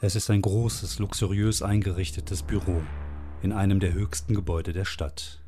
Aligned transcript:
Es 0.00 0.14
ist 0.14 0.30
ein 0.30 0.42
großes, 0.42 1.00
luxuriös 1.00 1.60
eingerichtetes 1.60 2.44
Büro 2.44 2.82
in 3.42 3.52
einem 3.52 3.80
der 3.80 3.94
höchsten 3.94 4.32
Gebäude 4.32 4.72
der 4.72 4.84
Stadt. 4.84 5.40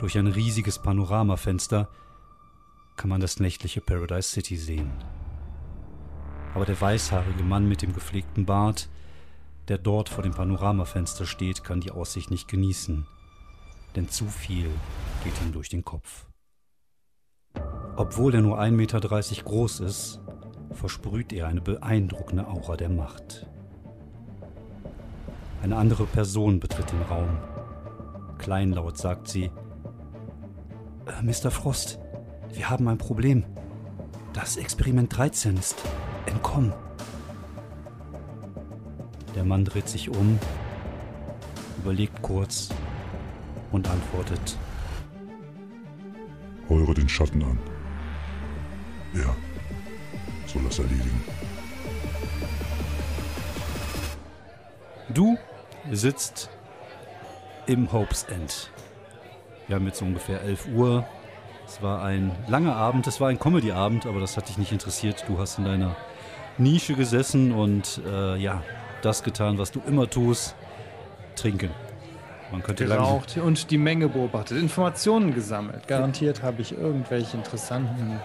Durch 0.00 0.18
ein 0.18 0.26
riesiges 0.26 0.80
Panoramafenster 0.80 1.88
kann 2.96 3.08
man 3.08 3.20
das 3.20 3.38
nächtliche 3.38 3.80
Paradise 3.80 4.28
City 4.28 4.56
sehen. 4.56 4.90
Aber 6.52 6.64
der 6.64 6.80
weißhaarige 6.80 7.44
Mann 7.44 7.68
mit 7.68 7.80
dem 7.80 7.92
gepflegten 7.92 8.44
Bart, 8.44 8.88
der 9.68 9.78
dort 9.78 10.08
vor 10.08 10.24
dem 10.24 10.32
Panoramafenster 10.32 11.24
steht, 11.24 11.62
kann 11.62 11.80
die 11.80 11.92
Aussicht 11.92 12.32
nicht 12.32 12.48
genießen, 12.48 13.06
denn 13.94 14.08
zu 14.08 14.26
viel 14.26 14.68
geht 15.22 15.40
ihm 15.42 15.52
durch 15.52 15.68
den 15.68 15.84
Kopf. 15.84 16.26
Obwohl 17.94 18.34
er 18.34 18.40
nur 18.40 18.58
1,30 18.58 18.70
Meter 18.72 19.00
groß 19.44 19.78
ist, 19.78 20.20
versprüht 20.72 21.32
er 21.32 21.48
eine 21.48 21.60
beeindruckende 21.60 22.46
Aura 22.46 22.76
der 22.76 22.88
Macht. 22.88 23.46
Eine 25.62 25.76
andere 25.76 26.06
Person 26.06 26.60
betritt 26.60 26.92
den 26.92 27.02
Raum. 27.02 27.38
Kleinlaut 28.38 28.96
sagt 28.96 29.28
sie, 29.28 29.50
äh, 31.06 31.22
Mr. 31.22 31.50
Frost, 31.50 31.98
wir 32.52 32.70
haben 32.70 32.86
ein 32.88 32.98
Problem. 32.98 33.44
Das 34.32 34.56
Experiment 34.56 35.16
13 35.16 35.56
ist 35.56 35.76
entkommen. 36.26 36.72
Der 39.34 39.44
Mann 39.44 39.64
dreht 39.64 39.88
sich 39.88 40.10
um, 40.10 40.38
überlegt 41.78 42.22
kurz 42.22 42.70
und 43.72 43.88
antwortet. 43.88 44.56
Heure 46.68 46.94
den 46.94 47.08
Schatten 47.08 47.42
an. 47.42 47.58
Ja, 49.14 49.34
soll 50.48 50.62
das 50.64 50.78
erledigen. 50.78 51.22
Du 55.08 55.38
sitzt 55.90 56.50
im 57.66 57.92
Hope's 57.92 58.24
End. 58.24 58.70
Wir 59.66 59.76
haben 59.76 59.86
jetzt 59.86 60.02
ungefähr 60.02 60.42
11 60.42 60.68
Uhr. 60.74 61.06
Es 61.66 61.82
war 61.82 62.02
ein 62.02 62.32
langer 62.46 62.76
Abend, 62.76 63.06
es 63.06 63.20
war 63.20 63.28
ein 63.28 63.38
Comedy-Abend, 63.38 64.06
aber 64.06 64.20
das 64.20 64.36
hat 64.36 64.48
dich 64.48 64.56
nicht 64.56 64.72
interessiert. 64.72 65.24
Du 65.28 65.38
hast 65.38 65.58
in 65.58 65.64
deiner 65.64 65.96
Nische 66.56 66.94
gesessen 66.94 67.52
und 67.52 68.00
äh, 68.06 68.36
ja, 68.36 68.62
das 69.02 69.22
getan, 69.22 69.58
was 69.58 69.70
du 69.70 69.80
immer 69.86 70.08
tust, 70.08 70.54
trinken. 71.36 71.70
Man 72.50 72.62
könnte 72.62 72.86
geraucht 72.86 73.36
und 73.36 73.70
die 73.70 73.76
Menge 73.76 74.08
beobachtet, 74.08 74.58
Informationen 74.58 75.34
gesammelt. 75.34 75.86
Garantiert 75.86 76.42
habe 76.42 76.62
ich 76.62 76.72
irgendwelche 76.72 77.36
interessanten 77.36 78.18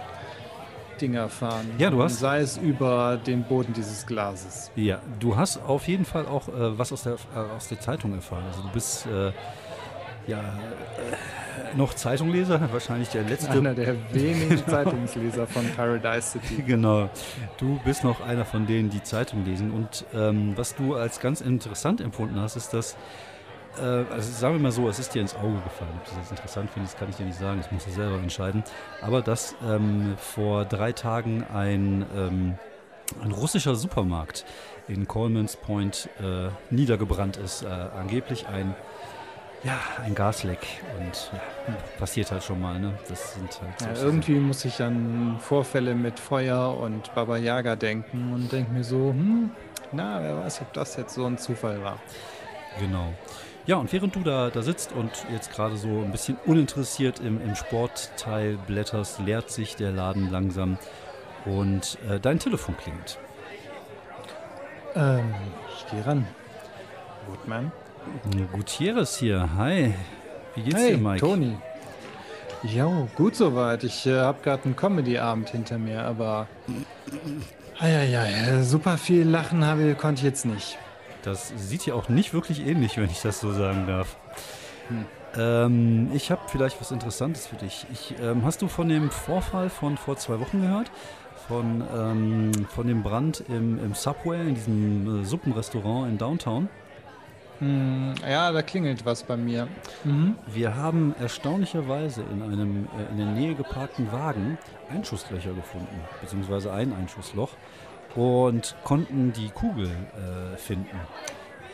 Dinge 1.02 1.18
erfahren. 1.20 1.70
Ja, 1.78 1.90
du 1.90 2.02
hast. 2.02 2.20
Sei 2.20 2.40
es 2.40 2.58
über 2.58 3.18
den 3.18 3.44
Boden 3.44 3.74
dieses 3.74 4.06
Glases. 4.06 4.72
Ja, 4.76 5.00
du 5.20 5.36
hast 5.36 5.58
auf 5.58 5.88
jeden 5.88 6.06
Fall 6.06 6.26
auch 6.26 6.48
äh, 6.48 6.78
was 6.78 6.92
aus 6.92 7.04
der, 7.04 7.14
äh, 7.14 7.56
aus 7.56 7.68
der 7.68 7.80
Zeitung 7.80 8.14
erfahren. 8.14 8.44
Also 8.48 8.62
du 8.62 8.70
bist 8.70 9.06
äh, 9.08 9.32
ja 10.28 10.40
äh, 10.40 11.76
noch 11.76 11.94
Zeitungleser, 11.94 12.72
wahrscheinlich 12.72 13.10
der 13.10 13.24
letzte. 13.24 13.52
Einer 13.52 13.74
der 13.74 13.96
wenigen 14.14 14.66
Zeitungsleser 14.66 15.48
von 15.48 15.66
Paradise 15.76 16.32
City. 16.40 16.64
Genau. 16.68 17.10
Du 17.58 17.80
bist 17.84 18.04
noch 18.04 18.22
einer 18.22 18.46
von 18.46 18.66
denen, 18.66 18.90
die 18.90 19.04
Zeitung 19.04 19.46
lesen. 19.46 19.72
Und 19.72 20.06
ähm, 20.14 20.54
was 20.56 20.76
du 20.76 20.96
als 20.96 21.20
ganz 21.20 21.42
interessant 21.42 22.02
empfunden 22.02 22.40
hast, 22.40 22.56
ist, 22.56 22.74
dass 22.74 22.96
äh, 23.80 24.12
also 24.12 24.32
sagen 24.32 24.56
wir 24.56 24.62
mal 24.62 24.72
so, 24.72 24.88
es 24.90 25.00
ist 25.00 25.14
dir 25.14 25.22
ins 25.22 25.36
Auge 25.36 25.60
gefallen. 25.64 25.92
Ob 25.98 26.10
du 26.10 26.16
das 26.20 26.32
interessant 26.32 26.70
findest, 26.74 26.98
kann 26.98 27.10
ich 27.10 27.16
dir 27.16 27.26
nicht 27.26 27.40
sagen. 27.40 27.60
Das 27.62 27.72
musst 27.72 27.88
du 27.88 27.92
selber 27.92 28.18
entscheiden. 28.18 28.64
Aber 29.02 29.22
dass 29.22 29.56
ähm, 29.66 30.16
vor 30.18 30.66
drei 30.66 30.92
Tagen 30.92 31.44
ein, 31.54 32.06
ähm, 32.16 32.58
ein 33.22 33.32
russischer 33.32 33.76
Supermarkt 33.76 34.46
in 34.88 35.08
Coleman's 35.08 35.56
Point 35.56 36.10
äh, 36.22 36.50
niedergebrannt 36.70 37.38
ist. 37.38 37.64
Äh, 37.64 37.68
angeblich 37.68 38.48
ein 38.48 38.76
ja, 39.64 39.80
ein 40.04 40.14
Gasleck 40.14 40.60
und 41.00 41.32
ja, 41.34 41.74
passiert 41.98 42.32
halt 42.32 42.44
schon 42.44 42.60
mal, 42.60 42.80
ne? 42.80 42.94
Das 43.08 43.34
sind 43.36 43.62
halt 43.62 43.98
ja, 43.98 44.04
irgendwie 44.04 44.36
muss 44.36 44.66
ich 44.66 44.82
an 44.82 45.38
Vorfälle 45.40 45.96
mit 45.96 46.20
Feuer 46.20 46.78
und 46.78 47.14
Baba 47.16 47.38
Yaga 47.38 47.78
denken 47.78 48.34
und 48.34 48.52
denke 48.52 48.74
mir 48.74 48.84
so, 48.84 49.12
hm, 49.12 49.52
na, 49.94 50.22
wer 50.22 50.38
weiß, 50.38 50.62
ob 50.62 50.74
das 50.74 50.98
jetzt 50.98 51.14
so 51.14 51.26
ein 51.26 51.38
Zufall 51.38 51.82
war. 51.82 51.98
Genau. 52.80 53.14
Ja, 53.66 53.78
und 53.78 53.94
während 53.94 54.16
du 54.16 54.20
da, 54.20 54.50
da 54.50 54.62
sitzt 54.62 54.92
und 54.92 55.26
jetzt 55.32 55.52
gerade 55.54 55.78
so 55.78 55.88
ein 55.88 56.12
bisschen 56.12 56.38
uninteressiert 56.46 57.22
im, 57.22 57.42
im 57.42 57.56
Sportteil 57.56 58.58
blätterst, 58.68 59.20
leert 59.20 59.50
sich 59.50 59.78
der 59.78 59.92
Laden 59.92 60.30
langsam 60.30 60.78
und 61.46 61.98
äh, 62.10 62.20
dein 62.20 62.40
Telefon 62.40 62.76
klingt. 62.78 63.18
Ähm, 64.96 65.34
ich 65.78 65.90
gehe 65.92 66.06
ran. 66.06 66.28
Woodman? 67.28 67.72
Gutierrez 68.52 69.18
hier, 69.18 69.50
hi. 69.56 69.94
Wie 70.56 70.62
geht's 70.64 70.82
hey, 70.82 70.92
dir, 70.92 70.98
Mike? 70.98 71.20
Toni. 71.22 71.58
Jo, 72.64 73.08
gut 73.16 73.36
soweit. 73.36 73.84
Ich 73.86 74.06
äh, 74.06 74.20
habe 74.20 74.40
gerade 74.44 74.66
einen 74.66 74.76
Comedy-Abend 74.76 75.50
hinter 75.50 75.78
mir, 75.78 76.04
aber. 76.04 76.48
Eieiei, 77.80 78.62
super 78.62 78.98
viel 78.98 79.28
Lachen 79.28 79.66
habe, 79.66 79.96
konnte 79.96 80.20
ich 80.20 80.26
jetzt 80.26 80.46
nicht. 80.46 80.78
Das 81.24 81.54
sieht 81.56 81.82
hier 81.82 81.96
auch 81.96 82.10
nicht 82.10 82.34
wirklich 82.34 82.66
ähnlich, 82.66 82.98
wenn 82.98 83.10
ich 83.10 83.22
das 83.22 83.40
so 83.40 83.52
sagen 83.52 83.88
darf. 83.88 84.18
Hm. 84.90 85.06
Ähm, 85.36 86.12
ich 86.14 86.30
habe 86.32 86.42
vielleicht 86.48 86.80
was 86.80 86.92
Interessantes 86.92 87.48
für 87.48 87.56
dich. 87.56 87.86
Ich, 87.92 88.16
ähm, 88.22 88.46
hast 88.46 88.62
du 88.62 88.68
von 88.68 88.88
dem 88.90 89.10
Vorfall 89.10 89.70
von 89.70 89.98
vor 89.98 90.18
zwei 90.18 90.40
Wochen 90.40 90.62
gehört? 90.62 90.92
Von, 91.48 91.84
ähm, 91.94 92.52
von 92.70 92.88
dem 92.88 93.04
Brand 93.04 93.44
im, 93.50 93.84
im 93.84 93.94
Subway, 93.94 94.42
in 94.42 94.56
diesem 94.56 95.22
äh, 95.22 95.26
Suppenrestaurant 95.26 96.10
in 96.10 96.18
Downtown? 96.18 96.70
Hm, 97.60 98.16
ja, 98.28 98.52
da 98.52 98.62
klingelt 98.62 99.06
was 99.06 99.24
bei 99.24 99.38
mir. 99.38 99.68
Mhm. 100.04 100.36
Wir 100.48 100.76
haben 100.76 101.16
erstaunlicherweise 101.20 102.24
in 102.32 102.42
einem 102.42 102.88
äh, 102.98 103.12
in 103.12 103.18
der 103.18 103.28
Nähe 103.28 103.56
geparkten 103.56 104.12
Wagen 104.12 104.58
Einschusslöcher 104.90 105.54
gefunden, 105.54 106.02
beziehungsweise 106.22 106.72
ein 106.72 106.94
Einschussloch 106.94 107.50
und 108.16 108.76
konnten 108.84 109.34
die 109.34 109.50
Kugel 109.50 109.88
äh, 109.88 110.58
finden. 110.58 111.00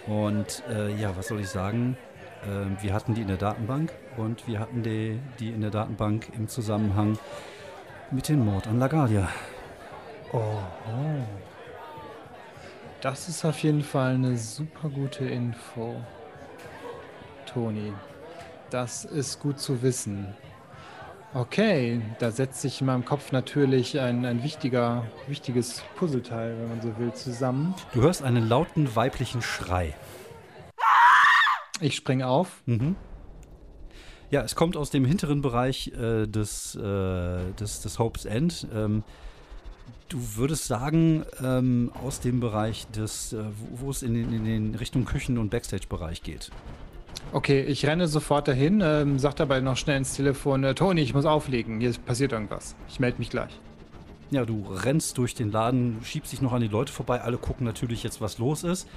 Und 0.07 0.63
äh, 0.69 0.93
ja, 0.95 1.15
was 1.15 1.27
soll 1.27 1.41
ich 1.41 1.49
sagen? 1.49 1.97
Äh, 2.43 2.81
wir 2.83 2.93
hatten 2.93 3.13
die 3.13 3.21
in 3.21 3.27
der 3.27 3.37
Datenbank 3.37 3.91
und 4.17 4.47
wir 4.47 4.59
hatten 4.59 4.83
die, 4.83 5.19
die 5.39 5.49
in 5.49 5.61
der 5.61 5.71
Datenbank 5.71 6.29
im 6.35 6.47
Zusammenhang 6.47 7.17
mit 8.11 8.29
dem 8.29 8.45
Mord 8.45 8.67
an 8.67 8.79
LaGuardia. 8.79 9.27
Oh, 10.31 10.37
oh. 10.37 11.23
Das 13.01 13.29
ist 13.29 13.45
auf 13.45 13.59
jeden 13.59 13.83
Fall 13.83 14.15
eine 14.15 14.37
super 14.37 14.89
gute 14.89 15.25
Info. 15.25 15.95
Toni, 17.45 17.93
das 18.69 19.05
ist 19.05 19.39
gut 19.39 19.59
zu 19.59 19.81
wissen. 19.81 20.35
Okay, 21.31 22.01
da 22.17 22.31
setzt 22.31 22.61
sich 22.61 22.81
in 22.81 22.87
meinem 22.87 23.05
Kopf 23.05 23.31
natürlich 23.31 23.99
ein, 23.99 24.25
ein 24.25 24.43
wichtiger, 24.43 25.05
wichtiges 25.27 25.83
Puzzleteil, 25.95 26.57
wenn 26.59 26.69
man 26.69 26.81
so 26.81 26.97
will, 26.97 27.13
zusammen. 27.13 27.75
Du 27.93 28.01
hörst 28.01 28.23
einen 28.23 28.49
lauten 28.49 28.95
weiblichen 28.95 29.43
Schrei. 29.43 29.95
Ich 31.81 31.95
springe 31.95 32.25
auf. 32.25 32.63
Mhm. 32.65 32.95
Ja, 34.31 34.41
es 34.41 34.55
kommt 34.55 34.75
aus 34.75 34.89
dem 34.89 35.05
hinteren 35.05 35.43
Bereich 35.43 35.91
äh, 35.93 36.25
des, 36.25 36.73
äh, 36.75 37.51
des, 37.59 37.81
des 37.81 37.99
Hope's 37.99 38.25
End. 38.25 38.67
Ähm, 38.73 39.03
du 40.09 40.19
würdest 40.35 40.65
sagen, 40.65 41.25
ähm, 41.43 41.91
aus 42.03 42.21
dem 42.21 42.39
Bereich 42.39 42.87
des, 42.87 43.33
äh, 43.33 43.43
wo 43.75 43.91
es 43.91 44.01
in 44.01 44.15
den, 44.15 44.33
in 44.33 44.45
den 44.45 44.75
Richtung 44.75 45.05
Küchen- 45.05 45.37
und 45.37 45.51
Backstage-Bereich 45.51 46.23
geht. 46.23 46.49
Okay, 47.31 47.61
ich 47.61 47.85
renne 47.85 48.07
sofort 48.07 48.47
dahin, 48.47 48.81
ähm, 48.83 49.19
sag 49.19 49.35
dabei 49.35 49.59
noch 49.59 49.77
schnell 49.77 49.97
ins 49.97 50.15
Telefon, 50.15 50.63
äh, 50.63 50.73
Toni, 50.73 51.01
ich 51.01 51.13
muss 51.13 51.25
auflegen, 51.25 51.79
hier 51.79 51.93
passiert 52.05 52.31
irgendwas. 52.31 52.75
Ich 52.87 52.99
melde 52.99 53.19
mich 53.19 53.29
gleich. 53.29 53.59
Ja, 54.31 54.45
du 54.45 54.65
rennst 54.67 55.17
durch 55.17 55.35
den 55.35 55.51
Laden, 55.51 55.99
schiebst 56.03 56.31
dich 56.31 56.41
noch 56.41 56.53
an 56.53 56.61
die 56.61 56.67
Leute 56.67 56.91
vorbei, 56.91 57.21
alle 57.21 57.37
gucken 57.37 57.65
natürlich 57.65 58.03
jetzt, 58.03 58.19
was 58.21 58.37
los 58.37 58.63
ist. 58.63 58.87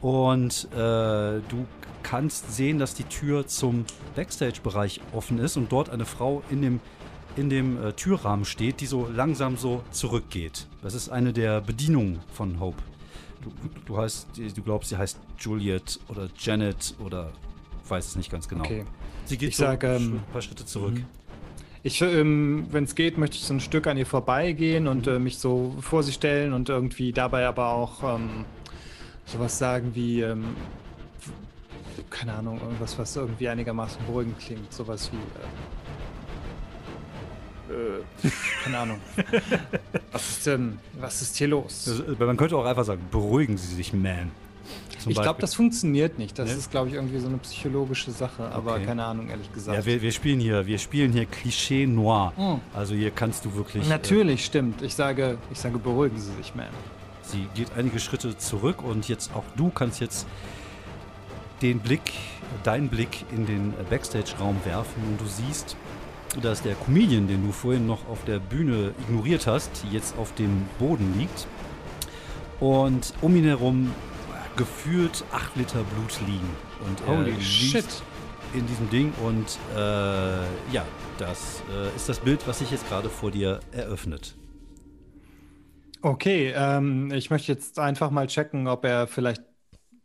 Und 0.00 0.68
äh, 0.72 0.76
du 0.76 1.66
kannst 2.04 2.54
sehen, 2.54 2.78
dass 2.78 2.94
die 2.94 3.04
Tür 3.04 3.46
zum 3.46 3.84
Backstage-Bereich 4.14 5.00
offen 5.12 5.38
ist 5.38 5.56
und 5.56 5.72
dort 5.72 5.90
eine 5.90 6.04
Frau 6.04 6.42
in 6.50 6.62
dem, 6.62 6.80
in 7.36 7.50
dem 7.50 7.82
äh, 7.82 7.92
Türrahmen 7.92 8.44
steht, 8.44 8.80
die 8.80 8.86
so 8.86 9.08
langsam 9.12 9.56
so 9.56 9.82
zurückgeht. 9.90 10.68
Das 10.82 10.94
ist 10.94 11.08
eine 11.08 11.32
der 11.32 11.60
Bedienungen 11.60 12.20
von 12.32 12.60
Hope. 12.60 12.80
Du, 13.42 13.52
du, 13.86 13.96
heißt, 13.96 14.28
du 14.36 14.62
glaubst, 14.62 14.90
sie 14.90 14.96
heißt 14.96 15.18
Juliet 15.38 15.98
oder 16.08 16.28
Janet 16.38 16.94
oder 17.04 17.32
weiß 17.90 18.06
es 18.06 18.16
nicht 18.16 18.30
ganz 18.30 18.48
genau. 18.48 18.64
Okay. 18.64 18.84
Sie 19.24 19.38
geht 19.38 19.50
Ich 19.50 19.56
so 19.56 19.64
sag, 19.64 19.84
ähm, 19.84 20.16
ein 20.16 20.32
paar 20.32 20.42
Schritte 20.42 20.64
zurück. 20.64 20.94
Mhm. 20.94 21.04
Ich, 21.82 22.02
ähm, 22.02 22.66
wenn 22.70 22.84
es 22.84 22.94
geht, 22.94 23.18
möchte 23.18 23.36
ich 23.36 23.44
so 23.44 23.54
ein 23.54 23.60
Stück 23.60 23.86
an 23.86 23.96
ihr 23.96 24.06
vorbeigehen 24.06 24.88
und 24.88 25.06
äh, 25.06 25.18
mich 25.18 25.38
so 25.38 25.74
vor 25.80 26.02
sie 26.02 26.12
stellen 26.12 26.52
und 26.52 26.68
irgendwie 26.68 27.12
dabei 27.12 27.46
aber 27.46 27.68
auch 27.70 28.16
ähm, 28.16 28.44
sowas 29.26 29.58
sagen 29.58 29.92
wie, 29.94 30.22
ähm, 30.22 30.56
keine 32.10 32.34
Ahnung, 32.34 32.60
irgendwas, 32.60 32.98
was 32.98 33.14
irgendwie 33.16 33.48
einigermaßen 33.48 34.04
beruhigend 34.06 34.38
klingt. 34.38 34.72
Sowas 34.72 35.10
wie, 35.12 35.16
äh, 37.72 37.98
äh, 37.98 38.30
keine 38.64 38.78
Ahnung. 38.78 39.00
was, 40.12 40.30
ist 40.30 40.46
denn, 40.46 40.78
was 40.98 41.22
ist 41.22 41.36
hier 41.36 41.48
los? 41.48 41.88
Also, 41.88 42.24
man 42.24 42.36
könnte 42.36 42.56
auch 42.56 42.64
einfach 42.64 42.84
sagen, 42.84 43.02
beruhigen 43.10 43.56
Sie 43.56 43.74
sich, 43.74 43.92
Man. 43.92 44.30
Ich 45.06 45.14
glaube, 45.20 45.40
das 45.40 45.54
funktioniert 45.54 46.18
nicht. 46.18 46.38
Das 46.38 46.50
Ne? 46.50 46.56
ist, 46.56 46.70
glaube 46.70 46.88
ich, 46.88 46.94
irgendwie 46.94 47.18
so 47.18 47.28
eine 47.28 47.38
psychologische 47.38 48.10
Sache. 48.10 48.50
Aber 48.52 48.74
Okay. 48.74 48.84
keine 48.86 49.04
Ahnung, 49.04 49.28
ehrlich 49.30 49.50
gesagt. 49.52 49.78
Ja, 49.78 49.86
wir, 49.86 50.02
wir 50.02 50.12
spielen 50.12 50.40
hier, 50.40 50.66
wir 50.66 50.78
spielen 50.78 51.12
hier 51.12 51.24
Klischee 51.26 51.86
Noir. 51.86 52.32
Mhm. 52.36 52.60
Also 52.74 52.94
hier 52.94 53.10
kannst 53.10 53.44
du 53.44 53.54
wirklich. 53.54 53.86
Äh, 53.86 53.88
Natürlich, 53.88 54.44
stimmt. 54.44 54.82
Ich 54.82 54.94
sage, 54.94 55.38
ich 55.52 55.58
sage, 55.58 55.78
beruhigen 55.78 56.18
Sie 56.18 56.32
sich, 56.34 56.54
man. 56.54 56.66
sie 57.22 57.46
geht 57.54 57.68
einige 57.76 58.00
Schritte 58.00 58.36
zurück 58.38 58.82
und 58.82 59.08
jetzt 59.08 59.30
auch 59.34 59.44
du 59.56 59.68
kannst 59.70 60.00
jetzt 60.00 60.26
den 61.62 61.78
Blick, 61.80 62.12
deinen 62.64 62.88
Blick 62.88 63.24
in 63.32 63.46
den 63.46 63.74
Backstage-Raum 63.90 64.56
werfen 64.64 65.02
und 65.08 65.20
du 65.20 65.26
siehst, 65.26 65.76
dass 66.42 66.62
der 66.62 66.74
Comedian, 66.74 67.26
den 67.28 67.44
du 67.46 67.52
vorhin 67.52 67.86
noch 67.86 68.08
auf 68.08 68.24
der 68.24 68.38
Bühne 68.38 68.92
ignoriert 69.06 69.46
hast, 69.46 69.70
jetzt 69.90 70.16
auf 70.18 70.34
dem 70.34 70.66
Boden 70.78 71.14
liegt 71.18 71.46
und 72.60 73.12
um 73.22 73.36
ihn 73.36 73.44
herum 73.44 73.92
gefühlt 74.58 75.24
8 75.32 75.56
Liter 75.56 75.82
Blut 75.84 76.20
liegen. 76.26 76.50
Und 76.86 77.06
Holy 77.06 77.30
liegt 77.30 77.42
shit. 77.42 78.02
in 78.52 78.66
diesem 78.66 78.90
Ding 78.90 79.12
und 79.24 79.58
äh, 79.74 80.42
ja, 80.72 80.84
das 81.16 81.62
äh, 81.72 81.96
ist 81.96 82.10
das 82.10 82.18
Bild, 82.18 82.46
was 82.46 82.58
sich 82.58 82.70
jetzt 82.70 82.86
gerade 82.88 83.08
vor 83.08 83.30
dir 83.30 83.60
eröffnet. 83.72 84.36
Okay, 86.02 86.52
ähm, 86.54 87.10
ich 87.12 87.30
möchte 87.30 87.50
jetzt 87.50 87.78
einfach 87.78 88.10
mal 88.10 88.26
checken, 88.26 88.68
ob 88.68 88.84
er 88.84 89.06
vielleicht, 89.06 89.42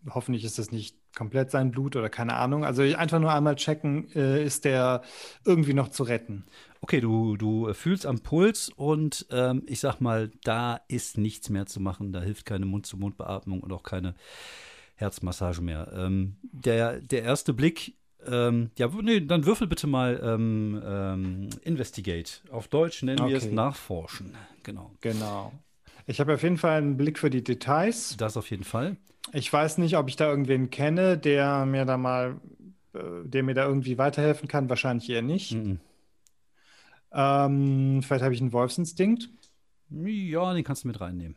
hoffentlich 0.09 0.45
ist 0.45 0.57
das 0.57 0.71
nicht 0.71 0.95
komplett 1.15 1.51
sein 1.51 1.71
Blut 1.71 1.95
oder 1.95 2.09
keine 2.09 2.35
Ahnung. 2.35 2.65
Also 2.65 2.81
einfach 2.81 3.19
nur 3.19 3.31
einmal 3.31 3.55
checken, 3.55 4.07
äh, 4.15 4.43
ist 4.43 4.65
der 4.65 5.01
irgendwie 5.45 5.73
noch 5.73 5.89
zu 5.89 6.03
retten. 6.03 6.45
Okay, 6.81 6.99
du, 6.99 7.37
du 7.37 7.73
fühlst 7.73 8.05
am 8.05 8.19
Puls 8.19 8.69
und 8.69 9.25
ähm, 9.31 9.63
ich 9.67 9.79
sag 9.79 10.01
mal, 10.01 10.31
da 10.43 10.81
ist 10.87 11.17
nichts 11.17 11.49
mehr 11.49 11.65
zu 11.65 11.79
machen. 11.79 12.11
Da 12.11 12.21
hilft 12.21 12.45
keine 12.45 12.65
Mund-zu-Mund-Beatmung 12.65 13.61
und 13.61 13.71
auch 13.71 13.83
keine 13.83 14.15
Herzmassage 14.95 15.61
mehr. 15.61 15.91
Ähm, 15.95 16.35
der, 16.41 16.99
der 16.99 17.23
erste 17.23 17.53
Blick, 17.53 17.95
ähm, 18.25 18.71
ja, 18.77 18.89
nee, 19.01 19.21
dann 19.21 19.45
würfel 19.45 19.67
bitte 19.67 19.87
mal 19.87 20.19
ähm, 20.23 20.81
ähm, 20.85 21.49
Investigate. 21.63 22.41
Auf 22.51 22.67
Deutsch 22.67 23.03
nennen 23.03 23.27
wir 23.27 23.37
es 23.37 23.45
Okay. 23.45 23.53
Nachforschen. 23.55 24.35
Genau. 24.63 24.91
Genau. 25.01 25.53
Ich 26.05 26.19
habe 26.19 26.33
auf 26.33 26.43
jeden 26.43 26.57
Fall 26.57 26.77
einen 26.79 26.97
Blick 26.97 27.17
für 27.17 27.29
die 27.29 27.43
Details. 27.43 28.17
Das 28.17 28.35
auf 28.35 28.49
jeden 28.49 28.65
Fall. 28.65 28.97
Ich 29.31 29.51
weiß 29.51 29.77
nicht, 29.79 29.97
ob 29.97 30.09
ich 30.09 30.15
da 30.15 30.29
irgendwen 30.29 30.69
kenne, 30.69 31.17
der 31.17 31.65
mir 31.65 31.85
da 31.85 31.97
mal, 31.97 32.41
äh, 32.93 32.99
der 33.23 33.43
mir 33.43 33.55
da 33.55 33.65
irgendwie 33.65 33.97
weiterhelfen 33.97 34.47
kann. 34.47 34.69
Wahrscheinlich 34.69 35.09
eher 35.09 35.21
nicht. 35.21 35.53
Mhm. 35.53 35.79
Ähm, 37.11 38.01
vielleicht 38.03 38.23
habe 38.23 38.33
ich 38.33 38.41
einen 38.41 38.53
Wolfsinstinkt. 38.53 39.29
Ja, 39.89 40.53
den 40.53 40.63
kannst 40.63 40.83
du 40.83 40.87
mit 40.87 40.99
reinnehmen. 40.99 41.35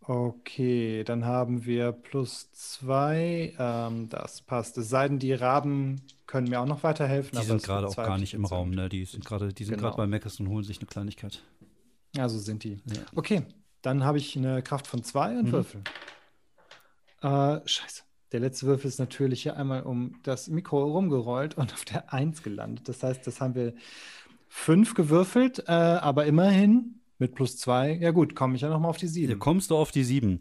Okay, 0.00 1.02
dann 1.04 1.24
haben 1.24 1.66
wir 1.66 1.90
plus 1.92 2.50
zwei. 2.52 3.52
Ähm, 3.58 4.08
das 4.08 4.40
passt. 4.40 4.78
Es 4.78 4.88
sei 4.88 5.08
denn, 5.08 5.18
die 5.18 5.32
Raben 5.32 6.00
können 6.26 6.48
mir 6.48 6.60
auch 6.60 6.66
noch 6.66 6.82
weiterhelfen. 6.84 7.38
Die 7.38 7.44
sind 7.44 7.62
gerade 7.64 7.88
auch 7.88 7.96
gar 7.96 8.16
nicht 8.16 8.30
ich 8.32 8.34
im 8.34 8.44
Raum, 8.44 8.70
ne? 8.70 8.88
Die 8.88 9.04
sind 9.04 9.24
gerade, 9.24 9.52
die 9.52 9.64
sind 9.64 9.76
Genau. 9.76 9.88
gerade 9.88 9.96
bei 9.96 10.06
Meckes 10.06 10.38
und 10.38 10.48
holen 10.48 10.64
sich 10.64 10.78
eine 10.78 10.86
Kleinigkeit. 10.86 11.42
Ja, 12.14 12.28
so 12.28 12.38
sind 12.38 12.62
die. 12.64 12.74
Ja. 12.86 13.02
Okay, 13.16 13.42
dann 13.82 14.04
habe 14.04 14.18
ich 14.18 14.36
eine 14.36 14.62
Kraft 14.62 14.86
von 14.86 15.02
zwei 15.02 15.38
und 15.38 15.46
Mhm. 15.48 15.52
Würfel. 15.52 15.82
Äh, 17.26 17.60
scheiße. 17.68 18.02
Der 18.32 18.40
letzte 18.40 18.66
Würfel 18.66 18.88
ist 18.88 18.98
natürlich 18.98 19.42
hier 19.42 19.56
einmal 19.56 19.82
um 19.82 20.16
das 20.22 20.48
Mikro 20.48 20.82
rumgerollt 20.84 21.56
und 21.56 21.72
auf 21.72 21.84
der 21.84 22.12
Eins 22.12 22.42
gelandet. 22.42 22.88
Das 22.88 23.02
heißt, 23.02 23.26
das 23.26 23.40
haben 23.40 23.54
wir 23.54 23.74
fünf 24.48 24.94
gewürfelt, 24.94 25.64
äh, 25.66 25.72
aber 25.72 26.26
immerhin 26.26 27.00
mit 27.18 27.34
plus 27.34 27.56
zwei. 27.56 27.92
Ja 27.94 28.10
gut, 28.10 28.34
komme 28.34 28.56
ich 28.56 28.62
ja 28.62 28.68
nochmal 28.68 28.90
auf 28.90 28.96
die 28.98 29.06
Hier 29.06 29.12
sieben. 29.28 29.38
kommst 29.38 29.70
du 29.70 29.76
auf 29.76 29.90
die 29.92 30.04
sieben. 30.04 30.38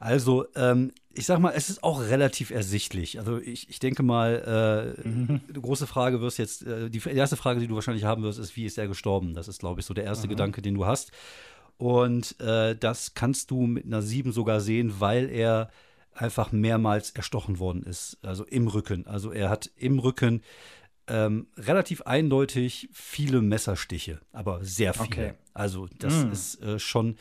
Also, 0.00 0.44
ähm, 0.56 0.90
ich 1.14 1.24
sag 1.24 1.38
mal, 1.38 1.52
es 1.56 1.70
ist 1.70 1.82
auch 1.84 2.00
relativ 2.02 2.50
ersichtlich. 2.50 3.18
Also, 3.18 3.38
ich, 3.38 3.70
ich 3.70 3.78
denke 3.78 4.02
mal, 4.02 4.94
äh, 5.04 5.08
Mhm. 5.08 5.40
die 5.48 5.60
große 5.62 5.86
Frage 5.86 6.20
wirst 6.20 6.38
jetzt, 6.38 6.66
äh, 6.66 6.90
die 6.90 7.00
erste 7.08 7.36
Frage, 7.36 7.60
die 7.60 7.68
du 7.68 7.74
wahrscheinlich 7.76 8.04
haben 8.04 8.22
wirst, 8.24 8.38
ist, 8.40 8.56
wie 8.56 8.66
ist 8.66 8.76
er 8.76 8.88
gestorben? 8.88 9.34
Das 9.34 9.48
ist, 9.48 9.60
glaube 9.60 9.80
ich, 9.80 9.86
so 9.86 9.94
der 9.94 10.04
erste 10.04 10.26
Mhm. 10.26 10.30
Gedanke, 10.30 10.62
den 10.62 10.74
du 10.74 10.84
hast. 10.84 11.12
Und 11.78 12.38
äh, 12.40 12.76
das 12.76 13.14
kannst 13.14 13.50
du 13.50 13.66
mit 13.66 13.86
einer 13.86 14.02
sieben 14.02 14.32
sogar 14.32 14.60
sehen, 14.60 14.94
weil 14.98 15.30
er 15.30 15.70
einfach 16.14 16.52
mehrmals 16.52 17.10
erstochen 17.10 17.58
worden 17.58 17.82
ist. 17.82 18.18
Also 18.22 18.44
im 18.44 18.68
Rücken. 18.68 19.06
Also, 19.06 19.32
er 19.32 19.48
hat 19.50 19.70
im 19.76 19.98
Rücken 19.98 20.42
ähm, 21.06 21.48
relativ 21.56 22.02
eindeutig 22.02 22.88
viele 22.92 23.42
Messerstiche, 23.42 24.20
aber 24.32 24.64
sehr 24.64 24.94
viele. 24.94 25.06
Okay. 25.06 25.32
Also, 25.52 25.88
das 25.98 26.24
Mm. 26.24 26.32
ist 26.32 26.62
äh, 26.62 26.78
schon. 26.78 27.16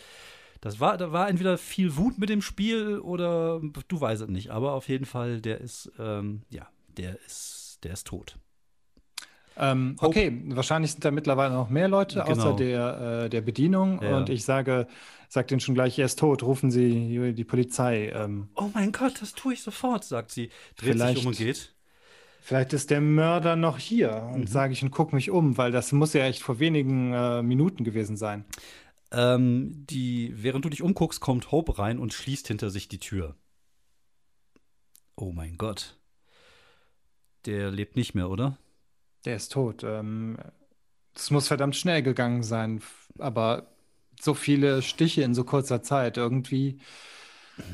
Das 0.61 0.79
war, 0.79 0.97
da 0.97 1.11
war 1.11 1.27
entweder 1.27 1.57
viel 1.57 1.97
Wut 1.97 2.17
mit 2.17 2.29
dem 2.29 2.41
Spiel 2.41 2.99
oder 2.99 3.59
du 3.89 3.99
weißt 3.99 4.21
es 4.21 4.29
nicht. 4.29 4.51
Aber 4.51 4.71
auf 4.73 4.87
jeden 4.87 5.05
Fall, 5.05 5.41
der 5.41 5.59
ist, 5.59 5.91
ähm, 5.99 6.43
ja, 6.49 6.65
der 6.95 7.19
ist, 7.25 7.79
der 7.83 7.91
ist 7.91 8.07
tot. 8.07 8.37
Ähm, 9.57 9.95
okay, 9.99 10.41
wahrscheinlich 10.47 10.91
sind 10.91 11.05
da 11.05 11.11
mittlerweile 11.11 11.53
noch 11.53 11.69
mehr 11.69 11.87
Leute 11.87 12.19
Genau. 12.19 12.31
außer 12.31 12.53
der, 12.55 13.23
äh, 13.25 13.29
der 13.29 13.41
Bedienung. 13.41 14.01
Ja. 14.01 14.17
Und 14.17 14.29
ich 14.29 14.43
sage, 14.45 14.87
sag 15.29 15.47
denen 15.47 15.59
schon 15.59 15.75
gleich, 15.75 15.97
er 15.99 16.05
ist 16.05 16.17
tot, 16.19 16.41
rufen 16.43 16.71
Sie 16.71 17.33
die, 17.33 17.43
Polizei. 17.43 18.11
Ähm, 18.15 18.49
Oh 18.55 18.69
mein 18.73 18.91
Gott, 18.91 19.21
das 19.21 19.33
tue 19.33 19.53
ich 19.53 19.61
sofort, 19.61 20.03
sagt 20.03 20.31
sie. 20.31 20.49
Dreht 20.77 20.97
sich 20.99 21.17
um 21.17 21.27
und 21.27 21.37
geht. 21.37 21.73
vielleicht 22.41 22.73
ist 22.73 22.89
der 22.89 23.01
Mörder 23.01 23.55
noch 23.55 23.77
hier. 23.77 24.29
Und 24.33 24.41
Mhm. 24.41 24.47
sage 24.47 24.73
ich 24.73 24.81
und 24.83 24.91
gucke 24.91 25.15
mich 25.15 25.29
um, 25.29 25.57
weil 25.57 25.71
das 25.71 25.91
muss 25.91 26.13
ja 26.13 26.25
echt 26.25 26.41
vor 26.41 26.59
wenigen 26.59 27.13
äh, 27.13 27.41
Minuten 27.43 27.83
gewesen 27.83 28.17
sein. 28.17 28.45
Ähm, 29.11 29.85
die, 29.87 30.33
während 30.35 30.65
du 30.65 30.69
dich 30.69 30.81
umguckst, 30.81 31.19
kommt 31.19 31.51
Hope 31.51 31.77
rein 31.77 31.99
und 31.99 32.13
schließt 32.13 32.47
hinter 32.47 32.71
sich 32.71 32.87
die 32.87 32.97
Tür. 32.99 33.35
Oh 35.15 35.31
mein 35.31 35.57
Gott. 35.57 35.99
Der 37.45 37.69
lebt 37.69 37.95
nicht 37.95 38.15
mehr, 38.15 38.29
oder? 38.29 38.57
Der 39.25 39.35
ist 39.35 39.51
tot. 39.51 39.83
Ähm, 39.83 40.37
das 41.13 41.31
muss 41.31 41.47
verdammt 41.47 41.75
schnell 41.75 42.03
gegangen 42.03 42.43
sein. 42.43 42.81
Aber 43.19 43.67
so 44.19 44.33
viele 44.33 44.81
Stiche 44.81 45.21
in 45.23 45.33
so 45.33 45.43
kurzer 45.43 45.81
Zeit. 45.81 46.17
Irgendwie, 46.17 46.79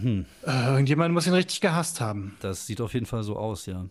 Hm. 0.01 0.25
äh, 0.45 0.67
irgendjemand 0.71 1.13
muss 1.13 1.27
ihn 1.27 1.33
richtig 1.33 1.61
gehasst 1.61 2.01
haben. 2.01 2.35
Das 2.41 2.67
sieht 2.67 2.81
auf 2.81 2.93
jeden 2.93 3.05
Fall 3.05 3.23
so 3.23 3.37
aus, 3.37 3.65
ja. 3.65 3.85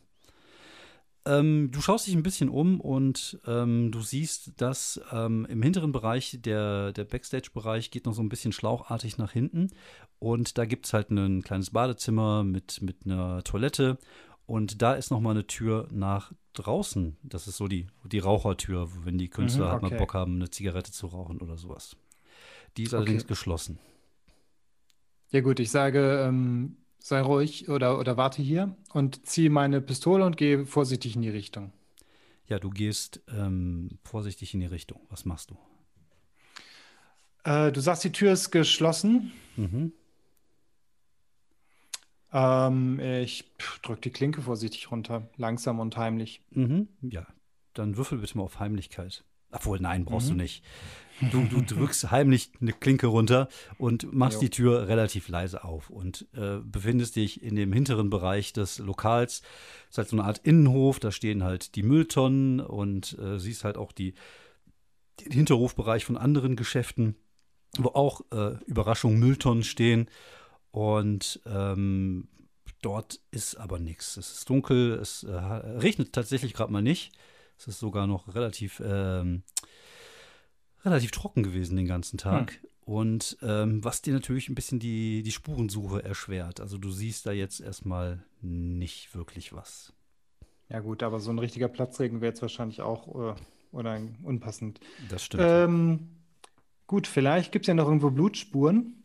Ähm, 1.25 1.71
du 1.71 1.81
schaust 1.81 2.07
dich 2.07 2.15
ein 2.15 2.23
bisschen 2.23 2.49
um 2.49 2.81
und 2.81 3.39
ähm, 3.47 3.91
du 3.91 4.01
siehst, 4.01 4.61
dass 4.61 5.01
ähm, 5.13 5.47
im 5.51 5.63
hinteren 5.63 5.93
Bereich, 5.93 6.39
der, 6.41 6.93
der 6.93 7.05
Backstage-Bereich, 7.05 7.91
geht 7.91 8.07
noch 8.07 8.15
so 8.15 8.23
ein 8.23 8.29
bisschen 8.31 8.53
schlauchartig 8.53 9.19
nach 9.19 9.33
hinten. 9.33 9.71
Und 10.19 10.59
da 10.59 10.65
gibt 10.65 10.87
es 10.87 10.95
halt 10.95 11.11
ein 11.11 11.43
kleines 11.43 11.71
Badezimmer 11.71 12.45
mit, 12.45 12.81
mit 12.83 12.99
einer 13.05 13.43
Toilette. 13.45 13.99
Und 14.47 14.81
da 14.81 14.95
ist 14.95 15.11
noch 15.11 15.21
mal 15.21 15.33
eine 15.33 15.47
Tür 15.47 15.89
nach 15.91 16.33
draußen. 16.59 17.17
Das 17.23 17.47
ist 17.49 17.57
so 17.57 17.69
die, 17.69 17.87
die 18.05 18.19
Rauchertür, 18.19 18.89
wenn 19.05 19.19
die 19.19 19.29
Künstler 19.31 19.67
Mhm, 19.67 19.71
halt 19.71 19.83
mal 19.83 19.89
okay. 19.89 19.99
Bock 19.99 20.15
haben, 20.15 20.37
eine 20.37 20.51
Zigarette 20.51 20.93
zu 20.93 21.07
rauchen 21.07 21.41
oder 21.41 21.57
sowas. 21.57 21.97
Die 22.77 22.85
ist 22.85 22.95
allerdings 22.95 23.23
Okay. 23.23 23.29
geschlossen. 23.29 23.79
Ja 25.31 25.41
gut, 25.41 25.61
ich 25.61 25.71
sage, 25.71 26.25
ähm, 26.27 26.77
sei 26.99 27.21
ruhig 27.21 27.69
oder, 27.69 27.99
oder 27.99 28.17
warte 28.17 28.43
hier 28.43 28.77
und 28.93 29.27
ziehe 29.27 29.51
meine 29.51 29.81
Pistole 29.81 30.25
und 30.25 30.37
gehe 30.37 30.65
vorsichtig 30.67 31.17
in 31.17 31.23
die 31.23 31.29
Richtung. 31.31 31.73
Ja, 32.47 32.59
du 32.59 32.71
gehst 32.71 33.21
ähm, 33.29 33.99
vorsichtig 34.05 34.55
in 34.55 34.61
die 34.61 34.67
Richtung. 34.67 35.01
Was 35.11 35.25
machst 35.25 35.51
du? 35.51 35.59
Äh, 37.45 37.73
du 37.73 37.81
sagst, 37.81 38.05
die 38.05 38.13
Tür 38.13 38.33
ist 38.33 38.51
geschlossen. 38.51 39.33
Mhm. 39.57 39.93
Ähm, 42.33 43.01
ich 43.01 43.45
drücke 43.83 44.03
die 44.03 44.11
Klinke 44.11 44.43
vorsichtig 44.43 44.91
runter, 44.91 45.29
langsam 45.37 45.81
und 45.81 45.97
heimlich. 45.97 46.43
Mhm, 46.51 46.89
ja. 47.03 47.27
Dann 47.75 47.97
würfel 47.97 48.19
bitte 48.19 48.37
mal 48.37 48.45
auf 48.45 48.59
Heimlichkeit. 48.61 49.25
Obwohl, 49.51 49.81
nein, 49.81 50.05
brauchst 50.05 50.29
du 50.29 50.33
Mhm. 50.33 50.41
nicht. 50.41 50.63
Du, 51.33 51.43
du 51.45 51.63
drückst 51.63 52.11
heimlich 52.11 52.53
eine 52.61 52.73
Klinke 52.73 53.07
runter 53.07 53.49
und 53.79 54.13
machst 54.13 54.37
Jo. 54.37 54.41
die 54.43 54.51
Tür 54.51 54.89
relativ 54.89 55.29
leise 55.29 55.65
auf 55.65 55.89
und 55.91 56.27
äh, 56.35 56.59
befindest 56.63 57.17
dich 57.17 57.43
in 57.43 57.57
dem 57.57 57.73
hinteren 57.73 58.11
Bereich 58.11 58.53
des 58.53 58.79
Lokals. 58.79 59.41
Es 59.85 59.91
ist 59.93 59.99
halt 59.99 60.09
so 60.09 60.17
eine 60.17 60.25
Art 60.25 60.39
Innenhof, 60.45 61.01
da 61.01 61.11
stehen 61.11 61.43
halt 61.45 61.75
die 61.77 61.83
Mülltonnen 61.83 62.61
und 62.61 63.19
äh, 63.19 63.39
siehst 63.41 63.65
halt 63.65 63.79
auch 63.79 63.91
die, 63.93 64.15
den 65.25 65.33
Hinterhofbereich 65.33 66.05
von 66.05 66.17
anderen 66.19 66.55
Geschäften, 66.55 67.17
wo 67.79 67.89
auch 67.89 68.21
äh, 68.31 68.57
Überraschung 68.67 69.19
Mülltonnen 69.19 69.65
stehen. 69.65 70.09
Und 70.71 71.41
ähm, 71.47 72.29
dort 72.83 73.21
ist 73.31 73.57
aber 73.57 73.79
nichts. 73.79 74.17
Es 74.17 74.33
ist 74.33 74.51
dunkel, 74.51 74.95
es 74.95 75.25
äh, 75.25 75.33
regnet 75.33 76.13
tatsächlich 76.13 76.55
gerade 76.55 76.73
mal 76.73 76.83
nicht. 76.83 77.13
Es 77.59 77.67
ist 77.67 77.81
sogar 77.81 78.07
noch 78.07 78.35
relativ, 78.35 78.81
ähm, 78.85 79.43
relativ 80.85 81.11
trocken 81.11 81.43
gewesen 81.43 81.77
den 81.77 81.87
ganzen 81.87 82.19
Tag. 82.19 82.53
Hm. 82.53 82.69
Und 82.85 83.37
ähm, 83.43 83.85
was 83.85 84.01
dir 84.01 84.15
natürlich 84.15 84.49
ein 84.49 84.55
bisschen 84.55 84.79
die, 84.79 85.23
die 85.23 85.33
Spurensuche 85.33 86.03
erschwert. 86.03 86.61
Also 86.61 86.79
du 86.79 86.91
siehst 86.91 87.27
da 87.27 87.33
jetzt 87.33 87.61
erstmal 87.61 88.25
nicht 88.41 89.15
wirklich 89.15 89.53
was. 89.53 89.93
Ja 90.71 90.81
gut, 90.81 91.03
aber 91.03 91.21
so 91.21 91.31
ein 91.31 91.39
richtiger 91.39 91.69
Platzregen 91.69 92.21
wäre 92.21 92.31
jetzt 92.31 92.43
wahrscheinlich 92.43 92.81
auch 92.81 93.35
äh, 93.35 93.35
oder 93.73 94.01
unpassend. 94.23 94.81
Das 95.11 95.25
stimmt. 95.25 95.45
Ähm, 95.47 96.09
gut, 96.87 97.07
vielleicht 97.07 97.53
gibt 97.53 97.65
es 97.65 97.69
ja 97.69 97.75
noch 97.75 97.87
irgendwo 97.87 98.11
Blutspuren. 98.11 98.98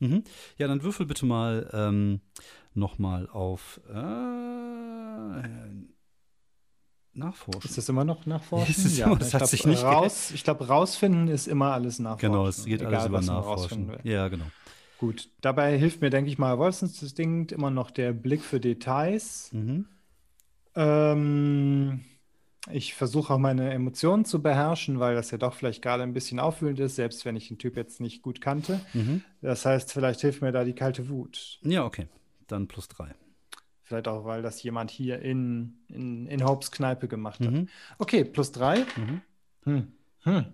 Mhm. 0.00 0.24
Ja, 0.58 0.66
dann 0.66 0.82
würfel 0.82 1.06
bitte 1.06 1.26
mal 1.26 1.70
ähm, 1.72 2.20
nochmal 2.74 3.28
auf 3.28 3.80
äh, 3.88 4.00
Nachforschen. 7.12 7.68
Ist 7.68 7.78
das 7.78 7.88
immer 7.88 8.04
noch 8.04 8.26
Nachforschen? 8.26 8.86
Ist 8.86 8.98
ja, 8.98 9.06
immer, 9.06 9.16
das 9.16 9.34
hat 9.34 9.40
glaub, 9.40 9.50
sich 9.50 9.66
nicht 9.66 9.82
raus, 9.82 10.30
Ich 10.32 10.44
glaube, 10.44 10.66
rausfinden 10.68 11.28
ist 11.28 11.48
immer 11.48 11.72
alles 11.72 11.98
Nachforschen. 11.98 12.32
Genau, 12.32 12.46
es 12.46 12.64
geht 12.64 12.80
egal, 12.80 12.94
alles 12.94 13.06
über 13.06 13.20
Nachforschen. 13.20 13.92
Ja, 14.04 14.28
genau. 14.28 14.46
Gut, 14.98 15.30
dabei 15.40 15.78
hilft 15.78 16.02
mir, 16.02 16.10
denke 16.10 16.30
ich 16.30 16.38
mal, 16.38 16.58
Wolfsenstinkt 16.58 17.52
immer 17.52 17.70
noch 17.70 17.90
der 17.90 18.12
Blick 18.12 18.42
für 18.42 18.60
Details. 18.60 19.50
Mhm. 19.52 19.86
Ähm, 20.74 22.00
ich 22.70 22.94
versuche 22.94 23.32
auch 23.32 23.38
meine 23.38 23.72
Emotionen 23.72 24.24
zu 24.24 24.42
beherrschen, 24.42 25.00
weil 25.00 25.14
das 25.14 25.30
ja 25.30 25.38
doch 25.38 25.54
vielleicht 25.54 25.82
gerade 25.82 26.02
ein 26.02 26.12
bisschen 26.12 26.38
aufwühlend 26.38 26.78
ist, 26.80 26.96
selbst 26.96 27.24
wenn 27.24 27.36
ich 27.36 27.48
den 27.48 27.58
Typ 27.58 27.76
jetzt 27.76 28.00
nicht 28.00 28.22
gut 28.22 28.40
kannte. 28.40 28.80
Mhm. 28.92 29.22
Das 29.40 29.64
heißt, 29.64 29.92
vielleicht 29.92 30.20
hilft 30.20 30.42
mir 30.42 30.52
da 30.52 30.64
die 30.64 30.74
kalte 30.74 31.08
Wut. 31.08 31.58
Ja, 31.62 31.84
okay. 31.84 32.06
Dann 32.46 32.68
plus 32.68 32.88
drei. 32.88 33.14
Vielleicht 33.82 34.08
auch, 34.08 34.24
weil 34.24 34.42
das 34.42 34.62
jemand 34.62 34.90
hier 34.90 35.20
in, 35.20 35.78
in, 35.88 36.26
in 36.26 36.44
Hopes 36.44 36.70
Kneipe 36.70 37.08
gemacht 37.08 37.40
hat. 37.40 37.50
Mhm. 37.50 37.68
Okay, 37.98 38.24
plus 38.24 38.52
drei. 38.52 38.84
Mhm. 38.96 39.22
Hm. 39.64 39.92
Hm. 40.20 40.44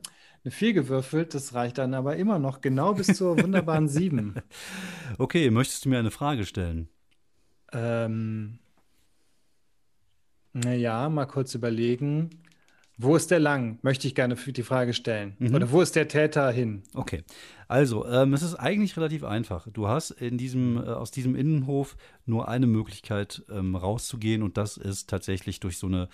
Eine 0.44 0.50
4 0.52 0.72
gewürfelt, 0.74 1.34
das 1.34 1.54
reicht 1.54 1.76
dann 1.78 1.92
aber 1.92 2.16
immer 2.16 2.38
noch 2.38 2.60
genau 2.60 2.94
bis 2.94 3.08
zur 3.08 3.36
wunderbaren 3.42 3.88
7. 3.88 4.36
Okay, 5.18 5.50
möchtest 5.50 5.84
du 5.84 5.88
mir 5.88 5.98
eine 5.98 6.12
Frage 6.12 6.46
stellen? 6.46 6.88
Ähm, 7.72 8.60
naja, 10.64 11.08
mal 11.08 11.26
kurz 11.26 11.54
überlegen. 11.54 12.30
Wo 12.98 13.14
ist 13.14 13.30
der 13.30 13.40
lang? 13.40 13.78
Möchte 13.82 14.06
ich 14.06 14.14
gerne 14.14 14.36
für 14.36 14.52
die 14.52 14.62
Frage 14.62 14.94
stellen. 14.94 15.36
Mhm. 15.38 15.54
Oder 15.54 15.70
wo 15.70 15.82
ist 15.82 15.96
der 15.96 16.08
Täter 16.08 16.50
hin? 16.50 16.82
Okay, 16.94 17.24
also 17.68 18.06
ähm, 18.06 18.32
es 18.32 18.42
ist 18.42 18.54
eigentlich 18.54 18.96
relativ 18.96 19.22
einfach. 19.22 19.68
Du 19.70 19.86
hast 19.86 20.12
in 20.12 20.38
diesem, 20.38 20.78
äh, 20.78 20.88
aus 20.88 21.10
diesem 21.10 21.34
Innenhof 21.34 21.96
nur 22.24 22.48
eine 22.48 22.66
Möglichkeit 22.66 23.42
ähm, 23.50 23.76
rauszugehen 23.76 24.42
und 24.42 24.56
das 24.56 24.78
ist 24.78 25.10
tatsächlich 25.10 25.60
durch 25.60 25.76
so 25.76 25.88
eine 25.88 26.08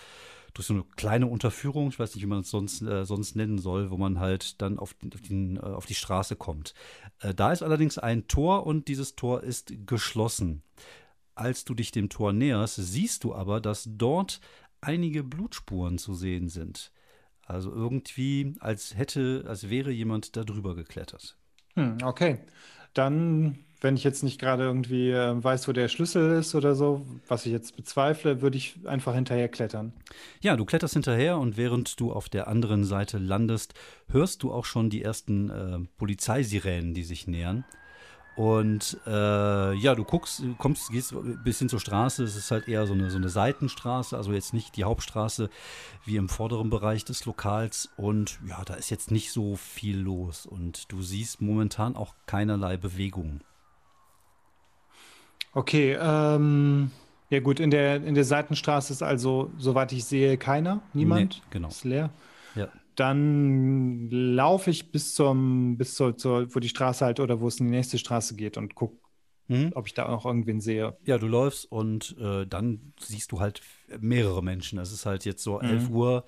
durch 0.54 0.66
so 0.66 0.74
eine 0.74 0.84
kleine 0.96 1.28
Unterführung, 1.28 1.88
ich 1.88 1.98
weiß 1.98 2.14
nicht, 2.14 2.24
wie 2.24 2.28
man 2.28 2.40
es 2.40 2.50
sonst, 2.50 2.82
äh, 2.82 3.06
sonst 3.06 3.36
nennen 3.36 3.58
soll, 3.58 3.90
wo 3.90 3.96
man 3.96 4.20
halt 4.20 4.60
dann 4.60 4.78
auf, 4.78 4.94
den, 4.94 5.12
auf, 5.14 5.22
den, 5.22 5.56
äh, 5.56 5.60
auf 5.60 5.86
die 5.86 5.94
Straße 5.94 6.36
kommt. 6.36 6.74
Äh, 7.20 7.32
da 7.34 7.52
ist 7.52 7.62
allerdings 7.62 7.98
ein 7.98 8.28
Tor 8.28 8.66
und 8.66 8.88
dieses 8.88 9.16
Tor 9.16 9.42
ist 9.42 9.72
geschlossen. 9.86 10.62
Als 11.34 11.64
du 11.64 11.74
dich 11.74 11.90
dem 11.90 12.08
Tor 12.08 12.32
näherst, 12.32 12.76
siehst 12.76 13.24
du 13.24 13.34
aber, 13.34 13.60
dass 13.60 13.88
dort 13.90 14.40
einige 14.80 15.22
Blutspuren 15.22 15.98
zu 15.98 16.14
sehen 16.14 16.48
sind. 16.48 16.92
Also 17.46 17.72
irgendwie, 17.72 18.54
als 18.60 18.96
hätte, 18.96 19.44
als 19.46 19.70
wäre 19.70 19.90
jemand 19.90 20.36
da 20.36 20.44
drüber 20.44 20.74
geklettert. 20.74 21.36
Hm, 21.74 21.98
okay. 22.04 22.38
Dann, 22.94 23.58
wenn 23.80 23.96
ich 23.96 24.04
jetzt 24.04 24.22
nicht 24.22 24.38
gerade 24.38 24.64
irgendwie 24.64 25.10
äh, 25.10 25.42
weiß, 25.42 25.66
wo 25.66 25.72
der 25.72 25.88
Schlüssel 25.88 26.38
ist 26.38 26.54
oder 26.54 26.74
so, 26.74 27.06
was 27.26 27.46
ich 27.46 27.52
jetzt 27.52 27.76
bezweifle, 27.76 28.42
würde 28.42 28.58
ich 28.58 28.76
einfach 28.86 29.14
hinterher 29.14 29.48
klettern. 29.48 29.92
Ja, 30.40 30.56
du 30.56 30.64
kletterst 30.64 30.94
hinterher 30.94 31.38
und 31.38 31.56
während 31.56 31.98
du 31.98 32.12
auf 32.12 32.28
der 32.28 32.48
anderen 32.48 32.84
Seite 32.84 33.18
landest, 33.18 33.74
hörst 34.08 34.42
du 34.42 34.52
auch 34.52 34.66
schon 34.66 34.90
die 34.90 35.02
ersten 35.02 35.50
äh, 35.50 35.78
Polizeisirenen, 35.96 36.94
die 36.94 37.04
sich 37.04 37.26
nähern. 37.26 37.64
Und 38.34 38.98
äh, 39.06 39.74
ja, 39.74 39.94
du 39.94 40.04
guckst, 40.04 40.42
kommst, 40.56 40.90
gehst 40.90 41.12
ein 41.12 41.42
bisschen 41.44 41.68
zur 41.68 41.80
Straße. 41.80 42.24
Es 42.24 42.34
ist 42.34 42.50
halt 42.50 42.66
eher 42.66 42.86
so 42.86 42.94
eine, 42.94 43.10
so 43.10 43.18
eine 43.18 43.28
Seitenstraße, 43.28 44.16
also 44.16 44.32
jetzt 44.32 44.54
nicht 44.54 44.76
die 44.76 44.84
Hauptstraße 44.84 45.50
wie 46.06 46.16
im 46.16 46.28
vorderen 46.28 46.70
Bereich 46.70 47.04
des 47.04 47.26
Lokals. 47.26 47.90
Und 47.96 48.38
ja, 48.46 48.62
da 48.64 48.74
ist 48.74 48.90
jetzt 48.90 49.10
nicht 49.10 49.32
so 49.32 49.56
viel 49.56 49.98
los. 49.98 50.46
Und 50.46 50.90
du 50.90 51.02
siehst 51.02 51.42
momentan 51.42 51.94
auch 51.94 52.14
keinerlei 52.26 52.78
Bewegung. 52.78 53.40
Okay, 55.52 55.98
ähm, 56.00 56.90
ja 57.28 57.40
gut, 57.40 57.60
in 57.60 57.70
der, 57.70 57.96
in 57.96 58.14
der 58.14 58.24
Seitenstraße 58.24 58.92
ist 58.94 59.02
also, 59.02 59.50
soweit 59.58 59.92
ich 59.92 60.04
sehe, 60.04 60.38
keiner, 60.38 60.80
niemand. 60.94 61.36
Nee, 61.36 61.42
genau. 61.50 61.68
Ist 61.68 61.84
leer. 61.84 62.10
Dann 62.96 64.10
laufe 64.10 64.70
ich 64.70 64.92
bis 64.92 65.14
zum, 65.14 65.76
bis 65.78 65.94
zur, 65.94 66.16
zur, 66.16 66.54
wo 66.54 66.60
die 66.60 66.68
Straße 66.68 67.04
halt 67.04 67.20
oder 67.20 67.40
wo 67.40 67.48
es 67.48 67.58
in 67.60 67.66
die 67.66 67.72
nächste 67.72 67.98
Straße 67.98 68.36
geht 68.36 68.56
und 68.56 68.74
gucke, 68.74 68.96
Mhm. 69.48 69.72
ob 69.74 69.86
ich 69.86 69.94
da 69.94 70.08
noch 70.08 70.24
irgendwen 70.24 70.60
sehe. 70.60 70.96
Ja, 71.04 71.18
du 71.18 71.26
läufst 71.26 71.70
und 71.70 72.16
äh, 72.18 72.46
dann 72.46 72.92
siehst 73.00 73.32
du 73.32 73.40
halt 73.40 73.60
mehrere 74.00 74.42
Menschen. 74.42 74.78
Es 74.78 74.92
ist 74.92 75.04
halt 75.06 75.24
jetzt 75.24 75.42
so 75.42 75.60
Mhm. 75.60 75.68
11 75.68 75.88
Uhr 75.90 76.24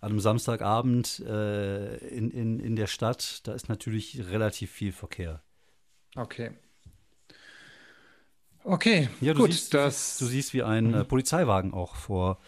an 0.00 0.10
einem 0.10 0.20
Samstagabend 0.20 1.20
äh, 1.26 1.96
in, 2.08 2.30
in, 2.30 2.60
in 2.60 2.76
der 2.76 2.86
Stadt. 2.86 3.46
Da 3.46 3.52
ist 3.54 3.68
natürlich 3.68 4.26
relativ 4.30 4.70
viel 4.70 4.92
Verkehr. 4.92 5.42
Okay. 6.16 6.52
Okay, 8.64 9.08
Ja, 9.20 9.34
du, 9.34 9.40
gut, 9.40 9.52
siehst, 9.52 9.74
das. 9.74 10.16
du 10.18 10.24
siehst, 10.26 10.54
wie 10.54 10.62
ein 10.62 10.94
äh, 10.94 11.04
Polizeiwagen 11.04 11.74
auch 11.74 11.96
vor 11.96 12.38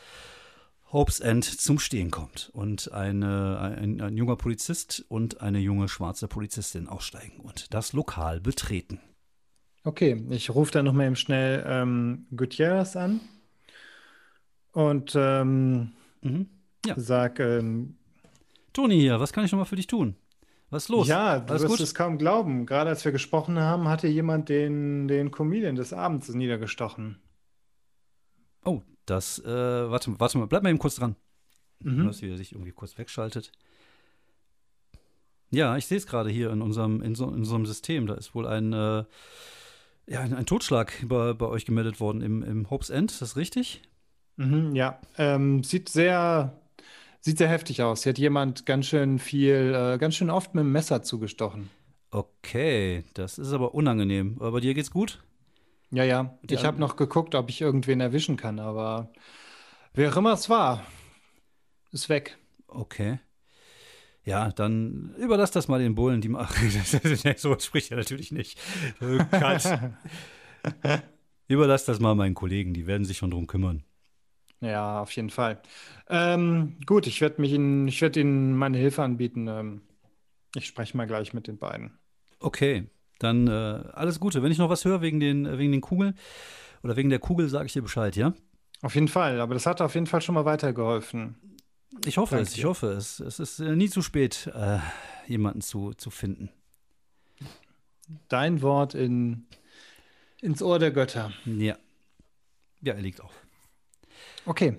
Hopes 0.92 1.20
End 1.20 1.44
zum 1.44 1.78
Stehen 1.78 2.10
kommt 2.10 2.50
und 2.54 2.92
eine, 2.92 3.58
ein, 3.60 4.00
ein 4.00 4.16
junger 4.16 4.36
Polizist 4.36 5.04
und 5.08 5.40
eine 5.40 5.58
junge 5.58 5.88
schwarze 5.88 6.28
Polizistin 6.28 6.86
aussteigen 6.88 7.40
und 7.40 7.74
das 7.74 7.92
Lokal 7.92 8.40
betreten. 8.40 9.00
Okay, 9.84 10.24
ich 10.30 10.50
rufe 10.50 10.72
dann 10.72 10.84
nochmal 10.84 11.06
eben 11.06 11.16
schnell 11.16 11.64
ähm, 11.66 12.26
Gutierrez 12.34 12.96
an 12.96 13.20
und 14.72 15.12
ähm, 15.16 15.92
Mhm. 16.22 16.48
Ja. 16.84 16.94
sag, 16.96 17.38
ähm, 17.40 17.96
Toni 18.72 18.98
hier, 18.98 19.20
was 19.20 19.32
kann 19.32 19.44
ich 19.44 19.52
nochmal 19.52 19.66
für 19.66 19.76
dich 19.76 19.86
tun? 19.86 20.16
Was 20.70 20.84
ist 20.84 20.88
los? 20.88 21.06
ja, 21.08 21.38
du 21.38 21.52
Alles 21.52 21.62
wirst 21.62 21.70
gut? 21.72 21.80
es 21.80 21.94
kaum 21.94 22.18
glauben. 22.18 22.66
Gerade 22.66 22.90
als 22.90 23.04
wir 23.04 23.12
gesprochen 23.12 23.58
haben, 23.58 23.86
hatte 23.88 24.08
jemand 24.08 24.48
den, 24.48 25.06
den 25.06 25.30
Comedian 25.30 25.76
des 25.76 25.92
Abends 25.92 26.28
niedergestochen. 26.28 27.18
Oh, 28.64 28.82
das, 29.06 29.38
äh, 29.38 29.90
warte, 29.90 30.18
warte 30.18 30.38
mal, 30.38 30.46
bleib 30.46 30.62
mal 30.62 30.70
eben 30.70 30.78
kurz 30.78 30.96
dran. 30.96 31.16
Mhm. 31.80 32.06
Dass 32.06 32.22
er 32.22 32.36
sich 32.36 32.52
irgendwie 32.52 32.72
kurz 32.72 32.98
wegschaltet. 32.98 33.52
Ja, 35.50 35.76
ich 35.76 35.86
sehe 35.86 35.98
es 35.98 36.06
gerade 36.06 36.30
hier 36.30 36.50
in 36.50 36.60
unserem, 36.60 37.02
in, 37.02 37.14
so, 37.14 37.28
in 37.28 37.34
unserem 37.34 37.66
System. 37.66 38.06
Da 38.06 38.14
ist 38.14 38.34
wohl 38.34 38.46
ein, 38.46 38.72
äh, 38.72 39.04
ja, 40.06 40.20
ein, 40.20 40.34
ein 40.34 40.46
Totschlag 40.46 40.92
bei, 41.06 41.32
bei 41.32 41.46
euch 41.46 41.64
gemeldet 41.64 42.00
worden 42.00 42.20
im, 42.20 42.42
im 42.42 42.70
Hope's 42.70 42.90
End. 42.90 43.12
Ist 43.12 43.22
das 43.22 43.36
richtig? 43.36 43.82
Mhm, 44.36 44.74
ja, 44.74 45.00
ähm, 45.16 45.62
sieht 45.62 45.88
sehr, 45.88 46.60
sieht 47.20 47.38
sehr 47.38 47.48
heftig 47.48 47.82
aus. 47.82 48.02
Hier 48.02 48.10
hat 48.10 48.18
jemand 48.18 48.66
ganz 48.66 48.86
schön 48.86 49.18
viel, 49.18 49.74
äh, 49.74 49.98
ganz 49.98 50.16
schön 50.16 50.30
oft 50.30 50.54
mit 50.54 50.64
dem 50.64 50.72
Messer 50.72 51.02
zugestochen. 51.02 51.70
Okay, 52.10 53.04
das 53.14 53.38
ist 53.38 53.52
aber 53.52 53.74
unangenehm. 53.74 54.36
Aber 54.40 54.60
dir 54.60 54.74
geht's 54.74 54.90
gut? 54.90 55.22
Ja, 55.90 56.04
ja. 56.04 56.38
Die 56.42 56.54
Ich 56.54 56.64
habe 56.64 56.78
noch 56.78 56.96
geguckt, 56.96 57.34
ob 57.34 57.48
ich 57.48 57.60
irgendwen 57.60 58.00
erwischen 58.00 58.36
kann, 58.36 58.58
aber 58.58 59.10
wer 59.94 60.10
auch 60.12 60.16
immer 60.16 60.32
es 60.32 60.48
war, 60.50 60.84
ist 61.92 62.08
weg. 62.08 62.36
Okay. 62.68 63.18
Ja, 64.24 64.50
dann 64.50 65.14
überlass 65.18 65.52
das 65.52 65.68
mal 65.68 65.78
den 65.78 65.94
Bullen, 65.94 66.20
die 66.20 66.28
machen. 66.28 66.68
so 67.36 67.56
spricht 67.58 67.92
er 67.92 67.98
natürlich 67.98 68.32
nicht. 68.32 68.58
Überlass 71.48 71.84
das 71.84 72.00
mal 72.00 72.16
meinen 72.16 72.34
Kollegen, 72.34 72.74
die 72.74 72.88
werden 72.88 73.04
sich 73.04 73.18
schon 73.18 73.30
drum 73.30 73.46
kümmern. 73.46 73.84
Ja, 74.60 75.00
auf 75.00 75.12
jeden 75.12 75.30
Fall. 75.30 75.60
Ähm, 76.08 76.76
gut, 76.86 77.06
ich 77.06 77.20
werde 77.20 77.40
mich 77.40 77.52
Ihnen, 77.52 77.86
ich 77.86 78.02
werde 78.02 78.20
Ihnen 78.20 78.56
meine 78.56 78.78
Hilfe 78.78 79.02
anbieten. 79.04 79.46
Ähm, 79.46 79.82
ich 80.56 80.66
spreche 80.66 80.96
mal 80.96 81.06
gleich 81.06 81.32
mit 81.32 81.46
den 81.46 81.58
beiden. 81.58 81.98
Okay, 82.40 82.88
dann 83.18 83.46
äh, 83.48 83.50
alles 83.92 84.20
Gute. 84.20 84.42
Wenn 84.42 84.52
ich 84.52 84.58
noch 84.58 84.70
was 84.70 84.84
höre 84.84 85.00
wegen 85.00 85.20
den, 85.20 85.46
äh, 85.46 85.58
wegen 85.58 85.72
den 85.72 85.80
Kugeln 85.80 86.14
oder 86.82 86.96
wegen 86.96 87.10
der 87.10 87.18
Kugel, 87.18 87.48
sage 87.48 87.66
ich 87.66 87.72
dir 87.72 87.82
Bescheid, 87.82 88.16
ja? 88.16 88.34
Auf 88.82 88.94
jeden 88.94 89.08
Fall, 89.08 89.40
aber 89.40 89.54
das 89.54 89.66
hat 89.66 89.80
auf 89.80 89.94
jeden 89.94 90.06
Fall 90.06 90.20
schon 90.20 90.34
mal 90.34 90.44
weitergeholfen. 90.44 91.36
Ich 92.04 92.18
hoffe 92.18 92.36
Danke 92.36 92.50
es, 92.50 92.56
ich 92.56 92.64
hoffe 92.64 92.88
es. 92.88 93.20
Es 93.20 93.40
ist 93.40 93.60
äh, 93.60 93.74
nie 93.74 93.88
zu 93.88 94.02
spät, 94.02 94.50
äh, 94.54 94.78
jemanden 95.26 95.62
zu, 95.62 95.94
zu 95.94 96.10
finden. 96.10 96.50
Dein 98.28 98.62
Wort 98.62 98.94
in, 98.94 99.46
ins 100.40 100.62
Ohr 100.62 100.78
der 100.78 100.90
Götter. 100.90 101.32
Ja. 101.46 101.76
Ja, 102.82 102.94
er 102.94 103.02
liegt 103.02 103.20
auf. 103.20 103.32
Okay. 104.44 104.76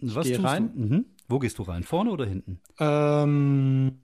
Was 0.00 0.26
gehe 0.26 0.36
tust 0.36 0.48
rein. 0.48 0.72
Du? 0.74 0.80
Mhm. 0.80 1.04
Wo 1.28 1.38
gehst 1.38 1.58
du 1.58 1.62
rein? 1.62 1.84
Vorne 1.84 2.10
oder 2.10 2.26
hinten? 2.26 2.60
Ähm, 2.78 4.00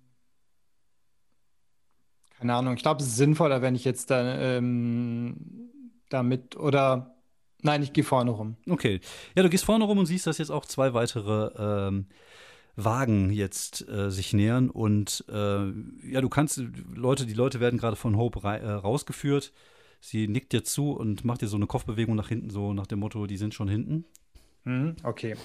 Keine 2.38 2.54
Ahnung. 2.54 2.74
Ich 2.74 2.82
glaube, 2.82 3.02
es 3.02 3.08
ist 3.08 3.16
sinnvoller, 3.16 3.62
wenn 3.62 3.74
ich 3.74 3.84
jetzt 3.84 4.10
da, 4.10 4.38
ähm, 4.38 5.36
damit 6.08 6.56
oder 6.56 7.16
nein, 7.62 7.82
ich 7.82 7.92
gehe 7.92 8.04
vorne 8.04 8.30
rum. 8.30 8.56
Okay. 8.68 9.00
Ja, 9.34 9.42
du 9.42 9.48
gehst 9.48 9.64
vorne 9.64 9.84
rum 9.84 9.98
und 9.98 10.06
siehst, 10.06 10.26
dass 10.26 10.38
jetzt 10.38 10.50
auch 10.50 10.66
zwei 10.66 10.94
weitere 10.94 11.50
ähm, 11.58 12.06
Wagen 12.76 13.30
jetzt 13.30 13.88
äh, 13.88 14.10
sich 14.10 14.34
nähern 14.34 14.68
und 14.68 15.24
äh, 15.28 15.66
ja, 16.10 16.20
du 16.20 16.28
kannst 16.28 16.62
Leute, 16.94 17.24
die 17.24 17.32
Leute 17.32 17.58
werden 17.58 17.78
gerade 17.78 17.96
von 17.96 18.16
Hope 18.16 18.46
äh, 18.46 18.70
rausgeführt. 18.70 19.52
Sie 20.00 20.28
nickt 20.28 20.52
dir 20.52 20.62
zu 20.62 20.92
und 20.92 21.24
macht 21.24 21.40
dir 21.40 21.48
so 21.48 21.56
eine 21.56 21.66
Kopfbewegung 21.66 22.14
nach 22.14 22.28
hinten, 22.28 22.50
so 22.50 22.74
nach 22.74 22.86
dem 22.86 22.98
Motto, 22.98 23.26
die 23.26 23.38
sind 23.38 23.54
schon 23.54 23.68
hinten. 23.68 24.04
Mhm, 24.64 24.96
okay. 25.04 25.36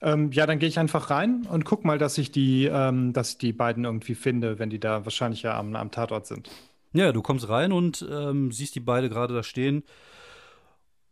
Ähm, 0.00 0.30
ja, 0.32 0.46
dann 0.46 0.58
gehe 0.58 0.68
ich 0.68 0.78
einfach 0.78 1.10
rein 1.10 1.46
und 1.50 1.64
guck 1.64 1.84
mal, 1.84 1.98
dass 1.98 2.18
ich 2.18 2.30
die, 2.30 2.66
ähm, 2.66 3.12
dass 3.12 3.30
ich 3.30 3.38
die 3.38 3.52
beiden 3.52 3.84
irgendwie 3.84 4.14
finde, 4.14 4.58
wenn 4.58 4.70
die 4.70 4.78
da 4.78 5.04
wahrscheinlich 5.04 5.42
ja 5.42 5.58
am, 5.58 5.74
am 5.74 5.90
Tatort 5.90 6.26
sind. 6.26 6.50
Ja, 6.92 7.12
du 7.12 7.20
kommst 7.20 7.48
rein 7.48 7.72
und 7.72 8.06
ähm, 8.10 8.52
siehst 8.52 8.74
die 8.74 8.80
beide 8.80 9.08
gerade 9.08 9.34
da 9.34 9.42
stehen 9.42 9.82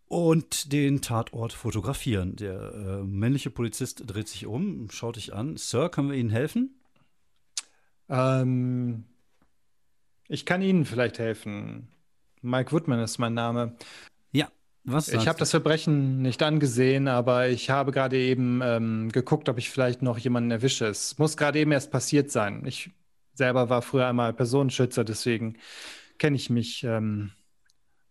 und 0.08 0.72
den 0.72 1.02
Tatort 1.02 1.52
fotografieren. 1.52 2.36
Der 2.36 2.72
äh, 2.72 3.02
männliche 3.02 3.50
Polizist 3.50 4.04
dreht 4.06 4.28
sich 4.28 4.46
um, 4.46 4.88
schaut 4.90 5.16
dich 5.16 5.34
an. 5.34 5.56
Sir, 5.56 5.88
können 5.88 6.10
wir 6.10 6.16
Ihnen 6.16 6.30
helfen? 6.30 6.80
Ähm, 8.08 9.04
ich 10.28 10.46
kann 10.46 10.62
Ihnen 10.62 10.84
vielleicht 10.84 11.18
helfen. 11.18 11.88
Mike 12.40 12.72
Woodman 12.72 13.00
ist 13.00 13.18
mein 13.18 13.34
Name. 13.34 13.76
Ja, 14.32 14.48
was 14.86 15.08
Ich 15.08 15.26
habe 15.26 15.38
das 15.38 15.50
Verbrechen 15.50 16.22
nicht 16.22 16.42
angesehen, 16.42 17.08
aber 17.08 17.48
ich 17.48 17.70
habe 17.70 17.92
gerade 17.92 18.16
eben 18.16 18.60
ähm, 18.62 19.10
geguckt, 19.10 19.48
ob 19.48 19.58
ich 19.58 19.68
vielleicht 19.68 20.00
noch 20.00 20.16
jemanden 20.16 20.50
erwische. 20.50 20.86
Es 20.86 21.18
muss 21.18 21.36
gerade 21.36 21.58
eben 21.58 21.72
erst 21.72 21.90
passiert 21.90 22.30
sein. 22.30 22.64
Ich 22.64 22.90
selber 23.34 23.68
war 23.68 23.82
früher 23.82 24.06
einmal 24.06 24.32
Personenschützer, 24.32 25.04
deswegen 25.04 25.56
kenne 26.18 26.36
ich 26.36 26.50
mich 26.50 26.84
ähm, 26.84 27.32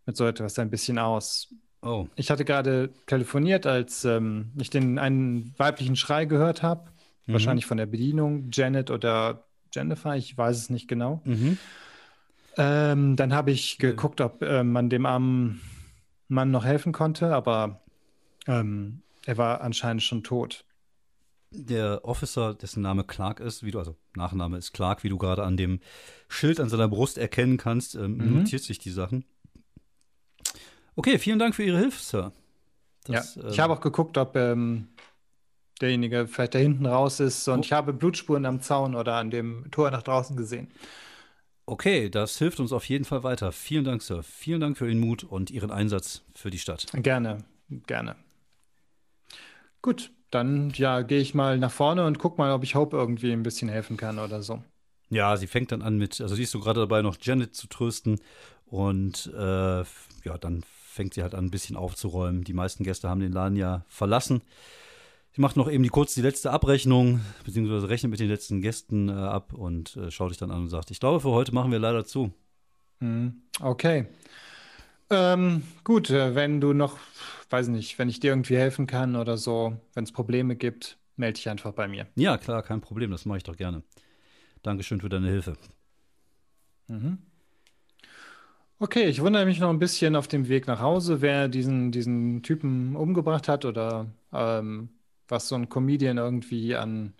mit 0.05 0.17
so 0.17 0.27
etwas 0.27 0.59
ein 0.59 0.69
bisschen 0.69 0.99
aus. 0.99 1.53
Oh. 1.81 2.07
Ich 2.15 2.29
hatte 2.29 2.45
gerade 2.45 2.91
telefoniert, 3.07 3.65
als 3.65 4.05
ähm, 4.05 4.51
ich 4.59 4.69
den 4.69 4.99
einen 4.99 5.53
weiblichen 5.57 5.95
Schrei 5.95 6.25
gehört 6.25 6.61
habe. 6.61 6.89
Mhm. 7.25 7.33
Wahrscheinlich 7.33 7.65
von 7.65 7.77
der 7.77 7.85
Bedienung, 7.85 8.49
Janet 8.51 8.91
oder 8.91 9.45
Jennifer, 9.73 10.15
ich 10.15 10.37
weiß 10.37 10.57
es 10.57 10.69
nicht 10.69 10.87
genau. 10.87 11.21
Mhm. 11.25 11.57
Ähm, 12.57 13.15
dann 13.15 13.33
habe 13.33 13.51
ich 13.51 13.77
geguckt, 13.77 14.21
ob 14.21 14.41
äh, 14.41 14.63
man 14.63 14.89
dem 14.89 15.05
armen 15.05 15.61
Mann 16.27 16.51
noch 16.51 16.65
helfen 16.65 16.91
konnte, 16.91 17.33
aber 17.33 17.81
ähm, 18.47 19.01
er 19.25 19.37
war 19.37 19.61
anscheinend 19.61 20.03
schon 20.03 20.23
tot. 20.23 20.65
Der 21.51 22.03
Officer, 22.03 22.53
dessen 22.53 22.81
Name 22.81 23.03
Clark 23.03 23.39
ist, 23.39 23.63
wie 23.63 23.71
du, 23.71 23.79
also 23.79 23.95
Nachname 24.15 24.57
ist 24.57 24.73
Clark, 24.73 25.03
wie 25.03 25.09
du 25.09 25.17
gerade 25.17 25.43
an 25.43 25.57
dem 25.57 25.79
Schild 26.27 26.59
an 26.59 26.69
seiner 26.69 26.87
Brust 26.87 27.17
erkennen 27.17 27.57
kannst, 27.57 27.95
ähm, 27.95 28.17
mhm. 28.17 28.39
notiert 28.39 28.63
sich 28.63 28.79
die 28.79 28.89
Sachen. 28.89 29.25
Okay, 30.95 31.17
vielen 31.19 31.39
Dank 31.39 31.55
für 31.55 31.63
Ihre 31.63 31.79
Hilfe, 31.79 32.01
Sir. 32.01 32.31
Das, 33.05 33.35
ja, 33.35 33.49
ich 33.49 33.59
habe 33.59 33.73
auch 33.73 33.81
geguckt, 33.81 34.17
ob 34.17 34.35
ähm, 34.35 34.87
derjenige 35.81 36.27
vielleicht 36.27 36.55
da 36.55 36.59
hinten 36.59 36.85
raus 36.85 37.19
ist 37.19 37.47
und 37.47 37.59
oh. 37.59 37.61
ich 37.61 37.71
habe 37.71 37.93
Blutspuren 37.93 38.45
am 38.45 38.61
Zaun 38.61 38.95
oder 38.95 39.15
an 39.15 39.29
dem 39.29 39.69
Tor 39.71 39.91
nach 39.91 40.03
draußen 40.03 40.35
gesehen. 40.35 40.69
Okay, 41.67 42.09
das 42.09 42.37
hilft 42.37 42.59
uns 42.59 42.71
auf 42.71 42.87
jeden 42.87 43.05
Fall 43.05 43.23
weiter. 43.23 43.51
Vielen 43.51 43.85
Dank, 43.85 44.01
Sir. 44.03 44.21
Vielen 44.21 44.61
Dank 44.61 44.77
für 44.77 44.87
Ihren 44.87 44.99
Mut 44.99 45.23
und 45.23 45.49
Ihren 45.49 45.71
Einsatz 45.71 46.21
für 46.35 46.51
die 46.51 46.59
Stadt. 46.59 46.85
Gerne, 46.93 47.39
gerne. 47.87 48.15
Gut, 49.81 50.11
dann 50.29 50.71
ja, 50.75 51.01
gehe 51.01 51.19
ich 51.19 51.33
mal 51.33 51.57
nach 51.57 51.71
vorne 51.71 52.05
und 52.05 52.19
guck 52.19 52.37
mal, 52.37 52.51
ob 52.51 52.63
ich 52.63 52.75
Hope 52.75 52.95
irgendwie 52.95 53.31
ein 53.31 53.43
bisschen 53.43 53.69
helfen 53.69 53.97
kann 53.97 54.19
oder 54.19 54.41
so. 54.41 54.63
Ja, 55.09 55.37
sie 55.37 55.47
fängt 55.47 55.71
dann 55.71 55.81
an 55.81 55.97
mit, 55.97 56.21
also 56.21 56.35
siehst 56.35 56.53
du 56.53 56.59
gerade 56.59 56.81
dabei, 56.81 57.01
noch 57.01 57.17
Janet 57.21 57.55
zu 57.55 57.67
trösten 57.67 58.19
und 58.65 59.31
äh, 59.35 59.79
ja, 59.79 60.37
dann 60.39 60.63
fängt 60.95 61.13
sie 61.13 61.21
halt 61.21 61.35
an, 61.35 61.45
ein 61.45 61.51
bisschen 61.51 61.75
aufzuräumen. 61.75 62.43
Die 62.43 62.53
meisten 62.53 62.83
Gäste 62.83 63.09
haben 63.09 63.19
den 63.19 63.31
Laden 63.31 63.55
ja 63.57 63.85
verlassen. 63.87 64.41
Sie 65.35 65.41
macht 65.41 65.57
noch 65.57 65.69
eben 65.69 65.83
die 65.83 65.89
kurz 65.89 66.13
die 66.13 66.21
letzte 66.21 66.51
Abrechnung, 66.51 67.19
beziehungsweise 67.43 67.89
rechnet 67.89 68.09
mit 68.09 68.21
den 68.21 68.29
letzten 68.29 68.61
Gästen 68.61 69.09
äh, 69.09 69.11
ab 69.11 69.51
und 69.51 69.97
äh, 69.97 70.09
schaut 70.09 70.31
dich 70.31 70.37
dann 70.37 70.49
an 70.49 70.61
und 70.61 70.69
sagt, 70.69 70.91
ich 70.91 71.01
glaube, 71.01 71.19
für 71.19 71.31
heute 71.31 71.53
machen 71.53 71.73
wir 71.73 71.79
leider 71.79 72.05
zu. 72.05 72.31
Hm, 73.01 73.41
okay. 73.59 74.05
Ähm, 75.09 75.63
gut, 75.83 76.09
äh, 76.09 76.35
wenn 76.35 76.61
du 76.61 76.71
noch, 76.71 76.97
weiß 77.49 77.67
nicht, 77.67 77.99
wenn 77.99 78.07
ich 78.07 78.21
dir 78.21 78.29
irgendwie 78.29 78.55
helfen 78.55 78.87
kann 78.87 79.17
oder 79.17 79.35
so, 79.35 79.75
wenn 79.93 80.05
es 80.05 80.13
Probleme 80.13 80.55
gibt, 80.55 80.97
melde 81.17 81.33
dich 81.33 81.49
einfach 81.49 81.73
bei 81.73 81.89
mir. 81.89 82.07
Ja, 82.15 82.37
klar, 82.37 82.63
kein 82.63 82.79
Problem, 82.79 83.11
das 83.11 83.25
mache 83.25 83.39
ich 83.39 83.43
doch 83.43 83.57
gerne. 83.57 83.83
Dankeschön 84.63 85.01
für 85.01 85.09
deine 85.09 85.27
Hilfe. 85.27 85.57
Mhm. 86.87 87.17
Okay, 88.79 89.09
ich 89.09 89.21
wundere 89.21 89.45
mich 89.45 89.59
noch 89.59 89.69
ein 89.69 89.79
bisschen 89.79 90.15
auf 90.15 90.29
dem 90.29 90.47
Weg 90.47 90.65
nach 90.65 90.79
Hause, 90.79 91.19
wer 91.19 91.49
diesen, 91.49 91.91
diesen 91.91 92.41
Typen 92.41 92.95
umgebracht 92.95 93.49
hat 93.49 93.65
oder 93.65 94.07
ähm, 94.31 94.91
was 95.27 95.47
so 95.47 95.55
ein 95.55 95.69
Comedian 95.69 96.17
irgendwie 96.17 96.75
an, 96.75 97.13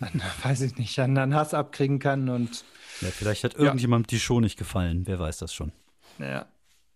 an 0.00 0.22
weiß 0.42 0.62
ich 0.62 0.76
nicht, 0.76 0.98
an, 0.98 1.16
an 1.18 1.34
Hass 1.34 1.54
abkriegen 1.54 1.98
kann 1.98 2.28
und 2.28 2.64
ja, 3.00 3.08
vielleicht 3.08 3.44
hat 3.44 3.54
irgendjemand 3.54 4.06
ja. 4.06 4.16
die 4.16 4.20
Show 4.20 4.40
nicht 4.40 4.58
gefallen, 4.58 5.06
wer 5.06 5.18
weiß 5.18 5.38
das 5.38 5.52
schon. 5.52 5.72
Ja, 6.18 6.46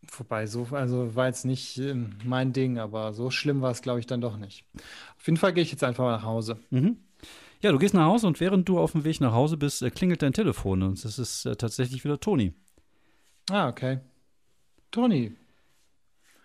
vorbei, 0.07 0.47
so, 0.47 0.69
also 0.71 1.15
war 1.15 1.27
jetzt 1.27 1.45
nicht 1.45 1.79
äh, 1.79 1.95
mein 2.25 2.53
Ding, 2.53 2.79
aber 2.79 3.13
so 3.13 3.31
schlimm 3.31 3.61
war 3.61 3.71
es, 3.71 3.83
glaube 3.83 4.01
ich, 4.01 4.07
dann 4.07 4.21
doch 4.21 4.37
nicht. 4.37 4.65
Auf 5.19 5.27
jeden 5.27 5.37
Fall 5.37 5.53
gehe 5.53 5.63
ich 5.63 5.71
jetzt 5.71 5.85
einfach 5.85 6.05
mal 6.05 6.13
nach 6.13 6.25
Hause. 6.25 6.59
Mhm. 6.71 6.97
Ja, 7.63 7.73
du 7.73 7.79
gehst 7.79 7.93
nach 7.93 8.07
Hause 8.07 8.27
und 8.27 8.41
während 8.41 8.69
du 8.69 8.79
auf 8.79 8.93
dem 8.93 9.05
Weg 9.05 9.21
nach 9.21 9.33
Hause 9.33 9.59
bist, 9.59 9.83
äh, 9.83 9.91
klingelt 9.91 10.23
dein 10.23 10.33
Telefon 10.33 10.83
und 10.83 11.05
es 11.05 11.19
ist 11.19 11.45
äh, 11.45 11.57
tatsächlich 11.57 12.05
wieder 12.05 12.19
Toni. 12.19 12.55
Ah, 13.51 13.69
okay. 13.69 14.01
Toni. 14.91 15.37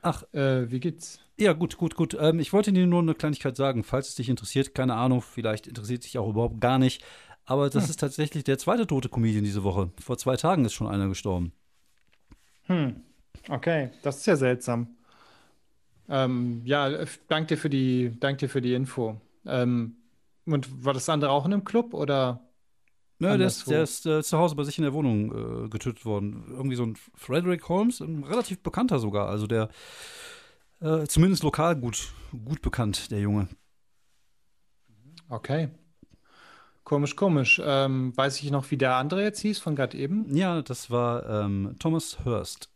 Ach, 0.02 0.24
äh, 0.34 0.70
wie 0.70 0.80
geht's? 0.80 1.20
Ja, 1.38 1.54
gut, 1.54 1.78
gut, 1.78 1.96
gut. 1.96 2.16
Ähm, 2.20 2.40
ich 2.40 2.54
wollte 2.54 2.72
dir 2.72 2.88
nur 2.88 3.02
eine 3.02 3.14
Kleinigkeit 3.14 3.58
sagen, 3.58 3.84
falls 3.84 4.10
es 4.10 4.16
dich 4.16 4.30
interessiert. 4.30 4.74
Keine 4.74 4.96
Ahnung, 4.96 5.22
vielleicht 5.22 5.68
interessiert 5.68 6.06
dich 6.06 6.18
auch 6.18 6.30
überhaupt 6.30 6.62
gar 6.62 6.80
nicht. 6.80 7.04
Aber 7.46 7.70
das 7.70 7.84
hm. 7.84 7.90
ist 7.90 8.00
tatsächlich 8.00 8.44
der 8.44 8.58
zweite 8.58 8.88
tote 8.88 9.10
Comedian 9.10 9.44
diese 9.44 9.64
Woche. 9.64 9.92
Vor 10.00 10.18
zwei 10.18 10.38
Tagen 10.38 10.66
ist 10.66 10.74
schon 10.74 10.88
einer 10.88 11.08
gestorben. 11.08 11.52
Hm, 12.64 13.04
okay, 13.50 13.92
das 14.02 14.18
ist 14.18 14.26
ja 14.26 14.36
seltsam. 14.36 14.96
Ähm, 16.08 16.62
ja, 16.66 17.06
danke 17.28 17.56
dir 17.56 17.58
für 17.58 17.70
die, 17.70 18.18
dank 18.20 18.40
dir 18.40 18.50
für 18.50 18.62
die 18.62 18.74
Info. 18.74 19.20
Ähm, 19.46 19.98
und 20.46 20.86
war 20.86 20.94
das 20.94 21.10
andere 21.10 21.32
auch 21.32 21.46
in 21.46 21.54
einem 21.54 21.64
Club 21.64 21.94
oder? 21.94 22.42
Ja, 23.20 23.38
der 23.38 23.48
ist, 23.48 23.70
der 23.70 23.84
ist 23.84 24.06
äh, 24.06 24.22
zu 24.24 24.38
Hause 24.38 24.56
bei 24.56 24.64
sich 24.64 24.78
in 24.78 24.84
der 24.84 24.94
Wohnung 24.94 25.66
äh, 25.66 25.70
getötet 25.70 26.06
worden. 26.06 26.46
Irgendwie 26.50 26.76
so 26.76 26.84
ein 26.84 26.98
Frederick 27.16 27.70
Holmes, 27.70 28.02
ein 28.02 28.24
relativ 28.24 28.62
bekannter 28.62 29.00
sogar. 29.00 29.30
Also 29.30 29.48
der 29.48 29.70
äh, 30.86 31.08
zumindest 31.08 31.44
lokal 31.44 31.76
gut, 31.76 32.14
gut 32.46 32.62
bekannt, 32.62 33.10
der 33.12 33.20
Junge. 33.20 33.48
Okay. 35.30 35.70
Komisch, 36.84 37.16
komisch. 37.16 37.60
Ähm, 37.66 38.16
weiß 38.16 38.44
ich 38.44 38.52
noch, 38.52 38.70
wie 38.70 38.78
der 38.78 38.96
andere 38.96 39.24
jetzt 39.24 39.40
hieß 39.40 39.58
von 39.58 39.76
gerade 39.76 39.98
eben? 39.98 40.36
Ja, 40.36 40.62
das 40.62 40.92
war 40.92 41.28
ähm, 41.28 41.76
Thomas 41.80 42.24
Hurst. 42.24 42.70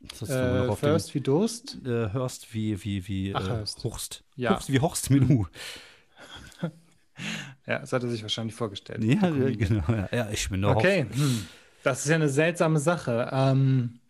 Das 0.00 0.28
äh, 0.28 0.70
First 0.76 1.14
wie 1.14 1.20
Durst? 1.20 1.78
Äh, 1.86 2.12
Hurst 2.12 2.52
wie, 2.52 2.84
wie, 2.84 3.08
wie 3.08 3.34
Ach, 3.34 3.48
äh, 3.48 3.50
Hurst. 3.60 3.84
Horst. 3.84 4.24
Ja. 4.36 4.50
Horst 4.50 4.70
wie 4.70 4.80
Horst 4.80 5.08
Menü. 5.10 5.44
ja, 7.66 7.78
das 7.78 7.92
hat 7.92 8.02
er 8.02 8.10
sich 8.10 8.20
wahrscheinlich 8.20 8.54
vorgestellt. 8.54 9.02
Ja, 9.02 9.30
genau. 9.30 9.84
Ja, 9.88 10.08
ja, 10.12 10.30
ich 10.30 10.50
bin 10.50 10.60
der 10.60 10.76
Okay, 10.76 11.06
hm. 11.10 11.46
das 11.84 12.00
ist 12.04 12.10
ja 12.10 12.16
eine 12.16 12.28
seltsame 12.28 12.78
Sache. 12.78 13.30
Ähm, 13.32 14.00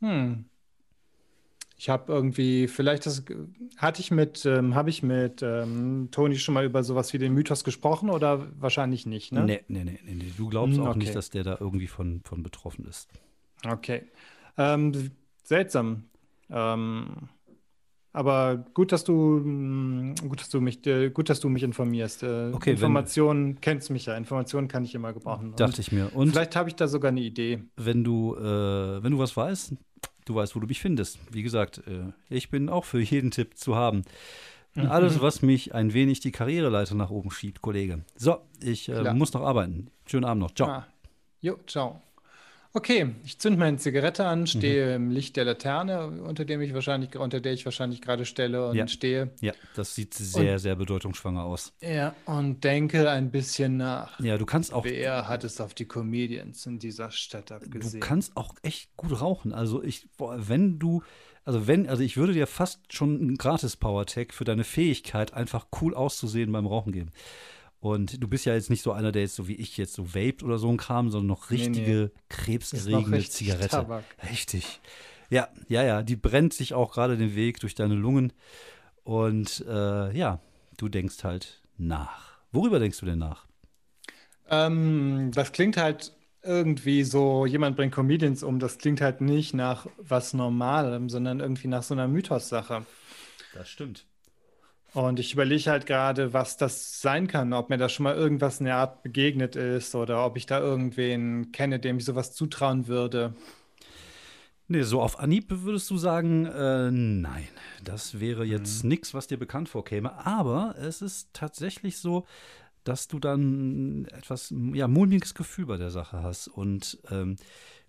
hm. 0.00 0.50
Ich 1.82 1.88
habe 1.88 2.12
irgendwie, 2.12 2.68
vielleicht 2.68 3.06
das, 3.06 3.24
hatte 3.76 4.00
ich 4.00 4.12
mit, 4.12 4.46
ähm, 4.46 4.76
habe 4.76 4.88
ich 4.88 5.02
mit 5.02 5.42
ähm, 5.42 6.10
Toni 6.12 6.36
schon 6.36 6.54
mal 6.54 6.64
über 6.64 6.84
sowas 6.84 7.12
wie 7.12 7.18
den 7.18 7.34
Mythos 7.34 7.64
gesprochen 7.64 8.08
oder 8.08 8.46
wahrscheinlich 8.56 9.04
nicht, 9.04 9.32
ne? 9.32 9.42
Nee, 9.42 9.64
nee, 9.66 9.82
nee, 9.82 9.98
nee. 10.04 10.32
Du 10.36 10.48
glaubst 10.48 10.76
hm, 10.76 10.86
auch 10.86 10.94
nicht, 10.94 11.12
dass 11.12 11.30
der 11.30 11.42
da 11.42 11.56
irgendwie 11.58 11.88
von, 11.88 12.20
von 12.22 12.44
betroffen 12.44 12.84
ist. 12.84 13.08
Okay. 13.68 14.04
Ähm, 14.56 15.10
seltsam. 15.42 16.04
Ähm, 16.50 17.30
aber 18.12 18.64
gut, 18.74 18.92
dass 18.92 19.02
du, 19.02 19.40
hm, 19.42 20.14
gut, 20.28 20.38
dass 20.38 20.50
du 20.50 20.60
mich, 20.60 20.86
äh, 20.86 21.10
gut, 21.10 21.30
dass 21.30 21.40
du 21.40 21.48
mich 21.48 21.64
informierst. 21.64 22.22
Äh, 22.22 22.52
okay, 22.52 22.70
Informationen 22.70 23.60
kennst 23.60 23.90
mich 23.90 24.06
ja. 24.06 24.16
Informationen 24.16 24.68
kann 24.68 24.84
ich 24.84 24.94
immer 24.94 25.12
gebrauchen. 25.12 25.54
Dachte 25.56 25.80
ich 25.80 25.90
mir. 25.90 26.14
Und 26.14 26.30
vielleicht 26.30 26.54
habe 26.54 26.68
ich 26.68 26.76
da 26.76 26.86
sogar 26.86 27.08
eine 27.08 27.22
Idee. 27.22 27.64
Wenn 27.74 28.04
du, 28.04 28.36
äh, 28.36 29.02
wenn 29.02 29.10
du 29.10 29.18
was 29.18 29.36
weißt, 29.36 29.74
Du 30.24 30.34
weißt, 30.34 30.54
wo 30.54 30.60
du 30.60 30.66
mich 30.66 30.80
findest. 30.80 31.18
Wie 31.30 31.42
gesagt, 31.42 31.82
äh, 31.86 32.12
ich 32.28 32.50
bin 32.50 32.68
auch 32.68 32.84
für 32.84 33.00
jeden 33.00 33.30
Tipp 33.30 33.56
zu 33.56 33.76
haben. 33.76 34.02
Mhm. 34.74 34.86
Alles, 34.86 35.20
was 35.20 35.42
mich 35.42 35.74
ein 35.74 35.92
wenig 35.92 36.20
die 36.20 36.32
Karriereleiter 36.32 36.94
nach 36.94 37.10
oben 37.10 37.30
schiebt, 37.30 37.60
Kollege. 37.60 38.04
So, 38.16 38.38
ich 38.60 38.88
äh, 38.88 39.12
muss 39.12 39.32
noch 39.32 39.42
arbeiten. 39.42 39.90
Schönen 40.06 40.24
Abend 40.24 40.42
noch. 40.42 40.54
Ciao. 40.54 40.68
Ah. 40.68 40.86
Jo, 41.40 41.58
ciao. 41.66 42.00
Okay, 42.74 43.14
ich 43.22 43.38
zünd 43.38 43.58
meine 43.58 43.76
Zigarette 43.76 44.24
an, 44.24 44.40
Mhm. 44.40 44.46
stehe 44.46 44.94
im 44.94 45.10
Licht 45.10 45.36
der 45.36 45.44
Laterne, 45.44 46.06
unter 46.22 46.46
dem 46.46 46.62
ich 46.62 46.72
wahrscheinlich, 46.72 47.16
unter 47.16 47.40
der 47.40 47.52
ich 47.52 47.66
wahrscheinlich 47.66 48.00
gerade 48.00 48.24
stelle 48.24 48.66
und 48.68 48.76
Ja. 48.76 48.88
stehe. 48.88 49.30
Ja, 49.42 49.52
das 49.74 49.94
sieht 49.94 50.14
sehr, 50.14 50.58
sehr 50.58 50.74
bedeutungsschwanger 50.74 51.44
aus. 51.44 51.74
Ja, 51.82 52.14
und 52.24 52.64
denke 52.64 53.10
ein 53.10 53.30
bisschen 53.30 53.76
nach. 53.76 54.18
Ja, 54.20 54.38
du 54.38 54.46
kannst 54.46 54.72
auch 54.72 54.84
Wer 54.86 55.28
hat 55.28 55.44
es 55.44 55.60
auf 55.60 55.74
die 55.74 55.84
Comedians 55.84 56.64
in 56.64 56.78
dieser 56.78 57.10
Stadt 57.10 57.50
Du 57.50 57.56
abgesehen? 57.56 58.00
kannst 58.00 58.38
auch 58.38 58.54
echt 58.62 58.96
gut 58.96 59.20
rauchen. 59.20 59.52
Also 59.52 59.82
ich, 59.82 60.08
wenn 60.18 60.78
du, 60.78 61.02
also 61.44 61.66
wenn, 61.66 61.86
also 61.86 62.02
ich 62.02 62.16
würde 62.16 62.32
dir 62.32 62.46
fast 62.46 62.80
schon 62.90 63.20
einen 63.20 63.36
gratis 63.36 63.76
Power-Tag 63.76 64.32
für 64.32 64.44
deine 64.44 64.64
Fähigkeit, 64.64 65.34
einfach 65.34 65.66
cool 65.82 65.94
auszusehen 65.94 66.50
beim 66.50 66.66
Rauchen 66.66 66.92
geben. 66.92 67.10
Und 67.82 68.22
du 68.22 68.28
bist 68.28 68.44
ja 68.44 68.54
jetzt 68.54 68.70
nicht 68.70 68.82
so 68.82 68.92
einer, 68.92 69.10
der 69.10 69.22
jetzt 69.22 69.34
so 69.34 69.48
wie 69.48 69.56
ich 69.56 69.76
jetzt 69.76 69.94
so 69.94 70.14
vaped 70.14 70.44
oder 70.44 70.56
so 70.56 70.68
ein 70.68 70.76
Kram, 70.76 71.10
sondern 71.10 71.26
noch 71.26 71.50
Nee, 71.50 71.56
nee. 71.56 71.64
richtige 71.64 72.02
Ist 72.02 72.12
noch 72.12 72.28
krebserregende 72.28 73.16
richtig 73.16 73.34
Zigarette. 73.34 73.68
Tabak. 73.70 74.04
Richtig. 74.30 74.80
Ja, 75.30 75.48
ja, 75.66 75.82
ja, 75.82 76.02
die 76.04 76.14
brennt 76.14 76.52
sich 76.52 76.74
auch 76.74 76.92
gerade 76.92 77.16
den 77.16 77.34
Weg 77.34 77.58
durch 77.58 77.74
deine 77.74 77.96
Lungen. 77.96 78.32
Und 79.02 79.64
äh, 79.68 80.16
ja, 80.16 80.38
du 80.76 80.88
denkst 80.88 81.24
halt 81.24 81.60
nach. 81.76 82.38
Worüber 82.52 82.78
denkst 82.78 83.00
du 83.00 83.06
denn 83.06 83.18
nach? 83.18 83.46
Ähm, 84.48 85.32
das 85.34 85.50
klingt 85.50 85.76
halt 85.76 86.12
irgendwie 86.44 87.02
so, 87.02 87.46
jemand 87.46 87.74
bringt 87.74 87.94
Comedians 87.94 88.44
um, 88.44 88.60
das 88.60 88.78
klingt 88.78 89.00
halt 89.00 89.20
nicht 89.20 89.54
nach 89.54 89.88
was 89.98 90.34
Normalem, 90.34 91.08
sondern 91.08 91.40
irgendwie 91.40 91.66
nach 91.66 91.82
so 91.82 91.94
einer 91.94 92.06
Mythos-Sache. 92.06 92.86
Das 93.54 93.68
stimmt. 93.68 94.06
Und 94.94 95.18
ich 95.18 95.32
überlege 95.32 95.70
halt 95.70 95.86
gerade, 95.86 96.34
was 96.34 96.58
das 96.58 97.00
sein 97.00 97.26
kann, 97.26 97.54
ob 97.54 97.70
mir 97.70 97.78
da 97.78 97.88
schon 97.88 98.04
mal 98.04 98.14
irgendwas 98.14 98.60
in 98.60 98.66
der 98.66 98.76
Art 98.76 99.02
begegnet 99.02 99.56
ist 99.56 99.94
oder 99.94 100.24
ob 100.26 100.36
ich 100.36 100.44
da 100.44 100.60
irgendwen 100.60 101.50
kenne, 101.50 101.78
dem 101.78 101.96
ich 101.96 102.04
sowas 102.04 102.34
zutrauen 102.34 102.88
würde. 102.88 103.34
Nee, 104.68 104.82
so 104.82 105.00
auf 105.00 105.18
Anhieb 105.18 105.46
würdest 105.48 105.90
du 105.90 105.96
sagen, 105.96 106.46
äh, 106.46 106.90
nein, 106.90 107.48
das 107.84 108.20
wäre 108.20 108.44
jetzt 108.44 108.84
nichts, 108.84 109.12
was 109.12 109.26
dir 109.26 109.38
bekannt 109.38 109.68
vorkäme. 109.68 110.24
Aber 110.26 110.76
es 110.78 111.02
ist 111.02 111.28
tatsächlich 111.32 111.98
so, 111.98 112.26
dass 112.84 113.08
du 113.08 113.18
dann 113.18 114.06
etwas, 114.06 114.52
ja, 114.72 114.88
mulmiges 114.88 115.34
Gefühl 115.34 115.66
bei 115.66 115.76
der 115.76 115.90
Sache 115.90 116.22
hast. 116.22 116.48
Und 116.48 116.98
ähm, 117.10 117.36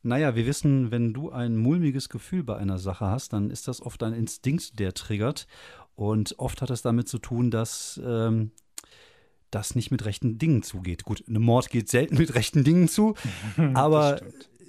naja, 0.02 0.36
wir 0.36 0.46
wissen, 0.46 0.92
wenn 0.92 1.14
du 1.14 1.32
ein 1.32 1.56
mulmiges 1.56 2.10
Gefühl 2.10 2.44
bei 2.44 2.58
einer 2.58 2.78
Sache 2.78 3.06
hast, 3.06 3.34
dann 3.34 3.50
ist 3.50 3.68
das 3.68 3.82
oft 3.82 4.04
ein 4.04 4.14
Instinkt, 4.14 4.80
der 4.80 4.94
triggert. 4.94 5.48
Und 5.96 6.40
oft 6.40 6.62
hat 6.62 6.70
es 6.70 6.82
damit 6.82 7.08
zu 7.08 7.20
tun, 7.20 7.52
dass 7.52 8.00
ähm, 8.04 8.52
das 9.52 9.76
nicht 9.76 9.92
mit 9.92 10.06
rechten 10.06 10.38
Dingen 10.38 10.64
zugeht. 10.64 11.04
Gut, 11.04 11.24
ein 11.28 11.42
Mord 11.42 11.70
geht 11.70 11.90
selten 11.90 12.18
mit 12.18 12.36
rechten 12.36 12.64
Dingen 12.64 12.88
zu, 12.88 13.16
aber 13.74 14.22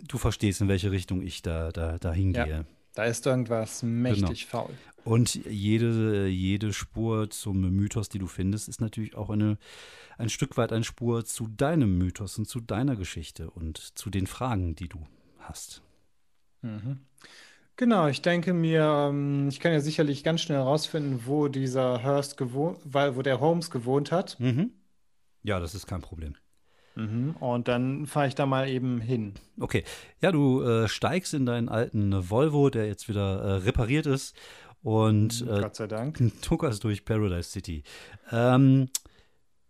du 0.07 0.19
verstehst, 0.19 0.61
in 0.61 0.69
welche 0.69 0.91
Richtung 0.91 1.23
ich 1.23 1.43
da, 1.43 1.73
da, 1.73 1.99
da 1.99 2.13
hingehe. 2.13 2.49
Ja. 2.49 2.65
Da 2.95 3.05
ist 3.05 3.27
irgendwas 3.27 3.83
mächtig 3.83 4.47
faul. 4.47 4.71
Und 5.05 5.35
jede, 5.35 6.29
jede 6.29 6.73
Spur 6.73 7.29
zum 7.29 7.61
Mythos, 7.61 8.09
die 8.09 8.19
du 8.19 8.27
findest, 8.27 8.69
ist 8.69 8.81
natürlich 8.81 9.17
auch 9.17 9.29
eine, 9.29 9.59
ein 10.17 10.31
Stück 10.31 10.57
weit 10.57 10.73
eine 10.73 10.85
Spur 10.85 11.25
zu 11.25 11.49
deinem 11.49 11.99
Mythos 11.99 12.39
und 12.39 12.47
zu 12.47 12.61
deiner 12.61 12.97
Geschichte 12.97 13.51
und 13.51 13.79
zu 13.79 14.11
den 14.11 14.27
Fragen, 14.27 14.77
die 14.77 14.89
du 14.89 15.07
hast. 15.41 15.83
Mhm. 16.63 17.01
Genau, 17.77 18.07
ich 18.07 18.23
denke 18.23 18.53
mir, 18.53 19.09
ähm, 19.11 19.49
ich 19.49 19.59
kann 19.59 19.73
ja 19.73 19.81
sicherlich 19.81 20.23
ganz 20.23 20.43
schnell 20.43 20.59
herausfinden, 20.59 21.23
wo 21.27 21.49
dieser 21.49 22.03
Hearst 22.03 22.37
gewohnt, 22.37 22.79
weil, 22.85 23.17
wo 23.17 23.23
der 23.23 23.41
Holmes 23.41 23.71
gewohnt 23.71 24.13
hat. 24.13 24.39
Mhm. 24.39 24.71
Ja, 25.43 25.59
das 25.59 25.75
ist 25.75 25.87
kein 25.87 26.01
Problem. 26.01 26.37
Mhm. 26.95 27.35
Und 27.41 27.67
dann 27.67 28.07
fahre 28.07 28.29
ich 28.29 28.37
da 28.37 28.47
mal 28.47 28.69
eben 28.69 29.01
hin. 29.01 29.35
Okay, 29.59 29.83
ja, 30.21 30.31
du 30.31 30.63
äh, 30.63 30.89
steigst 30.89 31.35
in 31.35 31.47
deinen 31.47 31.69
alten 31.69 32.31
Volvo, 32.31 32.71
der 32.71 32.87
jetzt 32.87 33.09
wieder 33.09 33.41
äh, 33.41 33.53
repariert 33.57 34.07
ist 34.07 34.37
und 34.83 35.43
äh, 35.43 35.61
Gott 35.63 35.75
sei 35.75 35.89
Dank. 35.89 36.19
tuckerst 36.43 36.85
durch 36.85 37.05
Paradise 37.05 37.51
City. 37.51 37.83
Ähm, 38.31 38.89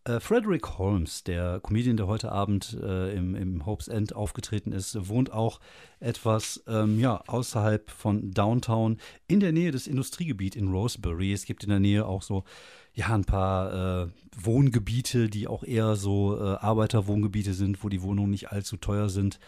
äh, 0.05 0.21
Frederick 0.21 0.79
Holmes, 0.79 1.25
der 1.25 1.61
Comedian, 1.61 1.97
der 1.97 2.07
heute 2.07 2.31
Abend 2.31 2.79
äh, 2.83 3.15
im, 3.15 3.35
im 3.35 3.67
Hope's 3.67 3.89
End 3.89 4.15
aufgetreten 4.15 4.73
ist, 4.73 5.09
wohnt 5.09 5.33
auch 5.33 5.61
etwas 6.01 6.63
ähm, 6.67 6.99
ja, 7.01 7.23
außerhalb 7.27 7.91
von 7.91 8.31
Downtown 8.31 8.99
in 9.27 9.41
der 9.41 9.53
Nähe 9.53 9.71
des 9.71 9.87
Industriegebiets 9.87 10.57
in 10.57 10.69
Rosebery. 10.69 11.33
Es 11.33 11.47
gibt 11.47 11.65
in 11.65 11.71
der 11.71 11.81
Nähe 11.81 12.07
auch 12.07 12.23
so 12.23 12.45
ja, 12.93 13.09
ein 13.09 13.25
paar 13.25 14.05
äh, 14.05 14.09
Wohngebiete, 14.37 15.29
die 15.29 15.49
auch 15.49 15.65
eher 15.65 15.97
so 15.97 16.39
äh, 16.39 16.57
Arbeiterwohngebiete 16.57 17.55
sind, 17.55 17.83
wo 17.83 17.89
die 17.89 18.03
Wohnungen 18.03 18.31
nicht 18.31 18.53
allzu 18.53 18.77
teuer 18.77 19.09
sind. 19.09 19.41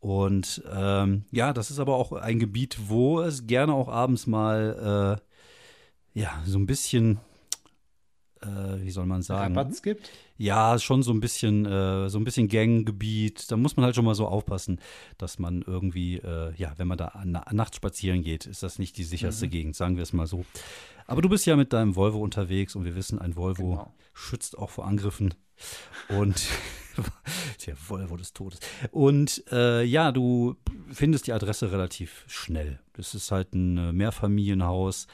Und 0.00 0.62
ähm, 0.74 1.24
ja, 1.30 1.52
das 1.52 1.70
ist 1.70 1.78
aber 1.78 1.94
auch 1.94 2.10
ein 2.12 2.40
Gebiet, 2.40 2.76
wo 2.88 3.20
es 3.20 3.46
gerne 3.46 3.72
auch 3.72 3.88
abends 3.88 4.26
mal 4.26 5.20
äh, 6.14 6.20
ja, 6.20 6.42
so 6.44 6.58
ein 6.58 6.66
bisschen, 6.66 7.20
wie 8.82 8.90
soll 8.90 9.06
man 9.06 9.22
sagen? 9.22 9.56
Rabatz 9.56 9.82
gibt. 9.82 10.10
Ja, 10.38 10.78
schon 10.78 11.02
so 11.02 11.12
ein 11.12 11.20
bisschen, 11.20 11.66
äh, 11.66 12.08
so 12.08 12.18
ein 12.18 12.24
bisschen 12.24 12.48
Ganggebiet. 12.48 13.50
Da 13.50 13.56
muss 13.56 13.76
man 13.76 13.84
halt 13.84 13.94
schon 13.94 14.04
mal 14.04 14.14
so 14.14 14.26
aufpassen, 14.26 14.80
dass 15.18 15.38
man 15.38 15.62
irgendwie, 15.62 16.16
äh, 16.16 16.52
ja, 16.56 16.72
wenn 16.76 16.88
man 16.88 16.98
da 16.98 17.06
an 17.08 17.38
nachts 17.52 17.76
spazieren 17.76 18.22
geht, 18.22 18.46
ist 18.46 18.62
das 18.62 18.78
nicht 18.78 18.96
die 18.96 19.04
sicherste 19.04 19.48
Gegend, 19.48 19.76
sagen 19.76 19.96
wir 19.96 20.02
es 20.02 20.12
mal 20.12 20.26
so. 20.26 20.44
Aber 21.06 21.22
du 21.22 21.28
bist 21.28 21.46
ja 21.46 21.56
mit 21.56 21.72
deinem 21.72 21.94
Volvo 21.96 22.18
unterwegs 22.20 22.74
und 22.74 22.84
wir 22.84 22.94
wissen, 22.96 23.18
ein 23.18 23.36
Volvo 23.36 23.70
Genau. 23.70 23.94
schützt 24.14 24.58
auch 24.58 24.70
vor 24.70 24.86
Angriffen. 24.86 25.34
Und 26.08 26.42
der 27.66 27.76
Volvo 27.76 28.16
des 28.16 28.32
Todes. 28.32 28.60
Und 28.90 29.44
äh, 29.50 29.82
ja, 29.84 30.12
du 30.12 30.56
findest 30.90 31.26
die 31.26 31.32
Adresse 31.32 31.72
relativ 31.72 32.24
schnell. 32.28 32.80
Das 32.94 33.14
ist 33.14 33.30
halt 33.30 33.54
ein 33.54 33.78
äh, 33.78 33.92
Mehrfamilienhaus, 33.92 35.06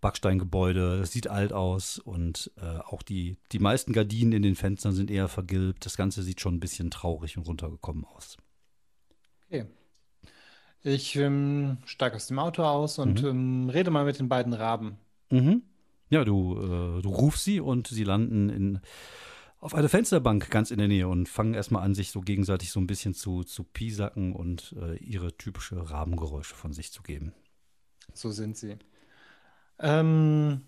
Backsteingebäude, 0.00 0.98
das 0.98 1.12
sieht 1.12 1.28
alt 1.28 1.52
aus 1.52 1.98
und 1.98 2.50
äh, 2.60 2.78
auch 2.78 3.02
die, 3.02 3.36
die 3.52 3.58
meisten 3.58 3.92
Gardinen 3.92 4.32
in 4.32 4.42
den 4.42 4.56
Fenstern 4.56 4.92
sind 4.92 5.10
eher 5.10 5.28
vergilbt. 5.28 5.84
Das 5.84 5.96
Ganze 5.96 6.22
sieht 6.22 6.40
schon 6.40 6.54
ein 6.54 6.60
bisschen 6.60 6.90
traurig 6.90 7.36
und 7.36 7.46
runtergekommen 7.46 8.04
aus. 8.04 8.36
Okay. 9.46 9.66
Ich 10.82 11.14
ähm, 11.16 11.76
steige 11.84 12.16
aus 12.16 12.28
dem 12.28 12.38
Auto 12.38 12.62
aus 12.62 12.98
und 12.98 13.22
ähm, 13.22 13.68
rede 13.68 13.90
mal 13.90 14.06
mit 14.06 14.18
den 14.18 14.30
beiden 14.30 14.54
Raben. 14.54 14.96
Mhm. 15.28 15.62
Ja, 16.08 16.24
du, 16.24 16.56
äh, 16.56 17.02
du 17.02 17.08
rufst 17.08 17.44
sie 17.44 17.60
und 17.60 17.86
sie 17.86 18.04
landen 18.04 18.48
in, 18.48 18.80
auf 19.60 19.74
eine 19.74 19.88
Fensterbank 19.88 20.50
ganz 20.50 20.70
in 20.70 20.78
der 20.78 20.88
Nähe 20.88 21.06
und 21.06 21.28
fangen 21.28 21.54
erstmal 21.54 21.82
an, 21.82 21.94
sich 21.94 22.10
so 22.10 22.20
gegenseitig 22.20 22.70
so 22.72 22.80
ein 22.80 22.86
bisschen 22.86 23.14
zu, 23.14 23.44
zu 23.44 23.62
piesacken 23.62 24.34
und 24.34 24.74
äh, 24.80 24.96
ihre 24.96 25.36
typische 25.36 25.90
Rabengeräusche 25.90 26.54
von 26.54 26.72
sich 26.72 26.92
zu 26.92 27.02
geben. 27.02 27.34
So 28.14 28.30
sind 28.30 28.56
sie. 28.56 28.78
Ähm, 29.78 30.62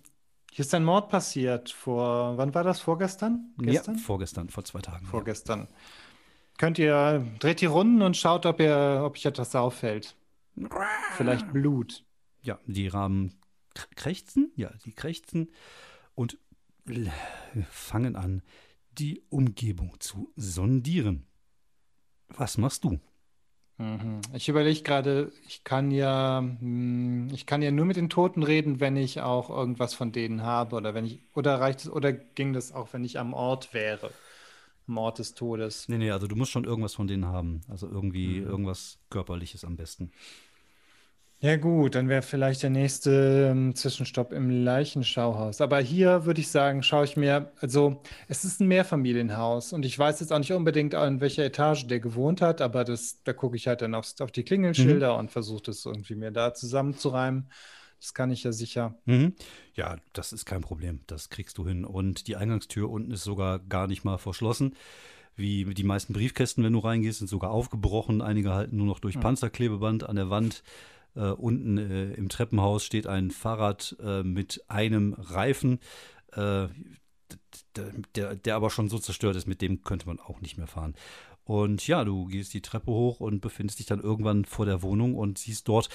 hier 0.50 0.64
ist 0.64 0.74
ein 0.74 0.84
Mord 0.84 1.08
passiert 1.08 1.70
vor, 1.70 2.36
wann 2.36 2.54
war 2.54 2.64
das? 2.64 2.80
Vorgestern? 2.80 3.54
Gestern? 3.58 3.94
Ja, 3.96 4.00
vorgestern, 4.00 4.48
vor 4.50 4.64
zwei 4.64 4.80
Tagen. 4.80 5.06
Vorgestern. 5.06 5.68
Könnt 6.58 6.78
ihr, 6.78 7.26
dreht 7.38 7.62
die 7.62 7.66
Runden 7.66 8.02
und 8.02 8.16
schaut, 8.16 8.44
ob 8.44 8.60
ihr, 8.60 9.02
ob 9.04 9.14
euch 9.14 9.24
etwas 9.24 9.54
auffällt. 9.56 10.14
Vielleicht 11.16 11.50
Blut. 11.52 12.04
Ja, 12.42 12.58
die 12.66 12.88
Raben 12.88 13.32
k- 13.74 13.86
krächzen, 13.96 14.52
ja, 14.54 14.70
die 14.84 14.92
krächzen 14.92 15.50
und 16.14 16.36
fangen 17.70 18.16
an, 18.16 18.42
die 18.98 19.22
Umgebung 19.28 19.96
zu 20.00 20.32
sondieren. 20.36 21.26
Was 22.28 22.58
machst 22.58 22.84
du? 22.84 23.00
Mhm. 23.78 24.20
Ich 24.34 24.48
überlege 24.48 24.82
gerade, 24.82 25.32
ich 25.46 25.64
kann 25.64 25.90
ja, 25.90 26.38
hm, 26.40 27.28
ich 27.32 27.46
kann 27.46 27.62
ja 27.62 27.70
nur 27.70 27.84
mit 27.84 27.96
den 27.96 28.10
Toten 28.10 28.42
reden, 28.42 28.80
wenn 28.80 28.96
ich 28.96 29.20
auch 29.20 29.50
irgendwas 29.50 29.94
von 29.94 30.12
denen 30.12 30.42
habe 30.42 30.76
oder 30.76 30.94
wenn 30.94 31.04
ich, 31.04 31.20
oder 31.34 31.60
reicht 31.60 31.80
es, 31.80 31.90
oder 31.90 32.12
ging 32.12 32.52
das 32.52 32.72
auch, 32.72 32.92
wenn 32.92 33.04
ich 33.04 33.18
am 33.18 33.32
Ort 33.32 33.74
wäre? 33.74 34.10
Am 34.86 34.98
Ort 34.98 35.18
des 35.18 35.34
Todes. 35.34 35.88
Nee, 35.88 35.98
nee, 35.98 36.10
also 36.10 36.26
du 36.26 36.36
musst 36.36 36.50
schon 36.50 36.64
irgendwas 36.64 36.94
von 36.94 37.06
denen 37.06 37.26
haben. 37.26 37.60
Also 37.68 37.88
irgendwie 37.88 38.38
irgendwas 38.38 38.98
Körperliches 39.10 39.64
am 39.64 39.76
besten. 39.76 40.12
Ja 41.44 41.56
gut, 41.56 41.96
dann 41.96 42.08
wäre 42.08 42.22
vielleicht 42.22 42.62
der 42.62 42.70
nächste 42.70 43.48
ähm, 43.50 43.74
Zwischenstopp 43.74 44.32
im 44.32 44.48
Leichenschauhaus. 44.48 45.60
Aber 45.60 45.80
hier 45.80 46.24
würde 46.24 46.40
ich 46.40 46.46
sagen, 46.46 46.84
schaue 46.84 47.04
ich 47.04 47.16
mir, 47.16 47.50
also 47.60 48.00
es 48.28 48.44
ist 48.44 48.60
ein 48.60 48.68
Mehrfamilienhaus 48.68 49.72
und 49.72 49.84
ich 49.84 49.98
weiß 49.98 50.20
jetzt 50.20 50.32
auch 50.32 50.38
nicht 50.38 50.52
unbedingt, 50.52 50.94
an 50.94 51.20
welcher 51.20 51.44
Etage 51.44 51.88
der 51.88 51.98
gewohnt 51.98 52.42
hat, 52.42 52.60
aber 52.60 52.84
das, 52.84 53.24
da 53.24 53.32
gucke 53.32 53.56
ich 53.56 53.66
halt 53.66 53.82
dann 53.82 53.96
aufs, 53.96 54.20
auf 54.20 54.30
die 54.30 54.44
Klingelschilder 54.44 55.18
und 55.18 55.32
versuche 55.32 55.64
das 55.64 55.84
irgendwie 55.84 56.14
mir 56.14 56.30
da 56.30 56.54
zusammenzureimen. 56.54 57.48
Das 57.98 58.14
kann 58.14 58.30
ich 58.30 58.44
ja 58.44 58.52
sicher. 58.52 58.94
Mhm. 59.06 59.34
Ja, 59.74 59.96
das 60.12 60.32
ist 60.32 60.44
kein 60.44 60.60
Problem. 60.60 61.00
Das 61.08 61.28
kriegst 61.28 61.58
du 61.58 61.66
hin. 61.66 61.84
Und 61.84 62.28
die 62.28 62.36
Eingangstür 62.36 62.88
unten 62.88 63.10
ist 63.10 63.24
sogar 63.24 63.58
gar 63.58 63.88
nicht 63.88 64.04
mal 64.04 64.18
verschlossen. 64.18 64.76
Wie 65.34 65.64
die 65.74 65.82
meisten 65.82 66.12
Briefkästen, 66.12 66.62
wenn 66.62 66.72
du 66.72 66.78
reingehst, 66.78 67.18
sind 67.18 67.28
sogar 67.28 67.50
aufgebrochen. 67.50 68.22
Einige 68.22 68.52
halten 68.52 68.76
nur 68.76 68.86
noch 68.86 69.00
durch 69.00 69.18
Panzerklebeband 69.18 70.08
an 70.08 70.14
der 70.14 70.30
Wand. 70.30 70.62
Äh, 71.14 71.30
unten 71.30 71.78
äh, 71.78 72.12
im 72.14 72.28
Treppenhaus 72.28 72.84
steht 72.84 73.06
ein 73.06 73.30
Fahrrad 73.30 73.96
äh, 74.02 74.22
mit 74.22 74.64
einem 74.68 75.14
Reifen, 75.14 75.78
äh, 76.32 76.68
der, 77.76 77.92
der, 78.14 78.36
der 78.36 78.56
aber 78.56 78.70
schon 78.70 78.88
so 78.88 78.98
zerstört 78.98 79.36
ist, 79.36 79.46
mit 79.46 79.62
dem 79.62 79.82
könnte 79.82 80.06
man 80.06 80.18
auch 80.20 80.40
nicht 80.40 80.56
mehr 80.58 80.66
fahren. 80.66 80.94
Und 81.44 81.86
ja, 81.86 82.04
du 82.04 82.26
gehst 82.26 82.54
die 82.54 82.62
Treppe 82.62 82.90
hoch 82.90 83.20
und 83.20 83.40
befindest 83.40 83.78
dich 83.78 83.86
dann 83.86 84.00
irgendwann 84.00 84.44
vor 84.44 84.64
der 84.64 84.82
Wohnung 84.82 85.14
und 85.16 85.38
siehst 85.38 85.66
dort, 85.68 85.88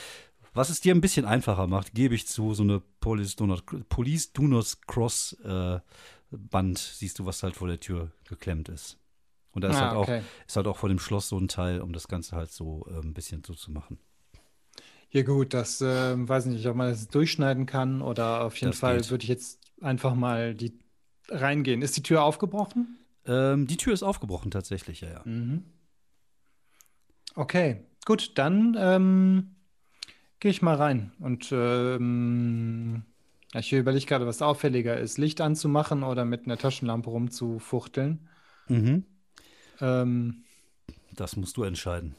was 0.54 0.70
es 0.70 0.82
dir 0.82 0.94
ein 0.94 1.02
bisschen 1.02 1.26
einfacher 1.26 1.68
macht, 1.68 1.94
gebe 1.94 2.16
ich 2.16 2.28
zu, 2.28 2.54
so 2.54 2.64
eine 2.64 2.82
Police 3.00 3.36
Do 3.36 3.46
Not, 3.46 3.64
Police 3.90 4.34
Do 4.34 4.44
Not 4.44 4.78
Cross 4.88 5.34
äh, 5.44 5.80
Band 6.32 6.78
siehst 6.78 7.20
du, 7.20 7.26
was 7.26 7.44
halt 7.44 7.56
vor 7.56 7.68
der 7.68 7.80
Tür 7.80 8.12
geklemmt 8.28 8.68
ist. 8.70 8.98
Und 9.52 9.64
da 9.64 9.70
ist, 9.70 9.78
Ah, 9.78 9.88
halt, 9.88 9.96
auch, 9.96 10.04
okay. 10.04 10.22
ist 10.46 10.56
halt 10.56 10.68
auch 10.68 10.78
vor 10.78 10.90
dem 10.90 11.00
Schloss 11.00 11.30
so 11.30 11.38
ein 11.38 11.48
Teil, 11.48 11.82
um 11.82 11.94
das 11.94 12.08
Ganze 12.08 12.36
halt 12.36 12.52
so 12.52 12.86
äh, 12.90 13.00
ein 13.00 13.14
bisschen 13.14 13.44
so 13.46 13.54
zu 13.54 13.72
machen. 13.72 14.00
Ja 15.10 15.24
gut, 15.24 15.54
das 15.54 15.82
ähm, 15.82 16.28
weiß 16.28 16.46
nicht, 16.48 16.66
ob 16.68 16.76
man 16.76 16.90
das 16.90 17.08
durchschneiden 17.08 17.66
kann 17.66 18.02
oder 18.02 18.44
auf 18.44 18.56
jeden 18.58 18.72
Das 18.72 18.80
Fall 18.80 18.98
geht. 18.98 19.10
würde 19.12 19.24
ich 19.24 19.30
jetzt 19.30 19.60
einfach 19.82 20.16
mal 20.16 20.54
die 20.54 20.78
reingehen. 21.30 21.82
Ist 21.82 21.96
die 21.98 22.04
Tür 22.04 22.24
aufgebrochen? 22.24 22.98
Ähm, 23.26 23.68
die 23.68 23.78
Tür 23.78 23.94
ist 23.94 24.04
aufgebrochen 24.04 24.52
tatsächlich, 24.52 25.02
ja, 25.02 25.10
ja. 25.10 25.22
Mhm. 25.26 25.64
Okay, 27.36 27.86
gut, 28.06 28.38
dann 28.38 28.76
ähm, 28.80 29.56
gehe 30.40 30.52
ich 30.52 30.62
mal 30.62 30.76
rein 30.76 31.12
und 31.20 31.50
ähm, 31.52 33.04
ich 33.54 33.72
überlege 33.74 34.06
gerade, 34.06 34.26
was 34.26 34.42
auffälliger 34.42 34.98
ist, 34.98 35.18
Licht 35.18 35.40
anzumachen 35.42 36.04
oder 36.04 36.26
mit 36.26 36.46
einer 36.46 36.58
Taschenlampe 36.58 37.10
rumzufuchteln. 37.10 38.28
Mhm. 38.68 39.06
Ähm, 39.80 40.44
Das 41.14 41.36
musst 41.38 41.58
du 41.58 41.64
entscheiden. 41.64 42.16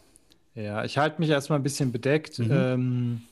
Ja, 0.63 0.85
ich 0.85 0.99
halte 0.99 1.21
mich 1.21 1.31
erstmal 1.31 1.59
ein 1.59 1.63
bisschen 1.63 1.93
bedeckt. 1.93 2.39
Mhm. 2.39 2.51
Ähm, 2.51 3.23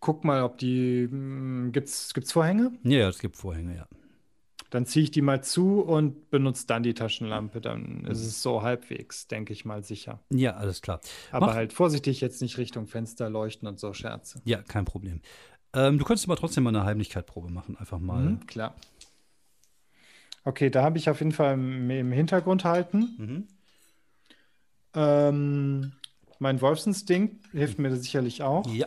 guck 0.00 0.24
mal, 0.24 0.42
ob 0.42 0.58
die, 0.58 1.08
mh, 1.10 1.70
gibt's, 1.70 2.12
gibt's 2.14 2.32
Vorhänge? 2.32 2.72
Ja, 2.84 2.98
ja, 2.98 3.08
es 3.08 3.18
gibt 3.18 3.36
Vorhänge, 3.36 3.76
ja. 3.76 3.88
Dann 4.70 4.84
ziehe 4.84 5.04
ich 5.04 5.10
die 5.12 5.22
mal 5.22 5.42
zu 5.44 5.80
und 5.80 6.28
benutze 6.30 6.66
dann 6.66 6.82
die 6.82 6.92
Taschenlampe. 6.92 7.60
Dann 7.60 8.04
ist 8.04 8.20
es 8.20 8.42
so 8.42 8.62
halbwegs, 8.62 9.28
denke 9.28 9.52
ich 9.52 9.64
mal, 9.64 9.84
sicher. 9.84 10.20
Ja, 10.30 10.54
alles 10.56 10.82
klar. 10.82 11.00
Aber 11.30 11.46
Mach- 11.46 11.54
halt 11.54 11.72
vorsichtig 11.72 12.20
jetzt 12.20 12.42
nicht 12.42 12.58
Richtung 12.58 12.86
Fenster 12.88 13.30
leuchten 13.30 13.68
und 13.68 13.78
so 13.78 13.92
Scherze. 13.92 14.40
Ja, 14.44 14.62
kein 14.62 14.84
Problem. 14.84 15.20
Ähm, 15.72 15.98
du 15.98 16.04
könntest 16.04 16.26
aber 16.26 16.36
trotzdem 16.36 16.64
mal 16.64 16.70
eine 16.70 16.84
Heimlichkeitprobe 16.84 17.48
machen. 17.48 17.76
Einfach 17.76 18.00
mal. 18.00 18.22
Mhm, 18.22 18.46
klar. 18.46 18.74
Okay, 20.44 20.68
da 20.68 20.82
habe 20.82 20.98
ich 20.98 21.08
auf 21.10 21.20
jeden 21.20 21.32
Fall 21.32 21.54
im 21.54 21.88
im 21.90 22.12
Hintergrund 22.12 22.64
halten. 22.64 23.14
Mhm. 23.18 23.48
Ähm, 24.94 25.92
mein 26.38 26.60
Wolfsinstinkt 26.60 27.46
hilft 27.52 27.78
mir 27.78 27.94
sicherlich 27.96 28.42
auch. 28.42 28.66
Ja. 28.72 28.86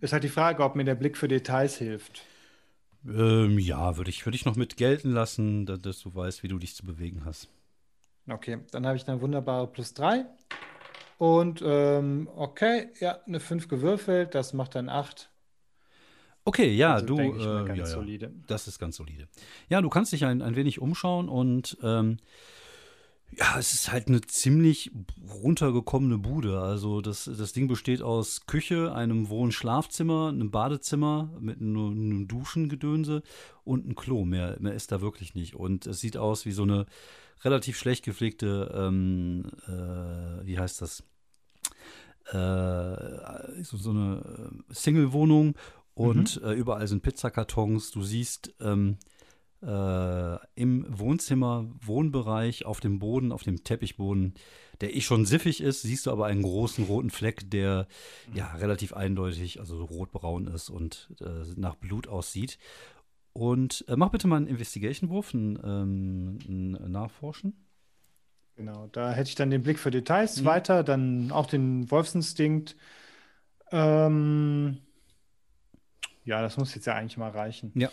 Ist 0.00 0.12
halt 0.12 0.24
die 0.24 0.28
Frage, 0.28 0.62
ob 0.62 0.76
mir 0.76 0.84
der 0.84 0.94
Blick 0.94 1.16
für 1.16 1.28
Details 1.28 1.76
hilft. 1.76 2.22
Ähm, 3.06 3.58
ja, 3.58 3.96
würde 3.96 4.10
ich, 4.10 4.24
würd 4.26 4.34
ich 4.34 4.44
noch 4.44 4.56
mit 4.56 4.76
gelten 4.76 5.10
lassen, 5.10 5.66
da, 5.66 5.76
dass 5.76 6.00
du 6.00 6.14
weißt, 6.14 6.42
wie 6.42 6.48
du 6.48 6.58
dich 6.58 6.74
zu 6.74 6.84
bewegen 6.84 7.22
hast. 7.24 7.48
Okay, 8.28 8.58
dann 8.72 8.86
habe 8.86 8.96
ich 8.96 9.08
eine 9.08 9.20
wunderbare 9.20 9.66
plus 9.66 9.94
3. 9.94 10.26
Und 11.18 11.62
ähm, 11.64 12.28
okay, 12.34 12.88
ja, 13.00 13.18
eine 13.26 13.40
5 13.40 13.68
gewürfelt, 13.68 14.34
das 14.34 14.52
macht 14.52 14.74
dann 14.74 14.88
8. 14.88 15.30
Okay, 16.44 16.72
ja, 16.74 16.94
Also 16.94 17.06
du. 17.06 17.18
äh, 17.18 17.64
ganz 17.64 17.68
ja, 17.68 17.74
ja. 17.74 17.86
solide. 17.86 18.32
Das 18.46 18.66
ist 18.66 18.78
ganz 18.78 18.96
solide. 18.96 19.28
Ja, 19.68 19.82
du 19.82 19.88
kannst 19.90 20.12
dich 20.12 20.24
ein, 20.24 20.40
ein 20.40 20.56
wenig 20.56 20.80
umschauen 20.80 21.28
und 21.28 21.76
ähm, 21.82 22.18
ja, 23.32 23.58
es 23.58 23.72
ist 23.72 23.92
halt 23.92 24.08
eine 24.08 24.20
ziemlich 24.22 24.90
runtergekommene 25.42 26.18
Bude. 26.18 26.60
Also 26.60 27.00
das, 27.00 27.24
das 27.24 27.52
Ding 27.52 27.68
besteht 27.68 28.02
aus 28.02 28.46
Küche, 28.46 28.92
einem 28.92 29.28
Wohn-Schlafzimmer, 29.28 30.28
einem 30.28 30.50
Badezimmer 30.50 31.30
mit 31.40 31.60
einem, 31.60 31.90
einem 31.90 32.28
Duschengedönse 32.28 33.22
und 33.64 33.84
einem 33.84 33.94
Klo. 33.94 34.24
Mehr, 34.24 34.56
mehr 34.60 34.74
ist 34.74 34.90
da 34.90 35.00
wirklich 35.00 35.34
nicht. 35.34 35.54
Und 35.54 35.86
es 35.86 36.00
sieht 36.00 36.16
aus 36.16 36.44
wie 36.44 36.52
so 36.52 36.64
eine 36.64 36.86
relativ 37.42 37.78
schlecht 37.78 38.04
gepflegte, 38.04 38.72
ähm, 38.74 39.44
äh, 39.66 40.46
wie 40.46 40.58
heißt 40.58 40.82
das? 40.82 41.04
Äh, 42.26 43.62
so, 43.62 43.76
so 43.76 43.90
eine 43.90 44.52
äh, 44.68 44.74
Single-Wohnung 44.74 45.54
und 45.94 46.40
äh, 46.42 46.52
überall 46.52 46.86
sind 46.88 47.02
Pizzakartons. 47.02 47.90
Du 47.90 48.02
siehst 48.02 48.54
ähm, 48.60 48.98
äh, 49.62 50.36
im 50.54 50.86
Wohnzimmer, 50.88 51.70
Wohnbereich, 51.80 52.64
auf 52.64 52.80
dem 52.80 52.98
Boden, 52.98 53.32
auf 53.32 53.42
dem 53.42 53.62
Teppichboden, 53.62 54.34
der 54.80 54.96
eh 54.96 55.00
schon 55.00 55.26
siffig 55.26 55.60
ist, 55.60 55.82
siehst 55.82 56.06
du 56.06 56.10
aber 56.10 56.26
einen 56.26 56.42
großen 56.42 56.84
roten 56.84 57.10
Fleck, 57.10 57.50
der 57.50 57.86
ja 58.34 58.52
relativ 58.54 58.94
eindeutig, 58.94 59.60
also 59.60 59.84
rotbraun 59.84 60.46
ist 60.46 60.70
und 60.70 61.10
äh, 61.20 61.44
nach 61.56 61.74
Blut 61.76 62.08
aussieht. 62.08 62.58
Und 63.32 63.84
äh, 63.88 63.96
mach 63.96 64.10
bitte 64.10 64.26
mal 64.26 64.38
einen 64.38 64.46
Investigation-Wurf, 64.46 65.34
ein, 65.34 65.58
ähm, 65.62 66.38
ein 66.48 66.90
Nachforschen. 66.90 67.54
Genau, 68.56 68.88
da 68.88 69.12
hätte 69.12 69.28
ich 69.28 69.36
dann 69.36 69.50
den 69.50 69.62
Blick 69.62 69.78
für 69.78 69.90
Details 69.90 70.40
Mhm. 70.40 70.44
weiter, 70.46 70.82
dann 70.84 71.30
auch 71.32 71.46
den 71.46 71.90
Wolfsinstinkt. 71.90 72.76
Ähm, 73.70 74.78
ja, 76.24 76.42
das 76.42 76.56
muss 76.56 76.74
jetzt 76.74 76.86
ja 76.86 76.94
eigentlich 76.94 77.16
mal 77.16 77.30
reichen. 77.30 77.72
Ja. 77.74 77.90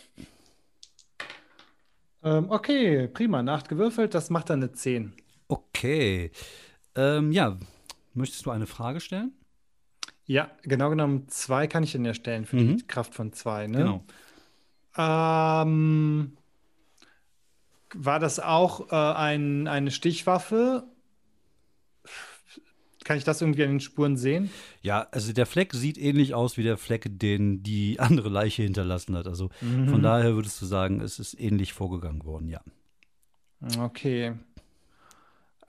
Ähm, 2.23 2.49
okay, 2.49 3.08
prima. 3.08 3.43
Nacht 3.43 3.69
gewürfelt, 3.69 4.13
das 4.13 4.30
macht 4.30 4.49
dann 4.49 4.62
eine 4.62 4.71
10. 4.71 5.13
Okay. 5.47 6.32
Ähm, 6.95 7.32
ja, 7.32 7.58
möchtest 8.13 8.45
du 8.45 8.51
eine 8.51 8.67
Frage 8.67 8.99
stellen? 8.99 9.34
Ja, 10.25 10.51
genau 10.63 10.89
genommen 10.89 11.30
zwei 11.30 11.67
kann 11.67 11.84
ich 11.84 11.93
denn 11.93 12.03
ja 12.03 12.13
stellen 12.13 12.45
für 12.45 12.58
Mhm. 12.58 12.77
die 12.77 12.88
Kraft 12.88 13.15
von 13.15 13.32
zwei, 13.32 13.67
ne? 13.67 13.77
Genau. 13.77 14.03
Ähm, 14.97 16.36
war 17.93 18.19
das 18.19 18.39
auch 18.39 18.91
äh, 18.91 18.95
ein, 18.95 19.67
eine 19.67 19.91
Stichwaffe? 19.91 20.84
Kann 23.08 23.17
ich 23.17 23.24
das 23.24 23.39
irgendwie 23.39 23.63
an 23.63 23.70
den 23.70 23.80
Spuren 23.80 24.17
sehen? 24.17 24.50
Ja, 24.82 25.08
also 25.12 25.32
der 25.32 25.46
Fleck 25.46 25.74
sieht 25.74 25.98
ähnlich 25.98 26.34
aus 26.34 26.58
wie 26.58 26.63
der 26.63 26.76
Fleck, 26.78 27.08
den 27.10 27.63
die 27.63 28.00
andere 28.02 28.28
Leiche 28.28 28.63
hinterlassen 28.63 29.15
hat. 29.15 29.28
Also 29.28 29.50
Mhm. 29.62 29.88
von 29.88 30.02
daher 30.02 30.36
würdest 30.36 30.62
du 30.62 30.65
sagen, 30.65 31.00
es 31.00 31.17
ist 31.17 31.39
ähnlich 31.39 31.72
vorgegangen 31.72 32.26
worden, 32.26 32.50
ja. 32.50 32.60
Okay. 33.80 34.34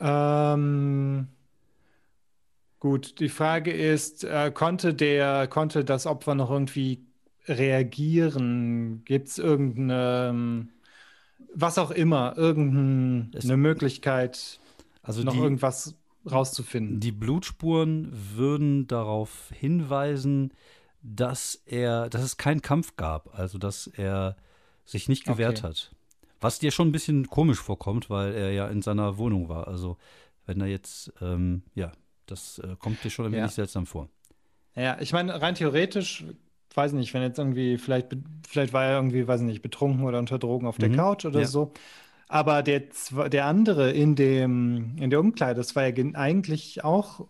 Ähm, 0.00 1.28
gut, 2.80 3.18
die 3.20 3.28
Frage 3.28 3.72
ist, 3.72 4.24
äh, 4.24 4.50
konnte 4.52 4.94
der, 4.94 5.46
konnte 5.48 5.84
das 5.84 6.06
Opfer 6.06 6.34
noch 6.34 6.50
irgendwie 6.50 7.04
reagieren? 7.46 9.02
Gibt 9.04 9.28
es 9.28 9.38
irgendeine, 9.38 10.68
was 11.54 11.78
auch 11.78 11.90
immer, 11.90 12.32
Es- 12.32 12.36
irgendeine 12.36 13.56
Möglichkeit, 13.56 14.60
Also 15.02 15.22
noch 15.24 15.34
die, 15.34 15.40
irgendwas 15.40 15.97
rauszufinden? 16.30 17.00
die 17.00 17.12
Blutspuren 17.12 18.08
würden 18.12 18.86
darauf 18.86 19.50
hinweisen, 19.54 20.52
dass 21.02 21.62
er, 21.66 22.08
dass 22.08 22.22
es 22.22 22.36
keinen 22.36 22.62
Kampf 22.62 22.96
gab, 22.96 23.38
also 23.38 23.58
dass 23.58 23.86
er 23.86 24.36
sich 24.84 25.08
nicht 25.08 25.24
gewehrt 25.24 25.58
Okay. 25.58 25.68
hat. 25.68 25.92
Was 26.40 26.58
dir 26.58 26.70
schon 26.70 26.88
ein 26.88 26.92
bisschen 26.92 27.26
komisch 27.28 27.58
vorkommt, 27.58 28.10
weil 28.10 28.32
er 28.34 28.52
ja 28.52 28.68
in 28.68 28.80
seiner 28.82 29.18
Wohnung 29.18 29.48
war. 29.48 29.68
Also 29.68 29.96
wenn 30.46 30.60
er 30.60 30.66
jetzt, 30.68 31.12
ähm, 31.20 31.62
ja, 31.74 31.92
das 32.26 32.58
äh, 32.60 32.76
kommt 32.78 33.04
dir 33.04 33.10
schon 33.10 33.26
ein 33.26 33.32
Ja. 33.32 33.38
wenig 33.38 33.52
seltsam 33.52 33.86
vor. 33.86 34.08
Ja, 34.74 34.98
ich 35.00 35.12
meine, 35.12 35.40
rein 35.42 35.54
theoretisch, 35.56 36.24
weiß 36.74 36.92
nicht, 36.92 37.12
wenn 37.14 37.22
jetzt 37.22 37.38
irgendwie, 37.38 37.76
vielleicht, 37.78 38.08
vielleicht 38.46 38.72
war 38.72 38.84
er 38.84 38.96
irgendwie, 38.96 39.26
weiß 39.26 39.40
nicht, 39.40 39.62
betrunken 39.62 40.04
oder 40.04 40.18
unter 40.18 40.38
Drogen 40.38 40.66
auf 40.66 40.78
der 40.78 40.90
Mhm, 40.90 40.96
Couch 40.96 41.24
oder 41.24 41.40
ja. 41.40 41.46
so. 41.46 41.72
Aber 42.28 42.62
der, 42.62 42.82
der 43.30 43.46
andere 43.46 43.90
in 43.92 44.14
dem, 44.14 44.96
in 44.98 45.10
der 45.10 45.20
Umkleide, 45.20 45.56
das 45.58 45.74
war 45.76 45.84
ja 45.84 45.90
gen- 45.92 46.14
eigentlich 46.16 46.84
auch, 46.84 47.26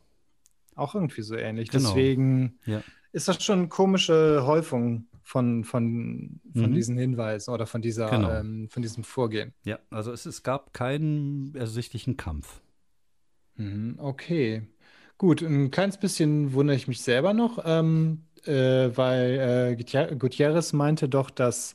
auch 0.74 0.94
irgendwie 0.94 1.22
so 1.22 1.36
ähnlich. 1.36 1.70
Genau. 1.70 1.88
Deswegen 1.90 2.58
Ja. 2.66 2.82
ist 3.12 3.28
das 3.28 3.42
schon 3.42 3.60
eine 3.60 3.68
komische 3.68 4.44
Häufung 4.46 5.06
von, 5.22 5.64
von, 5.64 6.40
von 6.52 6.70
Mhm. 6.70 6.74
diesen 6.74 6.98
Hinweisen 6.98 7.52
oder 7.52 7.66
von 7.66 7.82
dieser, 7.82 8.10
Genau. 8.10 8.40
ähm, 8.40 8.68
von 8.70 8.82
diesem 8.82 9.04
Vorgehen. 9.04 9.54
Ja, 9.64 9.78
also 9.90 10.12
es, 10.12 10.26
es 10.26 10.42
gab 10.42 10.72
keinen 10.72 11.54
ersichtlichen 11.54 12.16
Kampf. 12.16 12.60
Mhm, 13.56 13.96
okay. 13.98 14.62
Gut, 15.18 15.42
ein 15.42 15.70
kleines 15.70 15.98
bisschen 15.98 16.52
wundere 16.52 16.76
ich 16.76 16.86
mich 16.88 17.00
selber 17.02 17.34
noch, 17.34 17.60
ähm, 17.64 18.24
äh, 18.44 18.90
weil 18.96 19.74
äh, 19.74 19.76
Gutier- 19.76 20.14
Gutierrez 20.14 20.72
meinte 20.72 21.08
doch, 21.08 21.30
dass 21.30 21.74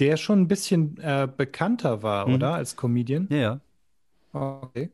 der 0.00 0.16
schon 0.16 0.40
ein 0.42 0.48
bisschen 0.48 0.96
äh, 0.98 1.28
bekannter 1.34 2.02
war, 2.02 2.26
Mhm. 2.26 2.34
oder? 2.34 2.54
Als 2.54 2.76
Comedian. 2.76 3.28
Ja, 3.30 3.36
ja. 3.36 3.60
Okay. 4.32 4.90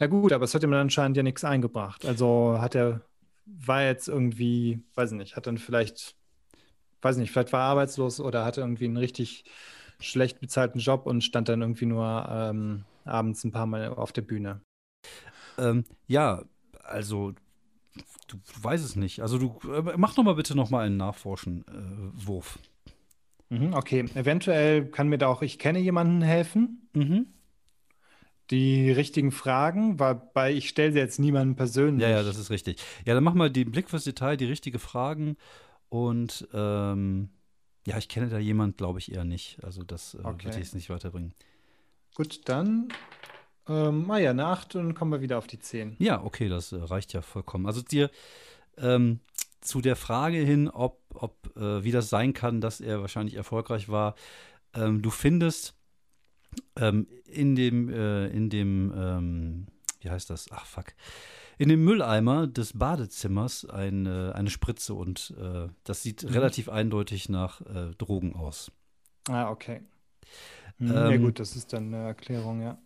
Na 0.00 0.06
gut, 0.06 0.32
aber 0.32 0.44
es 0.44 0.54
hat 0.54 0.62
ihm 0.62 0.70
dann 0.70 0.80
anscheinend 0.80 1.16
ja 1.16 1.22
nichts 1.22 1.44
eingebracht. 1.44 2.06
Also 2.06 2.56
hat 2.60 2.74
er, 2.74 3.02
war 3.46 3.82
jetzt 3.84 4.08
irgendwie, 4.08 4.82
weiß 4.94 5.12
nicht, 5.12 5.36
hat 5.36 5.46
dann 5.46 5.58
vielleicht, 5.58 6.16
weiß 7.02 7.18
nicht, 7.18 7.32
vielleicht 7.32 7.52
war 7.52 7.60
er 7.62 7.66
arbeitslos 7.70 8.20
oder 8.20 8.44
hatte 8.44 8.62
irgendwie 8.62 8.86
einen 8.86 8.98
richtig 8.98 9.44
schlecht 10.00 10.40
bezahlten 10.40 10.80
Job 10.80 11.06
und 11.06 11.22
stand 11.24 11.48
dann 11.48 11.62
irgendwie 11.62 11.86
nur 11.86 12.28
ähm, 12.30 12.84
abends 13.04 13.44
ein 13.44 13.52
paar 13.52 13.66
Mal 13.66 13.88
auf 13.90 14.12
der 14.12 14.22
Bühne. 14.22 14.62
Ähm, 15.58 15.84
ja, 16.06 16.42
also 16.84 17.32
du, 18.28 18.36
du 18.38 18.64
weißt 18.64 18.84
es 18.84 18.96
nicht. 18.96 19.20
Also 19.22 19.38
du 19.38 19.60
äh, 19.72 19.94
mach 19.96 20.16
noch 20.16 20.24
mal 20.24 20.34
bitte 20.34 20.56
noch 20.56 20.70
mal 20.70 20.86
einen 20.86 20.96
Nachforschen-Wurf. 20.96 22.58
Mhm, 23.50 23.72
okay, 23.74 24.04
eventuell 24.14 24.86
kann 24.86 25.08
mir 25.08 25.18
da 25.18 25.28
auch, 25.28 25.42
ich 25.42 25.58
kenne 25.58 25.78
jemanden 25.78 26.22
helfen. 26.22 26.88
mhm. 26.94 27.26
die 28.50 28.90
richtigen 28.90 29.30
Fragen, 29.30 29.98
wobei 30.00 30.52
ich 30.54 30.68
stelle 30.70 30.92
sie 30.92 30.98
jetzt 30.98 31.18
niemandem 31.18 31.54
persönlich. 31.56 32.02
Ja, 32.02 32.10
ja, 32.10 32.22
das 32.22 32.38
ist 32.38 32.50
richtig. 32.50 32.78
Ja, 33.04 33.14
dann 33.14 33.22
mach 33.24 33.34
mal 33.34 33.50
den 33.50 33.70
Blick 33.70 33.90
fürs 33.90 34.04
Detail, 34.04 34.36
die 34.36 34.46
richtigen 34.46 34.78
Fragen 34.78 35.36
und 35.90 36.48
ähm, 36.54 37.28
ja, 37.86 37.98
ich 37.98 38.08
kenne 38.08 38.28
da 38.28 38.38
jemand, 38.38 38.78
glaube 38.78 38.98
ich 39.00 39.12
eher 39.12 39.24
nicht. 39.24 39.62
Also 39.62 39.82
das 39.82 40.14
äh, 40.14 40.18
Okay. 40.24 40.46
wird 40.46 40.56
jetzt 40.56 40.74
nicht 40.74 40.88
weiterbringen. 40.90 41.34
Gut, 42.14 42.40
dann, 42.48 42.88
ähm, 43.68 44.10
ah 44.10 44.18
ja, 44.18 44.30
eine 44.30 44.46
8 44.46 44.74
und 44.76 44.84
dann 44.86 44.94
kommen 44.94 45.12
wir 45.12 45.20
wieder 45.20 45.36
auf 45.38 45.46
die 45.46 45.58
10. 45.58 45.96
Ja, 45.98 46.22
okay, 46.22 46.48
das 46.48 46.72
äh, 46.72 46.76
reicht 46.76 47.12
ja 47.12 47.20
vollkommen. 47.22 47.66
Also 47.66 47.82
dir 47.82 48.10
ähm, 48.78 49.20
zu 49.60 49.80
der 49.80 49.94
Frage 49.96 50.38
hin, 50.38 50.68
ob, 50.68 50.97
ob 51.14 51.54
äh, 51.56 51.82
wie 51.84 51.92
das 51.92 52.08
sein 52.10 52.32
kann, 52.32 52.60
dass 52.60 52.80
er 52.80 53.00
wahrscheinlich 53.00 53.34
erfolgreich 53.36 53.88
war. 53.88 54.14
Ähm, 54.74 55.02
du 55.02 55.10
findest 55.10 55.74
ähm, 56.76 57.06
in 57.26 57.54
dem, 57.56 57.88
äh, 57.88 58.26
in 58.28 58.50
dem, 58.50 58.92
ähm, 58.96 59.66
wie 60.00 60.10
heißt 60.10 60.30
das? 60.30 60.46
Ach 60.50 60.66
fuck. 60.66 60.86
In 61.58 61.68
dem 61.68 61.84
Mülleimer 61.84 62.46
des 62.46 62.78
Badezimmers 62.78 63.64
eine, 63.64 64.34
eine 64.34 64.50
Spritze 64.50 64.94
und 64.94 65.34
äh, 65.40 65.68
das 65.84 66.02
sieht 66.02 66.24
Mhm. 66.24 66.30
relativ 66.30 66.68
eindeutig 66.68 67.28
nach 67.28 67.60
äh, 67.62 67.90
Drogen 67.98 68.34
aus. 68.34 68.70
Ah, 69.28 69.50
okay. 69.50 69.82
Hm, 70.78 71.10
ja 71.10 71.16
Ähm, 71.16 71.22
gut, 71.22 71.40
das 71.40 71.56
ist 71.56 71.72
dann 71.72 71.92
eine 71.92 72.06
Erklärung, 72.06 72.62
ja. 72.62 72.78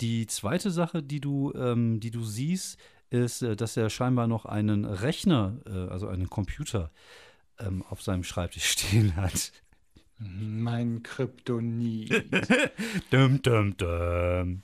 Die 0.00 0.26
zweite 0.26 0.70
Sache, 0.70 1.02
die 1.02 1.20
du, 1.20 1.52
ähm, 1.54 2.00
die 2.00 2.10
du 2.10 2.22
siehst, 2.24 2.78
ist, 3.10 3.42
äh, 3.42 3.56
dass 3.56 3.76
er 3.76 3.90
scheinbar 3.90 4.26
noch 4.26 4.44
einen 4.44 4.84
Rechner, 4.84 5.60
äh, 5.66 5.70
also 5.90 6.08
einen 6.08 6.28
Computer, 6.28 6.90
ähm, 7.60 7.84
auf 7.90 8.02
seinem 8.02 8.24
Schreibtisch 8.24 8.64
stehen 8.70 9.16
hat. 9.16 9.52
Mein 10.18 11.02
Kryptonit. 11.04 12.24
Dum, 13.10 13.40
dum, 13.40 13.76
dum. 13.76 14.62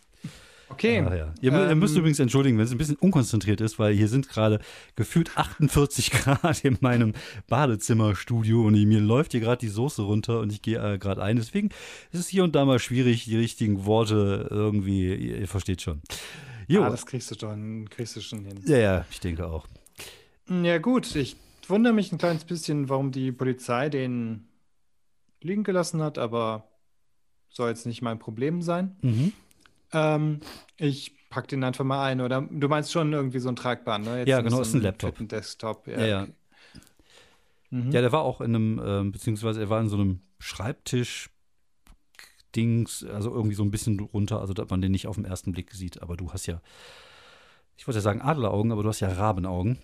Okay. 0.68 1.04
Ach 1.07 1.14
ja. 1.14 1.33
Ihr, 1.40 1.52
mü- 1.52 1.68
ihr 1.68 1.74
müsst 1.76 1.94
ähm, 1.94 2.00
übrigens 2.00 2.18
entschuldigen, 2.18 2.59
wenn 2.59 2.64
es 2.64 2.72
ein 2.72 2.78
bisschen 2.78 2.96
unkonzentriert 2.96 3.61
ist, 3.61 3.78
weil 3.78 3.94
hier 3.94 4.09
sind 4.09 4.28
gerade 4.28 4.59
gefühlt 4.96 5.37
48 5.37 6.11
Grad 6.11 6.64
in 6.64 6.78
meinem 6.80 7.12
Badezimmerstudio 7.46 8.62
und 8.66 8.72
mir 8.72 9.00
läuft 9.00 9.30
hier 9.33 9.40
gerade 9.40 9.61
die 9.61 9.68
Soße 9.68 10.02
runter 10.02 10.40
und 10.40 10.50
ich 10.52 10.62
gehe 10.62 10.94
äh, 10.94 10.98
gerade 10.98 11.22
ein. 11.22 11.37
Deswegen 11.37 11.68
ist 12.11 12.18
es 12.20 12.28
hier 12.28 12.42
und 12.42 12.57
da 12.57 12.64
mal 12.64 12.80
schwierig, 12.80 13.24
die 13.24 13.37
richtigen 13.37 13.85
Worte 13.85 14.48
irgendwie, 14.50 15.14
ihr, 15.14 15.38
ihr 15.38 15.48
versteht 15.48 15.83
schon. 15.83 16.00
Jo. 16.66 16.83
Ah, 16.83 16.90
das 16.90 17.07
kriegst 17.07 17.30
du 17.30 17.38
schon, 17.38 17.88
kriegst 17.90 18.16
du 18.16 18.20
schon 18.20 18.44
hin. 18.44 18.61
ja, 18.66 18.78
ja, 18.78 19.07
ich 19.11 19.20
denke 19.20 19.46
auch. 19.46 19.66
Ja 20.48 20.78
gut, 20.78 21.14
ich 21.14 21.37
wundere 21.70 21.92
mich 21.92 22.12
ein 22.12 22.18
kleines 22.18 22.44
bisschen, 22.44 22.88
warum 22.88 23.12
die 23.12 23.33
Polizei 23.33 23.88
den 23.88 24.48
liegen 25.40 25.64
gelassen 25.64 26.03
hat, 26.03 26.18
aber 26.18 26.68
soll 27.48 27.68
jetzt 27.68 27.87
nicht 27.87 28.03
mein 28.03 28.18
Problem 28.18 28.62
sein. 28.62 28.96
Mhm. 29.03 29.33
Ähm, 29.92 30.40
ich 30.77 31.14
pack 31.31 31.48
den 31.48 31.64
einfach 31.64 31.85
mal 31.85 32.05
ein, 32.05 32.20
oder? 32.20 32.46
Du 32.50 32.68
meinst 32.68 32.92
schon 32.92 33.12
irgendwie 33.12 33.38
so 33.38 33.48
einen 33.48 33.57
tragbaren, 33.57 34.03
ne? 34.03 34.18
Jetzt 34.18 34.29
Ja, 34.29 34.40
genau, 34.40 34.61
ist 34.61 34.74
ein 34.74 34.83
Laptop. 34.83 35.14
fetten 35.14 35.29
Desktop. 35.29 35.87
Ja, 35.87 36.05
ja. 36.05 36.22
okay. 36.22 36.33
Mhm. 37.70 37.90
Ja, 37.90 38.00
der 38.00 38.12
war 38.12 38.22
auch 38.22 38.40
in 38.40 38.55
einem, 38.55 38.81
ähm, 38.85 39.12
beziehungsweise 39.12 39.61
er 39.61 39.68
war 39.68 39.81
in 39.81 39.88
so 39.88 39.96
einem 39.96 40.20
Schreibtisch-Dings, 40.38 43.05
also 43.05 43.33
irgendwie 43.33 43.57
so 43.57 43.64
ein 43.64 43.70
bisschen 43.70 43.98
runter, 44.00 44.40
also 44.40 44.55
dass 44.55 44.70
man 44.70 44.81
den 44.81 44.92
nicht 44.92 45.07
auf 45.09 45.16
den 45.16 45.24
ersten 45.24 45.53
Blick 45.53 45.72
sieht. 45.72 46.03
Aber 46.03 46.16
du 46.16 46.33
hast 46.33 46.46
ja, 46.46 46.61
ich 47.77 47.87
wollte 47.87 47.98
ja 47.98 48.03
sagen 48.03 48.20
Adleraugen, 48.20 48.72
aber 48.72 48.83
du 48.83 48.88
hast 48.88 49.00
ja 49.00 49.09
Rabenaugen. 49.09 49.79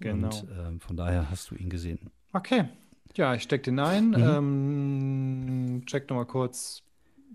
Genau. 0.00 0.28
Und 0.28 0.46
ähm, 0.58 0.80
von 0.80 0.96
daher 0.96 1.30
hast 1.30 1.50
du 1.50 1.54
ihn 1.54 1.70
gesehen. 1.70 2.10
Okay. 2.32 2.68
Ja, 3.16 3.34
ich 3.34 3.42
steck 3.42 3.62
den 3.62 3.78
ein. 3.78 4.10
Mhm. 4.10 4.14
Ähm, 4.14 5.82
check 5.86 6.08
nochmal 6.08 6.26
kurz, 6.26 6.82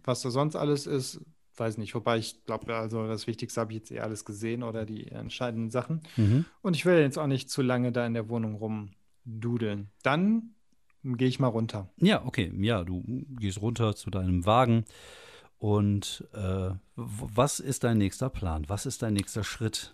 was 0.04 0.22
da 0.22 0.30
sonst 0.30 0.56
alles 0.56 0.88
ist. 0.88 1.22
Weiß 1.56 1.78
nicht, 1.78 1.94
wobei 1.94 2.18
ich 2.18 2.46
glaube, 2.46 2.76
also 2.76 3.08
das 3.08 3.28
Wichtigste 3.28 3.62
habe 3.62 3.74
ich 3.74 3.80
jetzt 3.80 3.92
eh 3.92 4.00
alles 4.00 4.26
gesehen 4.26 4.64
oder 4.64 4.86
die 4.86 5.08
entscheidenden 5.08 5.70
Sachen. 5.70 6.02
Mhm. 6.18 6.46
Und 6.62 6.76
ich 6.76 6.86
will 6.86 7.00
jetzt 7.00 7.20
auch 7.20 7.28
nicht 7.28 7.50
zu 7.50 7.62
lange 7.62 7.92
da 7.92 8.08
in 8.08 8.14
der 8.14 8.28
Wohnung 8.30 8.56
rumdudeln. 8.56 9.90
Dann 10.02 10.56
gehe 11.04 11.28
ich 11.28 11.40
mal 11.40 11.48
runter. 11.48 11.90
Ja, 11.98 12.26
okay. 12.26 12.52
Ja, 12.58 12.84
du 12.84 13.04
gehst 13.40 13.62
runter 13.62 13.96
zu 13.96 14.10
deinem 14.10 14.46
Wagen. 14.46 14.86
Und 15.60 16.28
äh, 16.34 16.72
was 16.96 17.60
ist 17.60 17.84
dein 17.84 17.98
nächster 17.98 18.30
Plan? 18.30 18.66
Was 18.68 18.86
ist 18.86 19.02
dein 19.02 19.14
nächster 19.14 19.44
Schritt? 19.44 19.94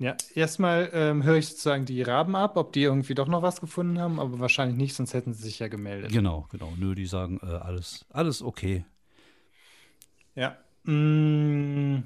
Ja, 0.00 0.16
erstmal 0.34 0.90
ähm, 0.92 1.24
höre 1.24 1.36
ich 1.36 1.48
sozusagen 1.48 1.84
die 1.84 2.02
Raben 2.02 2.36
ab, 2.36 2.56
ob 2.56 2.72
die 2.72 2.82
irgendwie 2.82 3.16
doch 3.16 3.26
noch 3.26 3.42
was 3.42 3.60
gefunden 3.60 3.98
haben, 3.98 4.20
aber 4.20 4.38
wahrscheinlich 4.38 4.76
nicht, 4.76 4.94
sonst 4.94 5.12
hätten 5.12 5.32
sie 5.32 5.42
sich 5.42 5.58
ja 5.58 5.66
gemeldet. 5.66 6.12
Genau, 6.12 6.46
genau. 6.50 6.72
Nö, 6.78 6.94
die 6.94 7.06
sagen, 7.06 7.40
äh, 7.42 7.46
alles, 7.46 8.06
alles 8.10 8.40
okay. 8.40 8.84
Ja. 10.36 10.56
Mm, 10.84 12.04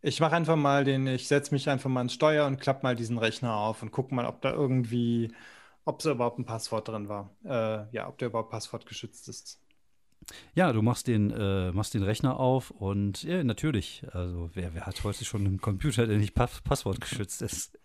Ich 0.00 0.20
mache 0.20 0.36
einfach 0.36 0.56
mal 0.56 0.84
den, 0.84 1.06
ich 1.06 1.26
setze 1.28 1.52
mich 1.52 1.68
einfach 1.68 1.90
mal 1.90 2.02
ins 2.02 2.14
Steuer 2.14 2.46
und 2.46 2.60
klappe 2.60 2.82
mal 2.84 2.94
diesen 2.96 3.18
Rechner 3.18 3.54
auf 3.56 3.82
und 3.82 3.90
gucke 3.90 4.14
mal, 4.14 4.26
ob 4.26 4.40
da 4.42 4.52
irgendwie, 4.52 5.32
ob 5.84 5.98
da 6.00 6.12
überhaupt 6.12 6.38
ein 6.38 6.44
Passwort 6.46 6.88
drin 6.88 7.08
war. 7.08 7.30
Äh, 7.44 7.86
ja, 7.94 8.08
ob 8.08 8.18
der 8.18 8.28
überhaupt 8.28 8.50
passwortgeschützt 8.50 9.28
ist. 9.28 9.60
Ja, 10.54 10.72
du 10.72 10.82
machst 10.82 11.06
den, 11.06 11.30
äh, 11.30 11.72
machst 11.72 11.94
den 11.94 12.02
Rechner 12.02 12.38
auf 12.38 12.70
und 12.70 13.22
ja, 13.22 13.42
natürlich. 13.44 14.02
Also 14.12 14.50
wer, 14.54 14.74
wer 14.74 14.86
hat 14.86 15.02
heute 15.04 15.24
schon 15.24 15.46
einen 15.46 15.60
Computer, 15.60 16.06
der 16.06 16.18
nicht 16.18 16.34
pass 16.34 16.60
passwortgeschützt 16.62 17.42
ist? 17.42 17.78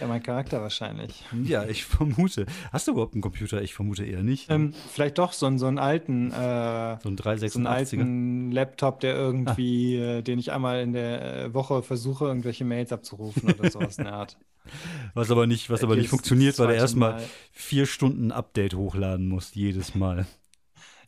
Ja, 0.00 0.06
mein 0.06 0.22
Charakter 0.22 0.62
wahrscheinlich. 0.62 1.24
Ja, 1.42 1.64
ich 1.64 1.84
vermute. 1.84 2.46
Hast 2.70 2.86
du 2.86 2.92
überhaupt 2.92 3.14
einen 3.14 3.20
Computer? 3.22 3.60
Ich 3.62 3.74
vermute 3.74 4.04
eher 4.04 4.22
nicht. 4.22 4.48
Ähm, 4.48 4.72
vielleicht 4.92 5.18
doch 5.18 5.32
so, 5.32 5.46
einen- 5.46 5.58
so 5.58 5.66
einen 5.66 5.80
alten, 5.80 6.30
äh, 6.30 6.32
so 6.32 6.36
ein 6.36 7.00
so 7.00 7.08
einen 7.08 7.16
386er. 7.16 7.68
alten 7.68 8.52
Laptop, 8.52 9.00
der 9.00 9.16
irgendwie, 9.16 9.96
äh, 9.96 10.22
den 10.22 10.38
ich 10.38 10.52
einmal 10.52 10.82
in 10.82 10.92
der 10.92 11.46
äh, 11.46 11.54
Woche 11.54 11.82
versuche, 11.82 12.26
irgendwelche 12.26 12.64
Mails 12.64 12.92
abzurufen 12.92 13.50
oder 13.50 13.70
sowas 13.72 13.98
in 13.98 14.04
der 14.04 14.12
Art. 14.14 14.36
Was 15.14 15.32
aber 15.32 15.48
nicht, 15.48 15.68
was 15.70 15.82
aber 15.82 15.94
nicht 15.96 16.02
Jedes 16.04 16.10
funktioniert, 16.10 16.56
weil 16.60 16.68
er 16.68 16.76
erstmal 16.76 17.14
Mal. 17.14 17.24
vier 17.50 17.84
Stunden 17.84 18.30
Update 18.30 18.74
hochladen 18.74 19.26
muss, 19.26 19.52
jedes 19.54 19.96
Mal. 19.96 20.24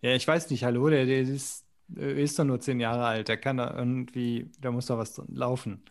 Ja, 0.05 0.15
ich 0.15 0.29
weiß 0.29 0.51
nicht, 0.51 0.65
hallo, 0.65 0.91
der, 0.91 1.07
der 1.07 1.23
ist, 1.23 1.65
äh, 1.97 2.23
ist 2.23 2.39
doch 2.39 2.45
nur 2.45 2.61
zehn 2.61 2.79
Jahre 2.79 3.07
alt, 3.07 3.29
der 3.29 3.39
kann 3.39 3.57
da 3.57 3.75
irgendwie, 3.75 4.51
da 4.61 4.71
muss 4.71 4.85
doch 4.85 4.99
was 4.99 5.19
laufen. 5.29 5.83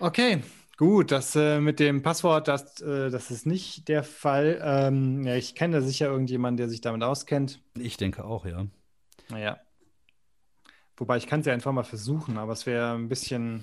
Okay, 0.00 0.42
gut, 0.76 1.12
das 1.12 1.36
äh, 1.36 1.60
mit 1.60 1.78
dem 1.78 2.02
Passwort, 2.02 2.48
das, 2.48 2.80
äh, 2.80 3.10
das 3.10 3.30
ist 3.30 3.46
nicht 3.46 3.86
der 3.86 4.02
Fall. 4.02 4.60
Ähm, 4.60 5.22
ja, 5.22 5.36
ich 5.36 5.54
kenne 5.54 5.76
da 5.76 5.82
sicher 5.82 6.06
irgendjemanden, 6.08 6.56
der 6.56 6.68
sich 6.68 6.80
damit 6.80 7.04
auskennt. 7.04 7.62
Ich 7.78 7.96
denke 7.96 8.24
auch, 8.24 8.44
ja. 8.44 8.66
Naja. 9.28 9.60
Wobei 10.96 11.18
ich 11.18 11.28
kann 11.28 11.40
es 11.40 11.46
ja 11.46 11.52
einfach 11.52 11.70
mal 11.70 11.84
versuchen, 11.84 12.38
aber 12.38 12.54
es 12.54 12.66
wäre 12.66 12.94
ein 12.94 13.08
bisschen. 13.08 13.62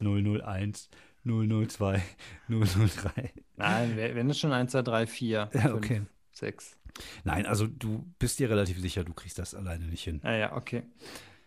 001, 0.00 0.88
002, 1.24 2.02
003. 2.48 3.32
Nein, 3.56 3.96
wenn 3.98 4.30
es 4.30 4.38
schon 4.38 4.50
1, 4.50 4.72
2, 4.72 4.80
3, 4.80 5.06
4, 5.06 5.50
Ja, 5.52 5.74
okay. 5.74 6.00
6. 6.32 6.78
Nein, 7.24 7.46
also 7.46 7.66
du 7.66 8.04
bist 8.18 8.38
dir 8.38 8.50
relativ 8.50 8.80
sicher, 8.80 9.04
du 9.04 9.14
kriegst 9.14 9.38
das 9.38 9.54
alleine 9.54 9.86
nicht 9.86 10.04
hin. 10.04 10.20
Ah 10.22 10.34
ja, 10.34 10.56
okay. 10.56 10.82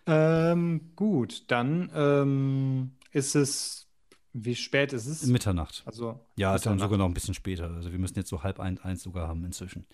Ähm, 0.07 0.91
gut, 0.95 1.43
dann 1.47 1.89
ähm, 1.95 2.91
ist 3.11 3.35
es. 3.35 3.87
Wie 4.33 4.55
spät 4.55 4.91
ist 4.91 5.05
es? 5.05 5.25
Mitternacht. 5.27 5.83
Also, 5.85 6.19
Ja, 6.35 6.53
ist 6.55 6.65
dann 6.65 6.77
sogar 6.77 6.97
noch 6.97 7.05
ein 7.05 7.13
bisschen 7.13 7.33
später. 7.33 7.69
Also 7.69 7.91
wir 7.91 7.99
müssen 7.99 8.17
jetzt 8.17 8.29
so 8.29 8.43
halb 8.43 8.59
ein, 8.59 8.79
eins 8.79 9.01
sogar 9.01 9.29
haben 9.29 9.45
inzwischen. 9.45 9.85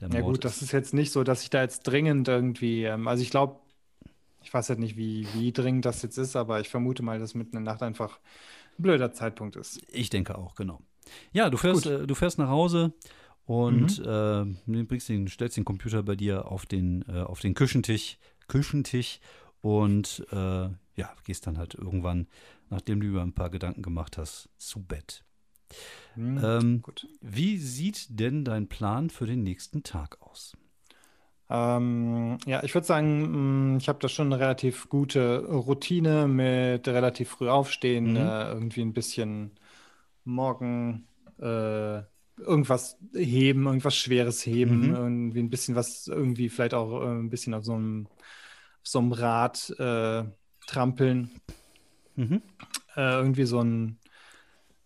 Der 0.00 0.08
Ja, 0.08 0.20
gut, 0.20 0.44
das 0.44 0.62
ist 0.62 0.72
jetzt 0.72 0.92
nicht 0.94 1.12
so, 1.12 1.22
dass 1.22 1.44
ich 1.44 1.50
da 1.50 1.62
jetzt 1.62 1.84
dringend 1.84 2.26
irgendwie. 2.26 2.84
Ähm, 2.84 3.06
also, 3.06 3.22
ich 3.22 3.30
glaube, 3.30 3.60
ich 4.42 4.52
weiß 4.52 4.68
halt 4.68 4.80
nicht, 4.80 4.96
wie, 4.96 5.26
wie 5.34 5.52
dringend 5.52 5.84
das 5.84 6.02
jetzt 6.02 6.18
ist, 6.18 6.34
aber 6.34 6.60
ich 6.60 6.68
vermute 6.68 7.02
mal, 7.02 7.18
dass 7.18 7.34
mitten 7.34 7.56
in 7.56 7.64
der 7.64 7.74
Nacht 7.74 7.82
einfach 7.82 8.18
ein 8.78 8.82
blöder 8.82 9.12
Zeitpunkt 9.12 9.56
ist. 9.56 9.80
Ich 9.92 10.10
denke 10.10 10.36
auch, 10.36 10.56
genau. 10.56 10.80
Ja, 11.32 11.48
du 11.50 11.56
fährst, 11.56 11.86
äh, 11.86 12.06
du 12.06 12.14
fährst 12.14 12.38
nach 12.38 12.48
Hause 12.48 12.92
und 13.44 13.98
äh, 13.98 14.44
bringst 14.84 15.08
den, 15.08 15.28
stellst 15.28 15.56
den 15.56 15.64
Computer 15.64 16.02
bei 16.02 16.16
dir 16.16 16.50
auf 16.50 16.66
den, 16.66 17.04
äh, 17.08 17.20
auf 17.22 17.40
den 17.40 17.54
Küchentisch, 17.54 18.18
Küchentisch 18.48 19.20
und 19.60 20.24
äh, 20.32 20.68
ja, 20.94 21.14
gehst 21.24 21.46
dann 21.46 21.58
halt 21.58 21.74
irgendwann, 21.74 22.28
nachdem 22.70 23.00
du 23.00 23.06
über 23.06 23.22
ein 23.22 23.32
paar 23.34 23.50
Gedanken 23.50 23.82
gemacht 23.82 24.18
hast, 24.18 24.48
zu 24.58 24.82
Bett. 24.82 25.24
Hm, 26.14 26.38
Ähm. 26.42 26.82
Wie 27.20 27.56
sieht 27.58 28.18
denn 28.20 28.44
dein 28.44 28.68
Plan 28.68 29.10
für 29.10 29.26
den 29.26 29.42
nächsten 29.42 29.82
Tag 29.82 30.20
aus? 30.20 30.56
Ähm, 31.48 32.38
ja, 32.46 32.62
ich 32.62 32.74
würde 32.74 32.86
sagen, 32.86 33.72
mh, 33.74 33.78
ich 33.78 33.88
habe 33.88 33.98
da 33.98 34.08
schon 34.08 34.26
eine 34.32 34.40
relativ 34.40 34.88
gute 34.88 35.44
Routine 35.46 36.26
mit 36.26 36.88
relativ 36.88 37.30
früh 37.30 37.48
aufstehen, 37.48 38.12
Mhm. 38.12 38.16
äh, 38.16 38.52
irgendwie 38.52 38.80
ein 38.82 38.92
bisschen 38.94 39.52
morgen 40.24 41.06
äh, 41.38 42.02
irgendwas 42.38 42.96
heben, 43.14 43.66
irgendwas 43.66 43.96
Schweres 43.96 44.44
heben, 44.46 44.88
Mhm. 44.88 44.94
irgendwie 44.94 45.40
ein 45.40 45.50
bisschen 45.50 45.74
was, 45.74 46.06
irgendwie 46.08 46.48
vielleicht 46.48 46.74
auch 46.74 47.02
äh, 47.02 47.06
ein 47.20 47.30
bisschen 47.30 47.54
auf 47.54 47.64
so 47.64 47.74
einem, 47.74 48.06
auf 48.06 48.18
so 48.88 48.98
einem 48.98 49.12
Rad 49.12 49.70
äh, 49.78 50.24
trampeln, 50.66 51.30
Mhm. 52.16 52.42
äh, 52.96 53.14
irgendwie 53.16 53.44
so 53.44 53.60
ein 53.62 53.98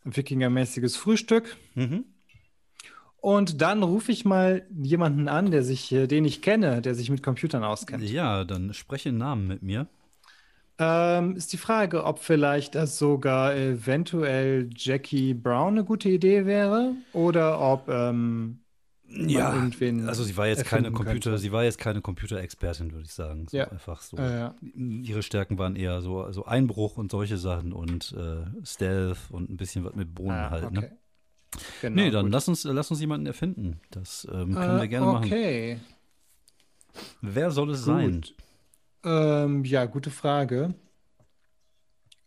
Wikingermäßiges 0.05 0.97
Frühstück. 0.97 1.57
Mhm. 1.75 2.05
Und 3.21 3.61
dann 3.61 3.83
rufe 3.83 4.13
ich 4.13 4.25
mal 4.25 4.65
jemanden 4.71 5.27
an, 5.29 5.51
der 5.51 5.65
sich, 5.65 5.91
äh, 5.91 6.07
den 6.07 6.25
ich 6.25 6.43
kenne, 6.43 6.81
der 6.81 6.95
sich 6.95 7.11
mit 7.11 7.25
Computern 7.25 7.65
auskennt. 7.65 8.05
Ja, 8.05 8.45
dann 8.45 8.73
spreche 8.73 9.09
einen 9.09 9.19
Namen 9.19 9.49
mit 9.49 9.63
mir. 9.63 9.89
Ähm, 10.79 11.37
ist 11.37 11.53
die 11.53 11.57
Frage, 11.57 12.05
ob 12.05 12.19
vielleicht 12.19 12.75
das 12.75 12.99
sogar 12.99 13.55
eventuell 13.57 14.69
Jackie 14.77 15.33
Brown 15.33 15.69
eine 15.75 15.85
gute 15.85 16.09
Idee 16.11 16.45
wäre 16.45 16.93
oder 17.15 17.61
ob 17.61 17.89
ähm, 17.89 18.61
Ja, 19.09 19.55
irgendwen 19.55 20.07
also 20.07 20.23
sie 20.23 20.37
war 20.37 20.47
jetzt 20.49 20.67
keine 20.67 20.93
Computer, 20.93 21.31
könnte. 21.31 21.39
sie 21.39 21.51
war 21.51 21.65
jetzt 21.65 21.79
keine 21.79 22.03
Computerexpertin, 22.03 22.93
würde 22.93 23.07
ich 23.07 23.15
sagen. 23.15 23.47
So 23.49 23.57
Ja. 23.57 23.71
einfach 23.71 24.03
so. 24.03 24.19
Äh, 24.19 24.35
ja. 24.39 24.55
Ihre 24.61 25.23
Stärken 25.23 25.59
waren 25.59 25.77
eher 25.77 26.03
so, 26.03 26.31
so 26.33 26.45
Einbruch 26.45 26.99
und 26.99 27.11
solche 27.11 27.39
Sachen 27.39 27.73
und 27.73 28.13
äh, 28.13 28.45
Stealth 28.65 29.19
und 29.31 29.49
ein 29.49 29.57
bisschen 29.57 29.83
was 29.85 29.95
mit 29.95 30.15
Bohnen 30.15 30.31
Ah, 30.39 30.51
halt. 30.51 30.65
okay. 30.65 30.81
Ne? 30.81 30.91
Genau, 31.81 32.03
nee, 32.03 32.11
dann 32.11 32.27
gut. 32.27 32.33
lass 32.33 32.49
uns, 32.49 32.65
lass 32.65 32.91
uns 32.91 33.01
jemanden 33.01 33.27
erfinden. 33.27 33.81
Das 33.91 34.27
ähm, 34.31 34.53
können 34.55 34.77
wir 34.77 34.83
Äh, 34.85 34.89
gerne 34.89 35.07
machen. 35.07 35.25
Okay. 35.25 35.79
Wer 37.23 37.51
soll 37.51 37.71
es 37.71 37.83
sein? 37.85 38.23
Ähm, 39.07 39.65
ja, 39.65 39.85
gute 39.85 40.11
Frage. 40.11 40.75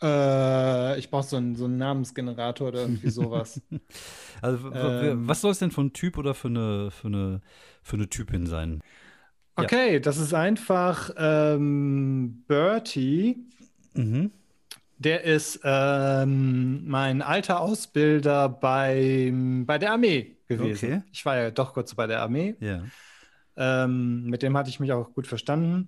Äh, 0.01 0.97
ich 0.97 1.09
brauche 1.09 1.27
so 1.27 1.35
einen, 1.35 1.55
so 1.55 1.65
einen 1.65 1.77
Namensgenerator 1.77 2.69
oder 2.69 2.81
irgendwie 2.81 3.09
sowas. 3.09 3.61
Also, 4.41 4.71
Ähm. 4.71 5.27
was 5.27 5.41
soll 5.41 5.51
es 5.51 5.59
denn 5.59 5.71
für 5.71 5.81
ein 5.81 5.91
Typ 5.91 6.17
oder 6.17 6.33
für 6.33 6.47
eine, 6.47 6.91
für 6.91 7.07
eine, 7.07 7.41
für 7.83 7.97
eine 7.97 8.07
Typin 8.07 8.45
sein? 8.45 8.81
Ja. 9.57 9.65
Okay, 9.65 9.99
das 9.99 10.17
ist 10.17 10.33
einfach 10.33 11.11
ähm, 11.17 12.45
Bertie. 12.47 13.49
Mhm. 13.93 14.31
Der 14.97 15.25
ist 15.25 15.59
ähm, 15.65 16.87
mein 16.87 17.21
alter 17.21 17.59
Ausbilder 17.59 18.47
beim, 18.47 19.65
bei 19.65 19.77
der 19.77 19.91
Armee 19.91 20.37
gewesen. 20.47 20.93
Okay. 20.93 21.01
Ich 21.11 21.25
war 21.25 21.35
ja 21.37 21.51
doch 21.51 21.73
kurz 21.73 21.93
bei 21.95 22.07
der 22.07 22.21
Armee. 22.21 22.55
Ja. 22.61 22.83
Ähm, 23.57 24.23
mit 24.25 24.41
dem 24.41 24.55
hatte 24.57 24.69
ich 24.69 24.79
mich 24.79 24.93
auch 24.93 25.13
gut 25.13 25.27
verstanden. 25.27 25.87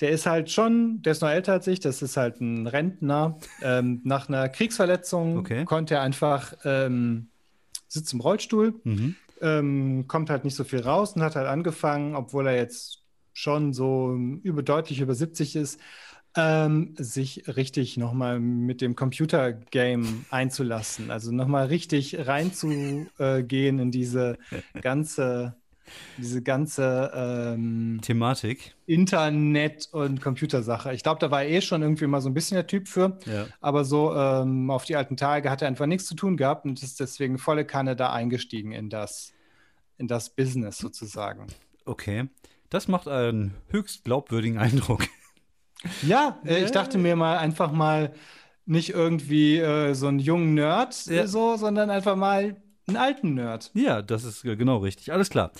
Der 0.00 0.10
ist 0.10 0.26
halt 0.26 0.50
schon, 0.50 1.02
der 1.02 1.12
ist 1.12 1.20
noch 1.20 1.28
älter 1.28 1.52
als 1.52 1.66
ich, 1.66 1.80
das 1.80 2.00
ist 2.02 2.16
halt 2.16 2.40
ein 2.40 2.66
Rentner. 2.66 3.38
Ähm, 3.62 4.00
nach 4.04 4.28
einer 4.28 4.48
Kriegsverletzung 4.48 5.38
Okay. 5.38 5.64
konnte 5.64 5.94
er 5.96 6.02
einfach, 6.02 6.54
ähm, 6.64 7.28
sitzt 7.88 8.12
im 8.12 8.20
Rollstuhl, 8.20 8.80
Mhm. 8.84 9.16
ähm, 9.42 10.06
kommt 10.06 10.30
halt 10.30 10.44
nicht 10.44 10.54
so 10.56 10.64
viel 10.64 10.80
raus 10.80 11.14
und 11.14 11.22
hat 11.22 11.36
halt 11.36 11.48
angefangen, 11.48 12.14
obwohl 12.14 12.46
er 12.46 12.56
jetzt 12.56 13.02
schon 13.32 13.72
so 13.72 14.14
über, 14.42 14.62
deutlich 14.62 15.00
über 15.00 15.14
70 15.14 15.56
ist, 15.56 15.80
ähm, 16.36 16.94
sich 16.96 17.48
richtig 17.48 17.96
nochmal 17.96 18.38
mit 18.40 18.80
dem 18.80 18.94
Computergame 18.94 20.24
einzulassen. 20.30 21.10
Also 21.10 21.32
nochmal 21.32 21.66
richtig 21.66 22.26
reinzugehen 22.26 23.78
in 23.80 23.90
diese 23.90 24.38
ganze, 24.80 25.59
diese 26.18 26.42
ganze 26.42 27.10
ähm, 27.14 28.00
Thematik. 28.02 28.74
Internet- 28.86 29.88
und 29.92 30.20
Computersache. 30.20 30.92
Ich 30.94 31.02
glaube, 31.02 31.20
da 31.20 31.30
war 31.30 31.42
er 31.42 31.50
eh 31.50 31.60
schon 31.60 31.82
irgendwie 31.82 32.06
mal 32.06 32.20
so 32.20 32.28
ein 32.28 32.34
bisschen 32.34 32.56
der 32.56 32.66
Typ 32.66 32.88
für. 32.88 33.18
Ja. 33.26 33.46
Aber 33.60 33.84
so 33.84 34.14
ähm, 34.14 34.70
auf 34.70 34.84
die 34.84 34.96
alten 34.96 35.16
Tage 35.16 35.50
hat 35.50 35.62
er 35.62 35.68
einfach 35.68 35.86
nichts 35.86 36.06
zu 36.06 36.14
tun 36.14 36.36
gehabt 36.36 36.64
und 36.64 36.82
ist 36.82 37.00
deswegen 37.00 37.38
volle 37.38 37.64
Kanne 37.64 37.96
da 37.96 38.12
eingestiegen 38.12 38.72
in 38.72 38.90
das, 38.90 39.32
in 39.98 40.08
das 40.08 40.30
Business 40.30 40.78
sozusagen. 40.78 41.46
Okay. 41.84 42.28
Das 42.68 42.86
macht 42.88 43.08
einen 43.08 43.54
höchst 43.68 44.04
glaubwürdigen 44.04 44.58
Eindruck. 44.58 45.02
Ja, 46.02 46.38
äh, 46.44 46.62
ich 46.64 46.70
dachte 46.72 46.98
mir 46.98 47.16
mal 47.16 47.38
einfach 47.38 47.72
mal 47.72 48.12
nicht 48.66 48.90
irgendwie 48.90 49.58
äh, 49.58 49.94
so 49.94 50.06
einen 50.06 50.18
jungen 50.18 50.54
Nerd 50.54 51.06
Ja. 51.06 51.26
so, 51.26 51.56
sondern 51.56 51.90
einfach 51.90 52.16
mal 52.16 52.56
einen 52.90 53.02
alten 53.02 53.34
Nerd. 53.34 53.70
Ja, 53.74 54.02
das 54.02 54.24
ist 54.24 54.44
äh, 54.44 54.56
genau 54.56 54.78
richtig. 54.78 55.12
Alles 55.12 55.30
klar. 55.30 55.52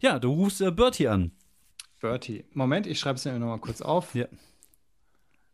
Ja, 0.00 0.18
du 0.18 0.32
rufst 0.32 0.60
äh, 0.60 0.70
Bertie 0.70 1.08
an. 1.08 1.32
Bertie. 2.00 2.44
Moment, 2.52 2.86
ich 2.86 2.98
schreibe 3.00 3.16
es 3.16 3.24
mir 3.24 3.38
nochmal 3.38 3.58
kurz 3.58 3.80
auf. 3.80 4.14
Ja. 4.14 4.26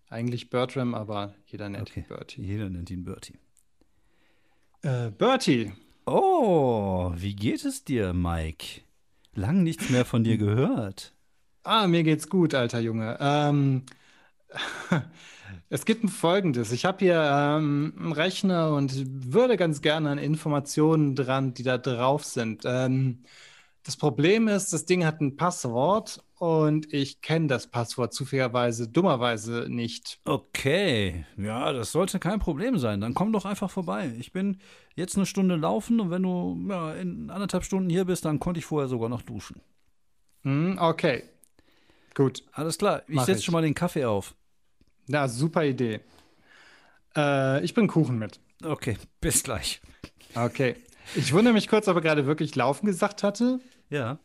Eigentlich 0.08 0.50
Bertram, 0.50 0.94
aber 0.94 1.34
jeder 1.46 1.68
nennt 1.68 1.90
Okay. 1.90 2.00
ihn 2.00 2.06
Bertie. 2.08 2.42
Jeder 2.42 2.68
nennt 2.68 2.90
ihn 2.90 3.04
Bertie. 3.04 3.38
Äh, 4.82 5.10
Bertie, 5.10 5.72
Oh, 6.04 7.12
wie 7.14 7.36
geht 7.36 7.64
es 7.64 7.84
dir, 7.84 8.12
Mike? 8.12 8.80
Lang 9.34 9.62
nichts 9.62 9.88
mehr 9.88 10.04
von 10.04 10.24
dir 10.24 10.36
gehört. 10.36 11.14
Ah, 11.62 11.86
mir 11.86 12.02
geht's 12.02 12.28
gut, 12.28 12.54
alter 12.54 12.80
Junge. 12.80 13.16
Ähm, 13.20 13.84
es 15.72 15.86
gibt 15.86 16.04
ein 16.04 16.08
Folgendes. 16.08 16.70
Ich 16.70 16.84
habe 16.84 16.98
hier 16.98 17.18
ähm, 17.18 17.94
einen 17.98 18.12
Rechner 18.12 18.74
und 18.74 18.92
würde 19.32 19.56
ganz 19.56 19.80
gerne 19.80 20.10
an 20.10 20.18
Informationen 20.18 21.16
dran, 21.16 21.54
die 21.54 21.62
da 21.62 21.78
drauf 21.78 22.24
sind. 22.24 22.64
Ähm, 22.66 23.24
das 23.82 23.96
Problem 23.96 24.48
ist, 24.48 24.74
das 24.74 24.84
Ding 24.84 25.06
hat 25.06 25.22
ein 25.22 25.36
Passwort 25.36 26.22
und 26.38 26.92
ich 26.92 27.22
kenne 27.22 27.46
das 27.46 27.68
Passwort 27.68 28.12
zufälligerweise, 28.12 28.86
dummerweise 28.86 29.64
nicht. 29.70 30.20
Okay, 30.26 31.24
ja, 31.38 31.72
das 31.72 31.92
sollte 31.92 32.18
kein 32.18 32.38
Problem 32.38 32.76
sein. 32.76 33.00
Dann 33.00 33.14
komm 33.14 33.32
doch 33.32 33.46
einfach 33.46 33.70
vorbei. 33.70 34.14
Ich 34.20 34.30
bin 34.30 34.58
jetzt 34.94 35.16
eine 35.16 35.24
Stunde 35.24 35.56
laufen 35.56 36.00
und 36.00 36.10
wenn 36.10 36.22
du 36.22 36.66
ja, 36.68 36.92
in 36.92 37.30
anderthalb 37.30 37.64
Stunden 37.64 37.88
hier 37.88 38.04
bist, 38.04 38.26
dann 38.26 38.40
konnte 38.40 38.58
ich 38.58 38.66
vorher 38.66 38.88
sogar 38.88 39.08
noch 39.08 39.22
duschen. 39.22 39.62
Hm, 40.42 40.76
okay, 40.78 41.22
gut. 42.14 42.44
Alles 42.52 42.76
klar, 42.76 43.04
ich 43.08 43.22
setze 43.22 43.42
schon 43.42 43.54
mal 43.54 43.62
den 43.62 43.74
Kaffee 43.74 44.04
auf. 44.04 44.34
Na, 45.06 45.28
super 45.28 45.64
Idee. 45.64 46.00
Äh, 47.16 47.64
ich 47.64 47.74
bring 47.74 47.88
Kuchen 47.88 48.18
mit. 48.18 48.40
Okay, 48.64 48.96
bis 49.20 49.42
gleich. 49.42 49.80
Okay. 50.34 50.76
Ich 51.16 51.32
wundere 51.32 51.52
mich 51.52 51.68
kurz, 51.68 51.88
ob 51.88 51.96
er 51.96 52.00
gerade 52.02 52.26
wirklich 52.26 52.54
laufen 52.54 52.86
gesagt 52.86 53.22
hatte, 53.22 53.58
Ja. 53.90 54.18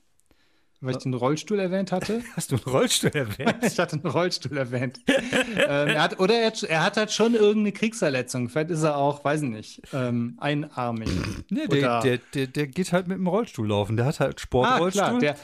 weil 0.80 0.91
ich 0.95 1.01
den 1.01 1.15
Rollstuhl 1.15 1.59
erwähnt 1.59 1.91
hatte. 1.91 2.21
Hast 2.36 2.51
du 2.51 2.55
einen 2.55 2.63
Rollstuhl 2.65 3.09
erwähnt? 3.13 3.57
Ich 3.63 3.80
hatte 3.80 3.93
einen 3.97 4.05
Rollstuhl 4.05 4.55
erwähnt. 4.57 4.99
ähm, 5.07 5.88
er 5.89 6.01
hat, 6.03 6.19
oder 6.19 6.36
er, 6.36 6.47
hat- 6.47 6.63
er 6.63 6.84
hat 6.84 6.97
halt 6.97 7.11
schon 7.11 7.34
irgendeine 7.34 7.71
Kriegsverletzung. 7.71 8.47
Vielleicht 8.49 8.69
ist 8.69 8.84
er 8.84 8.95
auch, 8.95 9.25
weiß 9.25 9.41
ich 9.41 9.49
nicht, 9.49 9.82
ähm, 9.91 10.38
einarmig. 10.39 11.09
Nee, 11.49 11.67
der, 11.67 12.01
der, 12.01 12.19
der, 12.36 12.47
der 12.47 12.67
geht 12.67 12.93
halt 12.93 13.07
mit 13.07 13.17
dem 13.17 13.28
Rollstuhl 13.28 13.67
laufen. 13.67 13.97
Der 13.97 14.05
hat 14.05 14.19
halt 14.19 14.36
ah, 14.38 14.39
Sportrollstuhl. 14.41 15.01
klar. 15.01 15.19
Der, 15.19 15.36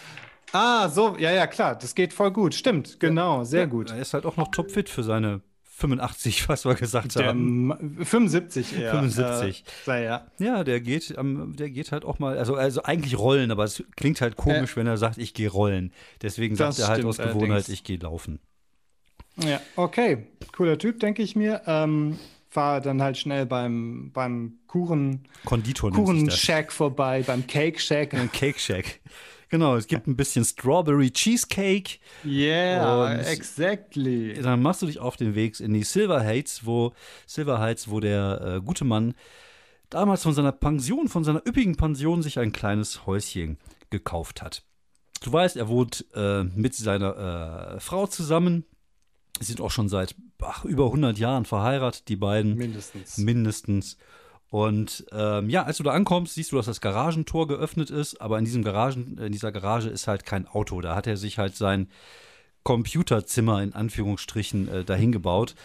ah, 0.53 0.87
so, 0.89 1.17
ja, 1.17 1.31
ja, 1.31 1.47
klar. 1.47 1.75
Das 1.75 1.93
geht 1.95 2.13
voll 2.13 2.31
gut. 2.31 2.53
Stimmt, 2.55 2.99
genau, 2.99 3.43
sehr 3.43 3.67
gut. 3.67 3.91
Er 3.91 3.97
ist 3.99 4.13
halt 4.13 4.25
auch 4.25 4.37
noch 4.37 4.47
topfit 4.49 4.87
für 4.89 5.03
seine 5.03 5.41
85, 5.75 6.47
was 6.49 6.65
wir 6.65 6.75
gesagt 6.75 7.15
Der, 7.15 7.27
haben. 7.27 7.71
M- 7.71 8.05
75 8.05 8.79
eher. 8.79 8.91
75. 8.91 9.65
Äh, 9.87 10.05
ja. 10.05 10.27
Ja, 10.37 10.63
der 10.63 10.79
geht, 10.79 11.13
ähm, 11.17 11.55
der 11.57 11.69
geht 11.69 11.91
halt 11.91 12.05
auch 12.05 12.19
mal, 12.19 12.37
also, 12.37 12.55
also 12.55 12.83
eigentlich 12.83 13.17
rollen, 13.17 13.51
aber 13.51 13.63
es 13.63 13.83
klingt 13.95 14.21
halt 14.21 14.37
komisch, 14.37 14.77
wenn 14.77 14.87
er 14.87 14.97
sagt, 14.97 15.17
ich 15.17 15.33
gehe 15.33 15.49
rollen. 15.49 15.91
Deswegen 16.21 16.55
sagt 16.55 16.79
er 16.79 16.87
halt 16.87 17.03
aus 17.03 17.17
Gewohnheit, 17.17 17.49
allerdings. 17.49 17.69
ich 17.69 17.83
gehe 17.83 17.97
laufen. 17.97 18.39
Ja, 19.37 19.59
okay. 19.75 20.27
Cooler 20.55 20.77
Typ, 20.77 20.99
denke 20.99 21.23
ich 21.23 21.35
mir. 21.35 21.61
Ähm, 21.65 22.19
war 22.53 22.79
dann 22.81 23.01
halt 23.01 23.17
schnell 23.17 23.47
beim, 23.47 24.11
beim 24.13 24.59
Kuchen, 24.67 25.27
Konditor 25.43 25.89
das. 25.89 25.97
Kuchen-Shack 25.99 26.71
vorbei, 26.71 27.23
beim 27.25 27.47
Cake 27.47 27.79
Shack. 27.79 28.11
Cake 28.33 28.59
Shack. 28.59 28.99
Genau, 29.53 29.75
es 29.75 29.85
gibt 29.85 30.07
ein 30.07 30.15
bisschen 30.15 30.43
Strawberry 30.43 31.11
Cheesecake. 31.11 31.99
Yeah, 32.25 33.19
exactly. 33.19 34.33
Dann 34.41 34.63
machst 34.63 34.81
du 34.81 34.87
dich 34.87 34.97
auf 34.97 35.15
den 35.15 35.35
Weg 35.35 35.59
in 35.59 35.75
die 35.75 35.83
Silver 35.83 36.21
Heights, 36.21 36.65
wo 36.65 36.91
Silver 37.27 37.59
Heights, 37.59 37.87
wo 37.87 37.99
der 37.99 38.41
äh, 38.41 38.61
gute 38.65 38.83
Mann 38.83 39.13
damals 39.91 40.23
von 40.23 40.33
seiner 40.33 40.53
Pension, 40.53 41.07
von 41.07 41.23
seiner 41.23 41.47
üppigen 41.47 41.75
Pension 41.75 42.23
sich 42.23 42.39
ein 42.39 42.51
kleines 42.51 43.05
Häuschen 43.05 43.59
gekauft 43.91 44.41
hat. 44.41 44.63
Du 45.21 45.31
weißt, 45.31 45.55
er 45.55 45.67
wohnt 45.67 46.03
äh, 46.15 46.45
mit 46.45 46.73
seiner 46.73 47.75
äh, 47.75 47.79
Frau 47.79 48.07
zusammen. 48.07 48.65
Sie 49.39 49.45
sind 49.45 49.61
auch 49.61 49.69
schon 49.69 49.87
seit 49.87 50.15
ach, 50.41 50.65
über 50.65 50.85
100 50.85 51.19
Jahren 51.19 51.45
verheiratet, 51.45 52.07
die 52.07 52.15
beiden 52.15 52.55
Mindestens. 52.55 53.19
mindestens. 53.19 53.97
Und 54.53 55.03
ähm, 55.11 55.49
ja, 55.49 55.63
als 55.63 55.77
du 55.77 55.83
da 55.83 55.93
ankommst, 55.93 56.35
siehst 56.35 56.51
du, 56.51 56.57
dass 56.57 56.67
das 56.67 56.79
Garagentor 56.79 57.47
geöffnet 57.47 57.89
ist, 57.89 58.21
aber 58.21 58.37
in 58.37 58.45
diesem 58.45 58.63
Garagen, 58.63 59.17
in 59.17 59.31
dieser 59.31 59.51
Garage 59.51 59.89
ist 59.89 60.07
halt 60.07 60.27
kein 60.27 60.45
Auto. 60.45 60.79
Da 60.79 60.95
hat 60.95 61.07
er 61.07 61.17
sich 61.17 61.39
halt 61.39 61.55
sein 61.55 61.87
Computerzimmer 62.61 63.63
in 63.63 63.73
Anführungsstrichen 63.73 64.67
äh, 64.67 64.83
dahin 64.83 65.11
gebaut. 65.11 65.55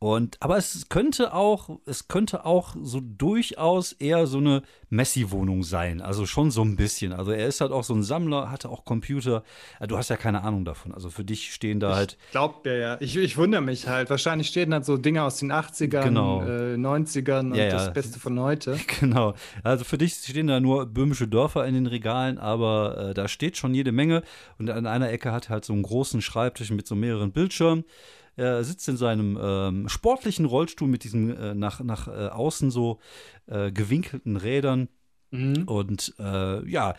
Und 0.00 0.36
aber 0.40 0.56
es 0.56 0.88
könnte 0.88 1.34
auch, 1.34 1.70
es 1.84 2.06
könnte 2.06 2.44
auch 2.44 2.76
so 2.82 3.00
durchaus 3.02 3.92
eher 3.92 4.28
so 4.28 4.38
eine 4.38 4.62
Messi-Wohnung 4.90 5.64
sein. 5.64 6.00
Also 6.00 6.24
schon 6.24 6.52
so 6.52 6.62
ein 6.62 6.76
bisschen. 6.76 7.12
Also 7.12 7.32
er 7.32 7.48
ist 7.48 7.60
halt 7.60 7.72
auch 7.72 7.82
so 7.82 7.94
ein 7.94 8.04
Sammler, 8.04 8.50
hatte 8.50 8.68
auch 8.68 8.84
Computer. 8.84 9.42
Ja, 9.80 9.86
du 9.88 9.96
hast 9.98 10.08
ja 10.08 10.16
keine 10.16 10.42
Ahnung 10.44 10.64
davon. 10.64 10.94
Also 10.94 11.10
für 11.10 11.24
dich 11.24 11.52
stehen 11.52 11.80
da 11.80 11.96
halt 11.96 12.16
Glaubt 12.30 12.64
der 12.64 12.76
ja. 12.78 12.96
Ich, 13.00 13.16
ich 13.16 13.36
wundere 13.36 13.60
mich 13.60 13.88
halt. 13.88 14.08
Wahrscheinlich 14.08 14.46
stehen 14.48 14.70
dann 14.70 14.84
so 14.84 14.96
Dinge 14.96 15.24
aus 15.24 15.38
den 15.38 15.50
80ern, 15.52 16.04
Genau. 16.04 16.42
äh, 16.44 16.74
90ern 16.76 17.50
und 17.50 17.54
Ja, 17.56 17.64
ja. 17.64 17.70
das 17.70 17.92
Beste 17.92 18.20
von 18.20 18.38
heute. 18.38 18.78
Genau. 19.00 19.34
Also 19.64 19.84
für 19.84 19.98
dich 19.98 20.14
stehen 20.14 20.46
da 20.46 20.60
nur 20.60 20.86
böhmische 20.86 21.26
Dörfer 21.28 21.66
in 21.66 21.74
den 21.74 21.86
Regalen, 21.86 22.38
aber 22.38 23.10
äh, 23.10 23.14
da 23.14 23.28
steht 23.28 23.56
schon 23.56 23.74
jede 23.74 23.92
Menge. 23.92 24.22
Und 24.58 24.70
an 24.70 24.86
einer 24.86 25.10
Ecke 25.10 25.32
hat 25.32 25.46
er 25.46 25.50
halt 25.50 25.64
so 25.64 25.72
einen 25.72 25.82
großen 25.82 26.22
Schreibtisch 26.22 26.70
mit 26.70 26.86
so 26.86 26.94
mehreren 26.94 27.32
Bildschirmen. 27.32 27.84
Er 28.38 28.62
sitzt 28.62 28.88
in 28.88 28.96
seinem 28.96 29.36
ähm, 29.40 29.88
sportlichen 29.88 30.44
Rollstuhl 30.44 30.88
mit 30.88 31.02
diesen 31.02 31.36
äh, 31.36 31.54
nach, 31.54 31.80
nach 31.80 32.06
äh, 32.06 32.28
außen 32.28 32.70
so 32.70 33.00
äh, 33.46 33.72
gewinkelten 33.72 34.36
Rädern. 34.36 34.88
Mhm. 35.30 35.64
Und 35.64 36.14
äh, 36.18 36.64
ja, 36.68 36.94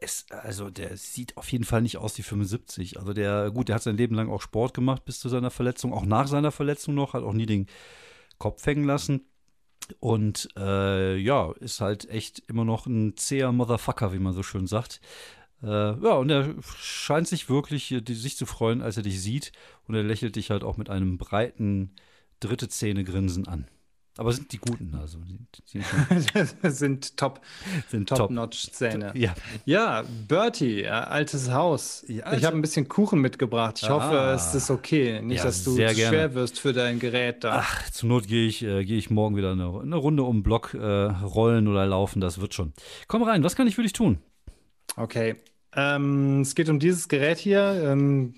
es, 0.00 0.26
also 0.30 0.70
der 0.70 0.96
sieht 0.96 1.36
auf 1.36 1.50
jeden 1.52 1.64
Fall 1.64 1.82
nicht 1.82 1.98
aus 1.98 2.18
wie 2.18 2.22
75. 2.22 2.98
Also 2.98 3.12
der, 3.12 3.52
gut, 3.52 3.68
der 3.68 3.76
hat 3.76 3.82
sein 3.84 3.96
Leben 3.96 4.16
lang 4.16 4.28
auch 4.28 4.42
Sport 4.42 4.74
gemacht 4.74 5.04
bis 5.04 5.20
zu 5.20 5.28
seiner 5.28 5.50
Verletzung, 5.50 5.92
auch 5.92 6.04
nach 6.04 6.26
seiner 6.26 6.50
Verletzung 6.50 6.94
noch, 6.94 7.14
hat 7.14 7.22
auch 7.22 7.32
nie 7.32 7.46
den 7.46 7.66
Kopf 8.38 8.66
hängen 8.66 8.84
lassen. 8.84 9.26
Und 10.00 10.48
äh, 10.56 11.16
ja, 11.16 11.52
ist 11.60 11.80
halt 11.80 12.08
echt 12.08 12.40
immer 12.48 12.64
noch 12.64 12.86
ein 12.86 13.16
zäher 13.16 13.52
Motherfucker, 13.52 14.12
wie 14.12 14.18
man 14.18 14.32
so 14.32 14.42
schön 14.42 14.66
sagt. 14.66 15.00
Äh, 15.62 15.66
ja, 15.68 16.14
und 16.14 16.30
er 16.30 16.54
scheint 16.78 17.28
sich 17.28 17.48
wirklich 17.48 17.90
äh, 17.92 18.00
die, 18.00 18.14
sich 18.14 18.36
zu 18.36 18.46
freuen, 18.46 18.82
als 18.82 18.96
er 18.96 19.02
dich 19.02 19.20
sieht. 19.20 19.52
Und 19.86 19.94
er 19.94 20.02
lächelt 20.02 20.36
dich 20.36 20.50
halt 20.50 20.64
auch 20.64 20.76
mit 20.76 20.90
einem 20.90 21.18
breiten 21.18 21.94
dritte 22.40 22.68
Zähne 22.68 23.04
Grinsen 23.04 23.46
an. 23.46 23.66
Aber 24.18 24.30
sind 24.30 24.52
die 24.52 24.58
guten, 24.58 24.94
also 24.94 25.18
die, 25.20 25.38
die 25.72 25.80
sind 26.70 27.16
top, 27.16 27.40
sind 27.88 28.10
top, 28.10 28.18
top. 28.18 28.30
Ja, 29.14 29.34
ja 29.64 30.04
Bertie, 30.28 30.86
altes 30.86 31.50
Haus. 31.50 32.04
Ja, 32.08 32.24
also, 32.24 32.38
ich 32.38 32.44
habe 32.44 32.54
ein 32.54 32.60
bisschen 32.60 32.88
Kuchen 32.88 33.22
mitgebracht. 33.22 33.78
Ich 33.80 33.88
ah, 33.88 33.94
hoffe, 33.94 34.16
es 34.34 34.54
ist 34.54 34.70
okay, 34.70 35.22
nicht, 35.22 35.38
ja, 35.38 35.44
dass 35.44 35.64
du 35.64 35.76
zu 35.76 35.94
schwer 35.94 36.34
wirst 36.34 36.60
für 36.60 36.74
dein 36.74 36.98
Gerät 36.98 37.42
da. 37.42 37.60
Ach, 37.64 37.90
zur 37.90 38.10
Not 38.10 38.26
gehe 38.26 38.46
ich, 38.46 38.62
äh, 38.62 38.84
gehe 38.84 38.98
ich 38.98 39.08
morgen 39.08 39.34
wieder 39.34 39.52
eine, 39.52 39.80
eine 39.80 39.96
Runde 39.96 40.24
um 40.24 40.38
den 40.38 40.42
Block 40.42 40.74
äh, 40.74 40.78
rollen 40.78 41.66
oder 41.66 41.86
laufen. 41.86 42.20
Das 42.20 42.38
wird 42.38 42.52
schon. 42.52 42.74
Komm 43.08 43.22
rein. 43.22 43.42
Was 43.44 43.56
kann 43.56 43.66
ich 43.66 43.76
für 43.76 43.82
dich 43.82 43.94
tun? 43.94 44.18
Okay. 44.96 45.36
Ähm, 45.74 46.40
es 46.42 46.54
geht 46.54 46.68
um 46.68 46.78
dieses 46.78 47.08
Gerät 47.08 47.38
hier. 47.38 47.82
Ähm, 47.84 48.34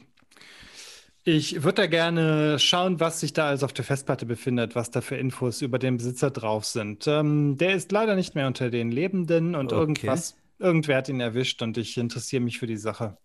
ich 1.27 1.63
würde 1.63 1.83
da 1.83 1.87
gerne 1.87 2.59
schauen, 2.59 3.01
was 3.01 3.21
sich 3.21 3.33
da 3.33 3.49
alles 3.49 3.63
auf 3.63 3.73
der 3.73 3.85
Festplatte 3.85 4.27
befindet, 4.27 4.75
was 4.75 4.91
da 4.91 5.01
für 5.01 5.17
Infos 5.17 5.63
über 5.63 5.79
den 5.79 5.97
Besitzer 5.97 6.31
drauf 6.31 6.67
sind. 6.67 7.07
Ähm, 7.07 7.57
der 7.57 7.75
ist 7.75 7.93
leider 7.93 8.15
nicht 8.15 8.35
mehr 8.35 8.47
unter 8.47 8.71
den 8.71 8.91
Lebenden 8.91 9.55
und 9.55 9.73
okay. 9.73 9.81
irgendwas, 9.81 10.37
irgendwer 10.59 10.99
hat 10.99 11.09
ihn 11.09 11.21
erwischt 11.21 11.63
und 11.63 11.79
ich 11.79 11.97
interessiere 11.97 12.43
mich 12.43 12.59
für 12.59 12.67
die 12.67 12.77
Sache. 12.77 13.17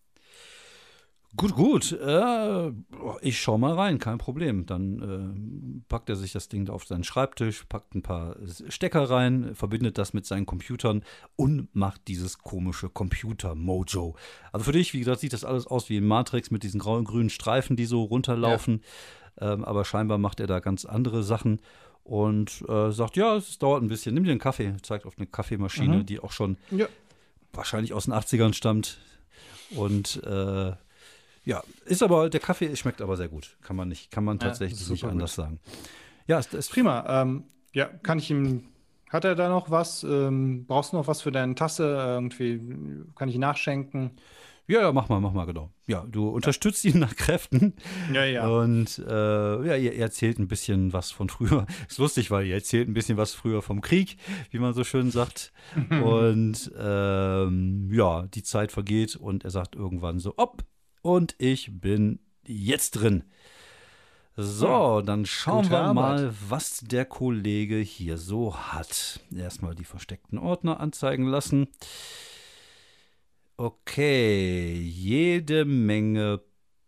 Gut, 1.38 1.56
gut. 1.56 1.92
Äh, 1.92 2.72
ich 3.22 3.40
schau 3.40 3.58
mal 3.58 3.74
rein, 3.74 4.00
kein 4.00 4.18
Problem. 4.18 4.66
Dann 4.66 5.82
äh, 5.82 5.84
packt 5.88 6.10
er 6.10 6.16
sich 6.16 6.32
das 6.32 6.50
Ding 6.50 6.70
auf 6.70 6.86
seinen 6.86 7.04
Schreibtisch, 7.04 7.66
packt 7.66 7.94
ein 7.94 8.02
paar 8.02 8.36
Stecker 8.68 9.10
rein, 9.10 9.56
verbindet 9.56 9.98
das 9.98 10.14
mit 10.14 10.26
seinen 10.26 10.46
Computern 10.46 11.04
und 11.36 11.74
macht 11.76 12.08
dieses 12.08 12.40
komische 12.40 12.90
Computer-Mojo. 12.90 14.16
Also 14.52 14.64
für 14.64 14.72
dich, 14.72 14.94
wie 14.94 15.00
gesagt, 15.00 15.20
sieht 15.20 15.34
das 15.34 15.46
alles 15.46 15.68
aus 15.68 15.90
wie 15.90 15.98
in 15.98 16.08
Matrix 16.08 16.50
mit 16.50 16.64
diesen 16.64 16.80
grauen 16.80 17.06
grünen 17.06 17.30
Streifen, 17.30 17.76
die 17.76 17.86
so 17.86 18.04
runterlaufen. 18.04 18.82
Ja. 19.40 19.54
Ähm, 19.54 19.64
aber 19.64 19.86
scheinbar 19.86 20.18
macht 20.18 20.40
er 20.40 20.48
da 20.48 20.60
ganz 20.60 20.84
andere 20.84 21.24
Sachen 21.24 21.62
und 22.04 22.64
äh, 22.68 22.92
sagt, 22.92 23.18
ja, 23.18 23.36
es 23.36 23.60
dauert 23.60 23.84
ein 23.84 23.88
bisschen. 23.88 24.16
Nimm 24.16 24.24
dir 24.24 24.32
einen 24.32 24.40
Kaffee, 24.40 24.76
zeigt 24.82 25.06
auf 25.06 25.18
eine 25.18 25.28
Kaffeemaschine, 25.28 25.98
mhm. 25.98 26.06
die 26.08 26.20
auch 26.20 26.32
schon 26.32 26.58
ja. 26.72 26.88
wahrscheinlich 27.54 27.94
aus 27.94 28.06
den 28.06 28.16
80ern 28.16 28.54
stammt. 28.54 29.00
Und 29.76 30.24
äh, 30.24 30.72
ja, 31.46 31.64
ist 31.86 32.04
aber, 32.04 32.30
der 32.30 32.40
Kaffee 32.40 32.76
schmeckt 32.76 33.02
aber 33.02 33.18
sehr 33.18 33.28
gut. 33.28 33.58
Kann 33.62 33.76
man 33.76 33.88
nicht, 33.88 34.12
kann 34.12 34.24
man 34.24 34.40
tatsächlich 34.40 34.82
ja, 34.86 34.92
nicht 34.92 35.04
anders 35.06 35.36
gut. 35.36 35.46
sagen. 35.46 35.60
Ja, 36.28 36.40
ist, 36.40 36.54
ist 36.54 36.72
prima. 36.72 37.22
Ähm, 37.22 37.46
ja, 37.74 37.86
kann 37.86 38.20
ich 38.20 38.30
ihm, 38.30 38.70
hat 39.10 39.26
er 39.26 39.36
da 39.36 39.50
noch 39.50 39.72
was? 39.72 40.04
Ähm, 40.04 40.66
brauchst 40.68 40.94
du 40.94 40.98
noch 40.98 41.08
was 41.08 41.22
für 41.22 41.32
deine 41.32 41.56
Tasse? 41.56 41.84
Irgendwie, 41.86 42.62
kann 43.16 43.30
ich 43.30 43.38
nachschenken? 43.38 44.12
Ja, 44.70 44.82
ja, 44.82 44.92
mach 44.92 45.10
mal, 45.10 45.20
mach 45.20 45.34
mal, 45.34 45.46
genau. 45.46 45.72
Ja, 45.88 46.06
du 46.08 46.30
unterstützt 46.30 46.86
ihn 46.86 47.00
nach 47.00 47.16
Kräften. 47.16 47.74
Ja, 48.14 48.24
ja. 48.24 48.48
Und 48.48 49.00
äh, 49.00 49.66
ja, 49.66 49.76
ihr, 49.76 49.94
ihr, 49.94 50.02
erzählt 50.02 50.38
ein 50.38 50.48
bisschen 50.48 50.94
was 50.94 51.10
von 51.10 51.28
früher. 51.28 51.66
Ist 51.90 51.98
lustig, 51.98 52.30
weil 52.30 52.46
ihr 52.46 52.54
erzählt 52.54 52.88
ein 52.88 52.94
bisschen 52.94 53.18
was 53.18 53.34
früher 53.34 53.64
vom 53.64 53.82
Krieg, 53.82 54.18
wie 54.52 54.60
man 54.60 54.76
so 54.76 54.84
schön 54.84 55.10
sagt. 55.10 55.52
und 55.90 56.72
ähm, 56.80 57.90
ja, 57.92 58.28
die 58.28 58.44
Zeit 58.44 58.72
vergeht 58.72 59.16
und 59.16 59.44
er 59.44 59.50
sagt 59.50 59.74
irgendwann 59.74 60.20
so, 60.20 60.36
ob, 60.38 60.64
und 61.02 61.36
ich 61.38 61.80
bin 61.80 62.20
jetzt 62.46 62.92
drin. 62.92 63.24
So, 64.36 65.02
dann 65.02 65.26
schauen 65.26 65.64
Gute 65.64 65.72
wir 65.72 65.80
Arbeit. 65.80 65.96
mal, 65.96 66.36
was 66.48 66.80
der 66.80 67.06
Kollege 67.06 67.78
hier 67.78 68.18
so 68.18 68.56
hat. 68.56 69.20
Erstmal 69.36 69.76
die 69.76 69.84
versteckten 69.84 70.38
Ordner 70.38 70.80
anzeigen 70.80 71.26
lassen. 71.26 71.68
Okay, 73.58 74.74
jede 74.74 75.66
Menge 75.66 76.42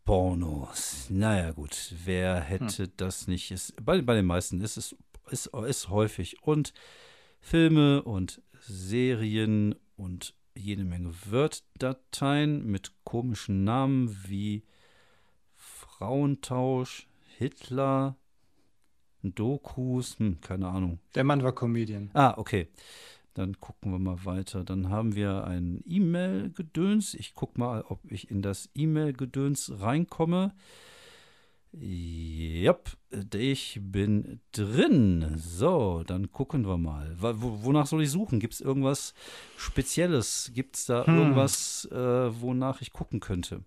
Pornos. 0.06 1.08
Naja, 1.10 1.52
gut, 1.52 1.94
wer 2.06 2.40
hätte 2.40 2.84
hm. 2.84 2.94
das 2.96 3.28
nicht? 3.28 3.52
Ist, 3.52 3.76
bei, 3.84 4.02
bei 4.02 4.16
den 4.16 4.26
meisten 4.26 4.62
ist 4.62 4.78
es 4.78 4.96
ist, 5.32 5.48
ist 5.48 5.90
häufig. 5.90 6.42
Und 6.44 6.74
Filme 7.40 8.04
und 8.04 8.42
Serien 8.60 9.76
und 9.96 10.36
jede 10.56 10.84
Menge 10.84 11.14
Word-Dateien 11.30 12.66
mit 12.66 12.92
komischen 13.04 13.64
Namen 13.64 14.18
wie 14.28 14.64
Frauentausch, 15.56 17.08
Hitler, 17.38 18.16
Dokus, 19.24 20.18
hm, 20.20 20.42
keine 20.42 20.68
Ahnung. 20.68 21.00
Der 21.16 21.24
Mann 21.24 21.44
war 21.44 21.54
Comedian. 21.54 22.10
Ah, 22.14 22.34
okay. 22.38 22.68
Dann 23.34 23.60
gucken 23.60 23.92
wir 23.92 24.00
mal 24.00 24.26
weiter. 24.26 24.64
Dann 24.64 24.90
haben 24.90 25.16
wir 25.16 25.46
ein 25.46 25.82
E-Mail-Gedöns. 25.86 27.14
Ich 27.14 27.34
gucke 27.34 27.60
mal, 27.60 27.84
ob 27.88 28.12
ich 28.12 28.30
in 28.30 28.42
das 28.42 28.70
E-Mail-Gedöns 28.76 29.80
reinkomme. 29.80 30.54
Yep, 31.74 32.90
ich 33.34 33.80
bin 33.82 34.42
drin. 34.52 35.34
So, 35.38 36.04
dann 36.06 36.32
gucken 36.32 36.68
wir 36.68 36.78
mal. 36.78 37.16
Wonach 37.18 37.88
soll 37.88 38.04
ich 38.04 38.12
suchen? 38.12 38.40
Gibt 38.40 38.56
es 38.56 38.62
irgendwas 38.62 39.14
Spezielles? 39.56 40.52
Gibt 40.54 40.76
es 40.76 40.86
da 40.86 41.06
hm. 41.06 41.18
irgendwas, 41.18 41.88
äh, 41.92 42.42
wonach 42.42 42.82
ich 42.82 42.92
gucken 42.92 43.22
könnte? 43.22 43.64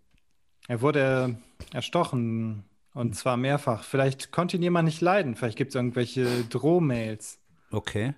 Er 0.68 0.82
wurde 0.82 1.38
erstochen 1.72 2.64
und 2.92 3.16
zwar 3.16 3.38
mehrfach. 3.38 3.84
Vielleicht 3.84 4.32
konnte 4.32 4.56
ihn 4.56 4.62
jemand 4.62 4.86
nicht 4.86 5.00
leiden. 5.00 5.34
Vielleicht 5.34 5.56
gibt 5.56 5.70
es 5.70 5.74
irgendwelche 5.74 6.44
Drohmails. 6.44 7.38
Okay. 7.70 8.14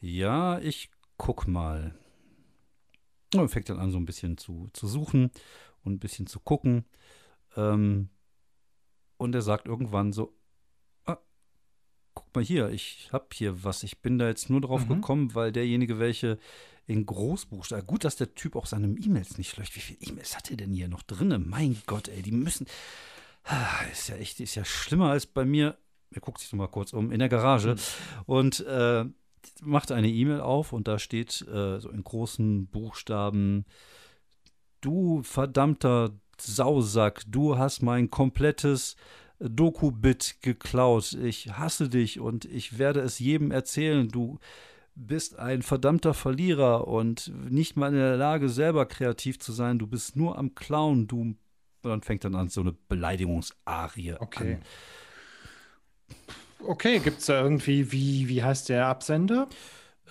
Ja, 0.00 0.58
ich 0.58 0.90
guck 1.16 1.48
mal. 1.48 1.94
Und 3.34 3.48
fängt 3.48 3.68
dann 3.68 3.78
an, 3.78 3.90
so 3.90 3.98
ein 3.98 4.06
bisschen 4.06 4.36
zu, 4.36 4.68
zu 4.72 4.86
suchen 4.86 5.30
und 5.84 5.94
ein 5.94 5.98
bisschen 5.98 6.26
zu 6.26 6.38
gucken. 6.40 6.84
Ähm, 7.56 8.10
und 9.18 9.34
er 9.34 9.42
sagt 9.42 9.66
irgendwann 9.66 10.12
so, 10.12 10.34
ah, 11.04 11.18
guck 12.14 12.34
mal 12.34 12.44
hier, 12.44 12.70
ich 12.70 13.10
hab 13.12 13.34
hier 13.34 13.62
was. 13.64 13.82
Ich 13.82 14.00
bin 14.00 14.18
da 14.18 14.28
jetzt 14.28 14.48
nur 14.48 14.62
drauf 14.62 14.84
mhm. 14.84 14.94
gekommen, 14.94 15.34
weil 15.34 15.52
derjenige 15.52 15.98
welche 15.98 16.38
in 16.86 17.04
Großbuchstaben. 17.04 17.86
Gut, 17.86 18.04
dass 18.04 18.16
der 18.16 18.34
Typ 18.34 18.56
auch 18.56 18.64
seine 18.64 18.88
E-Mails 18.88 19.36
nicht 19.36 19.56
löscht. 19.58 19.76
Wie 19.76 19.80
viele 19.80 20.00
E-Mails 20.00 20.36
hat 20.36 20.50
er 20.50 20.56
denn 20.56 20.72
hier 20.72 20.88
noch 20.88 21.02
drin? 21.02 21.44
Mein 21.46 21.76
Gott, 21.86 22.08
ey, 22.08 22.22
die 22.22 22.32
müssen. 22.32 22.66
Ah, 23.44 23.82
ist 23.92 24.08
ja 24.08 24.16
echt, 24.16 24.40
ist 24.40 24.54
ja 24.54 24.64
schlimmer 24.64 25.10
als 25.10 25.26
bei 25.26 25.44
mir. 25.44 25.76
Er 26.10 26.22
guckt 26.22 26.40
sich 26.40 26.50
noch 26.50 26.58
mal 26.58 26.68
kurz 26.68 26.94
um 26.94 27.12
in 27.12 27.18
der 27.18 27.28
Garage 27.28 27.74
mhm. 27.74 28.22
und 28.24 28.60
äh, 28.60 29.04
macht 29.62 29.92
eine 29.92 30.08
E-Mail 30.08 30.40
auf 30.40 30.72
und 30.72 30.88
da 30.88 30.98
steht 30.98 31.42
äh, 31.42 31.78
so 31.78 31.90
in 31.90 32.02
großen 32.02 32.68
Buchstaben: 32.68 33.66
Du 34.80 35.22
verdammter 35.22 36.18
Sausack, 36.40 37.22
du 37.26 37.58
hast 37.58 37.82
mein 37.82 38.10
komplettes 38.10 38.96
Doku-Bit 39.40 40.38
geklaut. 40.42 41.12
Ich 41.12 41.52
hasse 41.52 41.88
dich 41.88 42.20
und 42.20 42.44
ich 42.44 42.78
werde 42.78 43.00
es 43.00 43.18
jedem 43.18 43.50
erzählen. 43.50 44.08
Du 44.08 44.38
bist 44.94 45.38
ein 45.38 45.62
verdammter 45.62 46.14
Verlierer 46.14 46.88
und 46.88 47.32
nicht 47.50 47.76
mal 47.76 47.88
in 47.88 47.98
der 47.98 48.16
Lage, 48.16 48.48
selber 48.48 48.86
kreativ 48.86 49.38
zu 49.38 49.52
sein. 49.52 49.78
Du 49.78 49.86
bist 49.86 50.16
nur 50.16 50.36
am 50.38 50.54
Klauen. 50.54 51.06
Du 51.06 51.34
dann 51.82 52.02
fängt 52.02 52.24
dann 52.24 52.34
an 52.34 52.48
so 52.48 52.60
eine 52.60 52.72
Beleidigungsarie 52.72 54.14
okay. 54.18 54.54
an. 54.54 54.62
Okay, 56.66 56.98
gibt 56.98 57.20
es 57.20 57.26
da 57.26 57.40
irgendwie, 57.40 57.92
wie, 57.92 58.28
wie 58.28 58.42
heißt 58.42 58.68
der 58.68 58.88
Absender? 58.88 59.48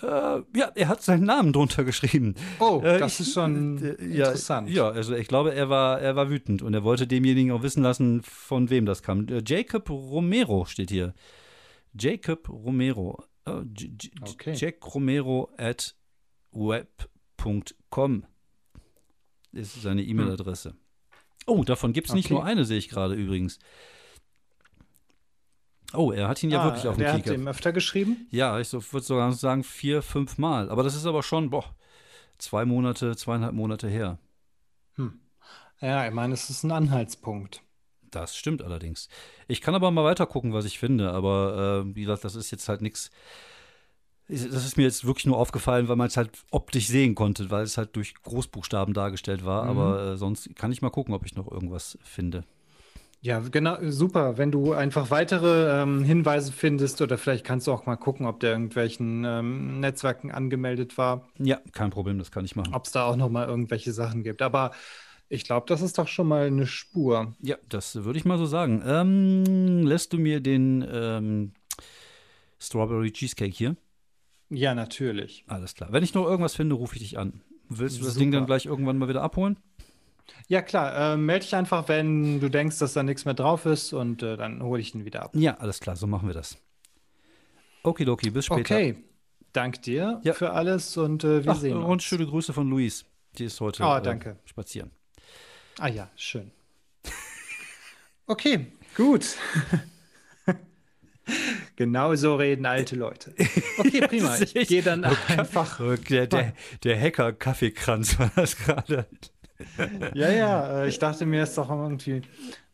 Äh, 0.02 0.42
ja, 0.56 0.72
er 0.76 0.88
hat 0.88 1.02
seinen 1.02 1.26
Namen 1.26 1.54
drunter 1.54 1.84
geschrieben. 1.84 2.36
Oh, 2.60 2.82
äh, 2.84 3.00
das 3.00 3.20
ist 3.20 3.34
schon 3.34 3.84
äh, 3.84 3.94
interessant. 3.94 4.70
Ja, 4.70 4.90
also 4.90 5.16
ich 5.16 5.28
glaube, 5.28 5.54
er 5.54 5.70
war, 5.70 6.00
er 6.00 6.16
war 6.16 6.30
wütend 6.30 6.62
und 6.62 6.74
er 6.74 6.84
wollte 6.84 7.08
demjenigen 7.08 7.52
auch 7.52 7.64
wissen 7.64 7.84
lassen, 7.84 8.22
von 8.24 8.70
wem 8.70 8.86
das 8.86 9.02
kam. 9.02 9.28
Äh, 9.28 9.42
Jacob 9.46 9.90
Romero 9.90 10.66
steht 10.66 10.92
hier. 10.92 11.14
Jacob 11.98 12.50
Romero. 12.50 13.24
Oh, 13.46 13.64
okay. 14.30 14.54
Jack 14.54 14.94
Romero 14.94 15.50
at 15.58 15.96
web.com 16.52 18.26
ist 19.54 19.82
seine 19.82 20.02
hm. 20.02 20.10
E-Mail-Adresse. 20.10 20.76
Oh, 21.46 21.64
davon 21.64 21.94
gibt 21.94 22.10
es 22.10 22.14
nicht 22.14 22.26
okay. 22.26 22.34
nur 22.36 22.46
eine, 22.46 22.66
sehe 22.66 22.78
ich 22.78 22.90
gerade 22.90 23.16
übrigens. 23.16 23.58
Oh, 25.94 26.12
er 26.12 26.28
hat 26.28 26.44
ihn 26.44 26.50
ja 26.50 26.62
ah, 26.62 26.66
wirklich 26.66 26.88
auf 26.88 26.96
dem 26.96 27.06
Kieker. 27.06 27.20
Der 27.20 27.34
hat 27.34 27.40
ihm 27.40 27.48
öfter 27.48 27.72
geschrieben? 27.72 28.28
Ja, 28.30 28.60
ich 28.60 28.68
so, 28.68 28.82
würde 28.92 29.06
sogar 29.06 29.32
sagen 29.32 29.64
vier, 29.64 30.02
fünf 30.02 30.38
Mal. 30.38 30.70
Aber 30.70 30.84
das 30.84 30.96
ist 30.96 31.06
aber 31.06 31.24
schon, 31.24 31.50
boah, 31.50 31.64
zwei 32.38 32.66
Monate, 32.66 33.16
zweieinhalb 33.16 33.54
Monate 33.54 33.88
her. 33.88 34.20
Hm. 34.96 35.20
Ja, 35.80 36.06
ich 36.08 36.14
meine, 36.14 36.34
es 36.34 36.50
ist 36.50 36.64
ein 36.64 36.72
Anhaltspunkt. 36.72 37.62
Das 38.12 38.36
stimmt 38.36 38.62
allerdings. 38.62 39.10
Ich 39.48 39.62
kann 39.62 39.76
aber 39.76 39.92
mal 39.92 40.04
weiter 40.04 40.26
gucken, 40.26 40.54
was 40.54 40.66
ich 40.66 40.80
finde. 40.80 41.12
Aber 41.12 41.86
äh, 41.86 41.96
wie 41.96 42.02
gesagt, 42.02 42.24
das 42.24 42.36
ist 42.36 42.52
jetzt 42.52 42.68
halt 42.68 42.82
nichts 42.82 43.12
Das 44.28 44.42
ist 44.42 44.76
mir 44.78 44.84
jetzt 44.84 45.06
wirklich 45.06 45.26
nur 45.26 45.38
aufgefallen, 45.38 45.88
weil 45.88 45.96
man 45.96 46.08
es 46.08 46.18
halt 46.18 46.32
optisch 46.52 46.88
sehen 46.88 47.16
konnte, 47.16 47.50
weil 47.50 47.64
es 47.64 47.78
halt 47.78 47.96
durch 47.96 48.14
Großbuchstaben 48.24 48.94
dargestellt 48.94 49.46
war. 49.46 49.64
Mhm. 49.64 49.70
Aber 49.70 50.02
äh, 50.02 50.18
sonst 50.18 50.54
kann 50.56 50.72
ich 50.72 50.82
mal 50.82 50.90
gucken, 50.90 51.14
ob 51.14 51.26
ich 51.26 51.36
noch 51.36 51.50
irgendwas 51.50 51.98
finde. 52.02 52.44
Ja, 53.28 53.40
genau, 53.40 53.76
super. 53.90 54.38
Wenn 54.38 54.52
du 54.54 54.72
einfach 54.72 55.12
weitere 55.12 55.82
ähm, 55.82 56.02
Hinweise 56.06 56.54
findest 56.54 57.02
oder 57.02 57.18
vielleicht 57.18 57.44
kannst 57.44 57.68
du 57.68 57.74
auch 57.74 57.86
mal 57.86 57.98
gucken, 57.98 58.26
ob 58.26 58.40
der 58.40 58.52
irgendwelchen 58.52 59.26
ähm, 59.26 59.82
Netzwerken 59.82 60.32
angemeldet 60.32 60.98
war, 60.98 61.28
Ja, 61.38 61.60
kein 61.74 61.90
Problem, 61.90 62.20
das 62.20 62.32
kann 62.32 62.46
ich 62.46 62.56
machen. 62.56 62.74
ob 62.74 62.86
es 62.86 62.94
da 62.94 63.06
auch 63.06 63.18
noch 63.18 63.30
mal 63.30 63.46
irgendwelche 63.46 63.92
Sachen 63.92 64.24
gibt. 64.24 64.42
Aber 64.42 64.72
ich 65.28 65.44
glaube, 65.44 65.66
das 65.68 65.82
ist 65.82 65.98
doch 65.98 66.08
schon 66.08 66.26
mal 66.26 66.48
eine 66.48 66.68
Spur. 66.68 67.36
Ja, 67.42 67.58
das 67.68 68.02
würde 68.06 68.18
ich 68.18 68.24
mal 68.24 68.38
so 68.38 68.46
sagen. 68.46 68.82
Ähm, 68.86 69.86
lässt 69.86 70.14
du 70.14 70.20
mir 70.20 70.40
den 70.40 70.88
ähm, 70.90 71.52
Strawberry 72.60 73.12
Cheesecake 73.12 73.52
hier? 73.52 73.76
Ja, 74.50 74.74
natürlich. 74.74 75.44
Alles 75.48 75.76
klar. 75.76 75.92
Wenn 75.92 76.02
ich 76.02 76.14
noch 76.14 76.26
irgendwas 76.26 76.56
finde, 76.56 76.76
rufe 76.76 76.96
ich 76.96 77.02
dich 77.02 77.18
an. 77.18 77.42
Willst 77.68 78.00
du 78.00 78.06
das 78.06 78.14
Ding 78.14 78.30
Super. 78.30 78.38
dann 78.38 78.46
gleich 78.46 78.66
irgendwann 78.68 78.98
mal 78.98 79.10
wieder 79.10 79.22
abholen? 79.22 79.60
Ja, 80.48 80.62
klar. 80.62 81.14
Äh, 81.14 81.18
melde 81.18 81.46
dich 81.46 81.56
einfach, 81.56 81.88
wenn 81.88 82.40
du 82.40 82.50
denkst, 82.50 82.80
dass 82.80 82.94
da 82.94 83.04
nichts 83.04 83.26
mehr 83.26 83.34
drauf 83.34 83.66
ist 83.66 83.94
und 83.94 84.24
äh, 84.24 84.38
dann 84.38 84.62
hole 84.64 84.80
ich 84.82 84.94
ihn 84.96 85.06
wieder 85.06 85.24
ab. 85.24 85.32
Ja, 85.36 85.56
alles 85.58 85.80
klar, 85.80 85.96
so 85.96 86.08
machen 86.08 86.28
wir 86.28 86.34
das. 86.34 86.58
Okidoki, 87.84 88.30
bis 88.30 88.46
später. 88.46 88.76
Okay. 88.76 88.96
Dank 89.54 89.82
dir 89.82 90.20
Ja. 90.24 90.34
für 90.34 90.52
alles 90.52 90.96
und 90.98 91.24
äh, 91.24 91.44
wir 91.44 91.52
Ach, 91.52 91.56
sehen 91.60 91.78
uns. 91.78 91.86
und 91.88 92.04
schöne 92.04 92.26
Grüße 92.26 92.54
von 92.54 92.70
Luis. 92.70 93.06
Die 93.38 93.46
ist 93.46 93.60
heute 93.62 93.84
Ah, 93.84 94.00
äh, 94.00 94.02
danke. 94.02 94.38
spazieren. 94.46 94.92
Ah 95.80 95.88
ja, 95.88 96.10
schön. 96.16 96.52
Okay, 98.30 98.68
gut. 98.98 99.26
genau 101.76 102.14
so 102.16 102.36
reden 102.36 102.66
alte 102.66 102.96
Leute. 102.96 103.34
Okay, 103.78 104.02
prima. 104.08 104.36
Ich 104.54 104.68
gehe 104.68 104.82
dann 104.82 105.04
einfach. 105.06 105.80
Oh, 105.80 105.96
Der, 105.96 106.28
der, 106.28 106.54
der 106.84 107.00
Hacker-Kaffeekranz 107.00 108.20
war 108.20 108.32
das 108.36 108.58
gerade. 108.58 109.06
Ja, 110.14 110.30
ja, 110.32 110.84
äh, 110.84 110.88
ich 110.88 111.00
dachte 111.00 111.26
mir, 111.26 111.44
ist 111.44 111.58
doch 111.58 111.70
irgendwie 111.70 112.22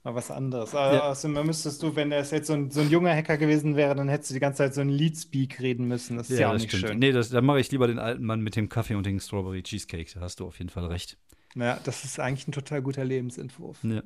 mal 0.04 0.16
was 0.16 0.32
anderes. 0.32 0.74
Äh, 0.74 0.78
Ja. 0.96 1.10
Außerdem 1.10 1.46
müsstest 1.46 1.82
du, 1.82 1.96
wenn 1.96 2.10
das 2.10 2.32
jetzt 2.32 2.48
so 2.48 2.54
ein, 2.54 2.72
so 2.72 2.82
ein 2.82 2.90
junger 2.90 3.16
Hacker 3.16 3.38
gewesen 3.38 3.76
wäre, 3.76 3.96
dann 3.96 4.10
hättest 4.10 4.32
du 4.32 4.34
die 4.34 4.40
ganze 4.40 4.58
Zeit 4.58 4.74
so 4.74 4.82
ein 4.82 4.90
Leadspeak 4.90 5.60
reden 5.62 5.88
müssen. 5.88 6.18
Das 6.18 6.30
ist 6.30 6.40
ja, 6.40 6.50
auch 6.50 6.54
das 6.54 6.64
nicht 6.64 6.72
stimmt. 6.76 6.90
schön. 6.90 7.00
Nee, 7.00 7.12
das, 7.12 7.30
dann 7.30 7.46
mache 7.46 7.60
ich 7.60 7.72
lieber 7.72 7.88
den 7.88 8.00
alten 8.00 8.26
Mann 8.26 8.42
mit 8.42 8.56
dem 8.56 8.70
Kaffee 8.70 8.96
und 8.96 9.06
dem 9.06 9.20
Strawberry 9.20 9.64
Cheesecake. 9.64 10.12
Da 10.14 10.22
hast 10.22 10.40
du 10.40 10.46
auf 10.48 10.58
jeden 10.58 10.70
Fall 10.70 10.86
recht. 10.86 11.18
Ja, 11.56 11.80
das 11.84 12.04
ist 12.04 12.20
eigentlich 12.20 12.48
ein 12.48 12.52
total 12.52 12.82
guter 12.82 13.06
Lebensentwurf. 13.06 13.78
Ja. 13.84 14.02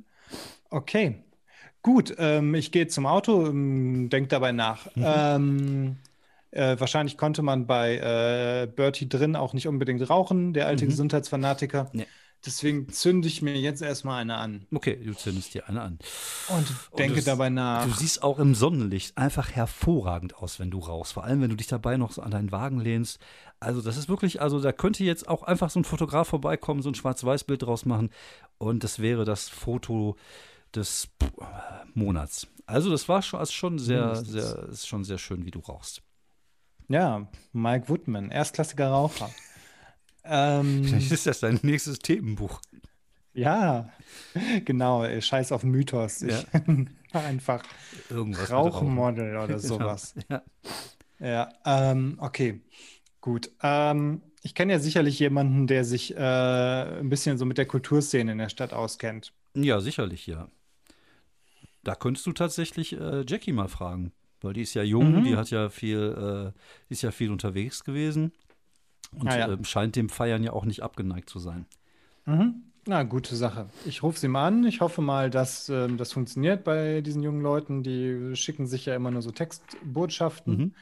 Okay, 0.70 1.16
gut. 1.82 2.14
Ähm, 2.20 2.54
ich 2.56 2.72
gehe 2.72 2.88
zum 2.88 3.06
Auto, 3.06 3.48
ähm, 3.48 4.10
denk 4.10 4.30
dabei 4.30 4.52
nach. 4.52 4.86
Mhm. 4.96 5.04
Ähm, 5.06 5.98
äh, 6.52 6.80
wahrscheinlich 6.80 7.18
konnte 7.18 7.42
man 7.42 7.66
bei 7.68 7.98
äh, 7.98 8.68
Bertie 8.68 9.08
drin 9.10 9.36
auch 9.36 9.54
nicht 9.54 9.68
unbedingt 9.68 10.08
rauchen, 10.10 10.54
der 10.54 10.68
alte 10.68 10.86
Mhm. 10.86 10.90
Gesundheitsfanatiker. 10.90 11.90
Nee. 11.94 12.06
Deswegen 12.46 12.88
zünde 12.90 13.28
ich 13.28 13.42
mir 13.42 13.56
jetzt 13.58 13.82
erstmal 13.82 14.22
eine 14.22 14.38
an 14.38 14.68
Okay, 14.74 14.96
du 15.04 15.14
zündest 15.14 15.54
dir 15.54 15.68
eine 15.68 15.82
an. 15.82 16.00
und 16.50 16.58
Und 16.92 17.00
denke 17.00 17.16
das- 17.16 17.26
dabei 17.26 17.50
nach. 17.50 17.86
Du 17.86 17.92
siehst 17.92 18.22
auch 18.24 18.40
im 18.40 18.54
Sonnenlicht 18.56 19.18
einfach 19.18 19.52
hervorragend 19.52 20.36
aus, 20.38 20.60
wenn 20.60 20.70
du 20.72 20.80
rauchst. 20.80 21.14
Vor 21.14 21.24
allem, 21.24 21.42
wenn 21.42 21.50
du 21.50 21.56
dich 21.56 21.68
dabei 21.68 21.98
noch 21.98 22.12
so 22.12 22.22
an 22.22 22.32
deinen 22.32 22.52
Wagen 22.52 22.80
lehnst. 22.80 23.20
Also, 23.60 23.82
das 23.82 23.98
ist 23.98 24.08
wirklich, 24.08 24.42
also 24.42 24.62
da 24.62 24.72
könnte 24.72 25.04
jetzt 25.04 25.28
auch 25.28 25.44
einfach 25.44 25.70
so 25.72 25.80
ein 25.80 25.84
Fotograf 25.84 26.28
vorbeikommen, 26.28 26.82
so 26.84 26.90
ein 26.90 26.96
Schwarz-Weiß-Bild 26.96 27.64
draus 27.64 27.86
machen. 27.86 28.12
Und 28.60 28.84
das 28.84 29.00
wäre 29.00 29.26
das 29.26 29.50
Foto 29.50 30.16
des 30.76 31.10
äh, 31.22 31.26
Monats. 31.96 32.48
Also, 32.68 32.90
das 32.92 33.10
war 33.10 33.24
schon, 33.24 33.40
also 33.40 33.52
schon 33.52 33.80
sehr, 33.80 34.02
Mindestens. 34.14 34.32
sehr, 34.32 34.70
ist 34.70 34.88
schon 34.88 35.04
sehr 35.04 35.18
schön, 35.18 35.46
wie 35.46 35.52
du 35.52 35.60
rauchst. 35.60 36.04
Ja, 36.88 37.28
Mike 37.52 37.90
Woodman, 37.90 38.30
erstklassiger 38.30 38.90
Raucher. 38.90 39.30
Ähm, 40.30 40.84
Vielleicht 40.84 41.12
ist 41.12 41.26
das 41.28 41.40
dein 41.40 41.60
nächstes 41.64 42.00
Themenbuch. 42.00 42.62
ja, 43.34 43.90
genau, 44.66 45.04
äh, 45.04 45.22
scheiß 45.22 45.52
auf 45.52 45.64
Mythos. 45.64 46.22
Ich 46.22 46.46
einfach 47.14 47.64
Irgendwas. 48.10 48.52
Rauchmodel 48.52 49.36
oder 49.38 49.48
Genau. 49.48 49.60
sowas. 49.60 50.16
Ja. 50.30 50.42
Ja, 51.20 51.50
ähm, 51.66 52.18
okay, 52.20 52.62
gut. 53.22 53.50
Ähm, 53.64 54.22
ich 54.44 54.54
kenne 54.54 54.74
ja 54.74 54.80
sicherlich 54.80 55.18
jemanden, 55.20 55.66
der 55.66 55.84
sich 55.84 56.16
äh, 56.16 56.20
ein 56.20 57.10
bisschen 57.10 57.38
so 57.40 57.46
mit 57.46 57.58
der 57.58 57.66
Kulturszene 57.66 58.32
in 58.32 58.38
der 58.38 58.50
Stadt 58.50 58.72
auskennt. 58.72 59.34
ja, 59.56 59.80
sicherlich, 59.82 60.28
ja. 60.28 60.48
Da 61.84 61.96
könntest 61.96 62.26
du 62.28 62.34
tatsächlich 62.34 62.94
äh, 63.00 63.24
Jackie 63.28 63.54
mal 63.54 63.68
fragen. 63.68 64.12
Weil 64.42 64.54
die 64.54 64.62
ist 64.62 64.76
ja 64.76 64.84
jung, 64.84 65.14
Mhm. 65.16 65.24
die 65.24 65.36
hat 65.36 65.50
ja 65.50 65.70
viel, 65.70 66.54
äh, 66.56 66.60
die 66.90 66.94
ist 66.94 67.02
ja 67.02 67.10
viel 67.12 67.32
unterwegs 67.32 67.84
gewesen 67.84 68.32
und 69.14 69.28
Ah, 69.28 69.38
ja. 69.38 69.52
ähm, 69.52 69.64
scheint 69.64 69.96
dem 69.96 70.10
Feiern 70.10 70.44
ja 70.44 70.54
auch 70.54 70.66
nicht 70.66 70.82
abgeneigt 70.84 71.30
zu 71.30 71.40
sein. 71.40 71.66
Mhm. 72.26 72.64
Na, 72.86 73.04
gute 73.04 73.36
Sache. 73.36 73.70
Ich 73.86 74.02
rufe 74.02 74.18
sie 74.18 74.28
mal 74.30 74.48
an. 74.48 74.64
Ich 74.66 74.80
hoffe 74.80 75.02
mal, 75.02 75.30
dass 75.30 75.68
ähm, 75.70 75.98
das 75.98 76.14
funktioniert 76.14 76.64
bei 76.64 77.02
diesen 77.02 77.22
jungen 77.22 77.42
Leuten. 77.42 77.84
Die 77.84 78.36
schicken 78.36 78.66
sich 78.66 78.86
ja 78.86 78.96
immer 78.96 79.12
nur 79.12 79.22
so 79.22 79.32
Textbotschaften. 79.32 80.58
Mhm. 80.58 80.76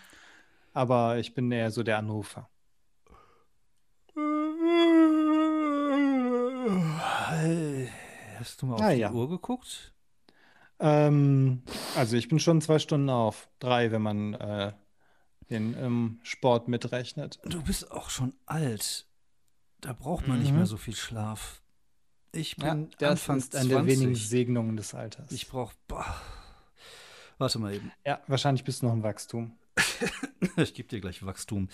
Aber 0.73 1.17
ich 1.17 1.33
bin 1.33 1.51
eher 1.51 1.71
so 1.71 1.81
der 1.83 1.97
Anrufer. 1.97 2.47
Hast 8.39 8.61
du 8.61 8.65
mal 8.67 8.75
auf 8.75 8.81
Ah, 8.81 8.91
die 8.93 8.99
ja. 8.99 9.11
Uhr 9.11 9.29
geguckt? 9.29 9.93
Ähm, 10.79 11.63
also 11.95 12.17
ich 12.17 12.27
bin 12.27 12.39
schon 12.39 12.61
zwei 12.61 12.79
Stunden 12.79 13.09
auf. 13.09 13.49
Drei, 13.59 13.91
wenn 13.91 14.01
man 14.01 14.33
äh, 14.35 14.73
den 15.49 15.75
ähm, 15.77 16.19
Sport 16.23 16.67
mitrechnet. 16.67 17.39
Du 17.45 17.61
bist 17.61 17.91
auch 17.91 18.09
schon 18.09 18.33
alt. 18.45 19.05
Da 19.81 19.93
braucht 19.93 20.27
man 20.27 20.39
nicht 20.39 20.51
Mhm. 20.51 20.57
mehr 20.57 20.65
so 20.65 20.77
viel 20.77 20.95
Schlaf. 20.95 21.61
Ich 22.31 22.57
bin 22.57 22.89
das 22.97 23.11
Anfang 23.11 23.37
ist 23.37 23.55
eine 23.55 23.69
der 23.69 23.77
20. 23.79 23.99
wenigen 23.99 24.15
Segnungen 24.15 24.75
des 24.77 24.93
Alters. 24.93 25.31
Ich 25.31 25.47
brauche. 25.47 25.73
Warte 27.37 27.59
mal 27.59 27.73
eben. 27.73 27.91
ja, 28.05 28.19
wahrscheinlich 28.27 28.63
bist 28.63 28.81
du 28.81 28.87
noch 28.87 28.93
im 28.93 29.03
Wachstum. 29.03 29.57
Ich 30.57 30.73
gebe 30.73 30.87
dir 30.87 31.01
gleich 31.01 31.25
Wachstum. 31.25 31.67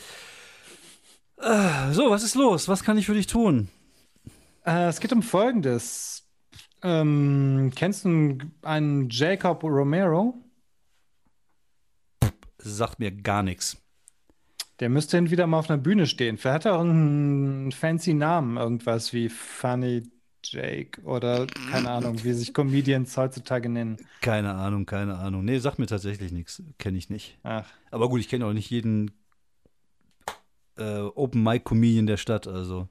Äh, 1.38 1.91
So, 1.93 2.09
was 2.09 2.24
ist 2.24 2.36
los? 2.36 2.67
Was 2.67 2.84
kann 2.84 2.97
ich 2.97 3.05
für 3.05 3.13
dich 3.13 3.28
tun? 3.28 3.69
Äh, 4.65 4.88
es 4.88 4.99
geht 4.99 5.11
um 5.13 5.22
Folgendes. 5.22 6.24
Ähm, 6.84 7.72
kennst 7.76 8.05
du 8.05 8.38
einen 8.63 9.09
Jacob 9.09 9.63
Romero? 9.63 10.36
Sagt 12.64 12.99
mir 12.99 13.12
gar 13.12 13.43
nichts. 13.43 13.78
Der 14.80 14.89
müsste 14.89 15.18
hin 15.18 15.30
wieder 15.30 15.45
mal 15.47 15.59
auf 15.59 15.70
einer 15.70 15.82
Bühne 15.82 16.07
stehen. 16.07 16.38
Vielleicht 16.38 16.55
hat 16.55 16.66
er 16.66 16.76
auch 16.76 16.82
einen 16.82 17.72
fancy 17.72 18.14
Namen, 18.14 18.57
irgendwas 18.57 19.14
wie 19.14 19.30
Funny 19.30 20.03
Jake 20.43 21.01
oder 21.03 21.45
keine 21.72 21.91
Ahnung, 21.91 22.24
wie 22.24 22.34
sich 22.34 22.53
Comedians 22.53 23.16
heutzutage 23.16 23.70
nennen. 23.70 23.97
Keine 24.22 24.53
Ahnung, 24.55 24.88
keine 24.88 25.18
Ahnung. 25.18 25.45
Nee, 25.45 25.59
sagt 25.59 25.78
mir 25.78 25.86
tatsächlich 25.86 26.32
nichts. 26.32 26.64
Kenne 26.80 26.97
ich 26.97 27.09
nicht. 27.09 27.38
Ach, 27.43 27.68
Aber 27.91 28.09
gut, 28.09 28.22
ich 28.22 28.30
kenne 28.30 28.45
auch 28.47 28.53
nicht 28.53 28.70
jeden 28.72 29.12
äh, 30.78 31.01
Open 31.01 31.43
Mic 31.43 31.64
Comedian 31.64 32.07
der 32.07 32.18
Stadt. 32.18 32.47
Also 32.47 32.89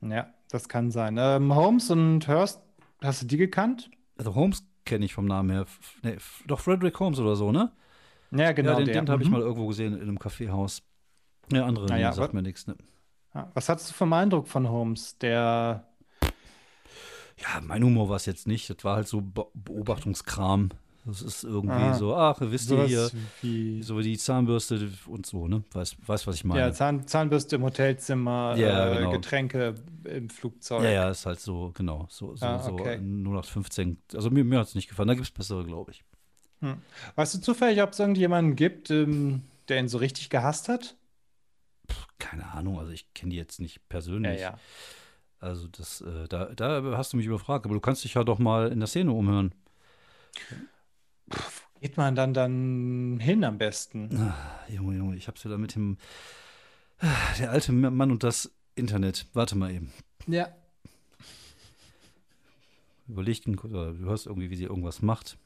ja, 0.00 0.32
das 0.50 0.68
kann 0.68 0.90
sein. 0.90 1.16
Ähm, 1.18 1.54
Holmes 1.54 1.90
und 1.90 2.26
Hurst, 2.28 2.60
hast 3.02 3.22
du 3.22 3.26
die 3.26 3.36
gekannt? 3.36 3.90
Also 4.16 4.34
Holmes 4.34 4.64
kenne 4.84 5.04
ich 5.04 5.14
vom 5.14 5.26
Namen 5.26 5.50
her. 5.50 5.66
Nee, 6.02 6.16
doch 6.46 6.60
Frederick 6.60 6.98
Holmes 6.98 7.18
oder 7.18 7.36
so, 7.36 7.52
ne? 7.52 7.72
Ja, 8.36 8.52
genau. 8.52 8.72
ja, 8.78 8.84
den, 8.84 8.86
den 8.92 9.10
habe 9.10 9.22
ich 9.22 9.28
Mhm. 9.28 9.34
mal 9.36 9.42
irgendwo 9.42 9.66
gesehen 9.66 9.94
in 9.94 10.02
einem 10.02 10.18
Kaffeehaus. 10.18 10.82
Ja, 11.52 11.66
andere 11.66 11.88
ja, 11.98 12.10
nee, 12.10 12.16
sagt 12.16 12.34
mir 12.34 12.42
nichts. 12.42 12.66
Ne? 12.66 12.76
Was 13.54 13.68
hattest 13.68 13.90
du 13.90 13.94
für 13.94 14.04
einen 14.04 14.12
Eindruck 14.14 14.48
von 14.48 14.68
Holmes? 14.68 15.18
Der, 15.18 15.86
Ja, 17.38 17.60
mein 17.62 17.82
Humor 17.82 18.08
war 18.08 18.16
es 18.16 18.26
jetzt 18.26 18.46
nicht. 18.46 18.70
Das 18.70 18.84
war 18.84 18.96
halt 18.96 19.08
so 19.08 19.20
Be 19.20 19.44
Beobachtungskram. 19.54 20.70
Das 21.06 21.20
ist 21.20 21.44
irgendwie 21.44 21.74
Aha. 21.74 21.94
so, 21.94 22.14
ach, 22.16 22.38
wisst 22.40 22.70
ihr 22.70 22.84
hier, 22.86 23.10
wie 23.42 23.82
so 23.82 24.00
die 24.00 24.16
Zahnbürste 24.16 24.88
und 25.06 25.26
so, 25.26 25.46
ne? 25.48 25.62
Weiß, 25.72 25.96
weiß 26.06 26.26
was 26.26 26.36
ich 26.36 26.44
meine. 26.44 26.60
ja, 26.60 26.72
Zahn, 26.72 27.06
Zahnbürste 27.06 27.56
im 27.56 27.62
Hotelzimmer, 27.64 28.54
Ja, 28.56 28.90
äh, 28.90 28.96
genau. 28.98 29.10
Getränke 29.10 29.74
im 30.04 30.30
Flugzeug. 30.30 30.82
ja, 30.84 30.90
ja, 30.90 31.10
ist 31.10 31.26
halt 31.26 31.40
so, 31.40 31.72
genau. 31.74 32.06
So, 32.08 32.34
so, 32.36 32.46
Ah, 32.46 32.58
so 32.58 32.72
okay. 32.72 32.96
0815. 32.98 33.98
Also 34.14 34.30
mir, 34.30 34.44
mir 34.44 34.60
hat 34.60 34.68
es 34.68 34.74
nicht 34.74 34.88
gefallen. 34.88 35.08
Da 35.08 35.14
gibt 35.14 35.26
es 35.26 35.30
bessere, 35.30 35.62
glaube 35.66 35.90
ich. 35.90 36.04
Hm. 36.64 36.80
Weißt 37.14 37.34
du 37.34 37.40
zufällig, 37.40 37.82
ob 37.82 37.90
es 37.92 37.98
irgendjemanden 37.98 38.56
gibt, 38.56 38.90
ähm, 38.90 39.42
der 39.68 39.80
ihn 39.80 39.88
so 39.88 39.98
richtig 39.98 40.30
gehasst 40.30 40.68
hat? 40.68 40.96
Keine 42.18 42.50
Ahnung, 42.52 42.78
also 42.78 42.90
ich 42.90 43.12
kenne 43.12 43.30
die 43.30 43.36
jetzt 43.36 43.60
nicht 43.60 43.88
persönlich. 43.88 44.40
ja. 44.40 44.58
Also 45.40 45.68
das, 45.68 46.00
äh, 46.00 46.26
da, 46.26 46.46
da 46.54 46.96
hast 46.96 47.12
du 47.12 47.18
mich 47.18 47.26
überfragt, 47.26 47.66
aber 47.66 47.74
du 47.74 47.80
kannst 47.80 48.02
dich 48.02 48.14
ja 48.14 48.24
doch 48.24 48.38
mal 48.38 48.72
in 48.72 48.80
der 48.80 48.86
Szene 48.86 49.12
umhören. 49.12 49.54
Geht 51.82 51.98
man 51.98 52.14
dann 52.14 52.32
dann 52.32 53.18
hin 53.20 53.44
am 53.44 53.58
besten? 53.58 54.08
Ah, 54.18 54.34
Junge, 54.68 54.96
Junge, 54.96 55.16
ich 55.16 55.28
hab's 55.28 55.44
wieder 55.44 55.58
mit 55.58 55.74
dem 55.74 55.98
Ah, 56.98 57.34
der 57.38 57.50
alte 57.50 57.72
Mann 57.72 58.10
und 58.10 58.22
das 58.22 58.50
Internet. 58.74 59.26
Warte 59.34 59.56
mal 59.56 59.70
eben. 59.70 59.92
Ja. 60.26 60.48
Überleg 63.06 63.46
ihn 63.46 63.56
kurz, 63.56 63.74
oder 63.74 63.92
du 63.92 64.04
hörst 64.06 64.26
irgendwie, 64.26 64.48
wie 64.48 64.56
sie 64.56 64.64
irgendwas 64.64 65.02
macht. 65.02 65.36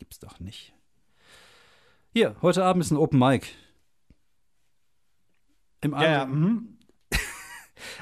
Gibt's 0.00 0.18
doch 0.18 0.40
nicht. 0.40 0.72
Hier, 2.14 2.34
heute 2.40 2.64
Abend 2.64 2.82
ist 2.82 2.90
ein 2.90 2.96
Open 2.96 3.18
Mic. 3.18 3.48
Im 5.82 5.92
Ja, 5.92 6.02
ja, 6.10 6.26
mhm. 6.26 6.78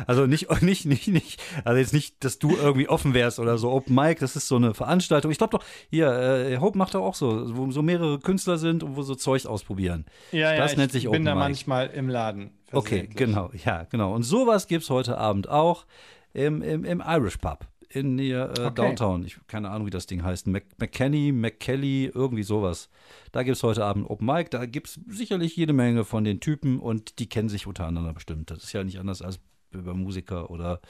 Also 0.07 0.27
nicht, 0.27 0.49
nicht, 0.63 0.87
nicht, 0.87 1.09
nicht, 1.09 1.43
also 1.65 1.77
jetzt 1.81 1.93
nicht, 1.93 2.23
dass 2.23 2.39
du 2.39 2.57
irgendwie 2.57 2.89
offen 2.89 3.15
wärst 3.15 3.41
oder 3.41 3.59
so. 3.59 3.73
Open 3.73 3.97
Mic, 3.97 4.21
das 4.21 4.37
ist 4.37 4.47
so 4.47 4.55
eine 4.55 4.75
Veranstaltung. 4.75 5.33
Ich 5.33 5.39
glaube 5.39 5.59
doch, 5.59 5.65
hier, 5.91 6.09
äh, 6.09 6.59
Hope 6.59 6.79
macht 6.79 6.95
doch 6.95 7.03
auch 7.03 7.17
so, 7.17 7.57
wo 7.57 7.69
so 7.73 7.83
mehrere 7.83 8.21
Künstler 8.21 8.59
sind 8.59 8.85
und 8.85 8.95
wo 8.95 9.03
so 9.03 9.17
Zeugs 9.17 9.45
ausprobieren. 9.45 10.07
ja, 10.31 10.53
ja, 10.53 10.57
Das 10.57 10.73
ich 10.73 10.79
nennt 10.79 10.93
sich 10.93 11.03
bin 11.03 11.11
Open 11.11 11.25
da 11.25 11.35
Mic. 11.35 11.41
manchmal 11.41 11.89
im 11.89 12.09
Laden. 12.09 12.53
Okay, 12.71 13.09
genau, 13.13 13.51
ja, 13.65 13.85
genau. 13.91 14.15
Und 14.15 14.23
sowas 14.23 14.69
gibt 14.69 14.85
es 14.85 14.91
heute 14.91 15.19
Abend 15.19 15.49
auch 15.49 15.85
im, 16.33 16.63
im, 16.63 16.85
im 16.85 17.03
Irish 17.05 17.39
Pub 17.39 17.67
in 17.91 18.14
Nähe 18.14 18.53
äh, 18.59 18.66
Okay. 18.66 18.74
Downtown. 18.74 19.24
Ich 19.24 19.39
keine 19.47 19.70
Ahnung, 19.70 19.86
wie 19.86 19.91
das 19.91 20.07
Ding 20.07 20.22
heißt. 20.22 20.47
Mc, 20.47 20.64
McKenny, 20.78 21.32
McKelly, 21.32 22.11
irgendwie 22.14 22.43
sowas. 22.43 22.89
Da 23.32 23.43
gibt 23.43 23.57
es 23.57 23.62
heute 23.62 23.84
Abend 23.84 24.09
Open 24.09 24.26
Mic. 24.26 24.51
Da 24.51 24.66
gibt 24.66 24.89
es 24.89 25.01
sicherlich 25.09 25.57
jede 25.57 25.72
Menge 25.72 26.05
von 26.05 26.24
den 26.24 26.41
Typen 26.41 26.80
und 26.80 27.18
die 27.18 27.28
kennen 27.28 27.49
sich 27.49 27.66
untereinander 27.66 28.12
bestimmt. 28.12 28.51
Das 28.51 28.62
ist 28.62 28.72
ja 28.72 28.84
nicht 28.84 28.99
anders 28.99 29.22
als 29.22 29.41
über 29.70 29.95
Musiker 29.95 30.51
oder 30.51 30.80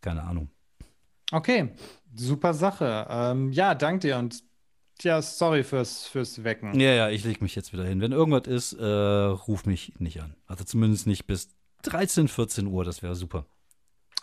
keine 0.00 0.22
Ahnung. 0.22 0.50
Okay, 1.32 1.70
super 2.14 2.54
Sache. 2.54 3.06
Ähm, 3.10 3.50
ja, 3.52 3.74
dank 3.74 4.00
dir 4.02 4.18
und 4.18 4.42
ja, 5.02 5.20
sorry 5.20 5.62
fürs, 5.62 6.06
fürs 6.06 6.42
Wecken. 6.44 6.78
Ja, 6.80 6.92
ja, 6.92 7.10
ich 7.10 7.24
leg 7.24 7.42
mich 7.42 7.54
jetzt 7.54 7.72
wieder 7.72 7.84
hin. 7.84 8.00
Wenn 8.00 8.12
irgendwas 8.12 8.46
ist, 8.46 8.72
äh, 8.74 8.84
ruf 8.84 9.66
mich 9.66 9.92
nicht 9.98 10.22
an. 10.22 10.34
Also 10.46 10.64
zumindest 10.64 11.06
nicht 11.06 11.26
bis 11.26 11.54
13, 11.82 12.28
14 12.28 12.66
Uhr. 12.66 12.84
Das 12.84 13.02
wäre 13.02 13.14
super. 13.14 13.44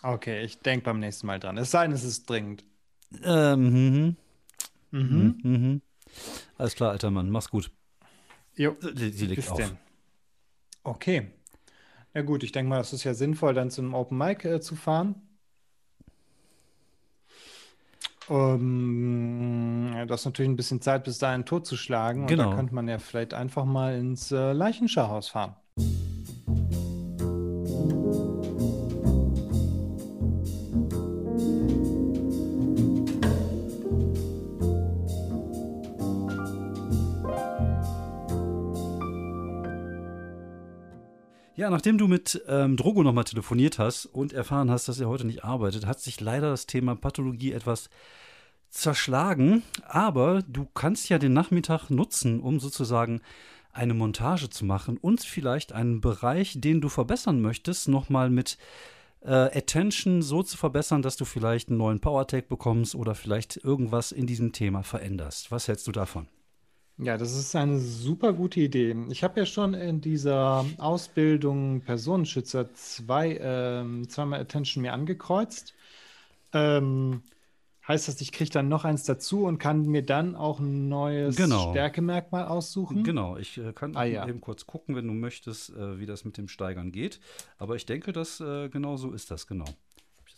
Okay, 0.02 0.44
ich 0.44 0.58
denke 0.60 0.84
beim 0.84 1.00
nächsten 1.00 1.26
Mal 1.26 1.40
dran. 1.40 1.56
Es 1.56 1.70
sei 1.70 1.84
denn, 1.86 1.92
es 1.94 2.04
ist 2.04 2.28
dringend. 2.28 2.64
Ähm, 3.22 3.70
mhm. 3.70 4.16
Mhm. 4.90 5.00
Mhm. 5.00 5.40
Mhm. 5.42 5.82
Alles 6.58 6.74
klar, 6.74 6.90
alter 6.90 7.10
Mann. 7.10 7.30
Mach's 7.30 7.48
gut. 7.50 7.70
Jo, 8.56 8.76
Sie, 8.80 9.10
sie 9.10 9.26
legt 9.26 9.36
bis 9.42 9.50
auf. 9.50 9.56
denn. 9.58 9.76
Okay. 10.84 11.30
Ja 12.12 12.22
gut, 12.22 12.42
ich 12.44 12.52
denke 12.52 12.68
mal, 12.68 12.80
es 12.80 12.92
ist 12.92 13.02
ja 13.04 13.14
sinnvoll, 13.14 13.54
dann 13.54 13.70
zu 13.70 13.80
einem 13.80 13.94
Open 13.94 14.16
Mic 14.18 14.44
äh, 14.48 14.60
zu 14.60 14.76
fahren. 14.76 15.16
Ähm, 18.28 19.90
ja, 19.94 20.06
das 20.06 20.20
ist 20.20 20.24
natürlich 20.26 20.48
ein 20.50 20.56
bisschen 20.56 20.80
Zeit, 20.80 21.04
bis 21.04 21.18
dahin 21.18 21.44
totzuschlagen. 21.44 22.22
Und 22.22 22.28
Genau. 22.28 22.50
da 22.50 22.56
könnte 22.56 22.74
man 22.74 22.88
ja 22.88 22.98
vielleicht 22.98 23.34
einfach 23.34 23.64
mal 23.64 23.96
ins 23.98 24.30
äh, 24.32 24.52
Leichenschauhaus 24.52 25.28
fahren. 25.28 25.56
Ja, 41.56 41.70
nachdem 41.70 41.98
du 41.98 42.08
mit 42.08 42.42
ähm, 42.48 42.76
Drogo 42.76 43.04
nochmal 43.04 43.22
telefoniert 43.22 43.78
hast 43.78 44.06
und 44.06 44.32
erfahren 44.32 44.72
hast, 44.72 44.88
dass 44.88 44.98
er 44.98 45.08
heute 45.08 45.24
nicht 45.24 45.44
arbeitet, 45.44 45.86
hat 45.86 46.00
sich 46.00 46.20
leider 46.20 46.50
das 46.50 46.66
Thema 46.66 46.96
Pathologie 46.96 47.52
etwas 47.52 47.90
zerschlagen. 48.70 49.62
Aber 49.86 50.42
du 50.42 50.66
kannst 50.74 51.08
ja 51.08 51.18
den 51.18 51.32
Nachmittag 51.32 51.90
nutzen, 51.90 52.40
um 52.40 52.58
sozusagen 52.58 53.20
eine 53.72 53.94
Montage 53.94 54.50
zu 54.50 54.64
machen 54.64 54.96
und 54.96 55.20
vielleicht 55.20 55.72
einen 55.72 56.00
Bereich, 56.00 56.54
den 56.60 56.80
du 56.80 56.88
verbessern 56.88 57.40
möchtest, 57.40 57.86
nochmal 57.86 58.30
mit 58.30 58.58
äh, 59.20 59.30
Attention 59.30 60.22
so 60.22 60.42
zu 60.42 60.56
verbessern, 60.56 61.02
dass 61.02 61.16
du 61.16 61.24
vielleicht 61.24 61.68
einen 61.68 61.78
neuen 61.78 62.00
Power-Tag 62.00 62.48
bekommst 62.48 62.96
oder 62.96 63.14
vielleicht 63.14 63.58
irgendwas 63.58 64.10
in 64.10 64.26
diesem 64.26 64.52
Thema 64.52 64.82
veränderst. 64.82 65.52
Was 65.52 65.68
hältst 65.68 65.86
du 65.86 65.92
davon? 65.92 66.26
Ja, 66.96 67.16
das 67.18 67.34
ist 67.36 67.56
eine 67.56 67.78
super 67.80 68.32
gute 68.32 68.60
Idee. 68.60 68.94
Ich 69.08 69.24
habe 69.24 69.40
ja 69.40 69.46
schon 69.46 69.74
in 69.74 70.00
dieser 70.00 70.64
Ausbildung 70.78 71.80
Personenschützer 71.80 72.72
zwei, 72.74 73.36
ähm, 73.40 74.08
zweimal 74.08 74.40
Attention 74.40 74.82
mir 74.82 74.92
angekreuzt. 74.92 75.74
Ähm, 76.52 77.22
heißt 77.86 78.06
das, 78.06 78.20
ich 78.20 78.30
kriege 78.30 78.50
dann 78.50 78.68
noch 78.68 78.84
eins 78.84 79.02
dazu 79.02 79.44
und 79.44 79.58
kann 79.58 79.86
mir 79.86 80.02
dann 80.02 80.36
auch 80.36 80.60
ein 80.60 80.88
neues 80.88 81.34
Genau. 81.34 81.72
Stärkemerkmal 81.72 82.46
aussuchen? 82.46 83.02
Genau, 83.02 83.36
ich 83.36 83.58
äh, 83.58 83.72
kann 83.72 83.96
Ah, 83.96 84.04
ja. 84.04 84.26
eben 84.28 84.40
kurz 84.40 84.64
gucken, 84.64 84.94
wenn 84.94 85.08
du 85.08 85.14
möchtest, 85.14 85.70
äh, 85.70 85.98
wie 85.98 86.06
das 86.06 86.24
mit 86.24 86.38
dem 86.38 86.46
Steigern 86.46 86.92
geht. 86.92 87.18
Aber 87.58 87.74
ich 87.74 87.86
denke, 87.86 88.12
dass 88.12 88.38
äh, 88.38 88.68
genau 88.68 88.96
so 88.96 89.10
ist 89.10 89.32
das, 89.32 89.48
genau. 89.48 89.66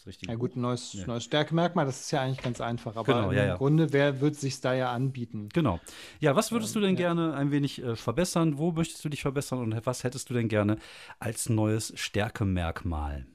Das 0.07 0.15
richtig 0.15 0.29
Ja 0.29 0.37
gut, 0.37 0.57
ein 0.57 0.61
neues, 0.61 0.93
Ja. 0.93 1.07
neues 1.07 1.25
Stärkemerkmal, 1.25 1.85
das 1.85 2.01
ist 2.01 2.11
ja 2.13 2.23
eigentlich 2.23 2.43
ganz 2.43 2.61
einfach. 2.61 2.97
Aber 2.97 3.07
Genau, 3.15 3.31
im 3.31 3.37
ja. 3.37 3.57
Grunde, 3.57 3.93
wer 3.93 4.21
wird 4.21 4.37
sich 4.37 4.61
da 4.61 4.73
ja 4.73 4.93
anbieten? 4.93 5.49
Genau. 5.53 5.81
Ja, 6.21 6.37
was 6.37 6.53
würdest 6.53 6.75
du 6.77 6.81
denn 6.81 6.95
ja. 6.95 6.97
gerne 6.97 7.35
ein 7.35 7.51
wenig 7.51 7.83
äh, 7.83 7.97
verbessern? 7.97 8.59
Wo 8.59 8.73
möchtest 8.73 9.05
du 9.05 9.09
dich 9.09 9.23
verbessern 9.23 9.59
und 9.59 9.87
was 9.87 10.05
hättest 10.05 10.31
du 10.31 10.35
denn 10.35 10.49
gerne 10.49 10.79
als 11.19 11.49
neues 11.49 11.93
Stärkemerkmal? 11.97 13.27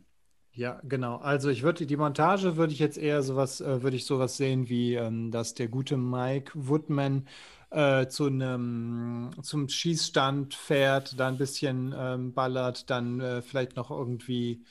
Ja, 0.54 0.82
genau. 0.84 1.16
Also 1.18 1.50
ich 1.50 1.64
würde 1.64 1.86
die 1.86 1.96
Montage 1.96 2.58
würde 2.58 2.74
ich 2.74 2.80
jetzt 2.80 2.98
eher 2.98 3.24
sowas, 3.24 3.62
äh, 3.62 3.84
würde 3.84 3.96
ich 3.96 4.06
sowas 4.06 4.36
sehen 4.38 4.68
wie, 4.68 4.96
ähm, 4.96 5.32
dass 5.32 5.54
der 5.54 5.70
gute 5.70 5.96
Mike 5.96 6.52
Woodman 6.56 7.26
äh, 7.70 8.08
zu 8.08 8.26
einem 8.26 9.30
zum 9.42 9.70
Schießstand 9.70 10.54
fährt, 10.54 11.18
da 11.18 11.30
ein 11.30 11.38
bisschen 11.38 11.94
ähm, 11.98 12.34
ballert, 12.34 12.90
dann 12.90 13.22
äh, 13.22 13.42
vielleicht 13.42 13.78
noch 13.78 13.92
irgendwie 13.92 14.66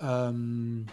ähm, 0.00 0.86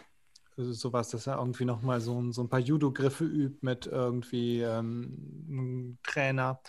sowas, 0.63 1.09
dass 1.09 1.27
er 1.27 1.37
irgendwie 1.37 1.65
noch 1.65 1.81
mal 1.81 2.01
so, 2.01 2.21
ein- 2.21 2.31
so 2.31 2.41
ein 2.43 2.49
paar 2.49 2.59
Judo-Griffe 2.59 3.23
übt 3.25 3.59
mit 3.61 3.87
irgendwie 3.87 4.61
ähm, 4.61 5.45
einem 5.49 5.97
Trainer. 6.03 6.59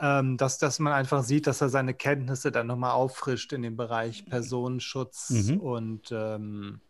Ähm, 0.00 0.36
dass, 0.36 0.58
dass 0.58 0.78
man 0.78 0.92
einfach 0.92 1.22
sieht, 1.22 1.46
dass 1.46 1.60
er 1.60 1.68
seine 1.68 1.94
Kenntnisse 1.94 2.50
dann 2.52 2.66
nochmal 2.66 2.92
auffrischt 2.92 3.52
in 3.52 3.62
dem 3.62 3.76
Bereich 3.76 4.24
Personenschutz 4.26 5.30
Mhm. 5.30 5.60
und 5.60 6.08
ähm, 6.12 6.80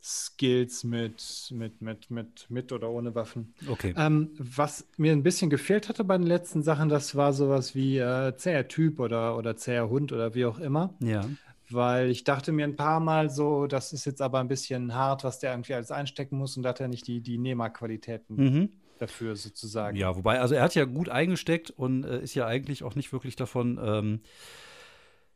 Skills 0.00 0.84
mit, 0.84 1.48
mit, 1.50 1.82
mit, 1.82 2.10
mit, 2.10 2.46
mit 2.48 2.72
oder 2.72 2.88
ohne 2.88 3.14
Waffen. 3.16 3.52
Okay. 3.68 3.92
Ähm, 3.96 4.30
was 4.38 4.86
mir 4.96 5.12
ein 5.12 5.24
bisschen 5.24 5.50
gefehlt 5.50 5.88
hatte 5.88 6.04
bei 6.04 6.16
den 6.16 6.26
letzten 6.26 6.62
Sachen, 6.62 6.88
das 6.88 7.16
war 7.16 7.32
sowas 7.32 7.74
wie 7.74 7.98
äh, 7.98 8.34
zäher 8.36 8.68
Typ 8.68 9.00
oder, 9.00 9.36
oder 9.36 9.56
zäher 9.56 9.88
Hund 9.90 10.12
oder 10.12 10.34
wie 10.34 10.46
auch 10.46 10.60
immer. 10.60 10.94
Ja. 11.00 11.28
Weil 11.70 12.10
ich 12.10 12.24
dachte 12.24 12.52
mir 12.52 12.64
ein 12.64 12.76
paar 12.76 12.98
Mal 13.00 13.28
so, 13.30 13.66
das 13.66 13.92
ist 13.92 14.04
jetzt 14.06 14.22
aber 14.22 14.40
ein 14.40 14.48
bisschen 14.48 14.94
hart, 14.94 15.24
was 15.24 15.38
der 15.38 15.52
irgendwie 15.52 15.74
alles 15.74 15.90
einstecken 15.90 16.38
muss 16.38 16.56
und 16.56 16.62
da 16.62 16.70
hat 16.70 16.80
er 16.80 16.88
nicht 16.88 17.06
die, 17.06 17.20
die 17.20 17.36
Nehmerqualitäten 17.38 18.36
Mhm. 18.36 18.68
dafür 18.98 19.36
sozusagen. 19.36 19.96
Ja, 19.96 20.16
wobei, 20.16 20.40
also 20.40 20.54
er 20.54 20.62
hat 20.62 20.74
ja 20.74 20.84
gut 20.86 21.08
eingesteckt 21.08 21.70
und 21.70 22.04
äh, 22.04 22.22
ist 22.22 22.34
ja 22.34 22.46
eigentlich 22.46 22.82
auch 22.84 22.94
nicht 22.94 23.12
wirklich 23.12 23.36
davon. 23.36 23.78
Ähm, 23.82 24.20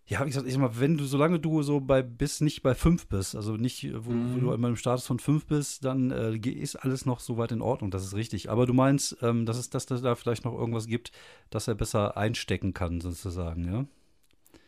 ja, 0.07 0.21
wie 0.23 0.27
gesagt, 0.31 0.47
ich 0.47 0.53
sag 0.55 0.61
mal, 0.61 0.81
wenn 0.81 0.97
du, 0.99 1.05
solange 1.05 1.39
du 1.39 1.63
so 1.63 1.81
bei 1.81 2.03
bis 2.03 2.41
nicht 2.41 2.63
bei 2.63 2.75
fünf 2.75 3.07
bist, 3.07 3.37
also 3.37 3.57
nicht, 3.57 3.85
äh, 3.85 4.05
wo, 4.05 4.11
wo 4.11 4.15
Mhm. 4.15 4.41
du 4.41 4.53
in 4.53 4.65
einem 4.65 4.77
Status 4.77 5.07
von 5.07 5.19
fünf 5.19 5.47
bist, 5.47 5.85
dann 5.85 6.11
äh, 6.11 6.35
ist 6.37 6.77
alles 6.77 7.07
noch 7.07 7.21
soweit 7.21 7.53
in 7.53 7.63
Ordnung, 7.63 7.91
das 7.91 8.05
ist 8.05 8.15
richtig. 8.15 8.51
Aber 8.51 8.67
du 8.67 8.73
meinst, 8.73 9.17
ähm, 9.23 9.47
dass 9.47 9.59
es, 9.59 9.71
dass 9.71 9.89
es 9.91 10.03
da 10.03 10.15
vielleicht 10.15 10.45
noch 10.45 10.55
irgendwas 10.59 10.87
gibt, 10.87 11.13
dass 11.51 11.69
er 11.69 11.75
besser 11.77 12.17
einstecken 12.17 12.73
kann, 12.75 13.01
sozusagen, 13.01 13.65
ja? 13.65 13.85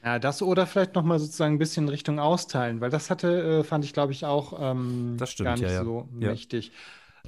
Ja, 0.05 0.19
das 0.19 0.43
oder 0.43 0.67
vielleicht 0.67 0.95
nochmal 0.95 1.19
sozusagen 1.19 1.55
ein 1.55 1.59
bisschen 1.59 1.89
Richtung 1.89 2.19
Austeilen, 2.19 2.81
weil 2.81 2.91
das 2.91 3.09
hatte, 3.11 3.61
äh, 3.61 3.65
fand 3.65 3.85
ich, 3.85 3.93
glaube 3.95 4.13
ich, 4.13 4.25
auch 4.27 4.53
ähm, 4.61 5.17
Das 5.17 5.31
stimmt, 5.31 5.47
gar 5.47 5.57
nicht 5.57 5.71
ja, 5.71 5.73
ja. 5.73 5.83
so 5.85 6.09
Ja. 6.21 6.31
mächtig. 6.33 6.73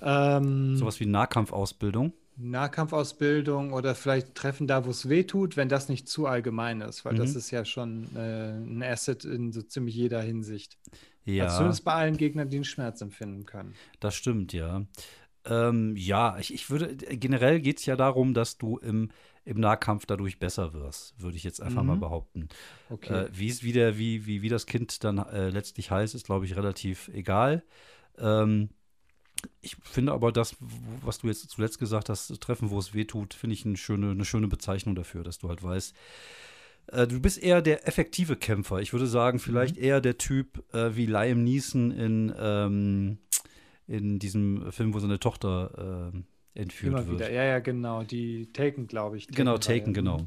Ähm, 0.02 0.76
Sowas 0.76 1.00
wie 1.00 1.06
Nahkampfausbildung. 1.06 2.12
Nahkampfausbildung 2.36 3.72
oder 3.72 3.94
vielleicht 3.94 4.34
Treffen 4.34 4.66
da, 4.66 4.84
wo 4.84 4.90
es 4.90 5.08
weh 5.08 5.24
tut, 5.24 5.56
wenn 5.56 5.68
das 5.70 5.88
nicht 5.88 6.08
zu 6.08 6.26
allgemein 6.26 6.80
ist, 6.82 7.04
weil 7.04 7.14
das 7.14 7.30
Mhm. 7.30 7.36
ist 7.36 7.50
ja 7.50 7.64
schon 7.64 8.14
äh, 8.14 8.52
ein 8.58 8.82
Asset 8.82 9.24
in 9.24 9.52
so 9.52 9.62
ziemlich 9.62 9.94
jeder 9.94 10.20
Hinsicht. 10.20 10.78
Also 11.38 11.56
Ja. 11.56 11.58
zumindest 11.58 11.84
bei 11.84 11.92
allen 11.94 12.16
Gegnern, 12.18 12.50
die 12.50 12.56
einen 12.58 12.64
Schmerz 12.64 13.00
empfinden 13.02 13.46
können. 13.46 13.78
Das 14.00 14.14
stimmt, 14.14 14.52
ja. 14.52 14.86
Ähm, 15.46 15.96
ja, 15.96 16.38
ich, 16.38 16.54
ich 16.54 16.70
würde, 16.70 16.96
generell 16.96 17.60
geht 17.60 17.80
es 17.80 17.86
ja 17.86 17.96
darum, 17.96 18.34
dass 18.34 18.58
du 18.58 18.78
im, 18.78 19.10
im 19.46 19.60
Nahkampf 19.60 20.04
dadurch 20.06 20.38
besser 20.38 20.74
wirst, 20.74 21.14
würde 21.18 21.36
ich 21.36 21.44
jetzt 21.44 21.62
einfach 21.62 21.82
mal 21.82 21.94
Mhm. 21.96 22.00
behaupten. 22.00 22.48
Okay. 22.90 23.24
Äh, 23.24 23.28
wie 23.32 23.48
es 23.48 23.62
wieder, 23.62 23.96
wie, 23.96 24.26
wie, 24.26 24.42
wie 24.42 24.48
das 24.50 24.66
Kind 24.66 25.02
dann 25.04 25.18
äh, 25.18 25.48
letztlich 25.50 25.90
heißt, 25.90 26.14
ist, 26.14 26.26
glaube 26.26 26.44
ich, 26.44 26.56
relativ 26.56 27.08
egal. 27.08 27.62
Ähm, 28.18 28.68
ich 29.60 29.76
finde 29.82 30.12
aber 30.12 30.32
das, 30.32 30.56
was 31.02 31.18
du 31.18 31.28
jetzt 31.28 31.48
zuletzt 31.48 31.78
gesagt 31.78 32.08
hast, 32.08 32.40
Treffen, 32.40 32.70
wo 32.70 32.78
es 32.78 32.92
weh 32.92 33.04
tut, 33.04 33.34
finde 33.34 33.54
ich 33.54 33.64
eine 33.64 33.76
schöne, 33.76 34.10
eine 34.10 34.24
schöne 34.24 34.48
Bezeichnung 34.48 34.94
dafür, 34.96 35.22
dass 35.22 35.38
du 35.38 35.48
halt 35.48 35.62
weißt, 35.62 35.94
äh, 36.88 37.06
du 37.06 37.20
bist 37.20 37.40
eher 37.40 37.62
der 37.62 37.86
effektive 37.86 38.34
Kämpfer. 38.36 38.80
Ich 38.80 38.92
würde 38.92 39.06
sagen, 39.06 39.38
vielleicht 39.38 39.76
eher 39.76 40.00
der 40.00 40.18
Typ 40.18 40.64
äh, 40.74 40.96
wie 40.96 41.06
Liam 41.06 41.44
Neeson 41.44 41.92
in, 41.92 42.34
ähm, 42.38 43.18
in 43.86 44.18
diesem 44.18 44.72
Film, 44.72 44.92
wo 44.94 44.98
seine 44.98 45.20
Tochter 45.20 46.12
äh, 46.12 46.18
entführt 46.56 46.92
Immer 46.94 47.06
wird. 47.06 47.18
wieder. 47.20 47.32
Ja, 47.32 47.44
ja, 47.44 47.58
genau. 47.58 48.02
Die 48.02 48.52
Taken, 48.52 48.86
glaube 48.86 49.16
ich. 49.18 49.28
Genau, 49.28 49.58
Taken-Reihe. 49.58 49.78
Taken, 49.80 49.94
genau. 49.94 50.26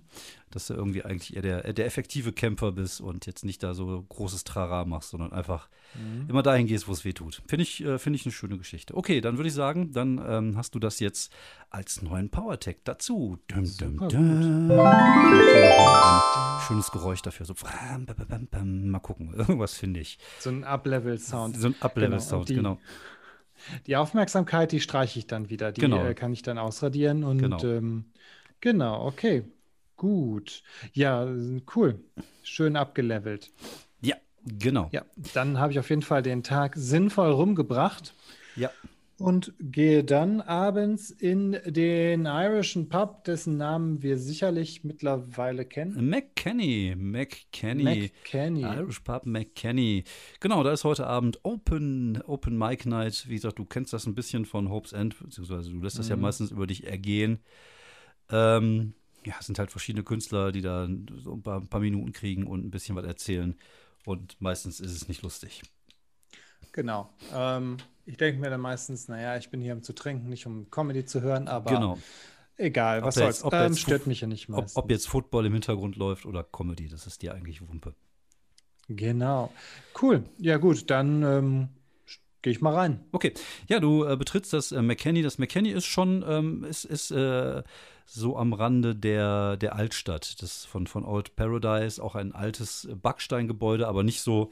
Dass 0.51 0.67
du 0.67 0.73
irgendwie 0.73 1.03
eigentlich 1.03 1.35
eher 1.35 1.41
der, 1.41 1.73
der 1.73 1.85
effektive 1.85 2.31
Kämpfer 2.31 2.71
bist 2.71 3.01
und 3.01 3.25
jetzt 3.25 3.45
nicht 3.45 3.61
da 3.61 3.73
so 3.73 4.03
großes 4.09 4.43
Trara 4.43 4.85
machst, 4.85 5.09
sondern 5.11 5.31
einfach 5.33 5.69
Mhm. 5.95 6.29
immer 6.29 6.43
dahin 6.43 6.67
gehst, 6.67 6.87
wo 6.87 6.91
es 6.91 7.03
weh 7.03 7.13
tut. 7.13 7.41
Finde 7.47 7.63
ich, 7.63 7.83
äh, 7.83 7.97
finde 7.97 8.17
ich 8.17 8.25
eine 8.25 8.31
schöne 8.31 8.57
Geschichte. 8.59 8.95
Okay, 8.95 9.21
dann 9.21 9.37
würde 9.37 9.47
ich 9.47 9.53
sagen, 9.55 9.91
dann 9.91 10.21
ähm, 10.23 10.55
hast 10.57 10.75
du 10.75 10.79
das 10.79 10.99
jetzt 10.99 11.33
als 11.71 12.03
neuen 12.03 12.29
Power-Tag 12.29 12.77
dazu. 12.83 13.39
Dum, 13.47 13.65
dum, 13.77 13.97
dum. 14.07 14.69
Schönes 16.67 16.91
Geräusch 16.91 17.21
dafür. 17.23 17.45
So, 17.45 17.55
mal 18.53 18.99
gucken, 18.99 19.33
irgendwas 19.37 19.73
finde 19.75 19.99
ich. 20.01 20.19
So 20.39 20.49
ein 20.51 20.63
Up-Level-Sound. 20.63 21.57
So 21.57 21.67
ein 21.69 21.75
Up-Level-Sound, 21.79 22.47
genau. 22.47 22.77
Die 23.87 23.95
Aufmerksamkeit, 23.95 24.71
die 24.71 24.79
streiche 24.79 25.19
ich 25.19 25.27
dann 25.27 25.49
wieder. 25.49 25.71
Die 25.71 25.81
Genau. 25.81 26.05
äh, 26.05 26.13
kann 26.13 26.33
ich 26.33 26.41
dann 26.41 26.57
ausradieren. 26.57 27.23
Und 27.23 27.39
Genau. 27.39 27.63
ähm, 27.63 28.05
genau, 28.61 29.05
okay. 29.05 29.43
Gut. 29.97 30.63
Ja, 30.93 31.27
cool. 31.75 31.99
Schön 32.43 32.75
abgelevelt. 32.77 33.51
Ja, 34.01 34.15
genau. 34.45 34.87
Ja, 34.91 35.03
dann 35.33 35.59
habe 35.59 35.73
ich 35.73 35.79
auf 35.79 35.89
jeden 35.89 36.03
Fall 36.03 36.23
den 36.23 36.41
Tag 36.43 36.73
sinnvoll 36.77 37.31
rumgebracht 37.31 38.13
Ja. 38.55 38.71
Und 39.19 39.53
gehe 39.59 40.03
dann 40.03 40.41
abends 40.41 41.09
in 41.11 41.57
den 41.65 42.25
irischen 42.25 42.89
Pub, 42.89 43.23
dessen 43.25 43.57
Namen 43.57 44.01
wir 44.01 44.17
sicherlich 44.17 44.83
mittlerweile 44.83 45.65
kennen. 45.65 46.09
McKenny, 46.09 46.95
McKenny. 46.97 47.83
McKenny. 47.83 48.61
Irish 48.61 49.01
Pub 49.01 49.25
McKenny. 49.25 50.03
Genau, 50.39 50.63
da 50.63 50.71
ist 50.71 50.83
heute 50.83 51.05
Abend 51.07 51.39
Open, 51.43 52.21
Open 52.25 52.57
Mic 52.57 52.87
Night. 52.87 53.25
Wie 53.27 53.35
gesagt, 53.35 53.59
du 53.59 53.65
kennst 53.65 53.93
das 53.93 54.05
ein 54.05 54.15
bisschen 54.15 54.45
von 54.45 54.69
Hope's 54.69 54.93
End, 54.93 55.19
beziehungsweise 55.19 55.69
du 55.71 55.81
lässt 55.81 55.99
das 55.99 56.09
ja 56.09 56.15
Mhm. 56.15 56.21
meistens 56.21 56.51
über 56.51 56.65
dich 56.67 56.87
ergehen. 56.87 57.39
Ähm, 58.31 58.93
ja, 59.25 59.33
es 59.39 59.47
sind 59.47 59.59
halt 59.59 59.71
verschiedene 59.71 60.03
Künstler, 60.03 60.51
die 60.51 60.61
da 60.61 60.87
so 61.17 61.33
ein 61.33 61.41
paar, 61.41 61.59
ein 61.59 61.67
paar 61.67 61.81
Minuten 61.81 62.13
kriegen 62.13 62.47
und 62.47 62.65
ein 62.65 62.71
bisschen 62.71 62.95
was 62.95 63.05
erzählen. 63.05 63.55
Und 64.05 64.39
meistens 64.39 64.79
ist 64.79 64.93
es 64.93 65.07
nicht 65.07 65.21
lustig. 65.23 65.61
Genau. 66.71 67.09
Ähm, 67.33 67.77
ich 68.05 68.17
denke 68.17 68.39
mir 68.39 68.49
dann 68.49 68.61
meistens, 68.61 69.07
naja, 69.07 69.37
ich 69.37 69.49
bin 69.49 69.61
hier, 69.61 69.73
um 69.73 69.83
zu 69.83 69.93
trinken, 69.93 70.29
nicht 70.29 70.45
um 70.45 70.69
Comedy 70.71 71.05
zu 71.05 71.21
hören, 71.21 71.47
aber 71.47 71.71
genau. 71.71 71.97
egal, 72.57 72.99
Ob 72.99 73.05
was 73.05 73.15
soll's. 73.15 73.37
jetzt- 73.37 73.45
ob 73.45 73.53
ähm, 73.53 73.67
jetzt 73.67 73.79
stört 73.79 74.07
mich 74.07 74.21
ja 74.21 74.27
nicht 74.27 74.49
Ob, 74.49 74.57
meistens. 74.57 74.75
ob 74.77 74.91
jetzt 74.91 75.07
Football 75.07 75.45
im 75.45 75.53
Hintergrund 75.53 75.95
läuft 75.95 76.25
oder 76.25 76.43
Comedy, 76.43 76.87
das 76.87 77.05
ist 77.07 77.21
dir 77.21 77.33
eigentlich 77.33 77.61
Wumpe. 77.67 77.93
Genau. 78.87 79.51
Cool. 80.01 80.23
Ja, 80.39 80.57
gut, 80.57 80.89
dann 80.89 81.21
ähm, 81.21 81.69
gehe 82.41 82.51
ich 82.51 82.61
mal 82.61 82.73
rein. 82.73 83.03
Okay, 83.11 83.33
ja, 83.67 83.79
du 83.79 84.03
äh, 84.05 84.17
betrittst 84.17 84.51
das 84.53 84.71
äh, 84.71 84.81
McKenny. 84.81 85.21
Das 85.21 85.37
McKenny 85.37 85.69
ist 85.69 85.85
schon, 85.85 86.25
ähm, 86.27 86.63
ist, 86.63 86.85
ist 86.85 87.11
äh, 87.11 87.61
so 88.05 88.35
am 88.37 88.53
Rande 88.53 88.95
der, 88.95 89.57
der 89.57 89.75
Altstadt, 89.75 90.41
das 90.41 90.65
von, 90.65 90.87
von 90.87 91.05
Old 91.05 91.35
Paradise, 91.35 92.01
auch 92.03 92.15
ein 92.15 92.33
altes 92.33 92.87
Backsteingebäude, 92.99 93.87
aber 93.87 94.01
nicht 94.01 94.21
so 94.21 94.51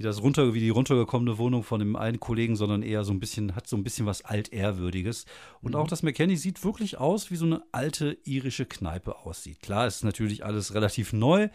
wie 0.00 0.04
das 0.04 0.22
runter, 0.22 0.54
wie 0.54 0.60
die 0.60 0.70
runtergekommene 0.70 1.36
Wohnung 1.36 1.62
von 1.62 1.78
dem 1.78 1.94
einen 1.94 2.20
Kollegen, 2.20 2.56
sondern 2.56 2.82
eher 2.82 3.04
so 3.04 3.12
ein 3.12 3.20
bisschen, 3.20 3.54
hat 3.54 3.66
so 3.66 3.76
ein 3.76 3.84
bisschen 3.84 4.06
was 4.06 4.24
Altehrwürdiges. 4.24 5.26
Und 5.60 5.76
auch 5.76 5.86
das 5.86 6.02
McKenny 6.02 6.38
sieht 6.38 6.64
wirklich 6.64 6.96
aus, 6.96 7.30
wie 7.30 7.36
so 7.36 7.44
eine 7.44 7.62
alte 7.70 8.16
irische 8.24 8.64
Kneipe 8.64 9.18
aussieht. 9.18 9.60
Klar, 9.60 9.86
ist 9.86 10.02
natürlich 10.02 10.42
alles 10.42 10.72
relativ 10.72 11.12
neu, 11.12 11.50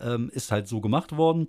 ähm, 0.00 0.30
ist 0.32 0.50
halt 0.50 0.68
so 0.68 0.80
gemacht 0.80 1.18
worden. 1.18 1.48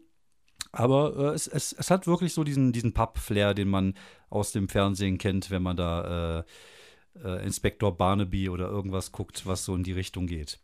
Aber 0.73 1.15
äh, 1.15 1.33
es, 1.33 1.47
es, 1.47 1.71
es 1.71 1.89
hat 1.89 2.07
wirklich 2.07 2.33
so 2.33 2.43
diesen, 2.43 2.73
diesen 2.73 2.91
Pub-Flair, 2.91 3.53
den 3.53 3.69
man 3.69 3.93
aus 4.29 4.51
dem 4.51 4.67
Fernsehen 4.67 5.19
kennt, 5.19 5.49
wenn 5.49 5.63
man 5.63 5.77
da 5.77 6.39
äh, 6.39 7.23
äh, 7.23 7.45
Inspektor 7.45 7.95
Barnaby 7.95 8.49
oder 8.49 8.67
irgendwas 8.67 9.13
guckt, 9.13 9.45
was 9.45 9.63
so 9.63 9.75
in 9.75 9.83
die 9.83 9.93
Richtung 9.93 10.27
geht. 10.27 10.59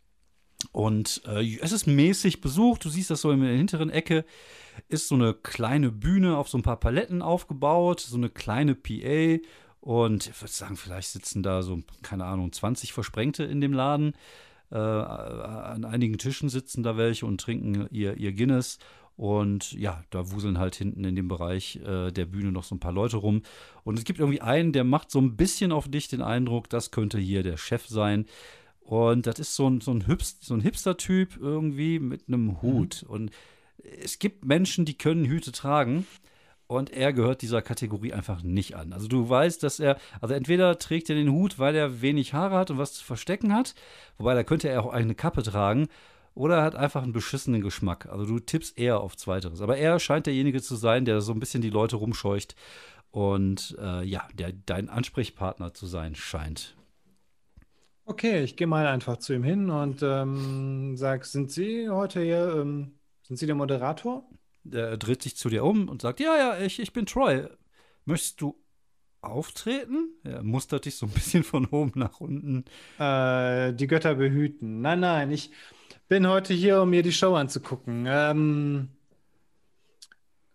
Und 0.72 1.22
äh, 1.26 1.58
es 1.60 1.72
ist 1.72 1.86
mäßig 1.86 2.40
besucht. 2.40 2.84
Du 2.84 2.88
siehst 2.88 3.10
das 3.10 3.20
so 3.20 3.30
in 3.30 3.40
der 3.40 3.56
hinteren 3.56 3.90
Ecke. 3.90 4.24
Ist 4.88 5.08
so 5.08 5.14
eine 5.14 5.34
kleine 5.34 5.90
Bühne 5.90 6.36
auf 6.36 6.48
so 6.48 6.58
ein 6.58 6.62
paar 6.62 6.78
Paletten 6.78 7.22
aufgebaut, 7.22 8.00
so 8.00 8.16
eine 8.16 8.30
kleine 8.30 8.74
PA. 8.74 9.38
Und 9.80 10.28
ich 10.28 10.40
würde 10.40 10.52
sagen, 10.52 10.76
vielleicht 10.76 11.08
sitzen 11.08 11.42
da 11.42 11.62
so, 11.62 11.80
keine 12.02 12.26
Ahnung, 12.26 12.52
20 12.52 12.92
Versprengte 12.92 13.44
in 13.44 13.60
dem 13.60 13.72
Laden. 13.72 14.14
Äh, 14.70 14.76
an 14.76 15.84
einigen 15.84 16.18
Tischen 16.18 16.48
sitzen 16.48 16.82
da 16.82 16.96
welche 16.96 17.26
und 17.26 17.40
trinken 17.40 17.88
ihr, 17.90 18.16
ihr 18.16 18.32
Guinness. 18.32 18.78
Und 19.16 19.72
ja, 19.72 20.02
da 20.08 20.30
wuseln 20.30 20.58
halt 20.58 20.76
hinten 20.76 21.04
in 21.04 21.14
dem 21.14 21.28
Bereich 21.28 21.76
äh, 21.84 22.10
der 22.10 22.24
Bühne 22.24 22.52
noch 22.52 22.64
so 22.64 22.74
ein 22.74 22.80
paar 22.80 22.92
Leute 22.92 23.18
rum. 23.18 23.42
Und 23.84 23.98
es 23.98 24.04
gibt 24.04 24.18
irgendwie 24.18 24.40
einen, 24.40 24.72
der 24.72 24.84
macht 24.84 25.10
so 25.10 25.20
ein 25.20 25.36
bisschen 25.36 25.72
auf 25.72 25.88
dich 25.90 26.08
den 26.08 26.22
Eindruck, 26.22 26.70
das 26.70 26.90
könnte 26.90 27.18
hier 27.18 27.42
der 27.42 27.58
Chef 27.58 27.86
sein. 27.86 28.24
Und 28.80 29.26
das 29.26 29.38
ist 29.38 29.54
so 29.54 29.68
ein, 29.68 29.80
so 29.80 29.92
ein, 29.92 30.06
Hipst, 30.06 30.44
so 30.44 30.54
ein 30.54 30.60
Hipster-Typ 30.60 31.36
irgendwie 31.40 31.98
mit 31.98 32.28
einem 32.28 32.60
Hut. 32.62 33.04
Und 33.06 33.30
es 34.02 34.18
gibt 34.18 34.44
Menschen, 34.44 34.84
die 34.84 34.98
können 34.98 35.24
Hüte 35.24 35.52
tragen. 35.52 36.06
Und 36.66 36.90
er 36.90 37.12
gehört 37.12 37.42
dieser 37.42 37.62
Kategorie 37.62 38.12
einfach 38.12 38.44
nicht 38.44 38.76
an. 38.76 38.92
Also 38.92 39.08
du 39.08 39.28
weißt, 39.28 39.60
dass 39.64 39.80
er, 39.80 39.98
also 40.20 40.34
entweder 40.34 40.78
trägt 40.78 41.10
er 41.10 41.16
den 41.16 41.32
Hut, 41.32 41.58
weil 41.58 41.74
er 41.74 42.00
wenig 42.00 42.32
Haare 42.32 42.56
hat 42.56 42.70
und 42.70 42.78
was 42.78 42.92
zu 42.92 43.04
verstecken 43.04 43.52
hat, 43.52 43.74
wobei 44.18 44.34
da 44.34 44.44
könnte 44.44 44.68
er 44.68 44.84
auch 44.84 44.92
eine 44.92 45.16
Kappe 45.16 45.42
tragen, 45.42 45.88
oder 46.34 46.58
er 46.58 46.62
hat 46.62 46.76
einfach 46.76 47.02
einen 47.02 47.12
beschissenen 47.12 47.60
Geschmack. 47.60 48.06
Also 48.06 48.24
du 48.24 48.38
tippst 48.38 48.78
eher 48.78 49.00
auf 49.00 49.16
Zweiteres. 49.16 49.60
Aber 49.60 49.78
er 49.78 49.98
scheint 49.98 50.26
derjenige 50.26 50.62
zu 50.62 50.76
sein, 50.76 51.04
der 51.04 51.20
so 51.20 51.32
ein 51.32 51.40
bisschen 51.40 51.60
die 51.60 51.70
Leute 51.70 51.96
rumscheucht 51.96 52.54
und 53.10 53.76
äh, 53.80 54.04
ja, 54.04 54.28
der 54.34 54.52
dein 54.52 54.88
Ansprechpartner 54.88 55.74
zu 55.74 55.86
sein 55.86 56.14
scheint. 56.14 56.76
Okay, 58.10 58.42
ich 58.42 58.56
gehe 58.56 58.66
mal 58.66 58.88
einfach 58.88 59.18
zu 59.18 59.32
ihm 59.34 59.44
hin 59.44 59.70
und 59.70 60.02
ähm, 60.02 60.96
sag, 60.96 61.24
sind 61.24 61.52
Sie 61.52 61.88
heute 61.88 62.20
hier, 62.20 62.56
ähm, 62.56 62.98
sind 63.22 63.36
Sie 63.36 63.46
der 63.46 63.54
Moderator? 63.54 64.28
Er 64.68 64.96
dreht 64.96 65.22
sich 65.22 65.36
zu 65.36 65.48
dir 65.48 65.62
um 65.62 65.88
und 65.88 66.02
sagt, 66.02 66.18
ja, 66.18 66.36
ja, 66.36 66.58
ich, 66.58 66.80
ich 66.80 66.92
bin 66.92 67.06
Troy. 67.06 67.46
Möchtest 68.06 68.40
du 68.40 68.60
auftreten? 69.20 70.08
Er 70.24 70.42
mustert 70.42 70.86
dich 70.86 70.96
so 70.96 71.06
ein 71.06 71.12
bisschen 71.12 71.44
von 71.44 71.66
oben 71.66 71.92
nach 71.94 72.20
unten. 72.20 72.64
Äh, 72.98 73.74
die 73.74 73.86
Götter 73.86 74.16
behüten. 74.16 74.80
Nein, 74.80 74.98
nein, 74.98 75.30
ich 75.30 75.52
bin 76.08 76.26
heute 76.26 76.52
hier, 76.52 76.82
um 76.82 76.90
mir 76.90 77.04
die 77.04 77.12
Show 77.12 77.36
anzugucken. 77.36 78.06
Ähm, 78.08 78.88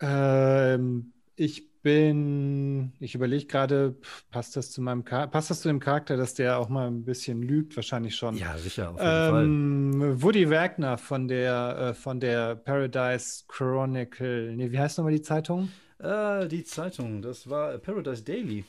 ähm, 0.02 1.14
ich 1.38 1.70
bin, 1.86 2.92
ich 3.00 3.14
überlege 3.16 3.46
gerade, 3.46 3.96
passt 4.32 4.56
das 4.58 4.72
zu 4.72 4.82
meinem 4.82 5.06
Char 5.08 5.28
passt 5.28 5.52
das 5.52 5.62
zu 5.62 5.68
dem 5.70 5.80
Charakter, 5.80 6.18
dass 6.18 6.34
der 6.34 6.58
auch 6.58 6.68
mal 6.68 6.88
ein 6.88 7.06
bisschen 7.06 7.42
lügt? 7.44 7.76
Wahrscheinlich 7.76 8.16
schon. 8.16 8.36
Ja, 8.38 8.58
sicher, 8.58 8.90
auf 8.90 8.98
jeden 8.98 9.10
Fall. 9.32 9.44
Ähm, 9.46 10.22
Woody 10.22 10.50
Wagner 10.50 10.98
von 10.98 11.28
der, 11.28 11.78
äh, 11.92 11.94
von 11.94 12.20
der 12.20 12.56
Paradise 12.56 13.44
Chronicle. 13.48 14.56
Nee, 14.56 14.72
wie 14.72 14.80
heißt 14.80 14.98
nochmal 14.98 15.14
die 15.14 15.22
Zeitung? 15.22 15.70
Äh, 16.00 16.48
die 16.48 16.64
Zeitung, 16.64 17.22
das 17.22 17.48
war 17.50 17.78
Paradise 17.78 18.24
Daily. 18.24 18.66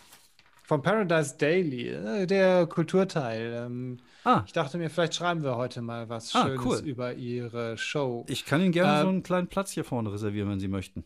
Von 0.65 0.83
Paradise 0.83 1.37
Daily, 1.39 1.89
äh, 1.89 2.27
der 2.27 2.67
Kulturteil. 2.67 3.65
Ähm, 3.67 3.97
Ah, 4.25 4.43
ich 4.45 4.53
dachte 4.53 4.77
mir, 4.77 4.91
vielleicht 4.91 5.15
schreiben 5.15 5.45
wir 5.45 5.57
heute 5.57 5.81
mal 5.83 6.09
was 6.09 6.35
Ah, 6.35 6.47
Schönes 6.47 6.65
cool. 6.65 6.79
über 6.85 7.15
Ihre 7.15 7.79
Show. 7.79 8.27
ich 8.29 8.45
kann 8.45 8.61
Ihnen 8.61 8.73
gerne 8.73 8.99
Äh, 8.99 9.03
so 9.03 9.09
einen 9.09 9.23
kleinen 9.23 9.47
Platz 9.47 9.71
hier 9.71 9.85
vorne 9.85 10.13
reservieren, 10.13 10.51
wenn 10.51 10.59
Sie 10.59 10.67
möchten. 10.67 11.05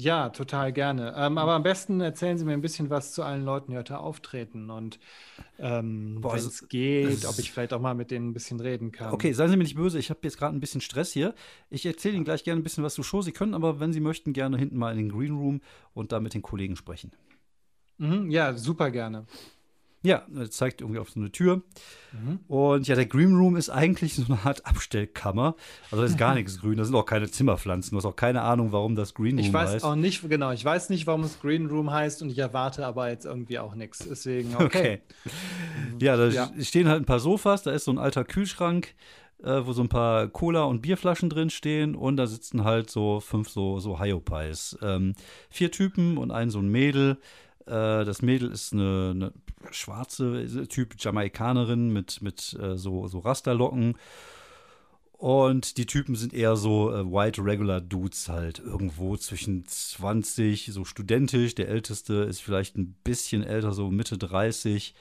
Ja, 0.00 0.28
total 0.28 0.72
gerne. 0.72 1.12
Ähm, 1.16 1.38
aber 1.38 1.54
am 1.54 1.64
besten 1.64 2.00
erzählen 2.00 2.38
Sie 2.38 2.44
mir 2.44 2.52
ein 2.52 2.60
bisschen 2.60 2.88
was 2.88 3.12
zu 3.12 3.24
allen 3.24 3.44
Leuten, 3.44 3.72
die 3.72 3.76
heute 3.76 3.98
auftreten 3.98 4.70
und 4.70 5.00
ähm, 5.58 6.22
wenn 6.22 6.30
also, 6.30 6.48
es 6.48 6.68
geht, 6.68 7.24
ob 7.24 7.36
ich 7.40 7.50
vielleicht 7.50 7.72
auch 7.72 7.80
mal 7.80 7.94
mit 7.94 8.12
denen 8.12 8.28
ein 8.28 8.32
bisschen 8.32 8.60
reden 8.60 8.92
kann. 8.92 9.12
Okay, 9.12 9.32
seien 9.32 9.50
Sie 9.50 9.56
mir 9.56 9.64
nicht 9.64 9.74
böse, 9.74 9.98
ich 9.98 10.10
habe 10.10 10.20
jetzt 10.22 10.38
gerade 10.38 10.56
ein 10.56 10.60
bisschen 10.60 10.80
Stress 10.80 11.12
hier. 11.12 11.34
Ich 11.68 11.84
erzähle 11.84 12.14
Ihnen 12.14 12.24
gleich 12.24 12.44
gerne 12.44 12.60
ein 12.60 12.62
bisschen 12.62 12.84
was 12.84 12.94
zur 12.94 13.02
Show. 13.02 13.22
Sie 13.22 13.32
können 13.32 13.54
aber, 13.54 13.80
wenn 13.80 13.92
Sie 13.92 13.98
möchten, 13.98 14.32
gerne 14.32 14.56
hinten 14.56 14.78
mal 14.78 14.92
in 14.92 14.98
den 14.98 15.08
Green 15.08 15.36
Room 15.36 15.60
und 15.94 16.12
da 16.12 16.20
mit 16.20 16.32
den 16.32 16.42
Kollegen 16.42 16.76
sprechen. 16.76 17.10
Mhm, 17.96 18.30
ja, 18.30 18.56
super 18.56 18.92
gerne. 18.92 19.26
Ja, 20.02 20.22
er 20.34 20.48
zeigt 20.50 20.80
irgendwie 20.80 21.00
auf 21.00 21.10
so 21.10 21.18
eine 21.18 21.32
Tür. 21.32 21.62
Mhm. 22.12 22.38
Und 22.46 22.86
ja, 22.86 22.94
der 22.94 23.06
Green 23.06 23.34
Room 23.36 23.56
ist 23.56 23.68
eigentlich 23.68 24.14
so 24.14 24.22
eine 24.32 24.38
Art 24.44 24.64
Abstellkammer. 24.64 25.56
Also 25.90 26.02
da 26.02 26.04
ist 26.08 26.16
gar 26.16 26.34
nichts 26.36 26.60
grün, 26.60 26.76
da 26.78 26.84
sind 26.84 26.94
auch 26.94 27.04
keine 27.04 27.28
Zimmerpflanzen. 27.28 27.90
Du 27.90 27.96
hast 27.96 28.04
auch 28.04 28.14
keine 28.16 28.42
Ahnung, 28.42 28.70
warum 28.70 28.94
das 28.94 29.12
Green 29.12 29.36
Room 29.36 29.44
Ich 29.44 29.52
weiß 29.52 29.70
heißt. 29.70 29.84
auch 29.84 29.96
nicht, 29.96 30.28
genau, 30.28 30.52
ich 30.52 30.64
weiß 30.64 30.90
nicht, 30.90 31.06
warum 31.08 31.22
es 31.24 31.40
Green 31.40 31.66
Room 31.66 31.90
heißt 31.90 32.22
und 32.22 32.30
ich 32.30 32.38
erwarte 32.38 32.86
aber 32.86 33.10
jetzt 33.10 33.26
irgendwie 33.26 33.58
auch 33.58 33.74
nichts. 33.74 34.06
Deswegen, 34.08 34.54
okay. 34.54 34.66
Okay. 34.68 35.00
Ja, 36.00 36.16
da 36.16 36.28
Ja. 36.28 36.50
stehen 36.60 36.88
halt 36.88 37.02
ein 37.02 37.06
paar 37.06 37.20
Sofas, 37.20 37.62
da 37.64 37.72
ist 37.72 37.84
so 37.84 37.90
ein 37.90 37.98
alter 37.98 38.24
Kühlschrank, 38.24 38.94
äh, 39.42 39.60
wo 39.64 39.72
so 39.72 39.82
ein 39.82 39.88
paar 39.88 40.28
Cola- 40.28 40.64
und 40.64 40.80
Bierflaschen 40.80 41.28
drin 41.28 41.50
stehen 41.50 41.96
und 41.96 42.16
da 42.16 42.26
sitzen 42.28 42.62
halt 42.64 42.88
so 42.90 43.18
fünf 43.20 43.48
so, 43.48 43.80
so 43.80 43.98
Hyopies. 44.00 44.78
Ähm, 44.80 45.14
vier 45.50 45.72
Typen 45.72 46.16
und 46.18 46.30
ein 46.30 46.50
so 46.50 46.60
ein 46.60 46.68
Mädel. 46.68 47.18
Äh, 47.66 48.04
das 48.04 48.22
Mädel 48.22 48.50
ist 48.52 48.72
eine, 48.72 49.10
eine 49.14 49.32
schwarze 49.70 50.68
Typ 50.68 50.94
Jamaikanerin 50.98 51.92
mit, 51.92 52.22
mit 52.22 52.56
äh, 52.60 52.76
so, 52.76 53.06
so 53.08 53.18
Rasterlocken. 53.20 53.96
Und 55.18 55.78
die 55.78 55.86
Typen 55.86 56.14
sind 56.14 56.32
eher 56.32 56.54
so 56.56 56.94
äh, 56.94 57.04
White 57.04 57.44
Regular 57.44 57.80
Dudes 57.80 58.28
halt, 58.28 58.60
irgendwo 58.60 59.16
zwischen 59.16 59.66
20, 59.66 60.70
so 60.72 60.84
studentisch. 60.84 61.56
Der 61.56 61.68
Älteste 61.68 62.14
ist 62.14 62.40
vielleicht 62.40 62.76
ein 62.76 62.94
bisschen 63.02 63.42
älter, 63.42 63.72
so 63.72 63.90
Mitte 63.90 64.16
30. 64.16 64.94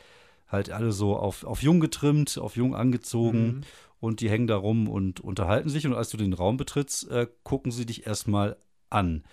Halt 0.47 0.71
alle 0.71 0.91
so 0.91 1.15
auf, 1.17 1.43
auf 1.43 1.61
jung 1.61 1.79
getrimmt, 1.79 2.39
auf 2.39 2.55
jung 2.55 2.75
angezogen. 2.75 3.45
Mhm. 3.45 3.61
Und 3.99 4.21
die 4.21 4.29
hängen 4.29 4.47
da 4.47 4.55
rum 4.55 4.87
und 4.89 5.19
unterhalten 5.19 5.69
sich. 5.69 5.85
Und 5.85 5.93
als 5.93 6.09
du 6.09 6.17
den 6.17 6.33
Raum 6.33 6.57
betrittst, 6.57 7.11
äh, 7.11 7.27
gucken 7.43 7.71
sie 7.71 7.85
dich 7.85 8.07
erstmal 8.07 8.57
an 8.89 9.23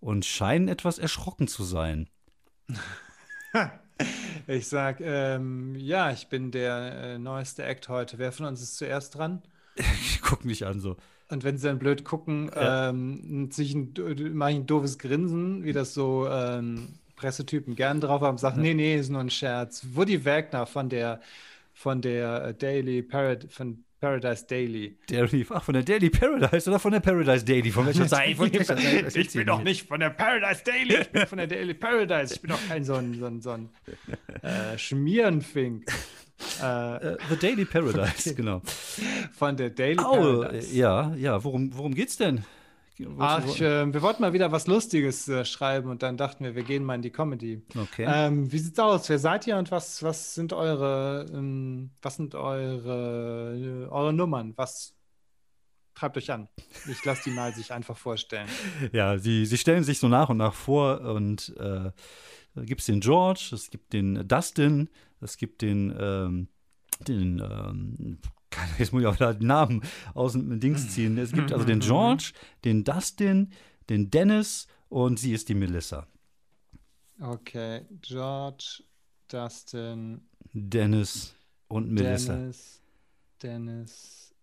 und 0.00 0.24
scheinen 0.24 0.68
etwas 0.68 0.98
erschrocken 0.98 1.48
zu 1.48 1.64
sein. 1.64 2.08
Ich 4.46 4.68
sag, 4.68 5.00
ähm, 5.00 5.74
ja, 5.76 6.10
ich 6.10 6.26
bin 6.28 6.50
der 6.50 6.92
äh, 7.14 7.18
neueste 7.18 7.62
Act 7.62 7.88
heute. 7.88 8.18
Wer 8.18 8.32
von 8.32 8.46
uns 8.46 8.60
ist 8.62 8.76
zuerst 8.76 9.16
dran? 9.16 9.42
Die 9.78 10.18
gucken 10.20 10.48
mich 10.48 10.66
an 10.66 10.80
so. 10.80 10.96
Und 11.28 11.44
wenn 11.44 11.56
sie 11.56 11.68
dann 11.68 11.78
blöd 11.78 12.04
gucken, 12.04 12.50
Ja. 12.54 12.88
ähm, 12.88 13.50
sich 13.52 13.74
ein, 13.74 13.94
mache 14.34 14.50
ich 14.50 14.56
ein 14.56 14.66
doofes 14.66 14.98
Grinsen, 14.98 15.62
wie 15.64 15.72
das 15.72 15.94
so 15.94 16.26
ähm, 16.28 16.98
Pressetypen 17.16 17.76
gern 17.76 18.00
drauf 18.00 18.22
haben, 18.22 18.38
sagen, 18.38 18.60
nee, 18.62 18.74
nee, 18.74 18.96
ist 18.96 19.10
nur 19.10 19.20
ein 19.20 19.30
Scherz. 19.30 19.86
Woody 19.92 20.24
Wagner 20.24 20.66
von 20.66 20.88
der 20.88 21.20
von 21.72 22.02
der 22.02 22.44
äh, 22.46 22.54
Daily 22.54 23.02
Parad 23.02 23.46
von 23.50 23.84
Paradise 24.00 24.46
Daily. 24.46 24.96
Daily, 25.06 25.46
ach, 25.50 25.62
von 25.62 25.74
der 25.74 25.82
Daily 25.82 26.08
Paradise 26.08 26.70
oder 26.70 26.78
von 26.78 26.92
der 26.92 27.00
Paradise 27.00 27.44
Daily? 27.44 27.70
Von 27.70 27.86
welcher 27.86 28.08
Seite? 28.08 28.34
Von 28.36 28.52
welcher 28.52 28.64
Seite? 28.76 29.02
Das 29.04 29.14
ich 29.14 29.26
erzähl 29.26 29.40
bin 29.40 29.46
doch 29.46 29.62
nicht 29.62 29.86
von 29.86 30.00
der 30.00 30.10
Paradise 30.10 30.62
Daily, 30.64 30.96
ich 31.02 31.10
bin 31.10 31.26
von 31.26 31.38
der 31.38 31.46
Daily 31.46 31.74
Paradise. 31.74 32.34
Ich 32.34 32.40
bin 32.40 32.50
doch 32.50 32.68
kein 32.68 32.82
so 32.84 32.94
ein, 32.94 33.14
so 33.14 33.26
ein, 33.26 33.40
so 33.42 33.50
ein 33.50 33.68
äh, 34.42 34.76
Schmierenfink. 34.78 35.84
Äh, 36.62 37.18
The 37.28 37.36
Daily 37.38 37.66
Paradise, 37.66 38.34
genau. 38.34 38.62
von 39.30 39.58
der 39.58 39.68
Daily 39.68 39.98
Au, 39.98 40.40
Paradise. 40.40 40.74
ja, 40.74 41.14
ja, 41.14 41.44
worum, 41.44 41.76
worum 41.76 41.94
geht's 41.94 42.16
denn? 42.16 42.44
Ach, 43.18 43.44
ich, 43.44 43.60
äh, 43.60 43.92
wir 43.92 44.02
wollten 44.02 44.22
mal 44.22 44.32
wieder 44.32 44.52
was 44.52 44.66
Lustiges 44.66 45.28
äh, 45.28 45.44
schreiben 45.44 45.90
und 45.90 46.02
dann 46.02 46.16
dachten 46.16 46.44
wir, 46.44 46.54
wir 46.54 46.62
gehen 46.62 46.84
mal 46.84 46.94
in 46.94 47.02
die 47.02 47.10
Comedy. 47.10 47.62
okay. 47.76 48.06
Ähm, 48.08 48.50
wie 48.50 48.58
sieht's 48.58 48.78
aus? 48.78 49.08
Wer 49.08 49.18
seid 49.18 49.46
ihr 49.46 49.56
und 49.56 49.70
was, 49.70 50.02
was 50.02 50.34
sind 50.34 50.52
eure, 50.52 51.26
ähm, 51.32 51.90
was 52.02 52.16
sind 52.16 52.34
eure, 52.34 53.56
äh, 53.56 53.90
eure 53.90 54.12
Nummern? 54.12 54.52
Was 54.56 54.94
treibt 55.94 56.16
euch 56.16 56.30
an? 56.30 56.48
Ich 56.90 57.04
lasse 57.04 57.24
die 57.24 57.30
mal 57.30 57.54
sich 57.54 57.72
einfach 57.72 57.96
vorstellen. 57.96 58.48
Ja, 58.92 59.18
sie, 59.18 59.46
sie 59.46 59.58
stellen 59.58 59.84
sich 59.84 59.98
so 59.98 60.08
nach 60.08 60.28
und 60.28 60.38
nach 60.38 60.54
vor 60.54 61.00
und 61.00 61.54
äh, 61.58 61.90
gibt 62.64 62.80
es 62.80 62.86
den 62.86 63.00
George, 63.00 63.50
es 63.52 63.70
gibt 63.70 63.92
den 63.92 64.26
Dustin, 64.26 64.88
es 65.20 65.36
gibt 65.36 65.62
den, 65.62 65.94
ähm, 65.98 66.48
den, 67.06 67.38
ähm, 67.38 68.18
jetzt 68.78 68.92
muss 68.92 69.02
ich 69.02 69.06
auch 69.08 69.16
da 69.16 69.32
den 69.32 69.46
Namen 69.46 69.82
aus 70.14 70.32
dem 70.32 70.58
Dings 70.60 70.90
ziehen. 70.90 71.18
Es 71.18 71.32
gibt 71.32 71.52
also 71.52 71.64
den 71.64 71.80
George, 71.80 72.32
den 72.64 72.84
Dustin, 72.84 73.50
den 73.88 74.10
Dennis 74.10 74.66
und 74.88 75.18
sie 75.18 75.32
ist 75.32 75.48
die 75.48 75.54
Melissa. 75.54 76.06
Okay, 77.20 77.82
George, 78.00 78.82
Dustin, 79.28 80.22
Dennis 80.52 81.34
und 81.68 81.90
Melissa. 81.90 82.34
Dennis, 82.34 82.80
Dennis 83.42 84.34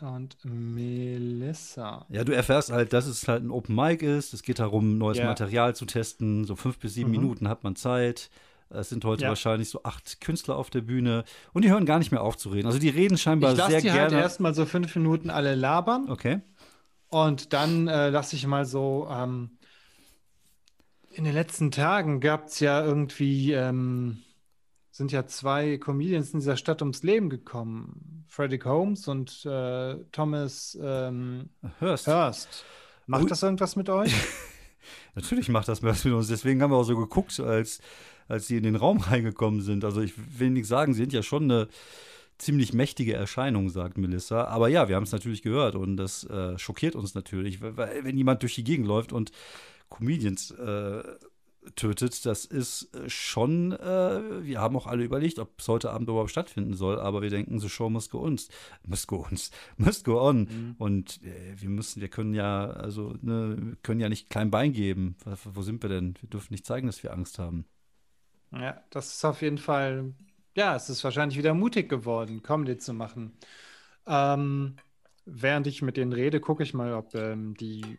und 0.00 0.36
Melissa. 0.44 2.06
Ja, 2.08 2.24
du 2.24 2.34
erfährst 2.34 2.70
halt, 2.72 2.92
dass 2.92 3.06
es 3.06 3.28
halt 3.28 3.44
ein 3.44 3.50
Open 3.50 3.74
Mic 3.74 4.04
ist. 4.04 4.32
Es 4.34 4.42
geht 4.42 4.58
darum, 4.58 4.98
neues 4.98 5.18
Ja. 5.18 5.26
Material 5.26 5.74
zu 5.76 5.84
testen. 5.86 6.44
So 6.44 6.56
fünf 6.56 6.78
bis 6.78 6.94
sieben 6.94 7.10
Mhm. 7.10 7.16
Minuten 7.16 7.48
hat 7.48 7.64
man 7.64 7.76
Zeit. 7.76 8.30
Es 8.72 8.88
sind 8.88 9.04
heute 9.04 9.24
Ja. 9.24 9.28
wahrscheinlich 9.30 9.68
so 9.68 9.82
acht 9.82 10.20
Künstler 10.20 10.56
auf 10.56 10.70
der 10.70 10.80
Bühne 10.80 11.24
und 11.52 11.64
die 11.64 11.70
hören 11.70 11.86
gar 11.86 11.98
nicht 11.98 12.12
mehr 12.12 12.22
auf 12.22 12.36
zu 12.36 12.50
reden. 12.50 12.66
Also 12.66 12.78
die 12.78 12.88
reden 12.88 13.18
scheinbar 13.18 13.52
Ich 13.52 13.58
lasse 13.58 13.72
sehr 13.72 13.80
die 13.80 13.90
halt 13.92 14.10
gerne. 14.10 14.22
erstmal 14.22 14.54
so 14.54 14.64
fünf 14.64 14.94
Minuten 14.94 15.28
alle 15.30 15.54
labern. 15.54 16.08
okay. 16.08 16.40
Und 17.08 17.52
dann 17.52 17.88
äh, 17.88 18.08
lasse 18.10 18.36
ich 18.36 18.46
mal 18.46 18.64
so, 18.64 19.08
ähm, 19.10 19.58
in 21.12 21.24
den 21.24 21.34
letzten 21.34 21.72
Tagen 21.72 22.20
gab 22.20 22.46
es 22.46 22.60
ja 22.60 22.84
irgendwie, 22.84 23.52
ähm, 23.52 24.18
sind 24.92 25.10
ja 25.10 25.26
zwei 25.26 25.76
Comedians 25.78 26.32
in 26.32 26.38
dieser 26.38 26.56
Stadt 26.56 26.82
ums 26.82 27.02
Leben 27.02 27.28
gekommen. 27.28 28.24
Frederick 28.28 28.64
Holmes 28.64 29.08
und 29.08 29.44
äh, 29.44 29.96
Thomas 30.12 30.78
ähm, 30.80 31.50
Hörst. 31.80 32.06
Hurst. 32.06 32.64
Macht 33.06 33.24
Ui. 33.24 33.28
das 33.28 33.42
irgendwas 33.42 33.74
mit 33.74 33.88
euch? 33.90 34.14
Natürlich 35.16 35.48
macht 35.48 35.66
das 35.66 35.82
was 35.82 36.04
mit 36.04 36.14
uns. 36.14 36.28
Deswegen 36.28 36.62
haben 36.62 36.70
wir 36.70 36.76
auch 36.76 36.84
so 36.84 36.96
geguckt, 36.96 37.40
als, 37.40 37.80
als 38.30 38.46
sie 38.46 38.56
in 38.56 38.62
den 38.62 38.76
Raum 38.76 38.98
reingekommen 39.10 39.60
sind. 39.60 39.84
Also 39.84 40.00
ich 40.00 40.14
will 40.38 40.50
nicht 40.50 40.66
sagen, 40.66 40.94
sie 40.94 41.00
sind 41.02 41.12
ja 41.12 41.22
schon 41.22 41.44
eine 41.44 41.68
ziemlich 42.38 42.72
mächtige 42.72 43.12
Erscheinung, 43.14 43.68
sagt 43.68 43.98
Melissa. 43.98 44.44
Aber 44.44 44.68
ja, 44.68 44.88
wir 44.88 44.96
haben 44.96 45.02
es 45.02 45.12
natürlich 45.12 45.42
gehört 45.42 45.74
und 45.74 45.96
das 45.98 46.24
äh, 46.24 46.58
schockiert 46.58 46.94
uns 46.96 47.14
natürlich. 47.14 47.60
Weil, 47.60 48.02
wenn 48.04 48.16
jemand 48.16 48.42
durch 48.42 48.54
die 48.54 48.64
Gegend 48.64 48.86
läuft 48.86 49.12
und 49.12 49.30
Comedians 49.90 50.50
äh, 50.52 51.02
tötet, 51.76 52.24
das 52.24 52.46
ist 52.46 52.94
äh, 52.94 53.10
schon, 53.10 53.72
äh, 53.72 54.42
wir 54.42 54.58
haben 54.60 54.74
auch 54.76 54.86
alle 54.86 55.04
überlegt, 55.04 55.38
ob 55.38 55.50
es 55.60 55.68
heute 55.68 55.90
Abend 55.90 56.08
überhaupt 56.08 56.30
stattfinden 56.30 56.72
soll, 56.72 56.98
aber 56.98 57.20
wir 57.20 57.28
denken, 57.28 57.58
the 57.60 57.68
show 57.68 57.90
must 57.90 58.10
go 58.10 58.22
on, 58.22 58.40
must 58.86 59.06
go 59.08 59.26
on, 59.30 59.38
must 59.76 60.04
go 60.06 60.20
on. 60.26 60.38
Mhm. 60.40 60.74
Und 60.78 61.20
äh, 61.22 61.60
wir 61.60 61.68
müssen, 61.68 62.00
wir 62.00 62.08
können 62.08 62.32
ja, 62.32 62.70
also, 62.70 63.14
ne, 63.20 63.76
können 63.82 64.00
ja 64.00 64.08
nicht 64.08 64.30
klein 64.30 64.50
Bein 64.50 64.72
geben. 64.72 65.16
Wo- 65.26 65.50
Wo 65.56 65.62
sind 65.62 65.82
wir 65.82 65.90
denn? 65.90 66.14
Wir 66.22 66.30
dürfen 66.30 66.54
nicht 66.54 66.64
zeigen, 66.64 66.86
dass 66.86 67.02
wir 67.02 67.12
Angst 67.12 67.38
haben. 67.38 67.66
Ja, 68.52 68.82
das 68.90 69.14
ist 69.14 69.24
auf 69.24 69.42
jeden 69.42 69.58
Fall, 69.58 70.12
ja, 70.56 70.74
es 70.74 70.90
ist 70.90 71.04
wahrscheinlich 71.04 71.38
wieder 71.38 71.54
mutig 71.54 71.88
geworden, 71.88 72.42
Comedy 72.42 72.78
zu 72.78 72.92
machen. 72.92 73.32
Ähm, 74.06 74.76
während 75.24 75.66
ich 75.66 75.82
mit 75.82 75.96
denen 75.96 76.12
rede, 76.12 76.40
gucke 76.40 76.62
ich 76.62 76.74
mal, 76.74 76.94
ob 76.94 77.14
ähm, 77.14 77.56
die 77.56 77.98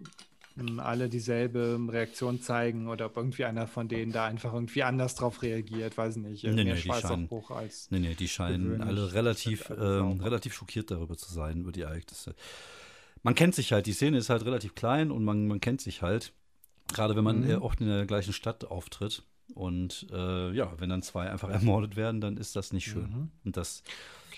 ähm, 0.59 0.79
alle 0.79 1.07
dieselbe 1.07 1.79
Reaktion 1.89 2.41
zeigen 2.41 2.87
oder 2.89 3.05
ob 3.05 3.15
irgendwie 3.17 3.45
einer 3.45 3.67
von 3.67 3.87
denen 3.87 4.11
da 4.11 4.25
einfach 4.25 4.53
irgendwie 4.53 4.83
anders 4.83 5.15
drauf 5.15 5.41
reagiert, 5.41 5.97
weiß 5.97 6.17
nicht, 6.17 6.43
äh, 6.43 6.49
Nee, 6.49 6.63
mehr 6.65 6.75
nee, 6.75 6.81
die 6.81 6.81
Schweißausbruch 6.81 7.51
als. 7.51 7.89
Nee, 7.91 7.99
nee, 7.99 8.15
die 8.15 8.27
scheinen 8.27 8.81
alle 8.81 9.13
relativ, 9.13 9.69
ähm, 9.69 10.19
relativ 10.19 10.53
schockiert 10.53 10.91
darüber 10.91 11.15
zu 11.17 11.31
sein, 11.33 11.61
über 11.61 11.71
die 11.71 11.81
Ereignisse. 11.81 12.35
Man 13.23 13.35
kennt 13.35 13.55
sich 13.55 13.71
halt, 13.71 13.85
die 13.85 13.93
Szene 13.93 14.17
ist 14.17 14.29
halt 14.29 14.45
relativ 14.45 14.75
klein 14.75 15.11
und 15.11 15.23
man, 15.23 15.47
man 15.47 15.61
kennt 15.61 15.81
sich 15.81 16.01
halt. 16.01 16.33
Gerade 16.93 17.15
wenn 17.15 17.23
man 17.23 17.41
Mhm. 17.41 17.49
äh, 17.49 17.55
oft 17.55 17.79
in 17.79 17.87
der 17.87 18.05
gleichen 18.05 18.33
Stadt 18.33 18.65
auftritt. 18.65 19.23
Und 19.53 20.07
äh, 20.11 20.51
ja, 20.51 20.71
wenn 20.77 20.89
dann 20.89 21.01
zwei 21.01 21.29
einfach 21.29 21.49
ermordet 21.51 21.95
werden, 21.95 22.21
dann 22.21 22.37
ist 22.37 22.55
das 22.55 22.73
nicht 22.73 22.85
schön. 22.85 23.09
Mhm. 23.09 23.31
Und 23.45 23.57
das, 23.57 23.83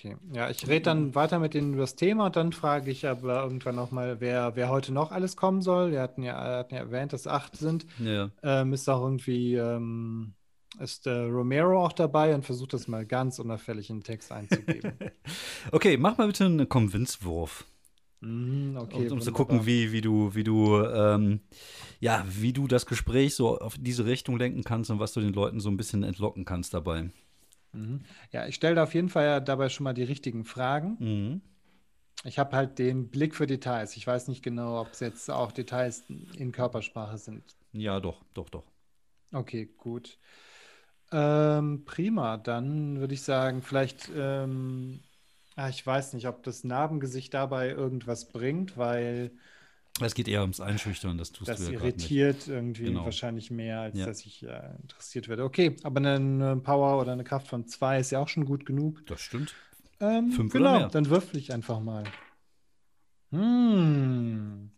Okay, 0.03 0.17
ja, 0.33 0.49
ich 0.49 0.67
rede 0.67 0.81
dann 0.81 1.15
weiter 1.15 1.39
mit 1.39 1.53
denen 1.53 1.73
über 1.73 1.83
das 1.83 1.95
Thema 1.95 2.25
und 2.25 2.35
dann 2.35 2.51
frage 2.51 2.91
ich 2.91 3.07
aber 3.07 3.43
irgendwann 3.43 3.79
auch 3.79 3.91
mal, 3.91 4.19
wer, 4.19 4.55
wer 4.55 4.67
heute 4.67 4.91
noch 4.91 5.11
alles 5.11 5.37
kommen 5.37 5.61
soll. 5.61 5.91
Wir 5.91 6.01
hatten 6.01 6.23
ja, 6.23 6.35
hatten 6.35 6.75
ja 6.75 6.81
erwähnt, 6.81 7.13
dass 7.13 7.25
acht 7.25 7.55
sind. 7.55 7.85
ja. 7.99 8.29
Ähm, 8.41 8.73
ist 8.73 8.89
auch 8.89 9.01
irgendwie, 9.01 9.55
ähm, 9.55 10.33
ist 10.79 11.07
äh, 11.07 11.11
Romero 11.11 11.85
auch 11.85 11.93
dabei 11.93 12.35
und 12.35 12.43
versucht 12.43 12.73
das 12.73 12.89
mal 12.89 13.05
ganz 13.05 13.39
unauffällig 13.39 13.89
in 13.89 13.99
den 13.99 14.03
Text 14.03 14.31
einzugeben. 14.31 14.93
Okay, 15.71 15.95
mach 15.95 16.17
mal 16.17 16.27
bitte 16.27 16.45
einen 16.45 16.67
Konvinzwurf. 16.67 17.65
Mhm, 18.23 18.77
okay, 18.77 19.07
um, 19.07 19.13
um 19.13 19.21
zu 19.21 19.31
gucken, 19.33 19.65
wie, 19.65 19.91
wie 19.91 20.01
du, 20.01 20.33
wie 20.33 20.43
du, 20.43 20.81
ähm, 20.81 21.41
ja, 21.99 22.25
wie 22.27 22.53
du 22.53 22.67
das 22.67 22.85
Gespräch 22.85 23.35
so 23.35 23.59
auf 23.59 23.75
diese 23.77 24.05
Richtung 24.05 24.37
lenken 24.37 24.63
kannst 24.63 24.89
und 24.89 24.99
was 24.99 25.13
du 25.13 25.19
den 25.19 25.33
Leuten 25.33 25.59
so 25.59 25.69
ein 25.69 25.77
bisschen 25.77 26.03
entlocken 26.03 26.45
kannst 26.45 26.73
dabei. 26.73 27.09
Mhm. 27.73 28.01
Ja, 28.31 28.47
ich 28.47 28.55
stelle 28.55 28.81
auf 28.81 28.93
jeden 28.93 29.09
Fall 29.09 29.25
ja 29.25 29.39
dabei 29.39 29.69
schon 29.69 29.83
mal 29.83 29.93
die 29.93 30.03
richtigen 30.03 30.45
Fragen. 30.45 30.97
Mhm. 30.99 31.41
Ich 32.23 32.39
habe 32.39 32.55
halt 32.55 32.79
den 32.79 33.09
Blick 33.09 33.35
für 33.35 33.47
Details. 33.47 33.97
Ich 33.97 34.07
weiß 34.07 34.29
nicht 34.29 34.41
genau, 34.41 34.79
ob 34.79 34.93
es 34.93 35.01
jetzt 35.01 35.29
auch 35.29 35.51
Details 35.51 36.03
in 36.37 36.53
Körpersprache 36.53 37.17
sind. 37.17 37.43
Ja, 37.73 37.99
doch, 37.99 38.23
doch, 38.33 38.49
doch. 38.49 38.63
Okay, 39.33 39.69
gut. 39.77 40.17
Ähm, 41.11 41.83
prima, 41.85 42.37
dann 42.37 42.99
würde 42.99 43.13
ich 43.13 43.23
sagen, 43.23 43.61
vielleicht, 43.61 44.09
ähm, 44.15 45.01
ah, 45.55 45.69
ich 45.69 45.85
weiß 45.85 46.13
nicht, 46.13 46.27
ob 46.27 46.43
das 46.43 46.63
Narbengesicht 46.63 47.33
dabei 47.33 47.69
irgendwas 47.69 48.29
bringt, 48.29 48.77
weil 48.77 49.31
Es 50.01 50.15
geht 50.15 50.27
eher 50.27 50.41
ums 50.41 50.59
Einschüchtern, 50.59 51.17
das 51.17 51.31
tust 51.31 51.49
das 51.49 51.59
du 51.59 51.65
ja 51.65 51.69
nicht. 51.71 51.81
irritiert 51.81 52.47
irgendwie 52.47 52.85
Genau. 52.85 53.05
wahrscheinlich 53.05 53.51
mehr, 53.51 53.81
als 53.81 53.97
Ja. 53.97 54.05
dass 54.07 54.25
ich 54.25 54.43
äh, 54.43 54.75
interessiert 54.81 55.27
werde. 55.27 55.43
Okay, 55.43 55.75
aber 55.83 55.97
eine, 55.99 56.15
eine 56.15 56.55
Power 56.57 56.99
oder 56.99 57.11
eine 57.13 57.23
Kraft 57.23 57.47
von 57.47 57.67
zwei 57.67 57.99
ist 57.99 58.11
ja 58.11 58.19
auch 58.19 58.27
schon 58.27 58.45
gut 58.45 58.65
genug. 58.65 59.05
Das 59.05 59.21
stimmt. 59.21 59.53
Ähm, 59.99 60.31
Fünf 60.31 60.53
oder 60.55 60.63
genau, 60.63 60.79
mehr? 60.79 60.87
dann 60.89 61.09
würfel 61.09 61.37
ich 61.39 61.53
einfach 61.53 61.79
mal. 61.79 62.03
Hm. 63.31 64.71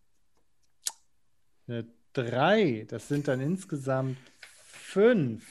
Eine 1.67 1.87
drei, 2.13 2.85
das 2.89 3.07
sind 3.07 3.27
dann 3.27 3.41
insgesamt 3.41 4.17
fünf. 4.63 5.45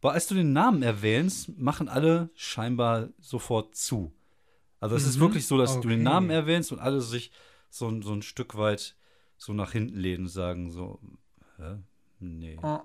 Aber 0.00 0.12
als 0.12 0.26
du 0.26 0.34
den 0.34 0.52
Namen 0.52 0.82
erwähnst, 0.82 1.56
machen 1.58 1.88
alle 1.88 2.30
scheinbar 2.34 3.10
sofort 3.20 3.76
zu. 3.76 4.12
Also 4.82 4.96
es 4.96 5.06
ist 5.06 5.16
Mhm. 5.16 5.20
wirklich 5.20 5.46
so, 5.46 5.56
dass 5.58 5.74
du 5.80 5.88
den 5.88 6.00
Okay. 6.00 6.02
Namen 6.02 6.30
erwähnst 6.30 6.72
und 6.72 6.80
alle 6.80 7.00
sich 7.00 7.30
so, 7.70 7.88
ein- 7.88 8.02
so 8.02 8.12
ein 8.12 8.22
Stück 8.22 8.56
weit 8.56 8.96
so 9.38 9.52
nach 9.54 9.72
hinten 9.72 9.98
lehnen 9.98 10.24
und 10.24 10.28
sagen 10.28 10.70
so, 10.70 11.00
hä? 11.58 11.76
Nee. 12.20 12.58
Oh. 12.62 12.80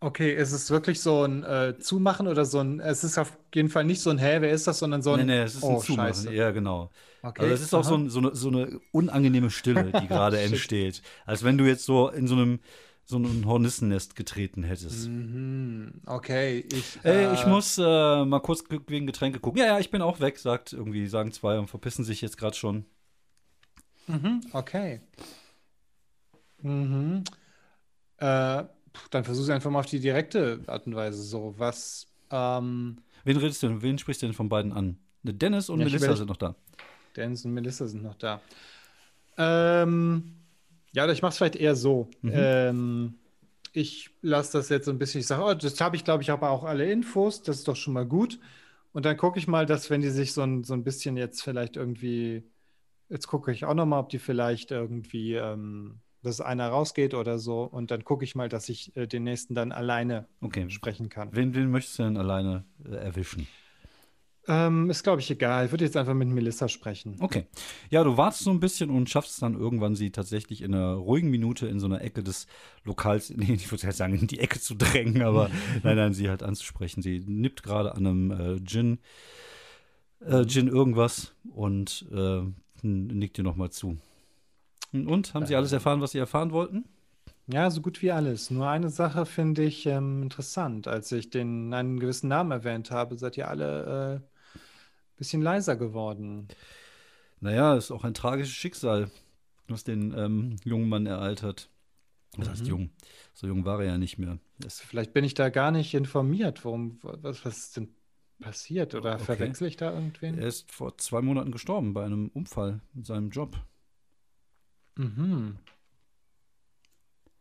Okay, 0.00 0.32
ist 0.32 0.52
es 0.52 0.70
wirklich 0.70 1.00
so 1.00 1.24
ein 1.24 1.42
äh, 1.42 1.76
Zumachen 1.80 2.28
oder 2.28 2.44
so 2.44 2.60
ein, 2.60 2.78
es 2.78 3.02
ist 3.02 3.18
auf 3.18 3.36
jeden 3.52 3.68
Fall 3.68 3.84
nicht 3.84 4.00
so 4.00 4.10
ein, 4.10 4.18
hä, 4.18 4.36
wer 4.40 4.52
ist 4.52 4.68
das, 4.68 4.78
sondern 4.78 5.02
so 5.02 5.14
ein, 5.14 5.26
Nee, 5.26 5.32
nee, 5.38 5.42
es 5.42 5.56
ist 5.56 5.68
ein 5.68 5.74
oh, 5.74 5.80
Zumachen. 5.80 6.28
scheiße. 6.28 6.32
Ja, 6.34 6.52
genau. 6.52 6.90
Okay, 7.20 7.42
Also 7.42 7.54
es 7.54 7.60
ist 7.62 7.74
auch 7.74 7.82
so, 7.82 7.94
aha. 7.94 8.02
ein, 8.02 8.08
so, 8.10 8.20
eine, 8.20 8.34
so 8.36 8.48
eine 8.48 8.80
unangenehme 8.92 9.50
Stille, 9.50 9.92
die 9.92 10.06
gerade 10.06 10.38
entsteht. 10.38 11.02
Als 11.26 11.42
wenn 11.42 11.58
du 11.58 11.64
jetzt 11.66 11.84
so 11.84 12.08
in 12.10 12.28
so 12.28 12.36
einem 12.36 12.60
so 13.08 13.18
ein 13.18 13.46
Hornissennest 13.46 14.16
getreten 14.16 14.62
hättest. 14.64 15.08
Mhm, 15.08 16.02
okay, 16.04 16.64
ich, 16.70 16.98
Ey, 17.04 17.32
ich 17.32 17.44
äh, 17.44 17.48
muss 17.48 17.78
äh, 17.78 18.24
mal 18.26 18.40
kurz 18.40 18.64
ge- 18.64 18.80
wegen 18.86 19.06
Getränke 19.06 19.40
gucken. 19.40 19.60
Ja, 19.60 19.66
ja, 19.66 19.78
ich 19.78 19.90
bin 19.90 20.02
auch 20.02 20.20
weg, 20.20 20.38
sagt 20.38 20.74
irgendwie, 20.74 21.06
sagen 21.06 21.32
zwei 21.32 21.58
und 21.58 21.68
verpissen 21.68 22.04
sich 22.04 22.20
jetzt 22.20 22.36
gerade 22.36 22.54
schon. 22.54 22.84
Mhm, 24.08 24.42
okay. 24.52 25.00
Mhm. 26.60 27.24
Äh, 28.18 28.64
dann 29.10 29.24
versuch's 29.24 29.48
einfach 29.48 29.70
mal 29.70 29.80
auf 29.80 29.86
die 29.86 30.00
direkte 30.00 30.60
Art 30.66 30.86
und 30.86 30.94
Weise 30.94 31.22
so. 31.22 31.54
Was, 31.56 32.06
ähm, 32.30 32.98
Wen 33.24 33.36
redest 33.38 33.62
du 33.62 33.68
denn? 33.68 33.80
Wen 33.82 33.98
sprichst 33.98 34.20
du 34.22 34.26
denn 34.26 34.34
von 34.34 34.48
beiden 34.50 34.72
an? 34.72 34.98
Dennis 35.22 35.70
und 35.70 35.80
Ja, 35.80 35.86
ich 35.86 35.92
Melissa 35.94 36.16
sind 36.16 36.28
noch 36.28 36.36
da. 36.36 36.54
Dennis 37.16 37.44
und 37.44 37.52
Melissa 37.52 37.86
sind 37.86 38.02
noch 38.02 38.16
da. 38.16 38.40
Ähm, 39.36 40.37
ja, 40.98 41.08
ich 41.12 41.22
mache 41.22 41.30
es 41.30 41.38
vielleicht 41.38 41.56
eher 41.56 41.76
so. 41.76 42.10
Mhm. 42.22 42.32
Ähm, 42.34 43.14
ich 43.72 44.10
lasse 44.20 44.58
das 44.58 44.68
jetzt 44.68 44.86
so 44.86 44.90
ein 44.90 44.98
bisschen, 44.98 45.20
ich 45.20 45.28
sage, 45.28 45.44
oh, 45.44 45.54
das 45.54 45.80
habe 45.80 45.94
ich, 45.94 46.02
glaube 46.02 46.24
ich, 46.24 46.30
aber 46.32 46.50
auch 46.50 46.64
alle 46.64 46.90
Infos, 46.90 47.40
das 47.42 47.58
ist 47.58 47.68
doch 47.68 47.76
schon 47.76 47.94
mal 47.94 48.04
gut. 48.04 48.40
Und 48.92 49.04
dann 49.04 49.16
gucke 49.16 49.38
ich 49.38 49.46
mal, 49.46 49.64
dass 49.64 49.90
wenn 49.90 50.00
die 50.00 50.08
sich 50.08 50.32
so 50.32 50.42
ein, 50.42 50.64
so 50.64 50.74
ein 50.74 50.82
bisschen 50.82 51.16
jetzt 51.16 51.42
vielleicht 51.42 51.76
irgendwie, 51.76 52.42
jetzt 53.08 53.28
gucke 53.28 53.52
ich 53.52 53.64
auch 53.64 53.74
noch 53.74 53.86
mal, 53.86 54.00
ob 54.00 54.08
die 54.08 54.18
vielleicht 54.18 54.72
irgendwie, 54.72 55.34
ähm, 55.34 56.00
dass 56.22 56.40
einer 56.40 56.68
rausgeht 56.68 57.14
oder 57.14 57.38
so. 57.38 57.62
Und 57.62 57.92
dann 57.92 58.02
gucke 58.02 58.24
ich 58.24 58.34
mal, 58.34 58.48
dass 58.48 58.68
ich 58.68 58.96
äh, 58.96 59.06
den 59.06 59.22
nächsten 59.22 59.54
dann 59.54 59.70
alleine 59.70 60.26
Okay. 60.40 60.68
sprechen 60.68 61.10
kann. 61.10 61.28
Wen, 61.32 61.54
wen 61.54 61.70
möchtest 61.70 62.00
du 62.00 62.02
denn 62.02 62.16
alleine 62.16 62.64
äh, 62.84 62.96
erwischen? 62.96 63.46
Ähm, 64.50 64.88
ist, 64.88 65.02
glaube 65.02 65.20
ich, 65.20 65.30
egal. 65.30 65.66
Ich 65.66 65.72
würde 65.72 65.84
jetzt 65.84 65.96
einfach 65.96 66.14
mit 66.14 66.28
Melissa 66.28 66.68
sprechen. 66.68 67.16
Okay. 67.20 67.44
Ja, 67.90 68.02
du 68.02 68.16
wartest 68.16 68.44
so 68.44 68.50
ein 68.50 68.60
bisschen 68.60 68.88
und 68.88 69.10
schaffst 69.10 69.32
es 69.32 69.36
dann 69.40 69.54
irgendwann, 69.54 69.94
sie 69.94 70.10
tatsächlich 70.10 70.62
in 70.62 70.74
einer 70.74 70.94
ruhigen 70.94 71.28
Minute 71.28 71.66
in 71.66 71.78
so 71.78 71.86
einer 71.86 72.00
Ecke 72.00 72.22
des 72.22 72.46
Lokals, 72.84 73.30
nee, 73.36 73.52
ich 73.52 73.70
würde 73.70 73.92
sagen, 73.92 74.18
in 74.18 74.26
die 74.26 74.40
Ecke 74.40 74.58
zu 74.58 74.74
drängen, 74.74 75.22
aber 75.22 75.50
nein, 75.82 75.96
nein, 75.96 76.14
sie 76.14 76.30
halt 76.30 76.42
anzusprechen. 76.42 77.02
Sie 77.02 77.22
nippt 77.26 77.62
gerade 77.62 77.94
an 77.94 78.06
einem 78.06 78.30
äh, 78.30 78.64
Gin, 78.64 78.98
äh, 80.20 80.46
Gin 80.46 80.66
irgendwas 80.66 81.34
und 81.54 82.06
äh, 82.10 82.40
nickt 82.82 83.36
dir 83.36 83.44
nochmal 83.44 83.70
zu. 83.70 83.98
Und, 84.92 85.34
haben 85.34 85.44
sie 85.44 85.56
alles 85.56 85.72
erfahren, 85.72 86.00
was 86.00 86.12
sie 86.12 86.18
erfahren 86.18 86.52
wollten? 86.52 86.86
Ja, 87.46 87.70
so 87.70 87.82
gut 87.82 88.00
wie 88.00 88.12
alles. 88.12 88.50
Nur 88.50 88.68
eine 88.68 88.88
Sache 88.88 89.26
finde 89.26 89.62
ich 89.62 89.84
ähm, 89.84 90.22
interessant. 90.22 90.88
Als 90.88 91.12
ich 91.12 91.28
den 91.28 91.74
einen 91.74 92.00
gewissen 92.00 92.28
Namen 92.28 92.50
erwähnt 92.50 92.90
habe, 92.90 93.18
seid 93.18 93.36
ihr 93.36 93.48
alle 93.48 94.22
äh, 94.22 94.37
bisschen 95.18 95.42
leiser 95.42 95.76
geworden. 95.76 96.48
Naja, 97.40 97.76
ist 97.76 97.90
auch 97.90 98.04
ein 98.04 98.14
tragisches 98.14 98.54
Schicksal, 98.54 99.10
was 99.68 99.84
den 99.84 100.12
ähm, 100.16 100.56
jungen 100.64 100.88
Mann 100.88 101.06
ereilt 101.06 101.42
hat. 101.42 101.68
Das 102.36 102.48
heißt 102.48 102.62
Mhm. 102.64 102.68
jung. 102.68 102.90
So 103.34 103.46
jung 103.46 103.64
war 103.64 103.80
er 103.80 103.86
ja 103.86 103.98
nicht 103.98 104.18
mehr. 104.18 104.38
Es, 104.64 104.80
Vielleicht 104.80 105.12
bin 105.12 105.24
ich 105.24 105.34
da 105.34 105.48
gar 105.50 105.70
nicht 105.70 105.94
informiert, 105.94 106.64
worum, 106.64 106.98
was, 107.02 107.44
was 107.44 107.58
ist 107.58 107.76
denn 107.76 107.94
passiert? 108.40 108.94
Oder 108.94 109.14
Okay. 109.14 109.24
verwechsel 109.24 109.68
ich 109.68 109.76
da 109.76 109.92
irgendwen? 109.92 110.38
er 110.38 110.46
ist 110.48 110.70
vor 110.72 110.96
zwei 110.98 111.20
Monaten 111.22 111.52
gestorben 111.52 111.94
bei 111.94 112.04
einem 112.04 112.28
Unfall 112.28 112.80
mit 112.92 113.06
seinem 113.06 113.30
Job. 113.30 113.56
Mhm. 114.96 115.58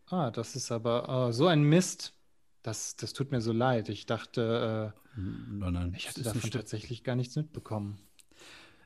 Ah, 0.09 0.31
das 0.31 0.55
ist 0.55 0.71
aber 0.71 1.09
ah, 1.09 1.31
so 1.33 1.47
ein 1.47 1.63
Mist. 1.63 2.13
Das, 2.67 2.97
das 2.97 3.13
tut 3.13 3.31
mir 3.31 3.39
so 3.39 3.53
leid. 3.53 3.87
Ich 3.87 4.07
dachte, 4.07 4.93
Nein, 5.15 5.71
nein. 5.71 5.93
äh, 5.93 5.97
ich 5.97 6.09
hatte 6.09 6.21
davon 6.21 6.51
tatsächlich 6.51 7.05
gar 7.05 7.15
nichts 7.15 7.37
mitbekommen. 7.37 7.97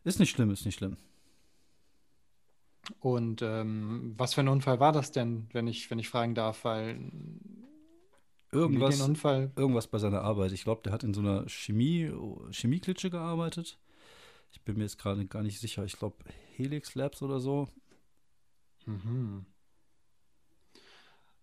ist 0.04 0.20
nicht 0.20 0.30
schlimm, 0.30 0.52
ist 0.52 0.66
nicht 0.68 0.78
schlimm. 0.78 0.98
Und 3.00 3.42
ähm, 3.42 4.14
was 4.18 4.36
für 4.36 4.42
ein 4.42 4.50
Unfall 4.50 4.80
war 4.80 4.92
das 4.92 5.12
denn, 5.12 5.48
wenn 5.52 5.66
ich, 5.66 5.90
wenn 5.90 5.98
ich 5.98 6.10
fragen 6.10 6.36
darf? 6.36 6.64
Weil 6.64 7.00
Irgendwas, 8.52 9.00
irgendwas 9.00 9.88
bei 9.88 9.98
seiner 9.98 10.22
Arbeit. 10.22 10.52
Ich 10.52 10.64
glaube, 10.64 10.84
der 10.84 10.94
hat 10.94 11.04
in 11.04 11.16
so 11.16 11.22
einer 11.22 11.50
Chemie, 11.50 12.12
Chemieklitsche 12.52 13.10
gearbeitet. 13.10 13.80
Ich 14.52 14.62
bin 14.62 14.78
mir 14.78 14.84
jetzt 14.84 15.00
gerade 15.00 15.26
gar 15.26 15.42
nicht 15.42 15.60
sicher. 15.60 15.86
Ich 15.86 15.94
glaube, 15.94 16.18
Helix 16.56 16.94
Labs 16.94 17.24
oder 17.24 17.40
so. 17.40 17.68
Mhm. 18.86 19.48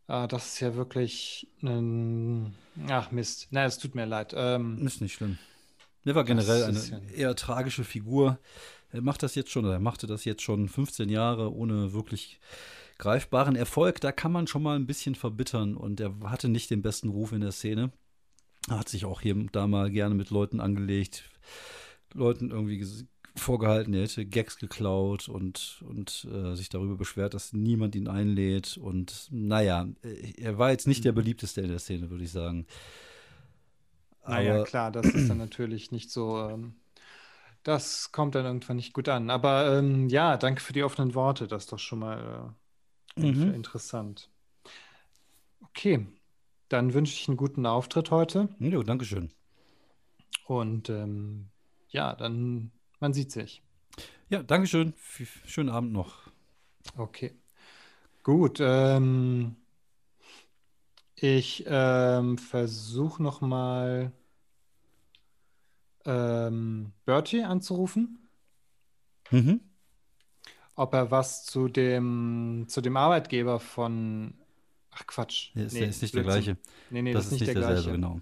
Ah, 0.08 0.26
das 0.26 0.54
ist 0.54 0.60
ja 0.60 0.74
wirklich 0.74 1.46
ein. 1.62 2.54
Ach 2.88 3.10
Mist. 3.10 3.48
Na, 3.50 3.66
es 3.66 3.78
tut 3.78 3.94
mir 3.94 4.06
leid. 4.06 4.32
Ähm, 4.36 4.84
Ist 4.86 5.00
nicht 5.02 5.12
schlimm. 5.14 5.38
Der 6.04 6.14
war 6.14 6.24
generell 6.24 6.64
eine 6.64 6.78
ja- 6.80 6.98
eher 7.14 7.36
tragische 7.36 7.84
Figur. 7.84 8.38
Er 8.90 9.02
macht 9.02 9.22
das 9.22 9.34
jetzt 9.34 9.50
schon, 9.50 9.66
oder 9.66 9.74
er 9.74 9.80
machte 9.80 10.06
das 10.06 10.24
jetzt 10.24 10.42
schon 10.42 10.68
15 10.68 11.10
Jahre 11.10 11.52
ohne 11.54 11.92
wirklich 11.92 12.40
greifbaren 12.96 13.54
Erfolg. 13.54 14.00
Da 14.00 14.10
kann 14.10 14.32
man 14.32 14.46
schon 14.46 14.62
mal 14.62 14.76
ein 14.76 14.86
bisschen 14.86 15.14
verbittern 15.14 15.76
und 15.76 16.00
er 16.00 16.14
hatte 16.24 16.48
nicht 16.48 16.70
den 16.70 16.80
besten 16.80 17.10
Ruf 17.10 17.32
in 17.32 17.42
der 17.42 17.52
Szene. 17.52 17.92
Er 18.70 18.78
hat 18.78 18.88
sich 18.88 19.04
auch 19.04 19.20
hier 19.20 19.34
und 19.36 19.54
da 19.54 19.66
mal 19.66 19.90
gerne 19.90 20.14
mit 20.14 20.30
Leuten 20.30 20.60
angelegt, 20.60 21.24
Leuten 22.14 22.50
irgendwie 22.50 22.78
vorgehalten, 23.38 23.94
er 23.94 24.02
hätte 24.02 24.26
Gags 24.26 24.58
geklaut 24.58 25.28
und, 25.28 25.82
und 25.88 26.26
äh, 26.32 26.54
sich 26.54 26.68
darüber 26.68 26.96
beschwert, 26.96 27.34
dass 27.34 27.52
niemand 27.52 27.94
ihn 27.94 28.08
einlädt. 28.08 28.76
Und 28.76 29.28
naja, 29.30 29.88
äh, 30.02 30.32
er 30.40 30.58
war 30.58 30.70
jetzt 30.70 30.86
nicht 30.86 31.04
der 31.04 31.12
beliebteste 31.12 31.60
in 31.60 31.68
der 31.68 31.78
Szene, 31.78 32.10
würde 32.10 32.24
ich 32.24 32.32
sagen. 32.32 32.66
naja, 34.26 34.54
Aber- 34.56 34.64
klar, 34.64 34.90
das 34.92 35.06
ist 35.06 35.28
dann 35.30 35.38
natürlich 35.38 35.90
nicht 35.92 36.10
so. 36.10 36.38
Ähm, 36.48 36.74
das 37.64 38.12
kommt 38.12 38.34
dann 38.34 38.46
irgendwann 38.46 38.76
nicht 38.76 38.92
gut 38.92 39.08
an. 39.08 39.30
Aber 39.30 39.76
ähm, 39.78 40.08
ja, 40.08 40.36
danke 40.36 40.60
für 40.62 40.72
die 40.72 40.82
offenen 40.84 41.14
Worte. 41.14 41.46
Das 41.48 41.64
ist 41.64 41.72
doch 41.72 41.78
schon 41.78 41.98
mal 42.00 42.54
äh, 43.16 43.20
Mhm. 43.20 43.52
interessant. 43.54 44.30
Okay, 45.62 46.06
dann 46.68 46.94
wünsche 46.94 47.14
ich 47.14 47.26
einen 47.28 47.36
guten 47.36 47.66
Auftritt 47.66 48.10
heute. 48.10 48.48
Jo, 48.60 48.82
Dankeschön. 48.84 49.32
Und 50.46 50.88
ähm, 50.88 51.48
ja, 51.90 52.14
dann, 52.14 52.70
man 53.00 53.12
sieht 53.12 53.32
sich. 53.32 53.62
Ja, 54.28 54.42
Dankeschön. 54.42 54.94
Schönen 55.46 55.68
Abend 55.70 55.92
noch. 55.92 56.30
Okay. 56.96 57.34
Gut. 58.22 58.58
Ähm, 58.60 59.56
ich 61.14 61.64
ähm, 61.66 62.38
versuche 62.38 63.22
nochmal 63.22 64.12
ähm, 66.04 66.92
Bertie 67.04 67.42
anzurufen, 67.42 68.28
Mhm. 69.30 69.60
ob 70.74 70.94
er 70.94 71.10
was 71.10 71.44
zu 71.44 71.68
dem, 71.68 72.64
zu 72.68 72.80
dem 72.80 72.96
Arbeitgeber 72.96 73.60
von. 73.60 74.34
Ach 74.90 75.06
Quatsch. 75.06 75.50
Nee, 75.54 75.66
der 75.66 75.88
ist 75.88 76.02
nicht 76.02 76.14
der 76.14 76.22
Blödsinn. 76.22 76.42
gleiche. 76.44 76.56
Nee, 76.90 77.02
nee, 77.02 77.12
das, 77.12 77.24
das, 77.24 77.32
ist 77.32 77.40
nicht 77.40 77.46
der 77.48 77.54
derselbe, 77.54 77.82
gleiche. 77.82 77.92
genau. 77.92 78.20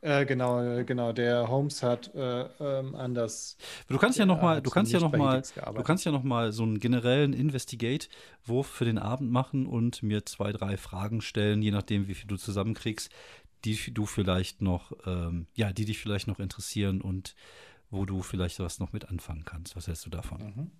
Äh, 0.00 0.26
genau, 0.26 0.62
äh, 0.62 0.84
genau. 0.84 1.12
Der 1.12 1.48
Holmes 1.48 1.82
hat 1.82 2.14
äh, 2.14 2.42
ähm, 2.60 2.94
anders. 2.94 3.56
Du 3.88 3.98
kannst 3.98 4.18
ja 4.18 4.26
noch 4.26 4.40
mal, 4.40 4.62
du 4.62 4.70
kannst 4.70 4.92
ja 4.92 5.00
noch 5.00 5.12
mal, 5.12 5.42
du 5.74 5.82
kannst 5.82 6.04
ja 6.04 6.12
noch 6.12 6.22
mal 6.22 6.52
so 6.52 6.62
einen 6.62 6.78
generellen 6.78 7.32
Investigate-Wurf 7.32 8.66
für 8.66 8.84
den 8.84 8.98
Abend 8.98 9.32
machen 9.32 9.66
und 9.66 10.02
mir 10.02 10.24
zwei, 10.24 10.52
drei 10.52 10.76
Fragen 10.76 11.20
stellen, 11.20 11.62
je 11.62 11.72
nachdem, 11.72 12.06
wie 12.06 12.14
viel 12.14 12.28
du 12.28 12.36
zusammenkriegst, 12.36 13.10
die 13.64 13.76
du 13.92 14.06
vielleicht 14.06 14.62
noch, 14.62 14.92
ähm, 15.04 15.46
ja, 15.54 15.72
die 15.72 15.84
dich 15.84 15.98
vielleicht 15.98 16.28
noch 16.28 16.38
interessieren 16.38 17.00
und 17.00 17.34
wo 17.90 18.04
du 18.04 18.22
vielleicht 18.22 18.60
was 18.60 18.78
noch 18.78 18.92
mit 18.92 19.08
anfangen 19.08 19.44
kannst. 19.44 19.74
Was 19.74 19.88
hältst 19.88 20.06
du 20.06 20.10
davon? 20.10 20.38
Mhm. 20.38 20.70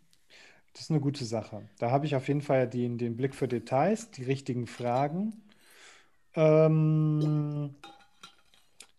Das 0.75 0.83
ist 0.83 0.91
eine 0.91 1.01
gute 1.01 1.25
Sache. 1.25 1.69
Da 1.79 1.91
habe 1.91 2.07
ich 2.07 2.15
auf 2.15 2.29
jeden 2.29 2.43
Fall 2.43 2.69
den, 2.69 2.99
den 2.99 3.17
Blick 3.17 3.35
für 3.35 3.49
Details, 3.49 4.13
die 4.13 4.23
richtigen 4.23 4.69
Fragen. 4.69 5.43
Ähm, 6.35 7.75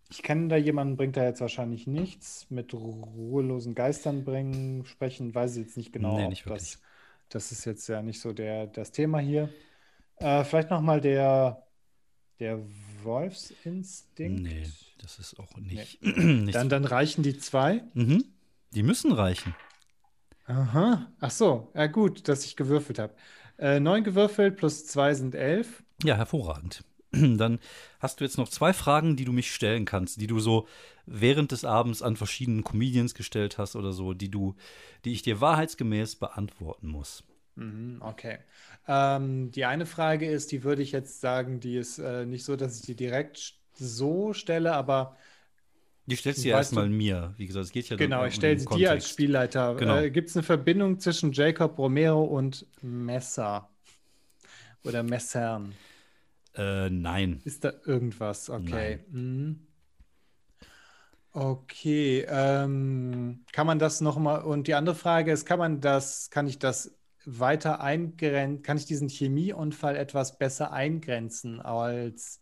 ich 0.09 0.23
kenne 0.23 0.47
da 0.47 0.55
jemanden, 0.55 0.97
bringt 0.97 1.17
da 1.17 1.23
jetzt 1.23 1.41
wahrscheinlich 1.41 1.85
nichts. 1.87 2.47
Mit 2.49 2.73
ruhelosen 2.73 3.75
Geistern 3.75 4.23
bringen, 4.25 4.85
sprechen, 4.85 5.33
weiß 5.35 5.55
ich 5.57 5.65
jetzt 5.67 5.77
nicht 5.77 5.93
genau, 5.93 6.17
Nee, 6.17 6.27
nicht 6.27 6.45
wirklich. 6.45 6.73
das, 6.73 6.81
das 7.29 7.51
ist 7.51 7.65
jetzt 7.65 7.87
ja 7.87 8.01
nicht 8.01 8.19
so 8.19 8.33
der, 8.33 8.67
das 8.67 8.91
Thema 8.91 9.19
hier. 9.19 9.49
Äh, 10.17 10.43
vielleicht 10.43 10.71
nochmal 10.71 10.99
der, 10.99 11.63
der 12.39 12.59
Wolfsinstinkt. 13.03 14.41
Nee, 14.41 14.67
das 15.01 15.19
ist 15.19 15.39
auch 15.39 15.55
nicht. 15.57 16.01
nicht 16.03 16.55
Dann, 16.55 16.69
dann 16.69 16.85
reichen 16.85 17.23
die 17.23 17.37
zwei. 17.37 17.83
mhm. 17.93 18.23
Die 18.71 18.83
müssen 18.83 19.11
reichen. 19.11 19.55
Aha. 20.45 21.11
Ach 21.19 21.31
so, 21.31 21.71
ja 21.75 21.87
gut, 21.87 22.27
dass 22.27 22.45
ich 22.45 22.55
gewürfelt 22.55 22.99
habe. 22.99 23.13
Äh, 23.57 23.79
neun 23.79 24.03
gewürfelt 24.03 24.57
plus 24.57 24.85
zwei 24.85 25.13
sind 25.13 25.35
elf. 25.35 25.83
Ja, 26.03 26.15
hervorragend. 26.17 26.83
Dann 27.11 27.59
hast 27.99 28.19
du 28.19 28.23
jetzt 28.23 28.37
noch 28.37 28.49
zwei 28.49 28.73
Fragen, 28.73 29.15
die 29.15 29.25
du 29.25 29.31
mich 29.33 29.53
stellen 29.53 29.85
kannst, 29.85 30.21
die 30.21 30.27
du 30.27 30.39
so 30.39 30.67
während 31.05 31.51
des 31.51 31.65
Abends 31.65 32.01
an 32.01 32.15
verschiedenen 32.15 32.63
Comedians 32.63 33.15
gestellt 33.15 33.57
hast 33.57 33.75
oder 33.75 33.93
so, 33.93 34.13
die 34.13 34.29
du, 34.29 34.55
die 35.05 35.13
ich 35.13 35.23
dir 35.23 35.41
wahrheitsgemäß 35.41 36.15
beantworten 36.17 36.87
muss. 36.87 37.23
Mhm, 37.55 37.97
okay. 38.01 38.39
Ähm, 38.87 39.51
die 39.51 39.65
eine 39.65 39.85
Frage 39.85 40.29
ist, 40.29 40.51
die 40.51 40.63
würde 40.63 40.81
ich 40.81 40.91
jetzt 40.91 41.19
sagen, 41.21 41.59
die 41.59 41.77
ist 41.77 41.99
äh, 41.99 42.25
nicht 42.25 42.45
so, 42.45 42.55
dass 42.55 42.79
ich 42.79 42.85
die 42.85 42.95
direkt 42.95 43.55
so 43.73 44.33
stelle, 44.33 44.73
aber 44.73 45.17
Die 46.07 46.15
stellst 46.17 46.43
du 46.43 46.49
ja 46.49 46.57
erstmal 46.57 46.89
mir. 46.89 47.33
Wie 47.37 47.47
gesagt, 47.47 47.65
es 47.65 47.71
geht 47.71 47.87
ja 47.89 47.95
genau, 47.95 48.25
ich 48.25 48.35
stelle 48.35 48.57
sie 48.59 48.67
dir 48.67 48.91
als. 48.91 49.07
Spielleiter. 49.07 49.75
Genau. 49.75 49.97
Äh, 49.97 50.09
Gibt 50.11 50.29
es 50.29 50.35
eine 50.35 50.43
Verbindung 50.43 50.99
zwischen 50.99 51.31
Jacob 51.33 51.77
Romero 51.77 52.23
und 52.23 52.65
Messer? 52.81 53.69
Oder 54.83 55.03
Messern? 55.03 55.77
Äh, 56.59 56.89
nein. 56.89 57.39
Ist 57.45 57.63
da 57.63 57.71
irgendwas? 57.85 58.49
Okay. 58.49 58.99
Mhm. 59.09 59.65
Okay, 61.31 62.25
ähm, 62.27 63.45
kann 63.53 63.65
man 63.65 63.79
das 63.79 64.01
nochmal, 64.01 64.41
und 64.41 64.67
die 64.67 64.73
andere 64.73 64.95
Frage 64.95 65.31
ist, 65.31 65.45
kann 65.45 65.59
man 65.59 65.79
das, 65.79 66.29
kann 66.31 66.47
ich 66.47 66.59
das 66.59 66.97
weiter 67.23 67.81
eingrenzen, 67.81 68.63
kann 68.63 68.77
ich 68.77 68.85
diesen 68.85 69.07
Chemieunfall 69.07 69.95
etwas 69.95 70.37
besser 70.37 70.73
eingrenzen 70.73 71.61
als 71.61 72.41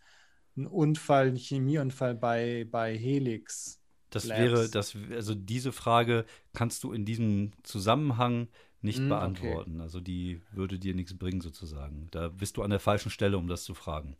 ein 0.55 0.65
Unfall, 0.65 1.27
ein 1.27 1.35
Chemieunfall 1.35 2.15
bei, 2.15 2.65
bei 2.71 2.97
Helix? 2.97 3.79
Das 4.09 4.23
Labs. 4.23 4.39
wäre, 4.39 4.69
das, 4.69 4.95
also 5.11 5.35
diese 5.35 5.73
Frage 5.73 6.25
kannst 6.53 6.83
du 6.83 6.93
in 6.93 7.05
diesem 7.05 7.51
Zusammenhang 7.63 8.47
nicht 8.81 9.07
Hm, 9.07 9.07
beantworten. 9.07 9.81
Also 9.81 9.99
die 9.99 10.41
würde 10.51 10.79
dir 10.79 10.93
nichts 10.95 11.17
bringen 11.17 11.41
sozusagen. 11.41 12.07
Da 12.11 12.29
bist 12.29 12.57
du 12.57 12.63
an 12.63 12.69
der 12.69 12.79
falschen 12.79 13.09
Stelle, 13.11 13.37
um 13.37 13.47
das 13.47 13.63
zu 13.63 13.73
fragen. 13.73 14.17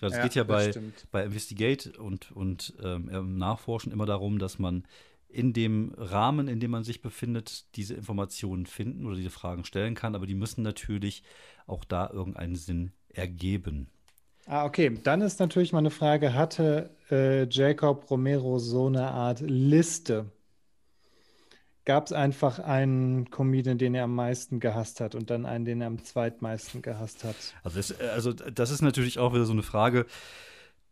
Ja, 0.00 0.08
es 0.08 0.20
geht 0.20 0.34
ja 0.34 0.44
bei, 0.44 0.76
stimmt. 0.76 1.06
bei 1.10 1.24
Investigate 1.24 1.92
und, 1.98 2.32
und 2.32 2.74
ähm, 2.82 3.38
Nachforschen 3.38 3.92
immer 3.92 4.06
darum, 4.06 4.38
dass 4.38 4.58
man 4.58 4.84
in 5.28 5.52
dem 5.52 5.94
Rahmen, 5.96 6.48
in 6.48 6.60
dem 6.60 6.70
man 6.70 6.84
sich 6.84 7.02
befindet, 7.02 7.66
diese 7.76 7.94
Informationen 7.94 8.66
finden 8.66 9.06
oder 9.06 9.16
diese 9.16 9.30
Fragen 9.30 9.64
stellen 9.64 9.94
kann, 9.94 10.14
aber 10.14 10.26
die 10.26 10.34
müssen 10.34 10.62
natürlich 10.62 11.24
auch 11.66 11.84
da 11.84 12.08
irgendeinen 12.10 12.56
Sinn 12.56 12.92
ergeben. 13.08 13.88
Ah, 14.46 14.64
okay. 14.66 14.90
Dann 15.02 15.20
ist 15.22 15.40
natürlich 15.40 15.72
meine 15.72 15.90
Frage, 15.90 16.34
hatte 16.34 16.90
äh, 17.10 17.46
Jacob 17.48 18.10
Romero 18.10 18.58
so 18.58 18.86
eine 18.86 19.10
Art 19.10 19.40
Liste? 19.40 20.30
Gab 21.84 22.06
es 22.06 22.12
einfach 22.12 22.58
einen 22.60 23.30
Comedian, 23.30 23.76
den 23.76 23.94
er 23.94 24.04
am 24.04 24.14
meisten 24.14 24.58
gehasst 24.58 25.00
hat 25.00 25.14
und 25.14 25.28
dann 25.28 25.44
einen, 25.44 25.66
den 25.66 25.80
er 25.82 25.88
am 25.88 26.02
zweitmeisten 26.02 26.80
gehasst 26.80 27.24
hat? 27.24 27.36
Also 27.62 27.76
das, 27.76 28.00
also 28.00 28.32
das 28.32 28.70
ist 28.70 28.80
natürlich 28.80 29.18
auch 29.18 29.34
wieder 29.34 29.44
so 29.44 29.52
eine 29.52 29.62
Frage, 29.62 30.06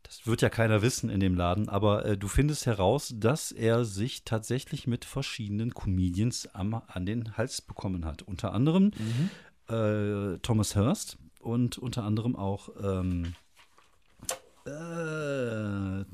das 0.03 0.27
wird 0.27 0.43
ja 0.43 0.51
keiner 0.51 0.83
wissen 0.83 1.09
in 1.09 1.21
dem 1.21 1.35
Laden, 1.35 1.69
aber 1.69 2.05
äh, 2.05 2.19
du 2.19 2.29
findest 2.29 2.67
heraus, 2.67 3.15
dass 3.17 3.53
er 3.53 3.85
sich 3.85 4.25
tatsächlich 4.25 4.87
mit 4.87 5.07
verschiedenen 5.07 5.73
Comedians 5.73 6.49
am, 6.55 6.83
an 6.87 7.07
den 7.07 7.37
Hals 7.39 7.63
bekommen 7.63 8.05
hat. 8.05 8.21
Unter 8.23 8.53
anderem 8.53 8.91
äh, 9.69 10.39
Thomas 10.41 10.77
Hurst 10.77 11.17
und 11.41 11.79
unter 11.79 12.05
anderem 12.05 12.37
auch 12.37 12.69
ähm, 12.83 13.35
äh, 14.67 16.05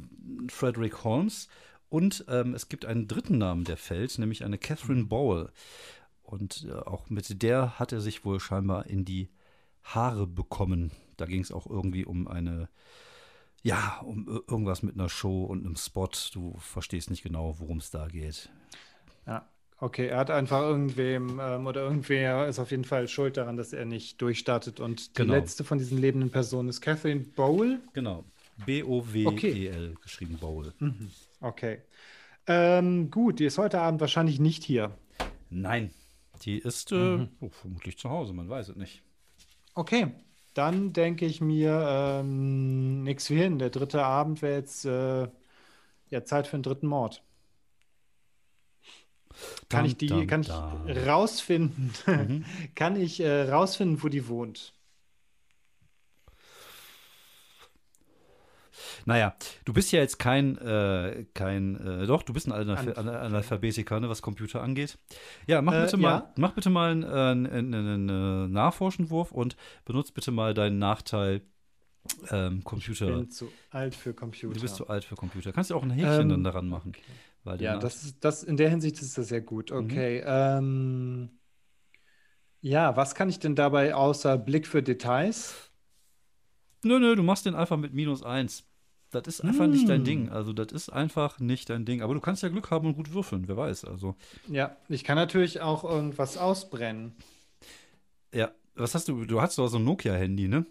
Frederick 0.49 1.03
Holmes. 1.03 1.49
Und 1.89 2.25
ähm, 2.29 2.55
es 2.55 2.69
gibt 2.69 2.85
einen 2.85 3.09
dritten 3.09 3.39
Namen, 3.39 3.65
der 3.65 3.77
fällt, 3.77 4.19
nämlich 4.19 4.45
eine 4.45 4.59
Catherine 4.59 5.05
Bowell. 5.05 5.49
Und 6.23 6.67
äh, 6.69 6.73
auch 6.75 7.09
mit 7.09 7.43
der 7.43 7.79
hat 7.79 7.93
er 7.93 8.01
sich 8.01 8.25
wohl 8.25 8.41
scheinbar 8.41 8.87
in 8.87 9.05
die 9.05 9.29
Haare 9.83 10.27
bekommen. 10.27 10.91
Da 11.17 11.25
ging 11.25 11.41
es 11.41 11.51
auch 11.51 11.67
irgendwie 11.67 12.05
um 12.05 12.29
eine, 12.29 12.69
ja, 13.63 14.01
um 14.05 14.29
ir- 14.29 14.43
irgendwas 14.49 14.83
mit 14.83 14.95
einer 14.95 15.09
Show 15.09 15.45
und 15.45 15.65
einem 15.65 15.77
Spot. 15.77 16.11
Du 16.35 16.55
verstehst 16.59 17.09
nicht 17.11 17.23
genau, 17.23 17.57
worum 17.59 17.79
es 17.79 17.91
da 17.91 18.07
geht. 18.09 18.51
Ja. 19.27 19.49
Okay, 19.81 20.09
er 20.09 20.19
hat 20.19 20.31
einfach 20.31 20.61
irgendwem 20.61 21.39
ähm, 21.41 21.67
oder 21.69 21.83
irgendwer 21.83 22.49
ist 22.49 22.59
auf 22.59 22.73
jeden 22.73 22.85
Fall 22.85 23.07
schuld 23.07 23.37
daran, 23.37 23.57
dass 23.57 23.73
er 23.73 23.85
nicht 23.85 24.21
durchstartet. 24.21 24.81
Und 24.81 25.11
die 25.17 25.23
Genau. 25.23 25.35
letzte 25.35 25.63
von 25.65 25.79
diesen 25.79 25.97
lebenden 25.99 26.31
Personen 26.31 26.69
ist 26.69 26.81
Catherine 26.81 27.21
Bowl. 27.21 27.79
Genau. 27.95 28.25
B-O-W-E-L 28.67 29.95
geschrieben, 30.03 30.37
Bowl. 30.39 30.75
Okay. 31.41 31.83
Ähm, 32.47 33.11
gut, 33.11 33.41
die 33.41 33.47
ist 33.47 33.59
heute 33.59 33.81
Abend 33.81 34.01
wahrscheinlich 34.01 34.41
nicht 34.41 34.65
hier. 34.65 34.97
Nein, 35.51 35.91
die 36.43 36.59
ist 36.59 36.93
äh, 36.93 37.27
oh, 37.41 37.51
vermutlich 37.51 37.99
zu 37.99 38.11
Hause, 38.11 38.33
man 38.33 38.49
weiß 38.49 38.71
es 38.71 38.77
nicht. 38.77 39.03
Okay, 39.75 40.13
dann 40.55 40.93
denke 40.93 41.25
ich 41.27 41.41
mir, 41.41 42.21
ähm, 42.21 43.03
nix 43.05 43.31
wie 43.31 43.37
hin. 43.37 43.59
Der 43.59 43.71
dritte 43.71 44.05
Abend 44.05 44.43
wäre 44.43 44.55
jetzt 44.57 44.85
äh, 44.85 45.29
ja 46.11 46.25
Zeit 46.25 46.47
für 46.49 46.55
einen 46.57 46.65
dritten 46.65 46.89
Mord. 46.89 47.25
Kann 49.69 49.85
Dum, 49.85 49.87
ich 49.87 49.97
die, 49.99 50.09
dum, 50.09 50.27
kann 50.27 50.43
ich 50.43 50.65
rausfinden, 51.07 52.45
kann 52.75 52.97
ich 52.97 53.21
äh, 53.21 53.43
rausfinden, 53.51 54.03
wo 54.03 54.09
die 54.09 54.29
wohnt? 54.29 54.75
Naja, 59.09 59.35
du 59.65 59.73
bist 59.73 59.91
ja 59.91 60.01
jetzt 60.01 60.19
kein, 60.19 60.59
äh, 60.59 61.25
kein, 61.33 61.77
äh, 61.81 62.07
doch, 62.07 62.23
du 62.23 62.35
bist 62.35 62.47
ein 62.47 62.53
Analph 62.53 62.81
Anf- 62.81 62.99
An- 62.99 63.09
Analphabetiker, 63.09 64.01
ne, 64.01 64.11
was 64.11 64.21
Computer 64.21 64.63
angeht. 64.63 64.99
Ja, 65.47 65.63
mach 65.63 65.73
Äh, 65.73 65.81
bitte 65.87 65.97
mal, 65.97 66.11
ja. 66.11 66.33
mach 66.37 66.53
bitte 66.53 66.69
mal 66.69 66.91
einen, 66.91 67.05
äh, 67.05 67.07
einen, 67.07 67.47
einen, 67.75 68.11
einen 68.11 68.53
Nachforschenwurf 68.53 69.33
und 69.33 69.57
benutzt 69.87 70.13
bitte 70.13 70.31
mal 70.31 70.53
deinen 70.53 70.79
Nachteil 70.79 71.41
ähm, 72.31 72.59
Ich 72.59 72.65
Computer. 72.65 73.07
bin 73.07 73.31
zu 73.31 73.49
alt 73.71 73.95
für 73.95 74.13
Computer. 74.13 74.55
Du 74.55 74.61
bist 74.61 74.77
zu 74.77 74.89
alt 74.89 75.05
für 75.05 75.17
Computer. 75.17 75.53
Kannst 75.53 75.71
du 75.71 75.75
auch 75.75 75.83
ein 75.83 75.91
Häkchen 75.91 76.25
Ähm, 76.25 76.29
dann 76.29 76.45
daran 76.45 76.69
machen. 76.69 76.93
Der 77.47 77.57
Ja, 77.61 77.79
das 77.79 78.05
ist 78.05 78.23
das 78.23 78.43
in 78.43 78.59
der 78.59 78.69
Hinsicht 78.69 79.01
ist 79.01 79.17
das 79.17 79.29
sehr 79.29 79.41
gut. 79.41 79.71
Mhm. 79.71 79.77
Okay. 79.79 80.23
Ähm, 80.27 81.31
ja, 82.61 82.95
was 82.95 83.15
kann 83.15 83.31
ich 83.31 83.39
denn 83.39 83.55
dabei 83.55 83.95
außer 83.95 84.37
Blick 84.37 84.67
für 84.67 84.83
Details? 84.83 85.71
Nö, 86.85 86.99
nö, 86.99 87.15
du 87.17 87.23
machst 87.23 87.47
den 87.47 87.55
einfach 87.55 87.77
mit 87.77 87.93
minus 87.95 88.23
eins. 88.23 88.68
Das 89.11 89.27
ist 89.27 89.41
einfach 89.43 89.67
nicht 89.67 89.89
dein 89.89 89.99
Hm. 90.01 90.05
Ding. 90.05 90.29
Also, 90.29 90.53
das 90.53 90.71
ist 90.73 90.91
einfach 90.91 91.41
nicht 91.41 91.71
dein 91.71 91.85
Ding. 91.87 92.03
Aber 92.03 92.13
du 92.15 92.21
kannst 92.21 92.43
ja 92.43 92.49
Glück 92.51 92.71
haben 92.71 92.87
und 92.89 92.95
gut 92.95 93.13
würfeln, 93.15 93.49
wer 93.49 93.57
weiß. 93.57 93.85
Also, 93.87 94.17
Ja, 94.49 94.77
ich 94.89 95.03
kann 95.05 95.17
natürlich 95.17 95.61
auch 95.63 95.83
irgendwas 95.85 96.37
ausbrennen. 96.37 97.15
ja, 98.35 98.51
was 98.75 98.95
hast 98.95 99.09
du? 99.09 99.25
Du 99.25 99.41
hast 99.41 99.57
doch 99.59 99.69
so 99.69 99.79
ein 99.79 99.85
Nokia-Handy, 99.85 100.49
ne? 100.49 100.67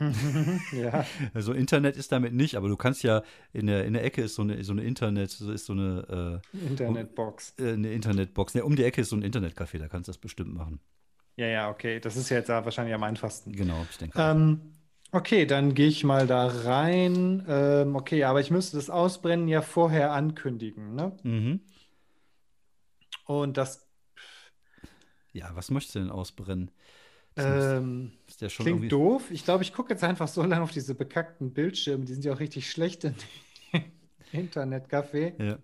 Ja. 0.72 1.06
Also 1.32 1.52
Internet 1.52 1.96
ist 1.96 2.10
damit 2.10 2.32
nicht, 2.34 2.56
aber 2.56 2.68
du 2.68 2.76
kannst 2.76 3.04
ja 3.04 3.22
in 3.52 3.68
der, 3.68 3.84
in 3.84 3.92
der 3.92 4.02
Ecke 4.04 4.22
ist 4.22 4.34
so 4.34 4.42
eine, 4.42 4.62
so 4.64 4.72
eine 4.72 4.82
Internet, 4.82 5.30
ist 5.40 5.64
so 5.66 5.72
eine, 5.72 6.42
Internetbox. 6.52 7.54
äh, 7.58 7.74
eine 7.74 7.92
Internetbox. 7.92 8.54
Ne, 8.54 8.64
um 8.64 8.74
die 8.74 8.82
Ecke 8.84 9.02
ist 9.02 9.10
so 9.10 9.16
ein 9.16 9.22
Internetcafé, 9.22 9.78
da 9.78 9.86
kannst 9.88 10.08
du 10.08 10.10
das 10.12 10.18
bestimmt 10.18 10.52
machen. 10.54 10.80
Ja, 11.36 11.46
ja, 11.46 11.70
okay. 11.70 12.00
Das 12.00 12.16
ist 12.16 12.28
jetzt 12.30 12.48
ja 12.48 12.64
wahrscheinlich 12.64 12.94
am 12.94 13.02
einfachsten. 13.04 13.52
Genau, 13.52 13.86
ich 13.88 13.96
denke. 13.96 14.18
Ähm, 14.20 14.60
okay, 15.12 15.46
dann 15.46 15.74
gehe 15.74 15.88
ich 15.88 16.04
mal 16.04 16.26
da 16.26 16.46
rein. 16.46 17.44
Ähm, 17.48 17.96
okay, 17.96 18.24
aber 18.24 18.40
ich 18.40 18.50
müsste 18.50 18.76
das 18.76 18.90
Ausbrennen 18.90 19.48
ja 19.48 19.62
vorher 19.62 20.12
ankündigen, 20.12 20.94
ne? 20.94 21.16
mhm. 21.22 21.60
Und 23.24 23.56
das 23.56 23.86
Ja, 25.32 25.50
was 25.54 25.70
möchtest 25.70 25.94
du 25.94 26.00
denn 26.00 26.10
ausbrennen? 26.10 26.70
Ähm, 27.36 28.12
ist 28.28 28.42
ja 28.42 28.50
schon 28.50 28.64
klingt 28.64 28.76
irgendwie. 28.80 28.88
doof. 28.90 29.30
Ich 29.30 29.44
glaube, 29.44 29.62
ich 29.62 29.72
gucke 29.72 29.92
jetzt 29.92 30.04
einfach 30.04 30.28
so 30.28 30.42
lange 30.44 30.62
auf 30.62 30.72
diese 30.72 30.94
bekackten 30.94 31.52
Bildschirme, 31.54 32.04
die 32.04 32.12
sind 32.12 32.24
ja 32.24 32.34
auch 32.34 32.40
richtig 32.40 32.70
schlecht 32.70 33.04
in 33.04 33.14
Internetcafé, 34.32 35.42
Ja, 35.42 35.58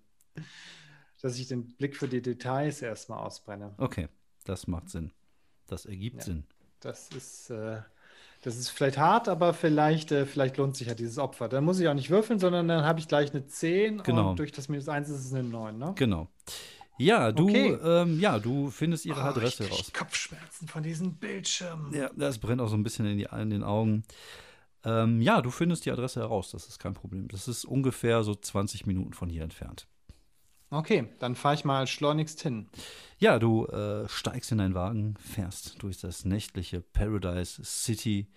dass 1.21 1.39
ich 1.39 1.49
den 1.49 1.67
Blick 1.77 1.97
für 1.97 2.09
die 2.09 2.23
Details 2.23 2.81
erstmal 2.81 3.19
ausbrenne. 3.19 3.75
okay, 3.79 4.09
das 4.45 4.67
macht 4.67 4.89
Sinn. 4.89 5.13
Das 5.67 5.85
ergibt 5.85 6.19
Ja. 6.19 6.23
Sinn. 6.23 6.45
Das 6.81 7.11
ist, 7.11 7.51
äh, 7.51 7.83
das 8.43 8.57
ist 8.57 8.71
vielleicht 8.71 8.99
hart, 8.99 9.29
aber 9.29 9.53
vielleicht, 9.55 10.13
äh, 10.13 10.27
vielleicht 10.27 10.57
lohnt 10.57 10.77
sich 10.77 10.87
ja 10.89 10.95
dieses 10.95 11.19
Opfer. 11.19 11.49
Dann 11.49 11.65
muss 11.65 11.81
ich 11.81 11.89
auch 11.89 11.95
nicht 11.95 12.11
würfeln, 12.11 12.39
sondern 12.39 12.69
dann 12.69 12.85
habe 12.85 13.01
ich 13.01 13.09
gleich 13.09 13.33
eine 13.33 13.47
10 13.47 14.03
Genau. 14.03 14.31
und 14.31 14.39
durch 14.39 14.53
das 14.53 14.69
Minus 14.69 14.89
1 14.89 15.09
ist 15.09 15.25
es 15.25 15.35
eine 15.35 15.43
9, 15.49 15.77
ne? 15.79 15.93
Genau. 15.97 16.29
Ja, 17.01 17.31
du, 17.31 17.45
Okay. 17.45 17.79
ähm, 17.85 18.19
ja, 18.21 18.39
du 18.41 18.71
findest 18.71 19.07
ihre 19.07 19.21
Oh, 19.21 19.25
Adresse 19.25 19.65
ich 19.65 19.71
raus. 19.71 19.93
Kopfschmerzen 19.93 20.67
von 20.67 20.83
diesen 20.83 21.15
Bildschirmen. 21.15 21.93
Ja, 21.95 22.11
das 22.17 22.39
brennt 22.39 22.61
auch 22.61 22.69
so 22.69 22.77
ein 22.77 22.83
bisschen 22.83 23.07
in, 23.07 23.19
die, 23.19 23.29
in 23.41 23.51
den 23.51 23.63
Augen. 23.63 24.03
Ähm, 24.85 25.21
ja, 25.21 25.41
du 25.43 25.51
findest 25.51 25.85
die 25.87 25.91
Adresse 25.93 26.21
heraus, 26.21 26.51
das 26.51 26.67
ist 26.69 26.79
kein 26.79 26.95
Problem. 26.95 27.29
Das 27.29 27.47
ist 27.49 27.65
ungefähr 27.65 28.23
so 28.25 28.35
20 28.35 28.87
Minuten 28.87 29.13
von 29.13 29.29
hier 29.29 29.43
entfernt. 29.43 29.87
Okay, 30.71 31.09
dann 31.19 31.35
fahre 31.35 31.55
ich 31.55 31.65
mal 31.65 31.87
schleunigst 31.87 32.43
hin. 32.43 32.69
Ja, 33.19 33.39
du 33.39 33.67
äh, 33.67 34.07
steigst 34.09 34.53
in 34.53 34.59
deinen 34.59 34.75
Wagen, 34.75 35.15
fährst 35.17 35.83
durch 35.83 35.99
das 35.99 36.25
nächtliche 36.25 36.81
Paradise 36.83 37.63
City 37.65 38.29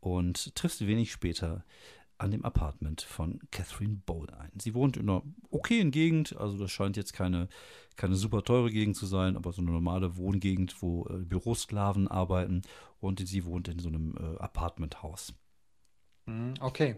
und 0.00 0.54
triffst 0.54 0.86
wenig 0.86 1.12
später 1.12 1.64
an 2.16 2.30
dem 2.30 2.44
Apartment 2.44 3.02
von 3.02 3.40
Catherine 3.50 4.00
Bowl 4.04 4.28
ein. 4.30 4.50
Sie 4.60 4.74
wohnt 4.74 4.96
in 4.96 5.08
einer 5.08 5.22
okayen 5.50 5.90
Gegend, 5.90 6.36
also 6.36 6.58
das 6.58 6.70
scheint 6.70 6.96
jetzt 6.96 7.12
keine, 7.12 7.48
keine 7.96 8.14
super 8.14 8.42
teure 8.42 8.70
Gegend 8.70 8.96
zu 8.96 9.06
sein, 9.06 9.36
aber 9.36 9.52
so 9.52 9.62
eine 9.62 9.70
normale 9.70 10.16
Wohngegend, 10.16 10.82
wo 10.82 11.06
äh, 11.06 11.18
Bürosklaven 11.18 12.08
arbeiten 12.08 12.62
und 13.00 13.26
sie 13.26 13.44
wohnt 13.44 13.68
in 13.68 13.78
so 13.78 13.88
einem 13.88 14.14
äh, 14.18 14.38
Apartmenthaus. 14.38 15.34
Hm, 16.26 16.54
Okay. 16.60 16.96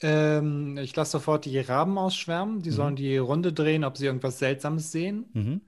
Ähm, 0.00 0.76
ich 0.78 0.94
lasse 0.94 1.12
sofort 1.12 1.44
die 1.44 1.58
Raben 1.58 1.98
ausschwärmen. 1.98 2.62
Die 2.62 2.70
sollen 2.70 2.96
die 2.96 3.16
Runde 3.16 3.52
drehen, 3.52 3.84
ob 3.84 3.96
sie 3.96 4.06
irgendwas 4.06 4.38
Seltsames 4.38 4.92
sehen. 4.92 5.26
Mhm. 5.32 5.60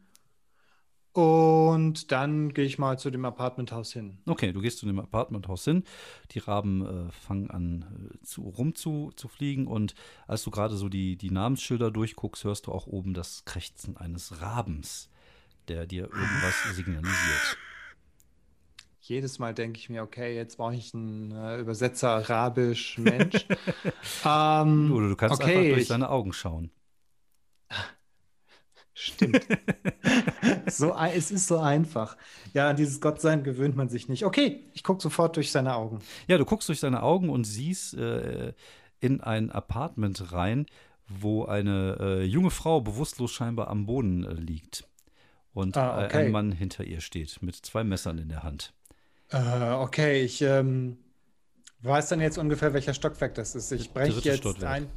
Und 1.13 2.13
dann 2.13 2.55
gehe 2.55 2.65
ich 2.65 2.79
mal 2.79 2.99
zu 2.99 3.11
dem 3.11 3.25
Apartmenthaus 3.25 3.93
hin. 3.93 4.19
Okay, 4.27 4.53
du 4.53 4.61
gehst 4.61 4.79
zu 4.79 4.87
dem 4.87 5.01
Apartmenthaus 5.01 5.65
hin. 5.65 5.83
Die 6.31 6.39
Raben 6.39 7.09
äh, 7.09 7.11
fangen 7.11 7.51
an 7.51 8.13
äh, 8.13 8.25
zu, 8.25 8.43
rum 8.43 8.77
zu, 8.77 9.11
zu 9.17 9.27
fliegen 9.27 9.67
und 9.67 9.95
als 10.29 10.45
du 10.45 10.53
gerade 10.53 10.77
so 10.77 10.89
die, 10.89 11.17
die 11.17 11.31
Namensschilder 11.31 11.91
durchguckst, 11.91 12.45
hörst 12.45 12.69
du 12.69 12.73
auch 12.73 12.87
oben 12.87 13.15
das 13.15 13.45
Krächzen 13.47 13.97
eines 13.97 14.41
Rabens, 14.41 15.09
der 15.67 15.87
dir 15.87 16.05
irgendwas 16.05 16.77
signalisiert. 16.77 17.59
Jedes 19.09 19.39
Mal 19.39 19.55
denke 19.55 19.79
ich 19.79 19.89
mir, 19.89 20.03
okay, 20.03 20.35
jetzt 20.37 20.57
brauche 20.59 20.75
ich 20.75 20.93
einen 20.93 21.33
äh, 21.33 21.59
Übersetzer 21.59 22.11
Arabisch 22.11 22.99
Mensch. 22.99 23.47
ähm, 24.25 24.89
Du, 24.91 25.01
du 25.09 25.17
kannst 25.17 25.41
okay, 25.43 25.51
einfach 25.57 25.69
durch 25.71 25.83
ich- 25.83 25.89
seine 25.89 26.11
Augen 26.11 26.33
schauen. 26.35 26.71
Stimmt. 28.93 29.47
so, 30.69 30.93
es 30.97 31.31
ist 31.31 31.47
so 31.47 31.59
einfach. 31.59 32.17
Ja, 32.53 32.69
an 32.69 32.77
dieses 32.77 33.01
Gottsein 33.01 33.45
gewöhnt 33.45 33.77
man 33.77 33.89
sich 33.89 34.09
nicht. 34.09 34.25
Okay, 34.25 34.65
ich 34.75 34.83
gucke 34.83 35.01
sofort 35.01 35.37
durch 35.37 35.53
seine 35.53 35.75
Augen. 35.77 36.01
Ja, 36.27 36.37
du 36.37 36.45
guckst 36.45 36.69
durch 36.69 36.81
seine 36.81 37.03
Augen 37.03 37.31
und 37.31 37.45
siehst 37.45 37.95
äh, 37.95 38.55
in 39.01 39.21
ein 39.21 39.53
Apartment 39.53 40.33
rein, 40.33 40.67
wo 41.07 41.45
eine 41.45 41.97
äh, 42.01 42.25
junge 42.25 42.51
Frau 42.51 42.81
bewusstlos 42.81 43.31
scheinbar 43.31 43.69
am 43.69 43.87
Boden 43.87 44.25
äh, 44.25 44.35
liegt. 44.35 44.85
Und 45.55 45.77
Ah, 45.77 46.03
äh, 46.03 46.07
okay. 46.07 46.27
ein 46.27 46.33
Mann 46.33 46.51
hinter 46.53 46.83
ihr 46.85 47.01
steht 47.01 47.41
mit 47.41 47.55
zwei 47.55 47.85
Messern 47.85 48.19
in 48.19 48.29
der 48.29 48.43
Hand. 48.43 48.75
Äh, 49.31 49.73
okay, 49.73 50.23
ich 50.23 50.41
ähm, 50.43 50.99
weiß 51.83 52.09
dann 52.09 52.21
jetzt 52.21 52.39
ungefähr, 52.39 52.73
welcher 52.73 52.95
Stockwerk 52.95 53.35
das 53.35 53.55
ist. 53.55 53.71
Ich 53.73 53.93
breche 53.93 54.21
jetzt 54.21 54.39
Stockwerk. 54.39 54.89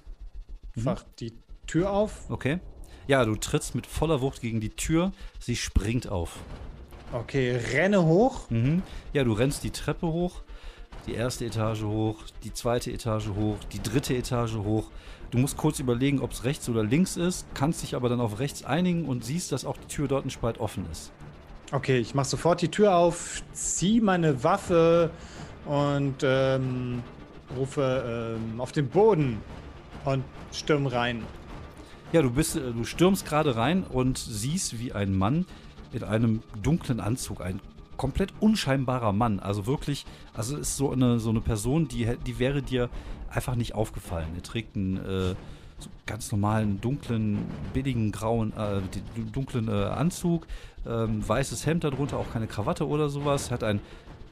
einfach 0.75 1.05
die 1.19 1.33
Tür 1.67 1.91
auf. 1.91 2.29
Okay? 2.29 2.59
Ja, 3.07 3.25
du 3.25 3.35
trittst 3.35 3.75
mit 3.75 3.87
voller 3.87 4.21
Wucht 4.21 4.41
gegen 4.41 4.61
die 4.61 4.69
Tür. 4.69 5.11
Sie 5.39 5.55
springt 5.55 6.07
auf. 6.07 6.39
Okay, 7.11 7.59
renne 7.73 8.05
hoch. 8.05 8.49
Mhm. 8.49 8.83
Ja, 9.11 9.23
du 9.23 9.33
rennst 9.33 9.63
die 9.63 9.71
Treppe 9.71 10.07
hoch, 10.07 10.43
die 11.07 11.13
erste 11.13 11.45
Etage 11.45 11.83
hoch, 11.83 12.23
die 12.43 12.53
zweite 12.53 12.91
Etage 12.91 13.29
hoch, 13.35 13.57
die 13.73 13.83
dritte 13.83 14.15
Etage 14.15 14.55
hoch. 14.55 14.89
Du 15.29 15.37
musst 15.37 15.57
kurz 15.57 15.79
überlegen, 15.79 16.21
ob 16.21 16.31
es 16.31 16.45
rechts 16.45 16.69
oder 16.69 16.83
links 16.83 17.17
ist, 17.17 17.45
kannst 17.53 17.83
dich 17.83 17.95
aber 17.95 18.07
dann 18.07 18.21
auf 18.21 18.39
rechts 18.39 18.63
einigen 18.63 19.05
und 19.05 19.25
siehst, 19.25 19.51
dass 19.51 19.65
auch 19.65 19.77
die 19.77 19.87
Tür 19.87 20.07
dort 20.07 20.25
ein 20.25 20.29
Spalt 20.29 20.59
offen 20.59 20.85
ist. 20.89 21.11
Okay, 21.73 21.99
ich 21.99 22.13
mache 22.13 22.27
sofort 22.27 22.61
die 22.61 22.67
Tür 22.67 22.95
auf, 22.95 23.43
ziehe 23.53 24.01
meine 24.01 24.43
Waffe 24.43 25.09
und 25.65 26.15
ähm, 26.21 27.01
rufe 27.57 28.35
ähm, 28.37 28.59
auf 28.59 28.73
den 28.73 28.89
Boden 28.89 29.37
und 30.03 30.25
stürm 30.51 30.85
rein. 30.85 31.23
Ja, 32.11 32.21
du 32.21 32.29
bist, 32.29 32.57
äh, 32.57 32.73
du 32.73 32.83
stürmst 32.83 33.25
gerade 33.25 33.55
rein 33.55 33.83
und 33.83 34.17
siehst, 34.17 34.79
wie 34.79 34.91
ein 34.91 35.17
Mann 35.17 35.45
in 35.93 36.03
einem 36.03 36.43
dunklen 36.61 36.99
Anzug, 36.99 37.39
ein 37.39 37.61
komplett 37.95 38.33
unscheinbarer 38.41 39.13
Mann, 39.13 39.39
also 39.39 39.65
wirklich, 39.65 40.05
also 40.33 40.57
ist 40.57 40.75
so 40.75 40.91
eine, 40.91 41.19
so 41.19 41.29
eine 41.29 41.39
Person, 41.39 41.87
die, 41.87 42.17
die 42.25 42.37
wäre 42.37 42.61
dir 42.61 42.89
einfach 43.29 43.55
nicht 43.55 43.75
aufgefallen. 43.75 44.27
Er 44.35 44.43
trägt 44.43 44.75
einen 44.75 44.97
äh, 44.97 45.35
so 45.83 45.89
ganz 46.05 46.31
normalen, 46.31 46.81
dunklen, 46.81 47.39
billigen, 47.73 48.11
grauen, 48.11 48.53
äh, 48.53 48.81
dunklen 49.31 49.67
äh, 49.67 49.71
Anzug, 49.71 50.47
ähm, 50.87 51.27
weißes 51.27 51.65
Hemd 51.65 51.83
darunter, 51.83 52.17
auch 52.17 52.31
keine 52.31 52.47
Krawatte 52.47 52.87
oder 52.87 53.09
sowas, 53.09 53.51
hat 53.51 53.63
ein 53.63 53.79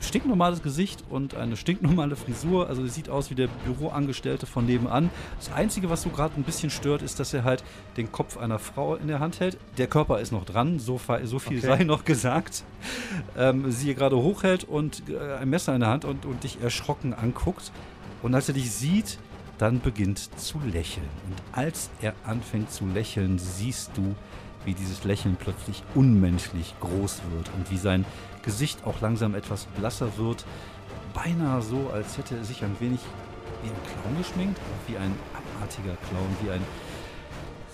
stinknormales 0.02 0.64
Gesicht 0.64 1.04
und 1.10 1.36
eine 1.36 1.58
stinknormale 1.58 2.16
Frisur. 2.16 2.68
Also 2.68 2.86
sieht 2.88 3.10
aus 3.10 3.30
wie 3.30 3.36
der 3.36 3.48
Büroangestellte 3.66 4.46
von 4.46 4.66
nebenan. 4.66 5.10
Das 5.38 5.52
Einzige, 5.52 5.90
was 5.90 6.04
so 6.04 6.10
gerade 6.10 6.36
ein 6.38 6.44
bisschen 6.44 6.70
stört, 6.70 7.02
ist, 7.02 7.20
dass 7.20 7.34
er 7.34 7.44
halt 7.44 7.64
den 7.98 8.12
Kopf 8.12 8.38
einer 8.38 8.60
Frau 8.60 8.96
in 8.96 9.08
der 9.08 9.20
Hand 9.20 9.40
hält. 9.40 9.58
Der 9.78 9.88
Körper 9.88 10.20
ist 10.20 10.32
noch 10.32 10.46
dran, 10.46 10.80
so, 10.80 11.00
so 11.24 11.40
viel 11.40 11.58
Okay. 11.58 11.68
sei 11.68 11.84
noch 11.84 12.06
gesagt. 12.06 12.64
Ähm, 13.38 13.72
sie 13.72 13.94
gerade 13.94 14.18
hochhält 14.18 14.64
und 14.64 15.04
äh, 15.10 15.36
ein 15.36 15.50
Messer 15.50 15.74
in 15.74 15.82
der 15.82 15.90
Hand 15.90 16.06
und, 16.06 16.26
und 16.26 16.44
dich 16.44 16.62
erschrocken 16.62 17.14
anguckt. 17.14 17.72
Und 18.22 18.34
als 18.36 18.48
er 18.48 18.54
dich 18.54 18.72
sieht, 18.72 19.18
dann 19.60 19.82
beginnt 19.82 20.40
zu 20.40 20.60
lächeln. 20.60 21.08
Und 21.28 21.36
als 21.52 21.92
er 22.02 22.16
anfängt 22.24 22.72
zu 22.72 22.88
lächeln, 22.88 23.38
siehst 23.38 23.92
du, 23.96 24.16
wie 24.66 24.74
dieses 24.74 25.04
Lächeln 25.04 25.38
plötzlich 25.40 25.84
unmenschlich 25.96 26.74
groß 26.80 27.22
wird 27.32 27.50
und 27.56 27.70
wie 27.70 27.78
sein 27.78 28.06
Gesicht 28.44 28.86
auch 28.86 29.00
langsam 29.02 29.36
etwas 29.36 29.66
blasser 29.78 30.18
wird. 30.18 30.46
Beinahe 31.14 31.62
so, 31.62 31.92
als 31.94 32.18
hätte 32.18 32.36
er 32.36 32.44
sich 32.44 32.64
ein 32.64 32.76
wenig 32.80 33.02
wie 33.62 33.70
ein 33.70 33.76
Clown 33.84 34.18
geschminkt, 34.18 34.60
wie 34.88 34.98
ein 34.98 35.14
abartiger 35.34 35.98
Clown, 36.10 36.36
wie 36.42 36.52
ein 36.52 36.64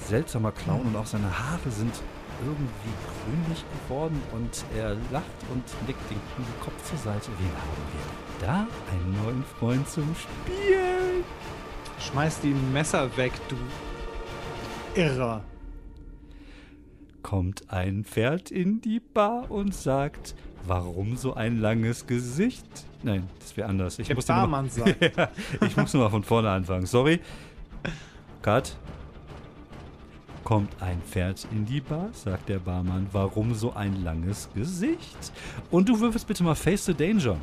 seltsamer 0.07 0.52
Clown 0.52 0.82
und 0.82 0.95
auch 0.95 1.06
seine 1.06 1.30
Haare 1.30 1.70
sind 1.70 1.94
irgendwie 2.44 2.94
grünlich 3.24 3.64
geworden 3.84 4.22
und 4.34 4.66
er 4.76 4.95
lacht 5.12 5.26
und 5.53 5.64
legt 5.88 5.99
den 6.10 6.20
Kopf 6.62 6.90
zur 6.90 6.98
Seite. 6.98 7.30
Wen 7.40 7.48
haben 7.48 7.86
wir? 7.94 8.48
Da 8.48 8.68
einen 8.91 9.24
neuen 9.24 9.44
Freund 9.60 9.88
zum 9.88 10.16
Spielen. 10.16 11.24
Schmeiß 12.00 12.42
die 12.42 12.54
Messer 12.74 13.16
weg, 13.18 13.32
du 13.50 13.56
Irrer. 15.00 15.42
kommt 17.24 17.70
ein 17.72 18.04
Pferd 18.06 18.52
in 18.52 18.82
die 18.82 19.00
Bar 19.00 19.50
und 19.50 19.74
sagt, 19.74 20.36
warum 20.66 21.18
so 21.18 21.34
ein 21.34 21.60
langes 21.60 22.06
Gesicht? 22.08 22.66
Nein, 23.04 23.28
das 23.40 23.58
wäre 23.58 23.68
anders. 23.68 23.98
Ich 24.00 24.08
Der 24.08 24.16
muss, 24.16 24.26
Barmann 24.26 24.70
sagt. 24.70 25.02
mal, 25.18 25.30
ich 25.66 25.76
muss 25.76 25.94
nur 25.94 26.04
mal 26.04 26.10
von 26.10 26.24
vorne 26.24 26.50
anfangen. 26.50 26.86
Sorry. 26.86 27.20
Cut. 28.42 28.76
Kommt 30.44 30.80
ein 30.80 31.02
Pferd 31.02 31.48
in 31.52 31.66
die 31.66 31.82
Bar, 31.82 32.10
sagt 32.14 32.50
der 32.50 32.60
Barmann. 32.60 33.08
Warum 33.12 33.56
so 33.56 33.74
ein 33.74 34.04
langes 34.04 34.48
Gesicht? 34.54 35.32
Und 35.72 35.90
du 35.90 36.00
würfelst 36.00 36.28
bitte 36.28 36.44
mal 36.44 36.54
Face 36.56 36.86
the 36.86 36.94
Danger. 36.94 37.38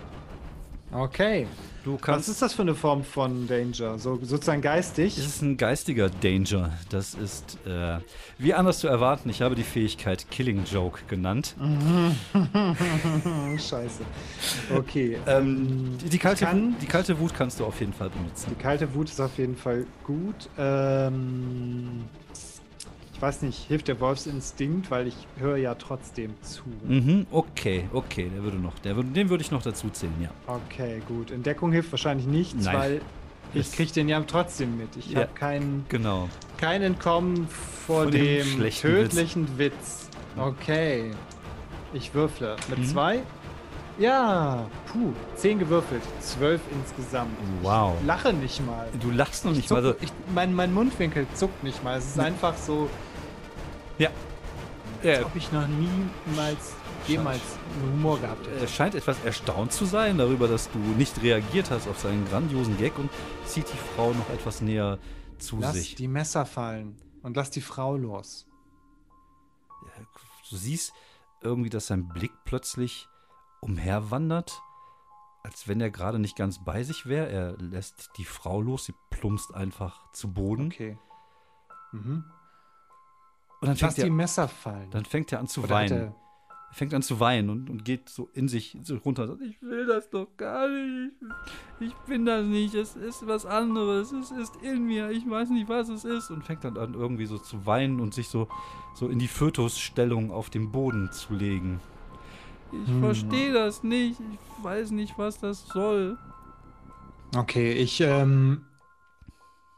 Okay. 0.92 1.46
Du 1.84 1.94
Was 1.94 2.00
kannst. 2.02 2.28
ist 2.28 2.40
das 2.42 2.54
für 2.54 2.62
eine 2.62 2.76
Form 2.76 3.02
von 3.02 3.48
Danger? 3.48 3.98
So 3.98 4.16
sozusagen 4.22 4.62
geistig? 4.62 5.18
Es 5.18 5.26
ist 5.26 5.42
ein 5.42 5.56
geistiger 5.56 6.10
Danger. 6.10 6.70
Das 6.90 7.14
ist, 7.14 7.58
äh, 7.66 7.98
wie 8.38 8.54
anders 8.54 8.78
zu 8.78 8.86
erwarten. 8.86 9.28
Ich 9.30 9.42
habe 9.42 9.56
die 9.56 9.64
Fähigkeit 9.64 10.30
Killing 10.30 10.62
Joke 10.64 11.00
genannt. 11.08 11.56
Scheiße. 13.58 14.02
Okay. 14.76 15.18
Ähm, 15.26 15.98
die, 16.04 16.08
die, 16.10 16.18
kalte, 16.18 16.44
kann- 16.44 16.76
die 16.80 16.86
kalte 16.86 17.18
Wut 17.18 17.34
kannst 17.34 17.58
du 17.58 17.64
auf 17.64 17.80
jeden 17.80 17.92
Fall 17.92 18.10
benutzen. 18.10 18.54
Die 18.56 18.62
kalte 18.62 18.94
Wut 18.94 19.10
ist 19.10 19.20
auf 19.20 19.36
jeden 19.38 19.56
Fall 19.56 19.84
gut. 20.04 20.48
Ähm, 20.58 22.04
weiß 23.22 23.42
nicht, 23.42 23.68
hilft 23.68 23.88
der 23.88 24.00
Wolfsinstinkt, 24.00 24.90
weil 24.90 25.06
ich 25.06 25.14
höre 25.38 25.56
ja 25.56 25.74
trotzdem 25.76 26.34
zu. 26.42 26.62
Mhm, 26.86 27.26
okay, 27.30 27.88
okay, 27.92 28.28
der 28.34 28.42
würde 28.42 28.56
noch, 28.58 28.78
der 28.80 28.96
würde, 28.96 29.10
den 29.10 29.28
würde 29.30 29.42
ich 29.42 29.50
noch 29.50 29.62
dazu 29.62 29.88
zählen, 29.90 30.12
ja. 30.20 30.30
Okay, 30.46 31.00
gut. 31.06 31.30
Entdeckung 31.30 31.70
hilft 31.72 31.92
wahrscheinlich 31.92 32.26
nichts, 32.26 32.64
Nein. 32.64 32.76
weil 32.76 33.00
ich 33.54 33.70
kriege 33.72 33.92
den 33.92 34.08
ja 34.08 34.20
trotzdem 34.22 34.76
mit. 34.76 34.96
Ich 34.96 35.10
Ja. 35.12 35.20
habe 35.20 35.30
kein, 35.34 35.84
Genau. 35.88 36.28
kein 36.56 36.82
Entkommen 36.82 37.46
vor, 37.48 38.02
Vor 38.02 38.10
dem 38.10 38.60
dem, 38.60 38.70
tödlichen 38.72 39.58
Witz. 39.58 40.08
Okay. 40.36 41.12
Ich 41.92 42.14
würfle. 42.14 42.56
Mit 42.70 42.78
Mhm. 42.80 42.84
zwei? 42.86 43.20
Ja, 43.98 44.66
puh, 44.90 45.12
zehn 45.36 45.58
gewürfelt, 45.58 46.00
zwölf 46.20 46.62
insgesamt. 46.72 47.30
Wow. 47.60 47.92
Ich 48.00 48.06
lache 48.06 48.32
nicht 48.32 48.64
mal. 48.66 48.88
Du 49.00 49.10
lachst 49.10 49.44
noch 49.44 49.52
Ich 49.52 49.58
nicht 49.58 49.68
zuck, 49.68 49.76
mal 49.78 49.82
so. 49.84 49.94
ich, 50.00 50.10
mein, 50.34 50.54
mein 50.54 50.72
Mundwinkel 50.72 51.26
zuckt 51.34 51.62
nicht 51.62 51.84
mal. 51.84 51.98
Es 51.98 52.06
ist 52.06 52.18
einfach 52.18 52.56
so, 52.56 52.88
Ja. 53.98 54.10
als 54.98 55.04
Er, 55.04 55.26
ob 55.26 55.34
ich 55.34 55.50
noch 55.52 55.66
niemals, 55.66 56.74
jemals 57.08 57.40
Humor 57.82 58.20
gehabt 58.20 58.46
er 58.46 58.54
hätte. 58.54 58.68
scheint 58.68 58.94
etwas 58.94 59.16
erstaunt 59.24 59.72
zu 59.72 59.84
sein 59.84 60.18
darüber, 60.18 60.46
dass 60.46 60.70
du 60.70 60.78
nicht 60.78 61.20
reagiert 61.22 61.70
hast 61.70 61.88
auf 61.88 61.98
seinen 61.98 62.24
grandiosen 62.28 62.78
Gag 62.78 62.96
und 62.98 63.10
zieht 63.44 63.66
die 63.72 63.76
Frau 63.96 64.12
noch 64.12 64.30
etwas 64.30 64.60
näher 64.60 64.98
zu 65.38 65.58
Lass 65.58 65.74
sich. 65.74 65.94
die 65.96 66.06
Messer 66.08 66.46
fallen 66.46 66.96
und 67.22 67.36
lass 67.36 67.50
die 67.50 67.60
Frau 67.60 67.96
los. 67.96 68.46
Du 70.50 70.56
siehst 70.56 70.92
irgendwie, 71.40 71.70
dass 71.70 71.86
sein 71.88 72.08
Blick 72.08 72.30
plötzlich 72.44 73.08
umherwandert, 73.60 74.60
als 75.42 75.66
wenn 75.66 75.80
er 75.80 75.90
gerade 75.90 76.18
nicht 76.18 76.36
ganz 76.36 76.62
bei 76.62 76.82
sich 76.84 77.06
wäre. 77.06 77.28
Er 77.28 77.52
lässt 77.56 78.10
die 78.18 78.24
Frau 78.24 78.60
los, 78.60 78.84
sie 78.84 78.94
plumpst 79.10 79.54
einfach 79.54 80.12
zu 80.12 80.32
Boden. 80.32 80.66
Okay. 80.66 80.98
Mhm. 81.92 82.24
Und 83.62 83.68
dann 83.68 83.70
Lass 83.70 83.80
fängt, 83.80 83.96
die 83.98 84.02
er, 84.02 84.10
Messer 84.10 84.48
fallen. 84.48 84.90
dann 84.90 85.04
fängt 85.04 85.32
er 85.32 85.38
an 85.40 85.46
zu 85.46 85.60
Oder 85.62 85.70
weinen. 85.74 85.92
er- 85.98 86.14
fängt 86.72 86.94
an 86.94 87.02
zu 87.02 87.20
weinen 87.20 87.50
und, 87.50 87.68
und 87.68 87.84
geht 87.84 88.08
so 88.08 88.30
in 88.32 88.48
sich 88.48 88.76
so 88.82 88.96
runter. 88.96 89.22
und 89.24 89.28
Sagt, 89.28 89.42
ich 89.42 89.60
will 89.62 89.86
das 89.86 90.08
doch 90.10 90.26
gar 90.38 90.68
nicht. 90.68 91.12
Ich, 91.80 91.86
ich 91.88 91.94
bin 92.06 92.24
das 92.26 92.44
nicht. 92.46 92.74
Es 92.74 92.96
ist 92.96 93.26
was 93.26 93.44
anderes. 93.46 94.10
Es 94.12 94.30
ist 94.30 94.56
in 94.62 94.86
mir. 94.86 95.10
Ich 95.10 95.28
weiß 95.28 95.50
nicht, 95.50 95.68
was 95.68 95.88
es 95.90 96.04
ist. 96.04 96.30
Und 96.30 96.44
fängt 96.44 96.64
dann 96.64 96.76
an, 96.78 96.94
irgendwie 96.94 97.26
so 97.26 97.36
zu 97.38 97.66
weinen 97.66 98.00
und 98.00 98.14
sich 98.14 98.28
so, 98.28 98.48
so 98.94 99.08
in 99.08 99.18
die 99.18 99.28
Fötusstellung 99.28 100.30
auf 100.30 100.48
dem 100.50 100.72
Boden 100.72 101.10
zu 101.12 101.34
legen. 101.34 101.78
Ich 102.72 102.88
Hm. 102.88 103.00
verstehe 103.00 103.52
das 103.52 103.82
nicht. 103.84 104.18
Ich 104.18 104.64
weiß 104.64 104.92
nicht, 104.92 105.18
was 105.18 105.38
das 105.40 105.66
soll. 105.68 106.16
Okay, 107.36 107.72
ich 107.72 108.00
ähm, 108.00 108.64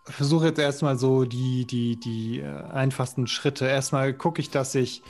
versuche 0.05 0.47
jetzt 0.47 0.59
erstmal 0.59 0.99
so 0.99 1.25
die, 1.25 1.67
die, 1.67 1.99
die 1.99 2.41
äh, 2.41 2.47
einfachsten 2.47 3.27
Schritte. 3.27 3.67
Erstmal 3.67 4.15
gucke 4.15 4.41
ich, 4.41 4.51
dass 4.51 4.75
ich 4.75 5.03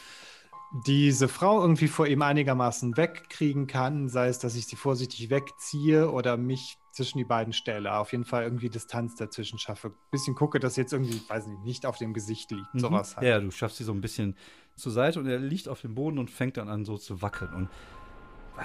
diese 0.87 1.29
Frau 1.29 1.61
irgendwie 1.61 1.89
vor 1.89 2.07
ihm 2.07 2.23
einigermaßen 2.23 2.97
wegkriegen 2.97 3.67
kann, 3.67 4.09
sei 4.09 4.29
es, 4.29 4.41
dass 4.41 4.57
ich 4.57 4.67
sie 4.67 4.77
vorsichtig 4.77 5.31
wegziehe 5.31 6.11
oder 6.11 6.37
mich 6.37 6.79
zwischen 6.91 7.19
die 7.19 7.25
beiden 7.25 7.53
stelle. 7.53 7.97
Auf 7.97 8.13
jeden 8.13 8.25
Fall 8.25 8.45
irgendwie 8.45 8.71
Distanz 8.71 9.15
dazwischen 9.15 9.59
schaffe. 9.59 9.93
Bisschen 10.11 10.35
gucke, 10.35 10.59
dass 10.59 10.77
jetzt 10.77 10.93
irgendwie, 10.93 11.21
weiß 11.29 11.47
nicht, 11.47 11.65
nicht 11.65 11.87
auf 11.87 11.99
dem 11.99 12.13
Gesicht 12.13 12.51
liegt. 12.51 12.75
Mhm. 12.75 12.79
Sowas 12.81 13.17
halt. 13.17 13.27
Ja, 13.27 13.41
du 13.41 13.51
schaffst 13.51 13.79
sie 13.79 13.85
so 13.85 13.93
ein 13.93 14.01
bisschen 14.01 14.37
zur 14.77 14.93
Seite 14.93 15.21
und 15.21 15.27
er 15.27 15.39
liegt 15.39 15.69
auf 15.69 15.81
dem 15.81 15.95
Boden 15.95 16.19
und 16.19 16.31
fängt 16.31 16.57
dann 16.57 16.69
an 16.69 16.85
so 16.85 16.99
zu 16.99 17.23
wackeln. 17.23 17.53
Und 17.55 17.69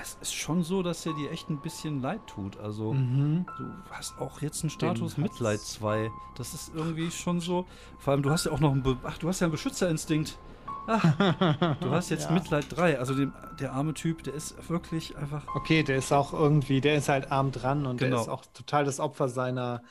es 0.01 0.17
ist 0.21 0.33
schon 0.35 0.63
so, 0.63 0.83
dass 0.83 1.05
er 1.05 1.13
dir 1.13 1.31
echt 1.31 1.49
ein 1.49 1.57
bisschen 1.61 2.01
leid 2.01 2.21
tut. 2.27 2.57
Also. 2.59 2.93
Mhm. 2.93 3.45
Du 3.57 3.65
hast 3.91 4.19
auch 4.19 4.41
jetzt 4.41 4.63
einen 4.63 4.69
Status 4.69 5.13
hat's- 5.13 5.17
Mitleid 5.17 5.59
2. 5.59 6.11
Das 6.35 6.53
ist 6.53 6.71
irgendwie 6.75 7.09
schon 7.11 7.39
so. 7.39 7.65
Vor 7.97 8.11
allem, 8.13 8.21
du 8.23 8.29
hast 8.29 8.45
ja 8.45 8.51
auch 8.51 8.59
noch 8.59 8.71
einen. 8.71 8.83
Be 8.83 8.97
Ach, 9.03 9.17
du 9.17 9.27
hast 9.27 9.39
ja 9.39 9.45
einen 9.45 9.51
Beschützerinstinkt. 9.51 10.37
Ach, 10.87 11.75
du 11.81 11.89
hast 11.91 12.09
jetzt 12.09 12.25
Ja. 12.25 12.31
Mitleid 12.31 12.65
3. 12.69 12.99
Also 12.99 13.13
dem, 13.15 13.33
der 13.59 13.73
arme 13.73 13.93
Typ, 13.93 14.23
der 14.23 14.33
ist 14.33 14.69
wirklich 14.69 15.17
einfach. 15.17 15.43
Okay, 15.55 15.83
der 15.83 15.97
ist 15.97 16.11
auch 16.11 16.33
irgendwie, 16.33 16.81
der 16.81 16.95
ist 16.95 17.09
halt 17.09 17.31
arm 17.31 17.51
dran 17.51 17.85
und 17.85 17.97
Genau. 17.97 18.15
der 18.17 18.21
ist 18.23 18.29
auch 18.29 18.43
total 18.53 18.85
das 18.85 18.99
Opfer 18.99 19.27
seiner 19.29 19.81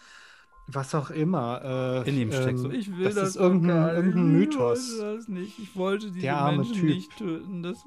was 0.70 0.94
auch 0.94 1.08
immer. 1.10 1.62
Äh, 2.04 2.08
in 2.10 2.18
ihm 2.18 2.30
steckt. 2.32 2.58
So, 2.58 2.70
ich 2.70 2.94
will 2.96 3.06
das, 3.06 3.14
das 3.14 3.28
ist 3.30 3.36
irgendein, 3.36 3.94
irgendein 3.96 4.32
Mythos. 4.32 4.92
Ich 4.92 4.98
wollte 5.00 5.16
das 5.16 5.28
nicht. 5.28 5.58
Ich 5.58 5.76
wollte 5.76 6.10
diese 6.10 6.26
Menschen 6.26 6.74
Typ. 6.74 6.84
nicht 6.84 7.16
töten. 7.16 7.62
Das, 7.62 7.78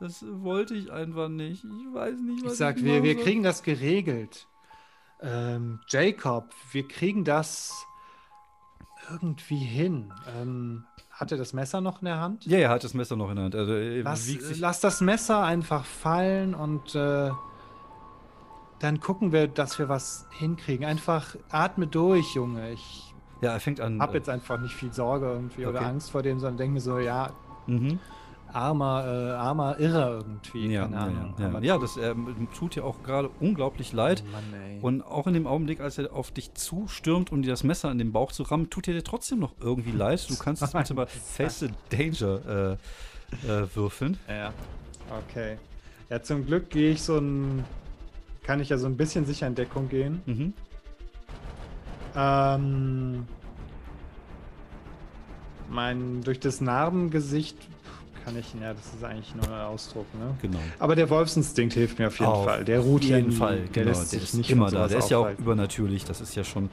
das 0.00 0.24
wollte 0.28 0.74
ich 0.74 0.92
einfach 0.92 1.28
nicht. 1.28 1.64
Ich 1.64 1.94
weiß 1.94 2.18
nicht, 2.20 2.44
was 2.44 2.52
Ich 2.52 2.58
sag, 2.58 2.76
ich 2.78 2.84
wir, 2.84 3.02
wir 3.02 3.16
kriegen 3.16 3.42
das 3.42 3.62
geregelt. 3.62 4.46
Ähm, 5.20 5.80
Jacob, 5.88 6.52
wir 6.72 6.86
kriegen 6.86 7.24
das 7.24 7.86
irgendwie 9.10 9.56
hin. 9.56 10.12
Ähm, 10.36 10.84
hat 11.10 11.32
er 11.32 11.38
das 11.38 11.52
Messer 11.52 11.80
noch 11.80 12.02
in 12.02 12.06
der 12.06 12.20
Hand? 12.20 12.44
Ja, 12.44 12.58
er 12.58 12.68
hat 12.68 12.84
das 12.84 12.92
Messer 12.92 13.16
noch 13.16 13.30
in 13.30 13.36
der 13.36 13.44
Hand. 13.46 13.54
Also, 13.54 13.72
Lass, 13.74 14.58
lass 14.58 14.80
das 14.80 15.00
Messer 15.00 15.42
einfach 15.42 15.84
fallen 15.84 16.54
und 16.54 16.94
äh, 16.94 17.30
dann 18.80 19.00
gucken 19.00 19.32
wir, 19.32 19.48
dass 19.48 19.78
wir 19.78 19.88
was 19.88 20.26
hinkriegen. 20.32 20.84
Einfach 20.84 21.36
atme 21.50 21.86
durch, 21.86 22.34
Junge. 22.34 22.72
Ich 22.72 23.14
Ja, 23.40 23.52
er 23.52 23.60
fängt 23.60 23.80
an. 23.80 24.00
habe 24.00 24.12
äh, 24.12 24.16
jetzt 24.16 24.28
einfach 24.28 24.60
nicht 24.60 24.74
viel 24.74 24.92
Sorge 24.92 25.26
irgendwie 25.26 25.66
oder 25.66 25.78
Okay. 25.78 25.88
Angst 25.88 26.10
vor 26.10 26.22
dem, 26.22 26.38
sondern 26.38 26.58
denke 26.58 26.74
mir 26.74 26.80
so, 26.80 26.98
ja, 26.98 27.30
mhm. 27.66 27.98
Armer, 28.56 29.04
äh, 29.06 29.30
armer 29.32 29.78
Irrer 29.78 30.18
irgendwie. 30.18 30.72
Ja, 30.72 30.84
keine 30.84 30.96
ja, 30.96 31.02
Ahnung. 31.02 31.34
ja, 31.38 31.50
ja. 31.50 31.60
Ja, 31.60 31.78
das 31.78 31.96
ähm, 31.98 32.48
tut 32.56 32.74
ja 32.74 32.84
auch 32.84 33.02
gerade 33.02 33.28
unglaublich 33.38 33.92
leid. 33.92 34.24
Oh 34.26 34.32
Mann. 34.32 34.80
Und 34.80 35.02
auch 35.02 35.26
in 35.26 35.34
dem 35.34 35.46
Augenblick, 35.46 35.80
als 35.80 35.98
er 35.98 36.12
auf 36.12 36.30
dich 36.30 36.54
zustürmt, 36.54 37.30
um 37.32 37.42
dir 37.42 37.50
das 37.50 37.64
Messer 37.64 37.90
in 37.90 37.98
den 37.98 38.12
Bauch 38.12 38.32
zu 38.32 38.44
rammen, 38.44 38.70
tut 38.70 38.88
er 38.88 38.94
dir 38.94 39.04
trotzdem 39.04 39.40
noch 39.40 39.54
irgendwie 39.60 39.92
leid. 39.92 40.28
Du 40.28 40.36
kannst 40.36 40.62
es 40.62 40.72
bitte 40.72 40.94
mal 40.94 41.06
Face 41.06 41.60
the 41.60 41.68
Danger 41.90 42.78
äh, 43.44 43.48
äh, 43.48 43.66
würfeln. 43.74 44.18
Ja, 44.28 44.52
okay. 45.28 45.58
Ja, 46.08 46.22
zum 46.22 46.46
Glück 46.46 46.70
gehe 46.70 46.92
ich 46.92 47.02
so 47.02 47.18
ein. 47.18 47.64
Kann 48.42 48.60
ich 48.60 48.68
ja 48.68 48.78
so 48.78 48.86
ein 48.86 48.96
bisschen 48.96 49.26
sicher 49.26 49.46
in 49.46 49.54
Deckung 49.54 49.88
gehen. 49.88 50.22
Mhm. 50.24 50.52
Ähm. 52.16 53.26
Mein. 55.68 56.22
Durch 56.22 56.40
das 56.40 56.60
Narbengesicht 56.60 57.56
kann 58.26 58.36
ich. 58.38 58.52
Ja, 58.60 58.74
das 58.74 58.92
ist 58.92 59.04
eigentlich 59.04 59.34
nur 59.36 59.44
ein 59.46 59.66
Ausdruck, 59.66 60.06
ne? 60.14 60.36
Genau. 60.42 60.58
Aber 60.80 60.96
der 60.96 61.08
Wolfsinstinkt 61.08 61.74
hilft 61.74 61.98
mir 61.98 62.08
auf 62.08 62.18
jeden 62.18 62.30
Auf 62.32 62.44
Fall. 62.44 62.64
Der 62.64 62.80
ruht 62.80 63.04
jeden 63.04 63.28
nie. 63.28 63.34
Fall, 63.36 63.60
Der 63.60 63.84
genau. 63.84 63.86
lässt 63.88 64.12
Der 64.12 64.18
sich 64.20 64.28
ist 64.30 64.34
nicht 64.34 64.50
immer 64.50 64.70
da. 64.70 64.88
Der 64.88 64.98
ist 64.98 65.10
ja 65.10 65.18
auch 65.18 65.30
übernatürlich. 65.38 66.04
Das 66.04 66.20
ist 66.20 66.34
ja 66.34 66.42
schon, 66.42 66.68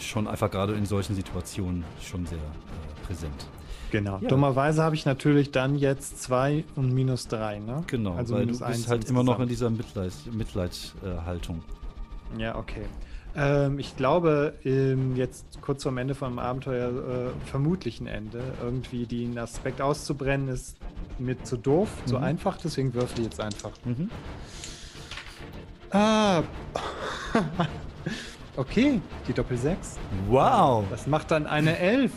schon 0.00 0.26
einfach 0.26 0.50
gerade 0.50 0.74
in 0.74 0.84
solchen 0.84 1.14
Situationen 1.14 1.84
schon 2.02 2.26
sehr 2.26 2.38
äh, 2.38 3.06
präsent. 3.06 3.46
Genau. 3.92 4.18
Ja. 4.20 4.28
Dummerweise 4.28 4.82
habe 4.82 4.96
ich 4.96 5.06
natürlich 5.06 5.52
dann 5.52 5.76
jetzt 5.76 6.20
2 6.22 6.64
und 6.74 6.92
minus 6.92 7.28
3, 7.28 7.60
ne? 7.60 7.84
Genau, 7.86 8.14
Also 8.16 8.34
weil 8.34 8.40
du 8.40 8.46
minus 8.46 8.58
bist 8.58 8.70
eins 8.70 8.88
halt 8.88 9.08
immer 9.08 9.22
noch 9.22 9.38
in 9.38 9.48
insgesamt. 9.48 9.78
dieser 9.78 10.00
Mitleid, 10.02 10.12
Mitleidhaltung. 10.32 11.62
Ja, 12.36 12.56
okay. 12.56 12.82
Ähm, 13.36 13.78
ich 13.78 13.96
glaube, 13.96 14.54
ähm, 14.64 15.16
jetzt 15.16 15.60
kurz 15.60 15.82
vorm 15.82 15.98
Ende 15.98 16.14
vom 16.14 16.38
Abenteuer, 16.38 16.88
äh, 16.90 17.48
vermutlich 17.48 18.00
ein 18.00 18.06
Ende, 18.06 18.40
irgendwie 18.62 19.06
den 19.06 19.38
Aspekt 19.38 19.80
auszubrennen, 19.80 20.48
ist 20.48 20.76
mir 21.18 21.42
zu 21.42 21.56
doof, 21.56 21.88
zu 22.06 22.16
Mhm. 22.18 22.24
einfach, 22.24 22.56
deswegen 22.58 22.94
würfel 22.94 23.20
ich 23.20 23.24
jetzt 23.26 23.40
einfach. 23.40 23.72
Mhm. 23.84 24.10
Ah. 25.90 26.42
okay, 28.56 29.00
die 29.26 29.32
Doppel 29.32 29.56
6. 29.56 29.98
Wow! 30.28 30.84
Das 30.90 31.06
macht 31.06 31.30
dann 31.30 31.46
eine 31.46 31.78
11. 31.78 32.12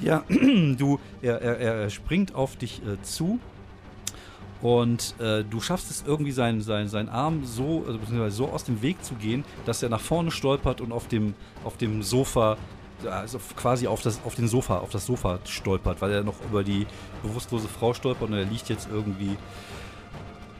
Ja, 0.00 0.24
du, 0.28 0.98
er, 1.22 1.40
er, 1.42 1.58
er 1.58 1.90
springt 1.90 2.34
auf 2.34 2.56
dich 2.56 2.82
äh, 2.86 3.00
zu 3.02 3.38
und 4.62 5.14
äh, 5.18 5.42
du 5.44 5.60
schaffst 5.60 5.90
es 5.90 6.04
irgendwie, 6.06 6.32
seinen, 6.32 6.60
seinen, 6.60 6.88
seinen 6.88 7.08
Arm 7.08 7.44
so, 7.44 7.84
also 7.86 7.98
beziehungsweise 7.98 8.36
so 8.36 8.48
aus 8.48 8.64
dem 8.64 8.82
Weg 8.82 9.02
zu 9.04 9.14
gehen, 9.14 9.44
dass 9.64 9.82
er 9.82 9.88
nach 9.88 10.00
vorne 10.00 10.30
stolpert 10.30 10.80
und 10.80 10.92
auf 10.92 11.08
dem, 11.08 11.34
auf 11.64 11.76
dem 11.76 12.02
Sofa, 12.02 12.58
also 13.08 13.40
quasi 13.56 13.86
auf, 13.86 14.02
das, 14.02 14.20
auf 14.24 14.34
den 14.34 14.48
Sofa, 14.48 14.78
auf 14.78 14.90
das 14.90 15.06
Sofa 15.06 15.38
stolpert, 15.46 16.02
weil 16.02 16.12
er 16.12 16.22
noch 16.22 16.36
über 16.44 16.62
die 16.62 16.86
bewusstlose 17.22 17.68
Frau 17.68 17.94
stolpert 17.94 18.28
und 18.28 18.34
er 18.34 18.44
liegt 18.44 18.68
jetzt 18.68 18.88
irgendwie 18.92 19.36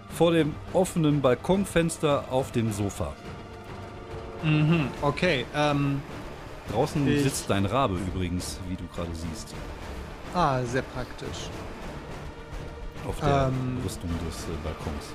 vor 0.09 0.33
dem 0.33 0.55
offenen 0.73 1.21
Balkonfenster 1.21 2.25
auf 2.31 2.53
dem 2.53 2.73
Sofa. 2.73 3.13
Mhm, 4.43 4.89
okay. 5.03 5.45
Ähm, 5.55 6.01
Draußen 6.73 7.07
sitzt 7.23 7.51
dein 7.51 7.67
Rabe 7.67 7.97
übrigens, 7.97 8.59
wie 8.69 8.77
du 8.77 8.85
gerade 8.95 9.11
siehst, 9.13 9.55
ah, 10.35 10.63
sehr 10.63 10.83
praktisch. 10.83 11.51
Auf 13.09 13.19
der 13.21 13.51
Ähm. 13.53 13.79
Rüstung 13.85 14.11
des 14.27 14.45
äh, 14.45 14.49
Balkons. 14.65 15.07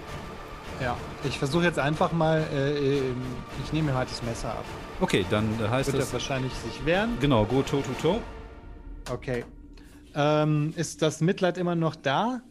Ja, 0.81 0.97
ich 1.23 1.37
versuche 1.39 1.63
jetzt 1.63 1.79
einfach 1.79 2.11
mal, 2.11 2.43
äh, 2.53 2.97
ähm, 2.97 3.15
ich 3.63 3.71
nehme 3.71 3.91
mir 3.91 3.97
halt 3.97 4.09
das 4.09 4.21
Messer 4.23 4.49
ab. 4.49 4.65
Okay, 4.99 5.25
dann 5.29 5.45
äh, 5.61 5.69
heißt 5.69 5.87
Wird 5.87 6.01
das, 6.01 6.11
das 6.11 6.13
wahrscheinlich 6.13 6.53
sich 6.53 6.85
wehren? 6.85 7.17
genau, 7.19 7.45
go 7.45 7.61
toe 7.61 7.81
to 7.81 7.91
toe. 8.01 8.19
Okay. 9.09 9.45
Ähm, 10.13 10.73
ist 10.75 11.01
das 11.01 11.21
Mitleid 11.21 11.57
immer 11.57 11.75
noch 11.75 11.95
da? 11.95 12.41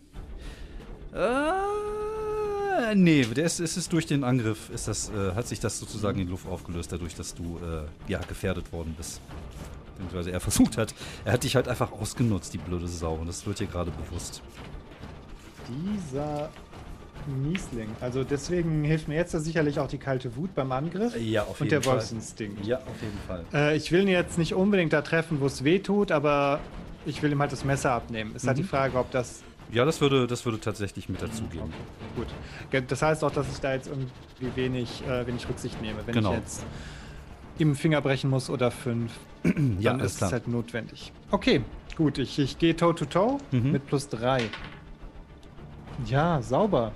Äh, 1.15 2.94
nee, 2.94 3.20
ist, 3.20 3.61
es 3.61 3.77
ist 3.77 3.93
durch 3.93 4.06
den 4.06 4.24
Angriff, 4.24 4.70
ist 4.70 4.89
das, 4.89 5.11
äh, 5.11 5.35
hat 5.35 5.47
sich 5.47 5.61
das 5.61 5.78
sozusagen 5.78 6.20
in 6.20 6.28
Luft 6.28 6.47
aufgelöst, 6.47 6.93
dadurch, 6.93 7.15
dass 7.15 7.35
du 7.35 7.59
äh, 7.59 8.11
ja, 8.11 8.20
gefährdet 8.27 8.73
worden 8.73 8.94
bist. 8.97 9.20
Beziehungsweise 9.93 10.32
er 10.32 10.40
versucht 10.40 10.77
hat, 10.77 10.94
er 11.24 11.35
hat 11.35 11.44
dich 11.44 11.55
halt 11.56 11.69
einfach 11.69 11.93
ausgenutzt, 11.93 12.52
die 12.52 12.59
blöde 12.59 12.89
Sau. 12.89 13.15
Und 13.15 13.28
das 13.28 13.47
wird 13.47 13.61
dir 13.61 13.66
gerade 13.66 13.93
bewusst. 13.93 14.43
Dieser 15.69 16.51
Miesling. 17.43 17.89
Also 18.01 18.23
deswegen 18.24 18.85
hilft 18.85 19.09
mir 19.09 19.15
jetzt 19.16 19.32
sicherlich 19.32 19.78
auch 19.78 19.89
die 19.89 19.99
kalte 19.99 20.36
Wut 20.36 20.55
beim 20.55 20.73
Angriff 20.73 21.16
Ja, 21.16 21.43
auf 21.45 21.61
und 21.61 21.70
der 21.73 21.85
Wolfsinstinkt. 21.85 22.66
Ja, 22.66 22.78
auf 22.78 23.01
jeden 23.01 23.19
Fall. 23.27 23.45
Äh, 23.55 23.77
ich 23.77 23.91
will 23.93 24.03
ihn 24.03 24.09
jetzt 24.09 24.36
nicht 24.36 24.55
unbedingt 24.55 24.93
da 24.93 25.01
treffen, 25.03 25.41
wo 25.41 25.47
es 25.47 25.65
weh 25.65 25.78
tut, 25.78 26.12
aber 26.12 26.61
ich 27.07 27.23
will 27.23 27.32
ihm 27.32 27.41
halt 27.41 27.53
das 27.53 27.65
Messer 27.65 27.93
abnehmen. 27.93 28.35
Ist 28.36 28.47
halt 28.47 28.59
Mhm. 28.59 28.62
die 28.62 28.69
Frage, 28.69 28.99
ob 28.99 29.11
das 29.11 29.43
Ja, 29.73 29.85
das 29.86 30.01
würde, 30.03 30.27
das 30.27 30.45
würde 30.45 30.61
tatsächlich 30.61 31.09
mit 31.09 31.23
dazugehen. 31.23 31.73
gut. 32.15 32.27
Ge- 32.70 32.82
Das 32.86 33.01
heißt 33.01 33.24
auch, 33.24 33.31
dass 33.31 33.47
ich 33.51 33.59
da 33.59 33.73
jetzt 33.73 33.89
irgendwie 33.89 34.11
wenig, 34.55 35.03
äh, 35.09 35.27
wenig 35.27 35.49
Rücksicht 35.49 35.81
nehme. 35.81 36.01
Wenn 36.05 36.15
Genau. 36.15 36.32
ich 36.32 36.36
jetzt 36.41 36.65
ihm 37.59 37.69
einen 37.69 37.74
Finger 37.77 38.01
brechen 38.03 38.28
muss 38.28 38.51
oder 38.51 38.70
fünf, 38.70 39.12
Ja, 39.78 39.93
dann 39.93 40.01
ist 40.01 40.20
es 40.23 40.32
halt 40.32 40.47
notwendig. 40.49 41.12
Okay, 41.31 41.62
gut. 41.97 42.19
Ich, 42.19 42.39
ich 42.39 42.59
gehe 42.59 42.77
toe 42.77 42.95
to 42.95 43.05
toe 43.07 43.39
Mhm. 43.51 43.73
mit 43.73 43.86
plus 43.86 44.09
drei. 44.09 44.43
Ja, 46.07 46.43
sauber. 46.43 46.93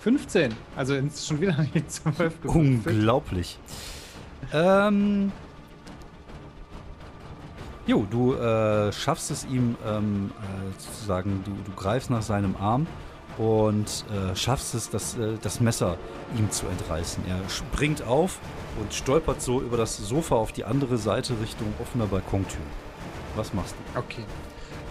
15. 0.00 0.54
Also 0.76 0.94
ist 0.94 1.26
schon 1.26 1.40
wieder 1.40 1.54
die 1.74 1.86
12 1.86 2.16
gewürfelt. 2.42 2.86
Unglaublich. 2.86 3.58
Ähm. 4.52 5.32
Jo, 7.86 8.06
du 8.08 8.34
äh, 8.34 8.92
schaffst 8.92 9.30
es 9.30 9.44
ihm 9.44 9.76
ähm, 9.86 10.30
äh, 10.38 10.80
sozusagen, 10.80 11.42
du, 11.44 11.50
du 11.64 11.72
greifst 11.74 12.10
nach 12.10 12.22
seinem 12.22 12.54
Arm 12.56 12.86
und 13.36 14.04
äh, 14.12 14.36
schaffst 14.36 14.74
es, 14.74 14.90
das, 14.90 15.16
äh, 15.16 15.38
das 15.40 15.60
Messer 15.60 15.96
ihm 16.36 16.50
zu 16.50 16.66
entreißen. 16.66 17.24
Er 17.26 17.48
springt 17.48 18.02
auf 18.02 18.38
und 18.80 18.92
stolpert 18.92 19.40
so 19.42 19.60
über 19.60 19.76
das 19.76 19.96
Sofa 19.96 20.36
auf 20.36 20.52
die 20.52 20.64
andere 20.64 20.98
Seite 20.98 21.34
Richtung 21.42 21.72
offener 21.80 22.06
Balkontür. 22.06 22.60
Was 23.34 23.54
machst 23.54 23.74
du? 23.94 23.98
Okay. 23.98 24.24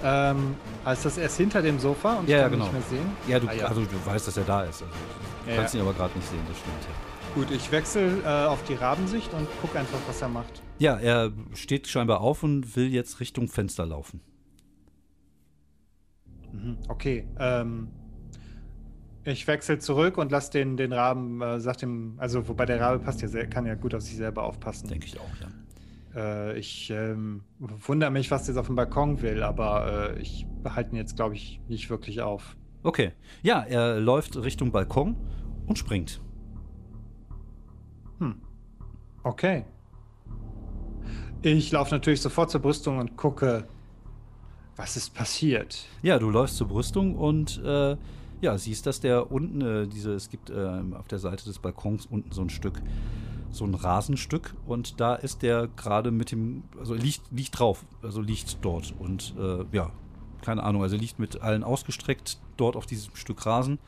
Ähm, 0.03 0.55
also 0.85 1.03
das 1.03 1.17
erst 1.17 1.37
hinter 1.37 1.61
dem 1.61 1.79
Sofa 1.79 2.15
und 2.19 2.29
Ja, 2.29 2.37
ich 2.37 2.43
kann 2.43 2.53
ihn 2.53 2.59
genau. 2.59 2.71
nicht 2.71 2.73
mehr 2.91 2.99
sehen. 2.99 3.11
Ja, 3.27 3.39
du, 3.39 3.47
Ah, 3.47 3.53
ja. 3.53 3.65
Also, 3.67 3.81
du 3.81 4.05
weißt, 4.05 4.27
dass 4.27 4.37
er 4.37 4.43
da 4.45 4.61
ist. 4.63 4.81
Also, 4.81 4.85
du 5.45 5.49
Ja, 5.51 5.57
kannst 5.57 5.73
ihn 5.75 5.81
aber 5.81 5.93
gerade 5.93 6.17
nicht 6.17 6.27
sehen, 6.29 6.39
das 6.47 6.57
stimmt. 6.57 6.75
Gut, 7.35 7.51
ich 7.51 7.71
wechsle 7.71 8.21
äh, 8.23 8.45
auf 8.47 8.63
die 8.63 8.73
Rabensicht 8.75 9.31
und 9.33 9.47
gucke 9.61 9.77
einfach, 9.77 9.99
was 10.07 10.21
er 10.21 10.29
macht. 10.29 10.61
Ja, 10.79 10.97
er 10.97 11.31
steht 11.53 11.87
scheinbar 11.87 12.21
auf 12.21 12.41
und 12.43 12.75
will 12.75 12.87
jetzt 12.91 13.19
Richtung 13.19 13.47
Fenster 13.47 13.85
laufen. 13.85 14.21
Mhm, 16.51 16.77
Okay. 16.87 17.27
Ähm, 17.37 17.89
ich 19.25 19.45
wechsle 19.47 19.77
zurück 19.79 20.17
und 20.17 20.31
lass 20.31 20.49
den, 20.49 20.75
den 20.77 20.91
Raben, 20.93 21.41
äh, 21.41 21.59
sag 21.59 21.77
dem, 21.77 22.15
also 22.17 22.47
wobei 22.47 22.65
der 22.65 22.79
Rabe 22.79 22.99
passt 22.99 23.21
ja 23.21 23.27
sehr, 23.27 23.45
kann 23.47 23.65
ja 23.65 23.75
gut 23.75 23.93
auf 23.93 24.01
sich 24.01 24.15
selber 24.15 24.43
aufpassen. 24.43 24.87
Denke 24.87 25.05
ich 25.05 25.19
auch, 25.19 25.29
ja. 25.41 25.47
Äh, 26.15 26.57
ich 26.57 26.89
ähm, 26.89 27.43
wundere 27.59 28.11
mich, 28.11 28.31
was 28.31 28.45
der 28.45 28.53
jetzt 28.53 28.59
auf 28.59 28.67
dem 28.67 28.75
Balkon 28.75 29.21
will, 29.21 29.43
aber 29.43 30.13
äh, 30.15 30.19
ich 30.21 30.45
behalte 30.63 30.91
ihn 30.91 30.97
jetzt, 30.97 31.15
glaube 31.15 31.35
ich, 31.35 31.61
nicht 31.67 31.89
wirklich 31.89 32.21
auf. 32.21 32.57
Okay. 32.83 33.11
Ja, 33.41 33.61
er 33.61 33.99
läuft 33.99 34.37
Richtung 34.37 34.71
Balkon 34.71 35.15
und 35.67 35.77
springt. 35.77 36.21
Hm. 38.19 38.41
Okay. 39.23 39.65
Ich 41.41 41.71
laufe 41.71 41.93
natürlich 41.93 42.21
sofort 42.21 42.51
zur 42.51 42.61
Brüstung 42.61 42.97
und 42.97 43.15
gucke, 43.15 43.67
was 44.75 44.97
ist 44.97 45.13
passiert. 45.13 45.85
Ja, 46.01 46.19
du 46.19 46.29
läufst 46.29 46.57
zur 46.57 46.67
Brüstung 46.67 47.15
und 47.15 47.61
äh, 47.63 47.97
ja, 48.41 48.57
siehst, 48.57 48.85
dass 48.85 49.01
der 49.01 49.31
unten, 49.31 49.61
äh, 49.61 49.87
diese, 49.87 50.13
es 50.13 50.29
gibt 50.29 50.49
äh, 50.49 50.81
auf 50.97 51.07
der 51.07 51.19
Seite 51.19 51.43
des 51.45 51.59
Balkons 51.59 52.05
unten 52.05 52.31
so 52.31 52.41
ein 52.41 52.49
Stück, 52.49 52.81
so 53.51 53.65
ein 53.65 53.73
Rasenstück 53.73 54.53
und 54.65 54.99
da 54.99 55.15
ist 55.15 55.41
der 55.41 55.67
gerade 55.67 56.11
mit 56.11 56.31
dem, 56.31 56.63
also 56.79 56.93
liegt, 56.93 57.21
liegt 57.31 57.57
drauf, 57.59 57.83
also 58.03 58.21
liegt 58.21 58.57
dort 58.63 58.93
und 58.99 59.33
äh, 59.39 59.65
ja, 59.71 59.91
keine 60.41 60.63
Ahnung, 60.63 60.83
also 60.83 60.95
liegt 60.95 61.19
mit 61.19 61.41
allen 61.41 61.63
ausgestreckt 61.63 62.39
dort 62.57 62.75
auf 62.75 62.85
diesem 62.85 63.15
Stück 63.15 63.45
Rasen 63.45 63.79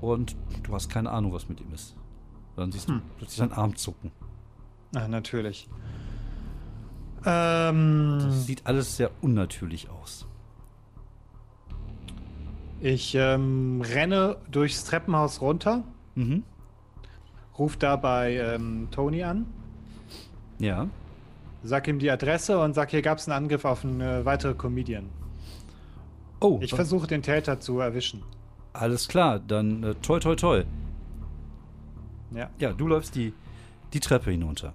und 0.00 0.36
du 0.64 0.74
hast 0.74 0.88
keine 0.90 1.10
Ahnung, 1.10 1.32
was 1.32 1.48
mit 1.48 1.60
ihm 1.60 1.72
ist. 1.72 1.94
Dann 2.56 2.72
siehst 2.72 2.88
du 2.88 2.94
Hm. 2.94 3.02
plötzlich 3.16 3.38
seinen 3.38 3.52
Arm 3.52 3.76
zucken. 3.76 4.10
Ach, 4.96 5.06
natürlich. 5.08 5.68
Ähm, 7.24 8.18
Das 8.20 8.46
sieht 8.46 8.66
alles 8.66 8.96
sehr 8.96 9.10
unnatürlich 9.22 9.88
aus. 9.90 10.26
ich 12.82 13.14
ähm, 13.14 13.82
renne 13.82 14.38
durchs 14.50 14.84
Treppenhaus 14.84 15.40
runter, 15.42 15.84
Mhm. 16.14 16.42
Ruf 17.60 17.76
dabei 17.76 18.36
ähm, 18.38 18.88
Tony 18.90 19.22
an, 19.22 19.46
Ja. 20.58 20.88
sag 21.62 21.86
ihm 21.88 21.98
die 22.00 22.10
Adresse 22.10 22.58
und 22.58 22.74
sag, 22.74 22.90
hier 22.90 23.02
gab 23.02 23.18
es 23.18 23.28
einen 23.28 23.44
Angriff 23.44 23.64
auf 23.64 23.84
eine 23.84 24.24
weitere 24.24 24.54
Comedian. 24.54 25.10
Oh, 26.40 26.58
Ich 26.62 26.72
versuche 26.74 27.06
den 27.06 27.22
Täter 27.22 27.60
zu 27.60 27.78
erwischen. 27.80 28.22
alles 28.72 29.06
klar. 29.08 29.38
Dann 29.38 29.82
äh, 29.84 29.94
toi, 29.96 30.18
toi, 30.20 30.34
toi. 30.36 30.64
Ja, 32.34 32.48
Ja, 32.58 32.72
du 32.72 32.86
läufst 32.88 33.14
die, 33.14 33.34
die 33.92 34.00
Treppe 34.00 34.30
hinunter. 34.30 34.72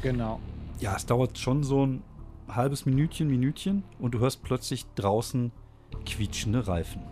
genau. 0.00 0.38
Ja, 0.78 0.94
es 0.96 1.04
dauert 1.06 1.36
schon 1.38 1.62
so 1.64 1.84
ein 1.86 2.02
halbes 2.48 2.86
Minütchen, 2.86 3.28
Minütchen 3.28 3.82
und 3.98 4.14
du 4.14 4.18
hörst 4.20 4.42
plötzlich 4.44 4.84
draußen 4.94 5.50
quietschende 6.06 6.66
Reifen. 6.68 7.02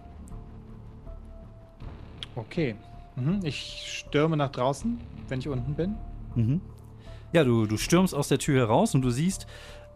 Okay. 2.36 2.76
Mhm. 3.16 3.40
Ich 3.42 3.84
stürme 3.86 4.36
nach 4.36 4.50
draußen, 4.50 4.98
wenn 5.28 5.38
ich 5.38 5.48
unten 5.48 5.74
bin. 5.74 5.96
Mhm. 6.34 6.60
Ja, 7.32 7.44
du, 7.44 7.66
du 7.66 7.76
stürmst 7.76 8.14
aus 8.14 8.28
der 8.28 8.38
Tür 8.38 8.58
heraus 8.60 8.94
und 8.94 9.02
du 9.02 9.10
siehst, 9.10 9.46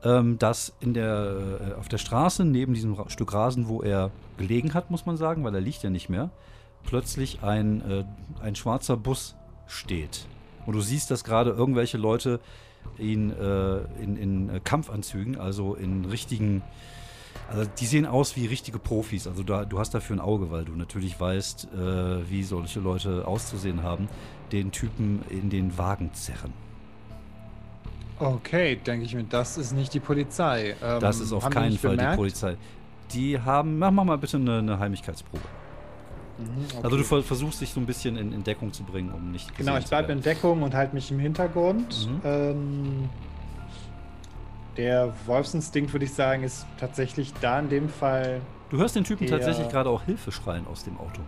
ähm, 0.05 0.39
dass 0.39 0.75
in 0.81 0.95
der, 0.95 1.71
äh, 1.77 1.79
auf 1.79 1.89
der 1.89 1.99
Straße 1.99 2.45
neben 2.45 2.75
diesem 2.75 2.97
Stück 3.09 3.33
Rasen, 3.33 3.69
wo 3.69 3.83
er 3.83 4.11
gelegen 4.37 4.75
hat, 4.75 4.91
muss 4.91 5.07
man 5.07 5.17
sagen, 5.17 5.45
weil 5.45 5.55
er 5.55 5.61
liegt 5.61 5.83
ja 5.83 5.91
nicht 5.91 6.09
mehr, 6.09 6.31
plötzlich 6.85 7.43
ein, 7.43 7.81
äh, 7.91 8.05
ein 8.43 8.55
schwarzer 8.55 8.97
Bus 8.97 9.35
steht. 9.67 10.27
Und 10.67 10.75
du 10.75 10.81
siehst, 10.81 11.11
dass 11.11 11.25
gerade 11.25 11.51
irgendwelche 11.51 11.99
Leute 11.99 12.41
ihn 12.99 13.31
äh, 13.31 13.79
in, 14.03 14.17
in 14.17 14.51
äh, 14.51 14.61
Kampfanzügen, 14.63 15.39
also 15.39 15.75
in 15.75 16.05
richtigen, 16.05 16.63
also 17.51 17.69
die 17.79 17.87
sehen 17.87 18.07
aus 18.07 18.37
wie 18.37 18.47
richtige 18.47 18.79
Profis. 18.79 19.27
Also 19.27 19.43
da, 19.43 19.65
du 19.65 19.79
hast 19.79 19.95
dafür 19.95 20.17
ein 20.17 20.21
Auge, 20.21 20.51
weil 20.51 20.65
du 20.65 20.73
natürlich 20.73 21.19
weißt, 21.21 21.69
äh, 21.75 22.31
wie 22.31 22.43
solche 22.43 22.81
Leute 22.81 23.27
auszusehen 23.27 23.83
haben, 23.83 24.09
den 24.53 24.71
Typen 24.73 25.23
in 25.29 25.51
den 25.51 25.77
Wagen 25.79 26.13
zerren. 26.15 26.53
Okay, 28.19 28.77
denke 28.77 29.05
ich 29.07 29.15
mir, 29.15 29.25
das 29.25 29.59
ist 29.59 29.73
nicht 29.73 29.93
die 29.93 30.01
Polizei. 30.01 30.77
Ähm, 30.83 31.01
Das 31.01 31.21
ist 31.21 31.33
auf 31.33 31.45
die 31.45 31.51
keinen 31.51 31.77
Fall 31.79 31.91
die 31.93 31.97
bemerkt? 31.97 32.17
Polizei. 32.17 32.57
Die 33.13 33.39
haben, 33.41 33.79
mach 33.79 33.91
mach 33.91 34.05
mal 34.05 34.19
bitte 34.19 34.37
eine, 34.37 34.59
eine 34.59 34.79
Heimlichkeitsprobe. 34.79 35.43
Mhm, 36.39 36.47
okay. 36.71 36.81
Also 36.85 36.97
du 36.97 37.05
ver- 37.05 37.23
versuchst 37.23 37.61
dich 37.61 37.71
so 37.73 37.81
ein 37.81 37.87
bisschen 37.87 38.17
in, 38.17 38.33
in 38.33 38.43
Deckung 38.45 38.73
zu 38.73 38.83
bringen, 38.85 39.13
um 39.13 39.31
nicht 39.33 39.57
Genau, 39.57 39.77
ich 39.77 39.87
bleibe 39.87 40.13
in 40.13 40.21
Deckung 40.21 40.63
und 40.63 40.75
halte 40.75 40.95
mich 40.95 41.11
im 41.11 41.19
Hintergrund. 41.19 42.09
Mhm. 42.09 42.21
Ähm, 42.25 43.09
der 44.77 45.13
Wolfsinstinkt, 45.27 45.93
würde 45.93 46.05
ich 46.05 46.13
sagen, 46.13 46.43
ist 46.43 46.67
tatsächlich 46.79 47.33
da 47.41 47.59
in 47.61 47.69
dem 47.69 47.89
Fall. 47.89 48.41
Du 48.71 48.79
hörst 48.79 48.97
den 48.97 49.05
Typen 49.05 49.27
tatsächlich 49.27 49.69
gerade 49.69 49.91
auch 49.91 50.03
Hilfe 50.03 50.33
schreien 50.33 50.67
aus 50.67 50.85
dem 50.85 50.97
Auto. 50.99 51.21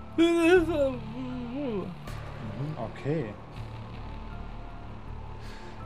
Okay. 2.77 3.27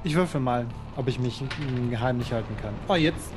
Ich 0.02 0.14
würfel 0.14 0.40
mal, 0.40 0.66
ob 0.96 1.08
ich 1.08 1.18
mich 1.18 1.42
heimlich 2.00 2.32
halten 2.32 2.56
kann. 2.62 2.72
Oh, 2.88 2.94
jetzt 2.94 3.30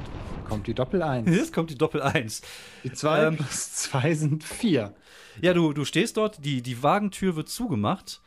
kommt 0.48 0.68
die 0.68 0.74
Doppel 0.74 1.02
1. 1.02 1.30
Jetzt 1.30 1.54
kommt 1.54 1.70
die 1.70 1.78
Doppel 1.78 2.02
1. 2.02 2.42
Die 2.84 2.94
2 2.94 3.24
Ähm. 3.26 3.38
plus 3.38 3.74
2 3.74 4.14
sind 4.14 4.44
4. 4.44 4.94
Ja, 5.42 5.54
du, 5.54 5.74
du 5.74 5.84
stehst 5.84 6.18
dort, 6.18 6.46
die, 6.46 6.62
die 6.62 6.82
Wagentür 6.82 7.36
wird 7.36 7.50
zugemacht 7.50 8.22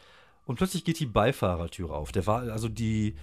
und 0.44 0.56
plötzlich 0.56 0.84
geht 0.84 0.98
die 0.98 1.06
Beifahrertür 1.06 1.90
auf. 1.90 2.12
Der 2.12 2.26
Wa 2.26 2.38
also 2.38 2.68
die, 2.68 3.14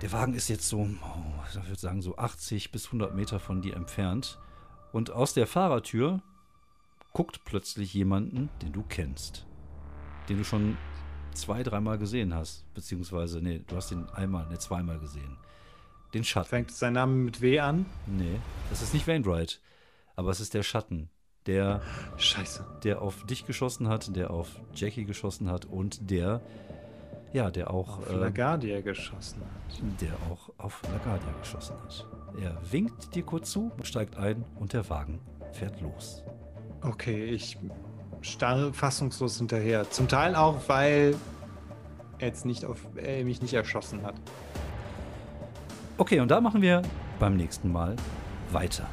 der 0.00 0.12
Wagen 0.12 0.34
ist 0.34 0.48
jetzt 0.48 0.68
so, 0.68 0.80
oh, 0.80 1.42
ich 1.48 1.54
würde 1.54 1.80
sagen, 1.80 2.02
so 2.02 2.16
80 2.16 2.70
bis 2.70 2.86
100 2.86 3.14
Meter 3.14 3.40
von 3.40 3.62
dir 3.62 3.74
entfernt. 3.74 4.38
Und 4.92 5.10
aus 5.10 5.34
der 5.34 5.46
Fahrertür 5.46 6.22
guckt 7.12 7.44
plötzlich 7.44 7.92
jemanden, 7.94 8.48
den 8.62 8.72
du 8.72 8.82
kennst. 8.82 9.46
Den 10.28 10.38
du 10.38 10.44
schon 10.44 10.76
zwei, 11.34 11.62
dreimal 11.62 11.98
gesehen 11.98 12.34
hast. 12.34 12.72
Beziehungsweise, 12.74 13.40
nee, 13.40 13.62
du 13.66 13.76
hast 13.76 13.90
ihn 13.90 14.06
einmal, 14.10 14.46
nee, 14.48 14.58
zweimal 14.58 14.98
gesehen. 14.98 15.36
Den 16.14 16.24
Schatten. 16.24 16.48
Fängt 16.48 16.70
sein 16.70 16.94
Name 16.94 17.14
mit 17.14 17.40
W 17.40 17.60
an? 17.60 17.84
Nee, 18.06 18.38
das 18.70 18.82
ist 18.82 18.94
nicht 18.94 19.06
Wainwright. 19.06 19.60
Aber 20.16 20.30
es 20.30 20.40
ist 20.40 20.54
der 20.54 20.62
Schatten. 20.62 21.10
Der 21.46 21.80
Scheiße. 22.18 22.80
der 22.84 23.00
auf 23.00 23.24
dich 23.24 23.46
geschossen 23.46 23.88
hat, 23.88 24.14
der 24.14 24.30
auf 24.30 24.60
Jackie 24.74 25.06
geschossen 25.06 25.50
hat 25.50 25.64
und 25.64 26.10
der, 26.10 26.42
ja, 27.32 27.50
der 27.50 27.70
auch, 27.70 27.98
Auf 27.98 28.10
äh, 28.10 28.16
LaGuardia 28.16 28.80
geschossen 28.80 29.40
hat. 29.42 30.00
der 30.00 30.12
auch 30.30 30.50
auf 30.58 30.82
LaGuardia 30.82 31.32
geschossen 31.40 31.76
hat. 31.82 32.06
Er 32.40 32.56
winkt 32.70 33.14
dir 33.14 33.22
kurz 33.22 33.50
zu, 33.50 33.70
steigt 33.82 34.16
ein 34.16 34.44
und 34.58 34.72
der 34.72 34.88
Wagen 34.88 35.20
fährt 35.52 35.80
los. 35.80 36.22
Okay, 36.82 37.24
ich 37.24 37.58
starre 38.20 38.72
fassungslos 38.72 39.38
hinterher. 39.38 39.90
Zum 39.90 40.08
Teil 40.08 40.34
auch, 40.34 40.56
weil 40.68 41.14
er 42.18 42.28
jetzt 42.28 42.44
nicht 42.44 42.64
auf, 42.64 42.86
er 42.96 43.24
mich 43.24 43.42
nicht 43.42 43.54
erschossen 43.54 44.02
hat. 44.02 44.14
Okay, 45.96 46.20
und 46.20 46.30
da 46.30 46.40
machen 46.40 46.62
wir 46.62 46.82
beim 47.18 47.36
nächsten 47.36 47.72
Mal 47.72 47.96
weiter. 48.52 48.86